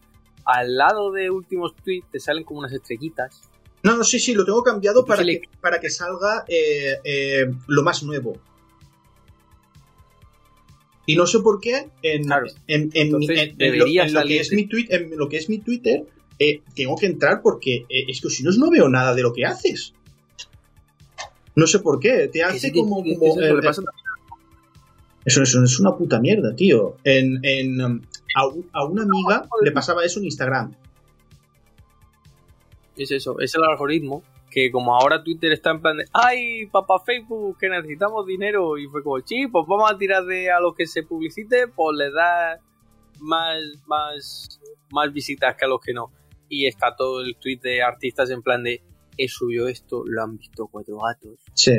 al 0.46 0.76
lado 0.76 1.12
de 1.12 1.30
últimos 1.30 1.76
tweets 1.76 2.10
te 2.12 2.20
salen 2.20 2.44
como 2.44 2.60
unas 2.60 2.74
estrellitas 2.74 3.42
No, 3.84 3.96
no, 3.96 4.04
sí, 4.04 4.20
sí, 4.20 4.34
lo 4.34 4.44
tengo 4.44 4.62
cambiado 4.64 5.06
para 5.06 5.22
le- 5.24 5.40
que, 5.42 5.50
para 5.62 5.80
que 5.80 5.90
salga 5.90 6.44
eh, 6.50 6.98
eh, 7.04 7.46
lo 7.68 7.84
más 7.84 8.04
nuevo. 8.04 8.38
Y 11.12 11.16
no 11.16 11.26
sé 11.26 11.40
por 11.40 11.60
qué 11.60 11.90
en, 12.04 12.24
Claro. 12.26 12.48
en, 12.68 12.82
en, 12.82 12.90
mi- 12.90 13.00
Entonces, 13.02 13.40
en- 13.40 13.56
en 13.62 13.80
lo, 13.80 13.86
que 14.26 14.40
es 14.40 14.52
mi 14.54 14.66
tweet, 14.68 14.86
en 14.90 15.18
lo 15.18 15.28
que 15.30 15.38
es 15.38 15.50
mi 15.50 15.58
Twitter 15.60 16.06
eh, 16.38 16.62
tengo 16.76 16.96
que 16.96 17.08
entrar 17.08 17.42
porque 17.42 17.86
eh, 17.90 18.06
es 18.08 18.22
que 18.22 18.30
si 18.30 18.44
no 18.44 18.52
no 18.52 18.70
veo 18.70 18.88
nada 18.90 19.14
de 19.16 19.22
lo 19.24 19.34
que 19.34 19.46
haces. 19.46 19.94
No 21.56 21.68
sé 21.68 21.80
por 21.80 22.00
qué, 22.00 22.30
te 22.32 22.44
hace 22.44 22.72
como, 22.72 23.04
eso 25.26 25.44
eso, 25.44 25.64
es 25.64 25.80
una 25.80 25.96
puta 25.98 26.20
mierda, 26.20 26.56
tío. 26.56 26.96
En, 27.04 27.40
en, 27.44 27.82
um, 27.84 28.02
a, 28.36 28.44
a 28.80 28.86
una 28.86 29.04
amiga 29.04 29.48
le 29.62 29.72
pasaba 29.72 30.06
eso 30.06 30.20
en 30.20 30.26
Instagram. 30.26 30.74
Es 32.96 33.12
eso, 33.12 33.40
es 33.40 33.54
el 33.56 33.64
algoritmo 33.64 34.24
que 34.50 34.72
como 34.72 34.96
ahora 34.96 35.24
Twitter 35.24 35.52
está 35.52 35.72
en 35.72 35.82
plan 35.82 35.98
de 35.98 36.06
¡Ay, 36.14 36.66
papá 36.68 37.00
Facebook, 37.06 37.58
que 37.60 37.70
necesitamos 37.70 38.26
dinero! 38.26 38.78
Y 38.78 38.88
fue 38.88 39.04
como, 39.04 39.20
sí, 39.26 39.48
pues 39.48 39.66
vamos 39.68 39.92
a 39.92 39.98
tirar 39.98 40.26
de 40.26 40.50
a 40.52 40.60
lo 40.60 40.74
que 40.74 40.86
se 40.88 41.04
publicite, 41.04 41.68
pues 41.68 41.98
le 41.98 42.12
da 42.12 42.60
más, 43.20 43.58
más, 43.86 44.60
más 44.92 45.14
visitas 45.14 45.56
que 45.56 45.66
a 45.66 45.68
los 45.68 45.80
que 45.82 45.94
no. 45.94 46.12
Y 46.48 46.66
está 46.66 46.96
todo 46.96 47.22
el 47.22 47.36
tweet 47.38 47.60
de 47.62 47.82
artistas 47.82 48.30
en 48.32 48.42
plan 48.42 48.64
de 48.64 48.82
he 49.18 49.28
subido 49.28 49.68
esto, 49.68 50.04
lo 50.06 50.24
han 50.24 50.38
visto 50.38 50.68
cuatro 50.68 50.98
gatos, 50.98 51.40
Sí. 51.54 51.74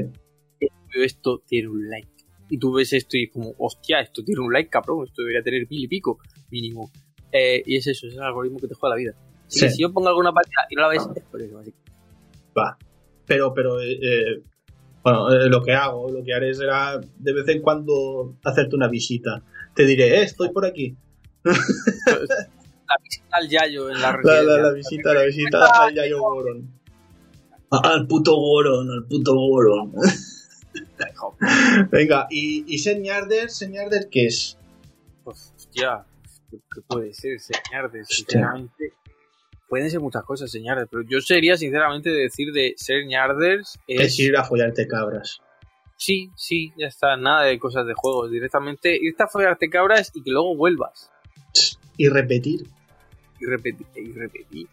he 0.61 0.67
subido 0.69 1.05
esto, 1.05 1.43
tiene 1.47 1.69
un 1.69 1.89
like. 1.89 2.09
Y 2.51 2.59
tú 2.59 2.75
ves 2.75 2.93
esto 2.93 3.17
y 3.17 3.29
como, 3.31 3.55
hostia, 3.59 4.01
esto 4.01 4.23
tiene 4.23 4.43
un 4.43 4.53
like, 4.53 4.69
cabrón, 4.69 5.07
esto 5.07 5.23
debería 5.23 5.43
tener 5.43 5.67
mil 5.71 5.85
y 5.85 5.89
pico, 5.89 6.19
mínimo. 6.51 6.91
Eh, 7.33 7.63
y 7.65 7.77
es 7.77 7.87
eso, 7.87 8.07
es 8.09 8.15
el 8.15 8.21
algoritmo 8.23 8.59
que 8.59 8.69
te 8.69 8.75
juega 8.75 8.95
la 8.97 8.99
vida. 8.99 9.15
Sí. 9.47 9.69
si 9.71 9.83
yo 9.83 9.93
pongo 9.93 10.09
alguna 10.09 10.33
página 10.33 10.63
y 10.69 10.75
no 10.77 10.83
la 10.83 10.89
ves, 10.89 11.09
es 11.17 11.25
por 11.25 11.41
eso, 11.43 11.59
así 11.59 11.73
que 11.73 11.90
Va. 12.57 12.77
Pero, 13.27 13.55
pero, 13.55 13.81
eh, 13.81 13.99
eh, 14.03 14.43
bueno, 15.03 15.33
eh, 15.33 15.49
lo 15.49 15.63
que 15.63 15.73
hago, 15.73 16.11
lo 16.11 16.23
que 16.23 16.35
haré 16.35 16.55
será 16.55 17.01
de 17.19 17.33
vez 17.33 17.49
en 17.49 17.63
cuando 17.63 18.37
hacerte 18.45 18.77
una 18.77 18.89
visita. 18.89 19.43
Te 19.75 19.87
diré, 19.87 20.19
eh, 20.19 20.23
estoy 20.25 20.51
por 20.51 20.67
aquí. 20.67 20.95
la 21.43 21.53
visita 23.03 23.29
al 23.31 23.49
Yayo 23.49 23.91
en 23.91 24.01
la 24.01 24.19
La, 24.23 24.43
la, 24.43 24.57
la 24.59 24.73
visita, 24.73 25.15
la 25.15 25.23
visita 25.23 25.85
al 25.85 25.95
Yayo 25.95 26.21
Goron. 26.21 26.81
Ah, 27.71 27.81
Al 27.85 28.07
puto 28.07 28.37
Goron, 28.37 28.91
al 28.91 29.05
puto 29.05 29.35
Goron. 29.35 29.93
Venga, 31.91 32.27
y, 32.31 32.65
y 32.73 32.79
Señarder, 32.79 33.49
Señarder, 33.51 34.09
¿qué 34.11 34.27
es? 34.27 34.59
Pues, 35.25 35.53
hostia, 35.57 36.05
¿qué, 36.51 36.59
puede 36.87 37.15
ser 37.15 37.41
Señardes? 37.41 38.09
Hostia. 38.11 38.27
Sinceramente, 38.27 38.93
pueden 39.71 39.89
ser 39.89 40.01
muchas 40.01 40.25
cosas 40.25 40.51
Señardes, 40.51 40.89
pero 40.91 41.05
yo 41.09 41.21
sería 41.21 41.57
sinceramente 41.57 42.11
de 42.11 42.23
decir 42.23 42.53
de 42.53 42.75
Señardes 42.77 43.79
es... 43.87 44.01
Es 44.01 44.19
ir 44.19 44.37
a 44.37 44.45
follarte 44.45 44.87
cabras. 44.89 45.41
Sí, 45.97 46.31
sí, 46.35 46.73
ya 46.77 46.89
está, 46.89 47.17
nada 47.17 47.45
de 47.45 47.59
cosas 47.59 47.87
de 47.87 47.95
juegos, 47.95 48.31
directamente 48.31 48.99
irte 49.01 49.23
a 49.23 49.29
follarte 49.29 49.71
cabras 49.71 50.11
y 50.15 50.23
que 50.23 50.31
luego 50.31 50.57
vuelvas. 50.57 51.11
Y 51.97 52.09
repetir. 52.09 52.67
Y 53.39 53.47
repetir, 53.47 53.87
y 53.95 54.13
repetir. 54.13 54.69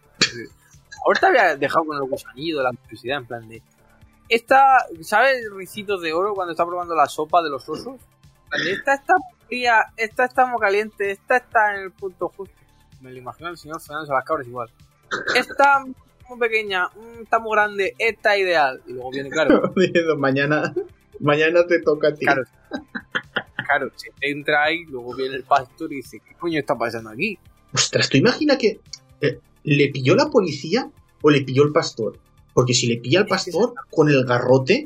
Ahora 1.06 1.20
te 1.20 1.26
había 1.28 1.56
dejado 1.56 1.86
con 1.86 1.98
el 1.98 2.10
gusanillo 2.10 2.64
la 2.64 2.72
curiosidad, 2.72 3.20
en 3.20 3.26
plan 3.28 3.48
de... 3.48 3.62
Esta, 4.30 4.86
¿sabes 5.02 5.50
Ricitos 5.54 6.02
de 6.02 6.12
Oro 6.12 6.34
cuando 6.34 6.52
está 6.52 6.66
probando 6.66 6.96
la 6.96 7.06
sopa 7.06 7.44
de 7.44 7.50
los 7.50 7.70
osos? 7.70 8.02
Esta 8.68 8.96
está 8.96 9.14
fría, 9.48 9.86
esta 9.96 10.26
está 10.26 10.46
muy 10.48 10.60
caliente, 10.60 11.12
esta 11.12 11.38
está 11.38 11.76
en 11.76 11.82
el 11.84 11.92
punto 11.92 12.30
justo. 12.30 12.56
Me 13.02 13.12
lo 13.12 13.18
imagino 13.20 13.50
al 13.50 13.58
señor 13.58 13.80
Fernández 13.80 14.10
a 14.10 14.16
las 14.16 14.26
cabras 14.26 14.48
igual. 14.48 14.70
Esta 15.36 15.86
muy 16.30 16.40
pequeña, 16.40 16.88
mm, 16.88 17.24
está 17.24 17.40
muy 17.40 17.52
grande, 17.54 17.96
esta 17.98 18.36
es 18.36 18.42
ideal. 18.42 18.82
Y 18.88 18.94
luego 18.94 19.12
viene, 19.12 19.30
claro, 19.30 19.74
mañana, 20.18 20.74
mañana 21.20 21.66
te 21.66 21.82
toca 21.82 22.10
a 22.10 22.14
ti. 22.14 22.26
claro, 22.26 23.92
entra 24.22 24.66
ahí, 24.66 24.86
luego 24.86 25.16
viene 25.16 25.36
el 25.36 25.44
pastor 25.44 25.92
y 25.94 25.98
dice, 25.98 26.20
¿qué 26.20 26.36
coño 26.36 26.60
está 26.60 26.78
pasando 26.78 27.10
aquí? 27.10 27.38
Ostras, 27.74 28.10
¿tú 28.10 28.18
imaginas 28.18 28.58
que 28.58 28.80
eh, 29.22 29.40
le 29.64 29.90
pilló 29.90 30.16
la 30.16 30.30
policía 30.30 30.90
o 31.22 31.30
le 31.30 31.42
pilló 31.42 31.64
el 31.64 31.72
pastor? 31.72 32.18
Porque 32.54 32.74
si 32.74 32.88
le 32.88 32.98
pilla 32.98 33.20
al 33.20 33.28
pastor 33.28 33.74
con 33.92 34.10
el 34.10 34.26
garrote, 34.26 34.86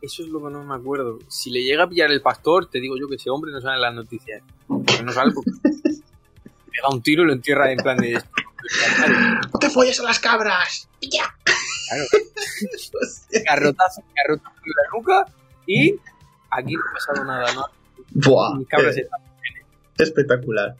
Eso 0.00 0.22
es 0.22 0.28
lo 0.28 0.42
que 0.42 0.50
no 0.50 0.64
me 0.64 0.74
acuerdo. 0.74 1.18
Si 1.28 1.50
le 1.50 1.62
llega 1.62 1.84
a 1.84 1.88
pillar 1.88 2.10
el 2.10 2.22
pastor, 2.22 2.70
te 2.70 2.80
digo 2.80 2.96
yo 2.96 3.08
que 3.08 3.16
ese 3.16 3.30
hombre 3.30 3.52
no 3.52 3.60
sale 3.60 3.74
en 3.76 3.82
las 3.82 3.94
noticias. 3.94 4.42
No 4.68 5.12
sale 5.12 5.32
porque 5.32 5.50
pega 5.62 6.88
un 6.90 7.02
tiro 7.02 7.24
y 7.24 7.26
lo 7.26 7.32
entierra 7.32 7.70
en 7.70 7.78
plan 7.78 7.98
de 7.98 8.14
esto. 8.14 8.30
¡No 9.52 9.58
te 9.58 9.70
folles 9.70 9.98
a 10.00 10.04
las 10.04 10.18
cabras! 10.18 10.88
¡Pilla! 11.00 11.34
Claro. 11.44 12.04
Garrotazo, 13.46 14.02
garrotazo 14.14 14.56
en 14.64 14.72
la 14.76 14.98
nuca 14.98 15.32
y 15.66 15.94
aquí 16.50 16.74
no 16.74 16.80
ha 16.80 16.92
pasado 16.94 17.24
nada, 17.24 17.54
¿no? 17.54 17.64
Buah, 18.10 18.60
cabras 18.68 18.96
eh, 18.96 19.08
espectacular. 19.98 20.76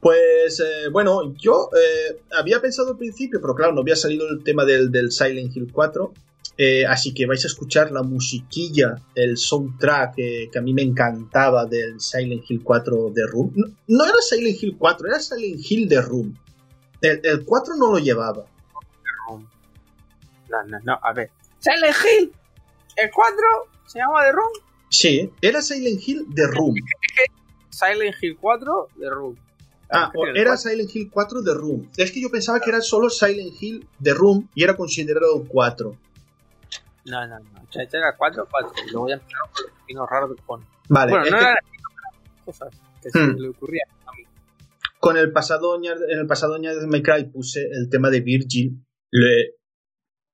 Pues 0.00 0.60
eh, 0.60 0.88
bueno, 0.90 1.34
yo 1.36 1.70
eh, 1.74 2.20
había 2.32 2.60
pensado 2.60 2.90
al 2.90 2.98
principio, 2.98 3.40
pero 3.40 3.54
claro, 3.54 3.72
no 3.72 3.80
había 3.80 3.96
salido 3.96 4.28
el 4.28 4.42
tema 4.42 4.64
del, 4.64 4.90
del 4.90 5.10
Silent 5.10 5.56
Hill 5.56 5.70
4. 5.72 6.12
eh, 6.58 6.84
así 6.86 7.14
que 7.14 7.26
vais 7.26 7.44
a 7.44 7.46
escuchar 7.46 7.90
la 7.92 8.02
musiquilla, 8.02 8.96
el 9.14 9.36
soundtrack 9.36 10.14
que 10.16 10.50
a 10.58 10.60
mí 10.60 10.72
me 10.74 10.82
encantaba 10.82 11.66
del 11.66 12.00
Silent 12.00 12.44
Hill 12.48 12.62
4 12.62 13.10
de 13.14 13.26
Room. 13.26 13.52
No, 13.54 13.66
no 13.86 14.04
era 14.04 14.20
Silent 14.20 14.62
Hill 14.62 14.76
4, 14.78 15.08
era 15.08 15.20
Silent 15.20 15.60
Hill 15.70 15.88
de 15.88 16.00
Room. 16.02 16.36
El, 17.00 17.20
el 17.24 17.44
4 17.44 17.76
no 17.76 17.92
lo 17.92 17.98
llevaba. 17.98 18.44
No, 20.48 20.64
no, 20.64 20.78
no, 20.82 20.98
a 21.02 21.12
ver. 21.12 21.30
Silent 21.58 21.94
Hill, 22.04 22.32
el 22.96 23.10
4 23.10 23.36
se 23.86 23.98
llama 23.98 24.24
The 24.24 24.32
Room. 24.32 24.52
Sí, 24.88 25.30
era 25.42 25.60
Silent 25.60 26.00
Hill 26.06 26.24
de 26.28 26.46
Room. 26.46 26.74
Silent 27.70 28.16
Hill 28.22 28.36
4 28.40 28.88
The 28.98 29.10
Room. 29.10 29.36
Ah, 29.90 30.10
¿Qué 30.12 30.18
o- 30.18 30.22
tiene 30.24 30.40
el 30.40 30.46
era? 30.46 30.56
Silent 30.56 30.94
Hill 30.94 31.10
4 31.10 31.42
de 31.42 31.54
Room. 31.54 31.88
Es 31.96 32.12
que 32.12 32.20
yo 32.22 32.30
pensaba 32.30 32.60
que 32.60 32.70
era 32.70 32.80
solo 32.80 33.10
Silent 33.10 33.54
Hill 33.60 33.86
de 33.98 34.14
Room 34.14 34.48
y 34.54 34.64
era 34.64 34.74
considerado 34.76 35.44
4. 35.46 35.96
No, 37.06 37.26
no, 37.26 37.38
no. 37.38 37.60
Este 37.74 37.96
era 37.98 38.16
4 38.16 38.46
4. 38.50 38.72
Y 38.86 38.90
luego 38.90 39.08
ya 39.08 39.14
empezaron 39.14 39.48
con 39.54 39.96
los 39.96 40.10
raros 40.10 40.30
de 40.30 40.36
cojones. 40.36 40.68
Vale, 40.88 41.10
Bueno, 41.12 41.24
no 41.26 41.38
que- 41.38 41.44
eran 41.44 41.56
cosas 42.44 42.74
que 43.02 43.10
se 43.10 43.18
Hmm. 43.18 43.36
le 43.38 43.48
ocurrían 43.50 43.88
a 44.06 44.12
mí. 44.12 44.24
Con 45.08 45.16
el 45.16 45.32
pasado 45.32 45.76
en 45.76 46.18
el 46.18 46.26
pasado 46.26 46.58
de 46.58 46.86
My 46.86 47.00
Cry 47.00 47.30
puse 47.32 47.66
el 47.72 47.88
tema 47.88 48.10
de 48.10 48.20
Virgil 48.20 48.84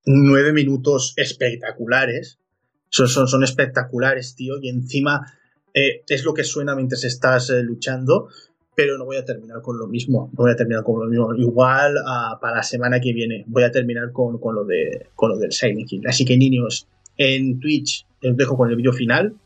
nueve 0.05 0.53
minutos 0.53 1.15
espectaculares 1.17 2.41
son, 2.89 3.07
son, 3.07 3.45
espectaculares 3.45 4.35
tío 4.35 4.55
y 4.61 4.71
encima 4.71 5.33
eh, 5.73 6.03
es 6.09 6.25
lo 6.25 6.35
que 6.35 6.43
suena 6.43 6.75
mientras 6.75 7.05
estás 7.05 7.51
eh, 7.51 7.63
luchando 7.63 8.27
pero 8.75 8.99
no 8.99 9.05
voy 9.05 9.17
a 9.17 9.25
terminar 9.25 9.63
con 9.63 9.79
lo 9.79 9.87
mismo 9.87 10.29
voy 10.33 10.51
a 10.51 10.57
terminar 10.57 10.83
con 10.83 10.99
lo 10.99 11.07
mismo. 11.09 11.33
Igual 11.37 11.95
ah, 12.05 12.39
para 12.41 12.57
la 12.57 12.63
semana 12.65 12.99
que 12.99 13.13
viene 13.13 13.45
voy 13.47 13.63
a 13.63 13.71
terminar 13.71 14.11
con, 14.11 14.41
con 14.41 14.57
lo 14.57 14.65
de 14.65 15.07
con 15.15 15.31
lo 15.31 15.37
del 15.37 15.53
Silent 15.53 15.93
Hill. 15.93 16.09
Así 16.09 16.25
que 16.25 16.37
niños 16.37 16.89
en 17.17 17.61
Twitch 17.61 18.09
os 18.25 18.37
dejo 18.37 18.57
con 18.57 18.71
el 18.71 18.75
vídeo 18.75 18.93
final 18.93 19.37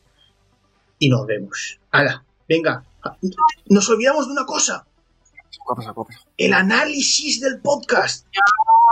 y 0.97 1.07
nos 1.07 1.27
vemos. 1.27 1.79
¡Hala! 1.91 2.25
venga 2.47 2.83
Ah, 3.01 3.17
nos 3.69 3.89
olvidamos 3.89 4.27
de 4.27 4.33
una 4.33 4.45
cosa 4.45 4.85
¿Qué 5.51 5.57
ha 5.71 5.75
pasado? 5.75 5.93
¿Qué 5.95 6.01
ha 6.01 6.03
pasado? 6.05 6.25
el 6.37 6.53
análisis 6.53 7.39
del 7.41 7.59
podcast. 7.61 8.27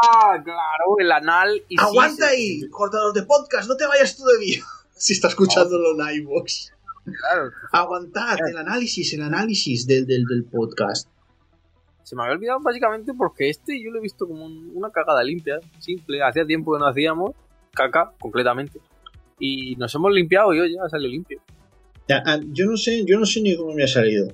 Ah, 0.03 0.37
claro, 0.43 0.99
el 0.99 1.11
anal 1.11 1.61
y 1.69 1.79
Aguanta 1.79 2.27
ahí, 2.27 2.67
cortador 2.69 3.13
de 3.13 3.23
podcast, 3.23 3.67
no 3.67 3.75
te 3.75 3.85
vayas 3.87 4.15
todavía. 4.17 4.63
Si 4.99 5.13
está 5.13 5.27
escuchándolo 5.27 5.91
en 5.91 6.21
iVoox. 6.21 6.71
Claro. 7.05 7.51
Aguantad 7.71 8.35
el 8.49 8.57
análisis, 8.57 9.13
el 9.13 9.21
análisis 9.21 9.85
del, 9.85 10.07
del, 10.07 10.25
del 10.25 10.43
podcast. 10.45 11.07
Se 12.03 12.15
me 12.15 12.23
había 12.23 12.33
olvidado 12.33 12.59
básicamente 12.61 13.13
porque 13.13 13.47
este 13.49 13.79
yo 13.79 13.91
lo 13.91 13.99
he 13.99 14.01
visto 14.01 14.27
como 14.27 14.43
un- 14.45 14.71
una 14.73 14.89
cagada 14.89 15.23
limpia, 15.23 15.59
simple. 15.77 16.23
Hacía 16.23 16.47
tiempo 16.47 16.73
que 16.73 16.79
no 16.79 16.87
hacíamos 16.87 17.31
caca 17.75 18.11
completamente. 18.19 18.79
Y 19.39 19.75
nos 19.75 19.93
hemos 19.93 20.11
limpiado 20.11 20.51
y 20.55 20.61
hoy 20.61 20.73
ya 20.73 20.89
salió 20.89 21.07
limpio. 21.09 21.39
Ya, 22.09 22.23
ah, 22.25 22.39
yo 22.47 22.65
no 22.65 22.75
sé, 22.75 23.05
yo 23.05 23.19
no 23.19 23.25
sé 23.27 23.41
ni 23.41 23.55
cómo 23.55 23.73
me 23.75 23.83
ha 23.83 23.87
salido. 23.87 24.33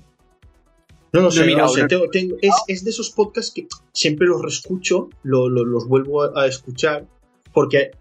No 1.14 1.22
lo 1.22 1.32
sé, 1.32 1.42
no 1.42 1.46
he 1.68 1.88
Tengo- 1.88 2.10
tengo- 2.10 2.36
es, 2.42 2.54
es 2.68 2.84
de 2.84 2.90
esos 2.90 3.12
podcasts 3.12 3.52
que 3.54 3.68
siempre 3.94 4.28
los 4.28 4.42
reescucho, 4.42 5.10
lo- 5.24 5.48
lo- 5.50 5.64
los 5.66 5.88
vuelvo 5.88 6.24
a, 6.24 6.42
a 6.44 6.48
escuchar, 6.48 7.08
porque 7.54 7.92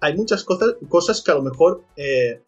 hay 0.00 0.16
muchas 0.16 0.42
cosas, 0.44 0.74
cosas 0.88 1.20
que 1.22 1.30
a 1.30 1.34
lo 1.34 1.42
mejor 1.42 1.84
eh, 1.96 2.40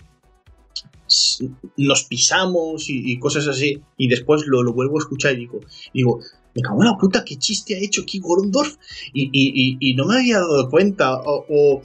nos 1.77 2.05
pisamos 2.05 2.89
y, 2.89 3.13
y 3.13 3.19
cosas 3.19 3.47
así, 3.49 3.83
y 3.99 4.09
después 4.09 4.45
lo, 4.47 4.63
lo 4.63 4.73
vuelvo 4.73 4.97
a 4.97 5.01
escuchar 5.03 5.35
y 5.35 5.41
digo, 5.41 5.61
digo, 5.93 6.21
me 6.55 6.63
cago 6.63 6.83
en 6.83 6.89
la 6.89 6.97
puta, 6.99 7.25
qué 7.25 7.37
chiste 7.37 7.75
ha 7.75 7.79
hecho 7.79 8.03
aquí 8.03 8.19
Gorondorf, 8.19 8.77
y, 9.13 9.25
y- 9.25 9.53
y- 9.55 9.77
y 9.81 9.95
no 9.95 10.07
me 10.07 10.17
había 10.17 10.39
dado 10.39 10.71
cuenta, 10.71 11.17
o, 11.21 11.45
o- 11.49 11.83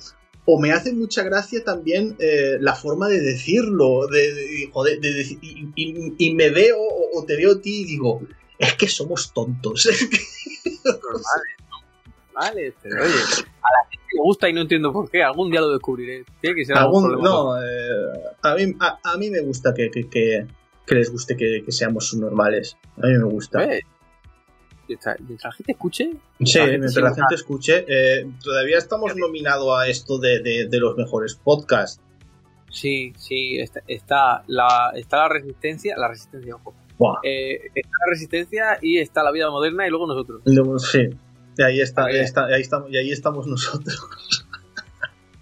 o 0.50 0.60
me 0.62 0.72
hace 0.72 0.94
mucha 0.94 1.24
gracia 1.24 1.62
también 1.64 2.16
eh, 2.20 2.56
la 2.62 2.74
forma 2.74 3.10
de 3.10 3.20
decirlo, 3.20 4.08
de, 4.08 4.34
de- 4.34 4.70
joder, 4.72 5.02
de 5.02 5.10
deci- 5.10 5.38
y, 5.42 5.70
y- 5.76 6.16
y 6.18 6.34
me 6.34 6.50
veo 6.50 6.78
o, 6.80 7.20
o 7.20 7.26
te 7.26 7.36
veo 7.36 7.52
a 7.56 7.62
ti 7.62 7.82
y 7.82 7.86
digo, 7.86 8.22
es 8.58 8.74
que 8.76 8.88
somos 8.88 9.34
tontos. 9.34 9.86
Normal, 10.86 11.22
¿no? 11.70 11.78
normales, 12.34 12.74
pero 12.82 13.04
oye, 13.04 13.12
a 13.14 13.70
la 13.74 13.90
gente 13.90 14.06
le 14.14 14.22
gusta 14.22 14.48
y 14.50 14.54
no 14.54 14.62
entiendo 14.62 14.94
por 14.94 15.10
qué. 15.10 15.22
Algún 15.24 15.52
día 15.52 15.60
lo 15.62 15.72
descubriré. 15.72 16.24
Tiene 16.40 16.56
que 16.56 16.66
ser 16.66 16.78
algún, 16.78 17.06
algún 17.06 17.24
No, 17.24 17.62
eh, 17.62 17.68
a, 18.42 18.56
mí, 18.56 18.74
a, 18.80 19.00
a, 19.04 19.18
mí 19.18 19.30
me 19.30 19.42
gusta 19.42 19.74
que, 19.74 19.92
que, 19.92 20.08
que, 20.10 20.48
que 20.86 20.96
les 20.96 21.12
guste 21.12 21.36
que, 21.36 21.64
seamos 21.70 22.14
normales. 22.14 22.78
A 23.02 23.08
mí 23.08 23.18
me 23.18 23.26
gusta. 23.26 23.64
¿Eh? 23.66 23.82
Mientras, 24.88 25.18
la 25.44 25.52
gente 25.52 25.72
escuche. 25.72 26.12
Sí, 26.44 26.60
la 26.60 26.66
mientras 26.68 26.96
la 26.96 27.14
gente 27.14 27.36
escuche. 27.36 27.86
Eh, 27.88 28.30
todavía 28.44 28.78
estamos 28.78 29.16
nominados 29.16 29.78
a 29.78 29.88
esto 29.88 30.18
de, 30.18 30.40
de, 30.42 30.68
de, 30.68 30.80
los 30.80 30.96
mejores 30.96 31.36
podcasts. 31.36 32.02
Sí, 32.70 33.14
sí, 33.18 33.60
está, 33.60 33.82
está, 33.88 34.44
la, 34.48 34.92
está 34.96 35.18
la 35.18 35.30
resistencia, 35.30 35.96
la 35.98 36.10
resistencia, 36.10 36.56
ojo. 36.56 36.74
Wow. 36.98 37.18
Eh, 37.24 37.70
está 37.76 37.90
la 38.06 38.12
resistencia 38.12 38.80
y 38.82 39.00
está 39.00 39.24
la 39.24 39.32
vida 39.32 39.50
moderna 39.50 39.86
y 39.88 39.90
luego 39.90 40.08
nosotros. 40.08 40.42
Sí, 40.92 41.10
y 41.58 41.62
ahí, 41.62 41.82
está, 41.82 42.06
ahí, 42.06 42.18
está, 42.20 42.46
ahí, 42.46 42.62
estamos, 42.62 42.92
y 42.92 42.98
ahí 42.98 43.12
estamos 43.12 43.48
nosotros. 43.48 44.10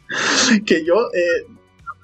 que 0.66 0.86
yo 0.86 1.10
eh, 1.14 1.46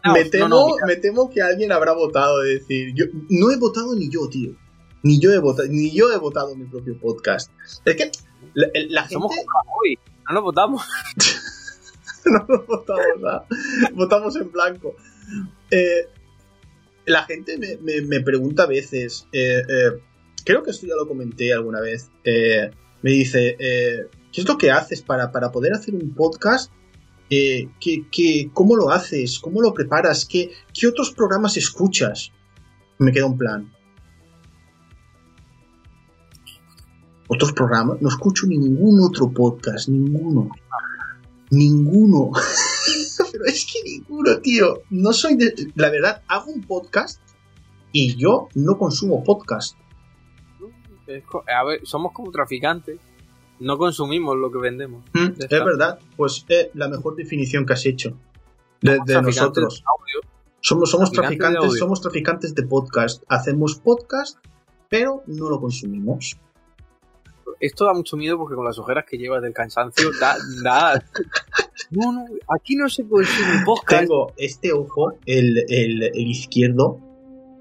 no, 0.03 0.13
me, 0.13 0.25
temo, 0.25 0.47
no, 0.47 0.67
no, 0.69 0.75
me 0.87 0.95
temo 0.95 1.29
que 1.29 1.41
alguien 1.41 1.71
habrá 1.71 1.93
votado, 1.93 2.43
es 2.43 2.61
decir, 2.61 2.93
yo 2.95 3.05
no 3.29 3.51
he 3.51 3.57
votado 3.57 3.95
ni 3.95 4.09
yo, 4.09 4.27
tío. 4.29 4.55
Ni 5.03 5.19
yo 5.19 5.31
he 5.31 5.39
votado, 5.39 5.67
ni 5.69 5.91
yo 5.91 6.11
he 6.11 6.17
votado 6.17 6.55
mi 6.55 6.65
propio 6.65 6.99
podcast. 6.99 7.51
Es 7.85 7.95
que 7.95 8.11
la, 8.53 8.67
la 8.89 9.01
gente. 9.01 9.13
Somos 9.13 9.31
hoy, 9.81 9.97
no 10.27 10.35
nos 10.35 10.43
votamos. 10.43 10.83
no 12.25 12.45
nos 12.47 12.67
votamos 12.67 13.05
nada. 13.19 13.45
Votamos 13.93 14.35
en 14.35 14.51
blanco. 14.51 14.95
Eh, 15.69 16.07
la 17.05 17.23
gente 17.23 17.57
me, 17.57 17.77
me, 17.77 18.01
me, 18.01 18.21
pregunta 18.21 18.63
a 18.63 18.67
veces, 18.67 19.27
eh, 19.31 19.61
eh, 19.67 20.01
creo 20.45 20.63
que 20.63 20.71
esto 20.71 20.85
ya 20.85 20.95
lo 20.95 21.07
comenté 21.07 21.53
alguna 21.53 21.81
vez, 21.81 22.09
me 22.23 23.11
dice, 23.11 23.55
¿qué 23.57 24.41
es 24.41 24.47
lo 24.47 24.57
que 24.57 24.69
haces 24.69 25.01
para, 25.01 25.31
para 25.31 25.51
poder 25.51 25.73
hacer 25.73 25.95
un 25.95 26.13
podcast? 26.13 26.71
¿qué, 27.29 27.69
qué, 28.11 28.49
¿Cómo 28.53 28.75
lo 28.75 28.91
haces? 28.91 29.39
¿Cómo 29.39 29.61
lo 29.61 29.73
preparas? 29.73 30.25
¿Qué, 30.25 30.51
¿Qué 30.73 30.87
otros 30.87 31.11
programas 31.11 31.57
escuchas? 31.57 32.31
Me 32.99 33.11
queda 33.11 33.25
un 33.25 33.37
plan. 33.37 33.71
¿Otros 37.33 37.53
programas? 37.53 38.01
No 38.01 38.09
escucho 38.09 38.45
ningún 38.45 38.99
otro 38.99 39.31
podcast, 39.31 39.87
ninguno. 39.87 40.49
Ninguno. 41.49 42.31
pero 43.31 43.45
es 43.45 43.65
que 43.71 43.81
ninguno, 43.89 44.37
tío. 44.39 44.81
No 44.89 45.13
soy 45.13 45.37
de. 45.37 45.71
La 45.75 45.89
verdad, 45.89 46.23
hago 46.27 46.51
un 46.51 46.61
podcast 46.61 47.21
y 47.93 48.17
yo 48.17 48.49
no 48.53 48.77
consumo 48.77 49.23
podcast. 49.23 49.77
A 51.47 51.63
ver, 51.63 51.79
somos 51.87 52.11
como 52.11 52.31
traficantes. 52.31 52.99
No 53.61 53.77
consumimos 53.77 54.35
lo 54.35 54.51
que 54.51 54.57
vendemos. 54.57 55.05
Mm, 55.13 55.29
es 55.39 55.49
verdad. 55.49 55.99
Pues 56.17 56.43
es 56.49 56.67
la 56.73 56.89
mejor 56.89 57.15
definición 57.15 57.65
que 57.65 57.71
has 57.71 57.85
hecho 57.85 58.17
de, 58.81 58.99
de 59.05 59.21
nosotros. 59.21 59.77
De 59.79 60.29
somos, 60.59 60.91
somos 60.91 61.09
traficantes, 61.13 61.59
traficantes, 61.59 61.79
somos 61.79 62.01
traficantes 62.01 62.55
de 62.55 62.63
podcast. 62.63 63.23
Hacemos 63.29 63.75
podcast, 63.75 64.37
pero 64.89 65.23
no 65.27 65.49
lo 65.49 65.61
consumimos. 65.61 66.37
Esto 67.61 67.85
da 67.85 67.93
mucho 67.93 68.17
miedo 68.17 68.37
porque 68.37 68.55
con 68.55 68.65
las 68.65 68.79
ojeras 68.79 69.05
que 69.07 69.17
llevas 69.17 69.41
del 69.41 69.53
cansancio 69.53 70.09
da, 70.19 70.35
da 70.63 71.03
no, 71.91 72.11
no, 72.11 72.25
aquí 72.47 72.75
no 72.75 72.89
se 72.89 73.07
consume 73.07 73.63
podcast. 73.65 74.01
Tengo 74.01 74.33
este 74.35 74.73
ojo, 74.73 75.13
el, 75.25 75.63
el, 75.69 76.03
el 76.03 76.27
izquierdo, 76.27 76.99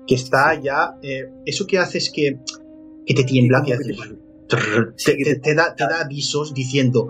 que 0.07 0.15
está 0.15 0.55
ya. 0.61 0.95
Eh, 1.03 1.31
eso 1.45 1.67
que 1.67 1.79
hace 1.79 1.99
es 1.99 2.11
que, 2.11 2.39
que 3.05 3.15
te 3.15 3.25
tiembla, 3.25 3.63
que 3.63 3.75
hace, 3.75 3.95
te, 4.49 5.25
te, 5.25 5.35
te, 5.37 5.55
da, 5.55 5.75
te 5.75 5.85
da 5.85 6.01
avisos 6.01 6.55
diciendo: 6.55 7.09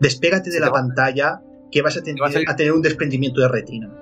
despégate 0.00 0.50
de 0.50 0.60
la 0.60 0.70
pantalla, 0.70 1.42
que 1.70 1.82
vas 1.82 1.96
a, 1.96 2.02
tener, 2.02 2.22
a 2.46 2.56
tener 2.56 2.72
un 2.72 2.82
desprendimiento 2.82 3.40
de 3.42 3.48
retina. 3.48 3.94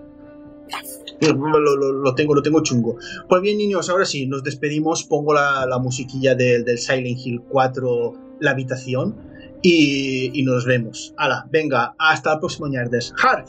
Lo, 1.20 1.92
lo, 1.92 2.14
tengo, 2.14 2.34
lo 2.34 2.42
tengo 2.42 2.62
chungo. 2.62 2.96
Pues 3.28 3.42
bien, 3.42 3.58
niños, 3.58 3.90
ahora 3.90 4.04
sí, 4.04 4.26
nos 4.26 4.44
despedimos. 4.44 5.04
Pongo 5.04 5.34
la, 5.34 5.66
la 5.66 5.78
musiquilla 5.78 6.34
del, 6.34 6.64
del 6.64 6.78
Silent 6.78 7.18
Hill 7.18 7.42
4, 7.48 8.12
la 8.40 8.52
habitación. 8.52 9.16
Y, 9.60 10.30
y, 10.38 10.44
nos 10.44 10.64
vemos. 10.64 11.14
Hala, 11.16 11.48
venga, 11.50 11.96
hasta 11.98 12.34
el 12.34 12.38
próximo 12.38 12.68
ñardes. 12.68 13.12
¡Har! 13.20 13.44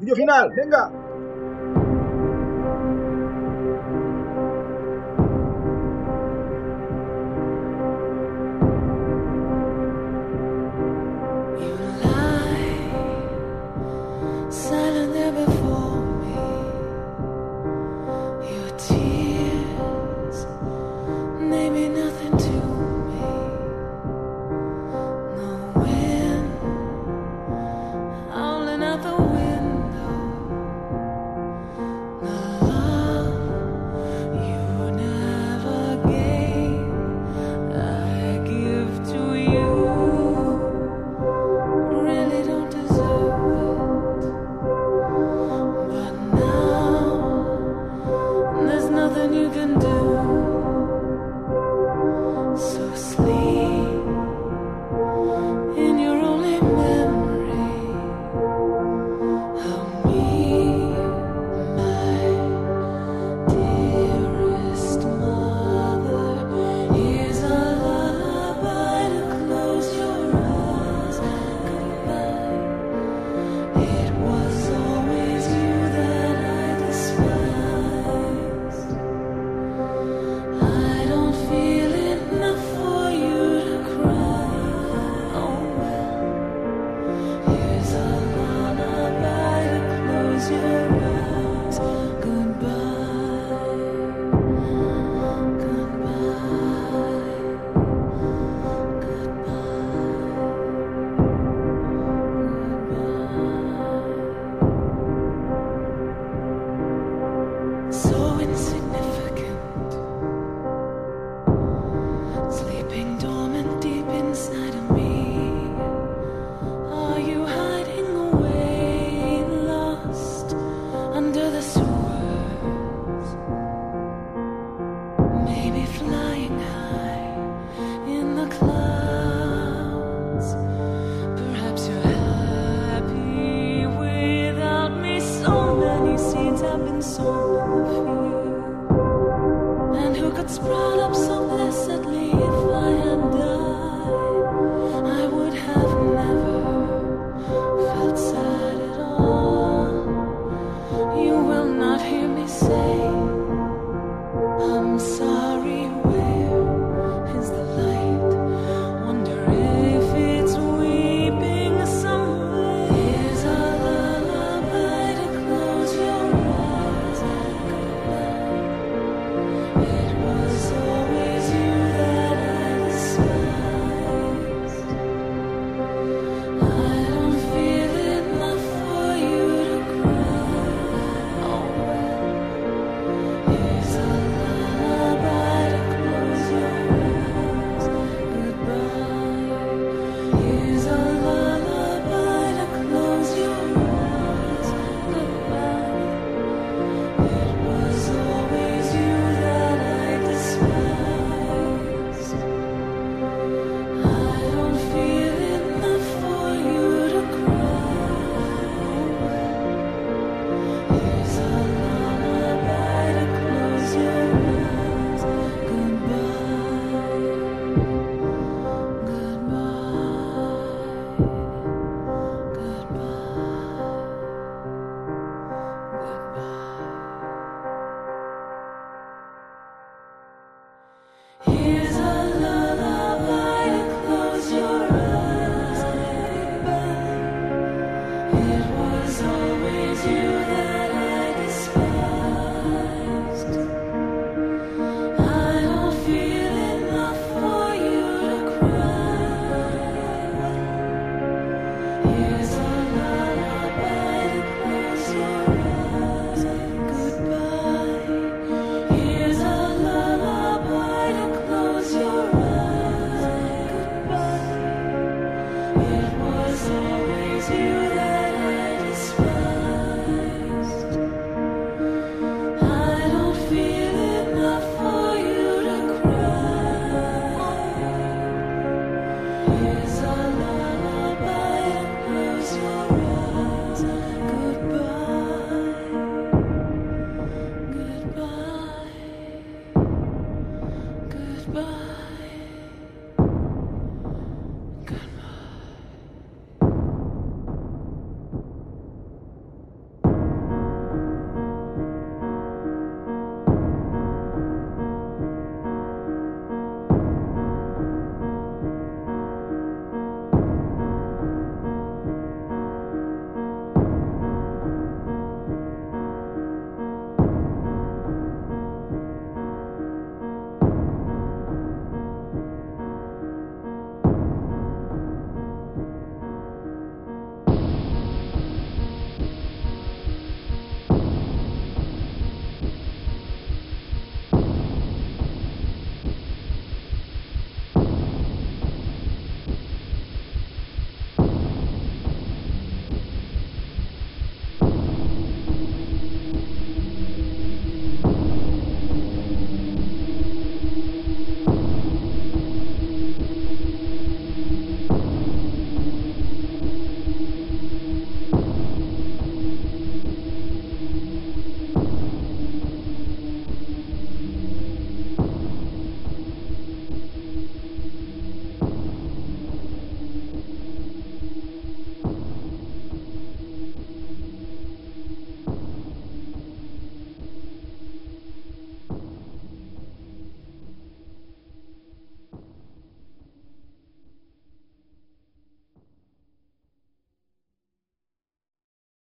¡Video 0.00 0.16
final! 0.16 0.50
¡Venga! 0.56 0.90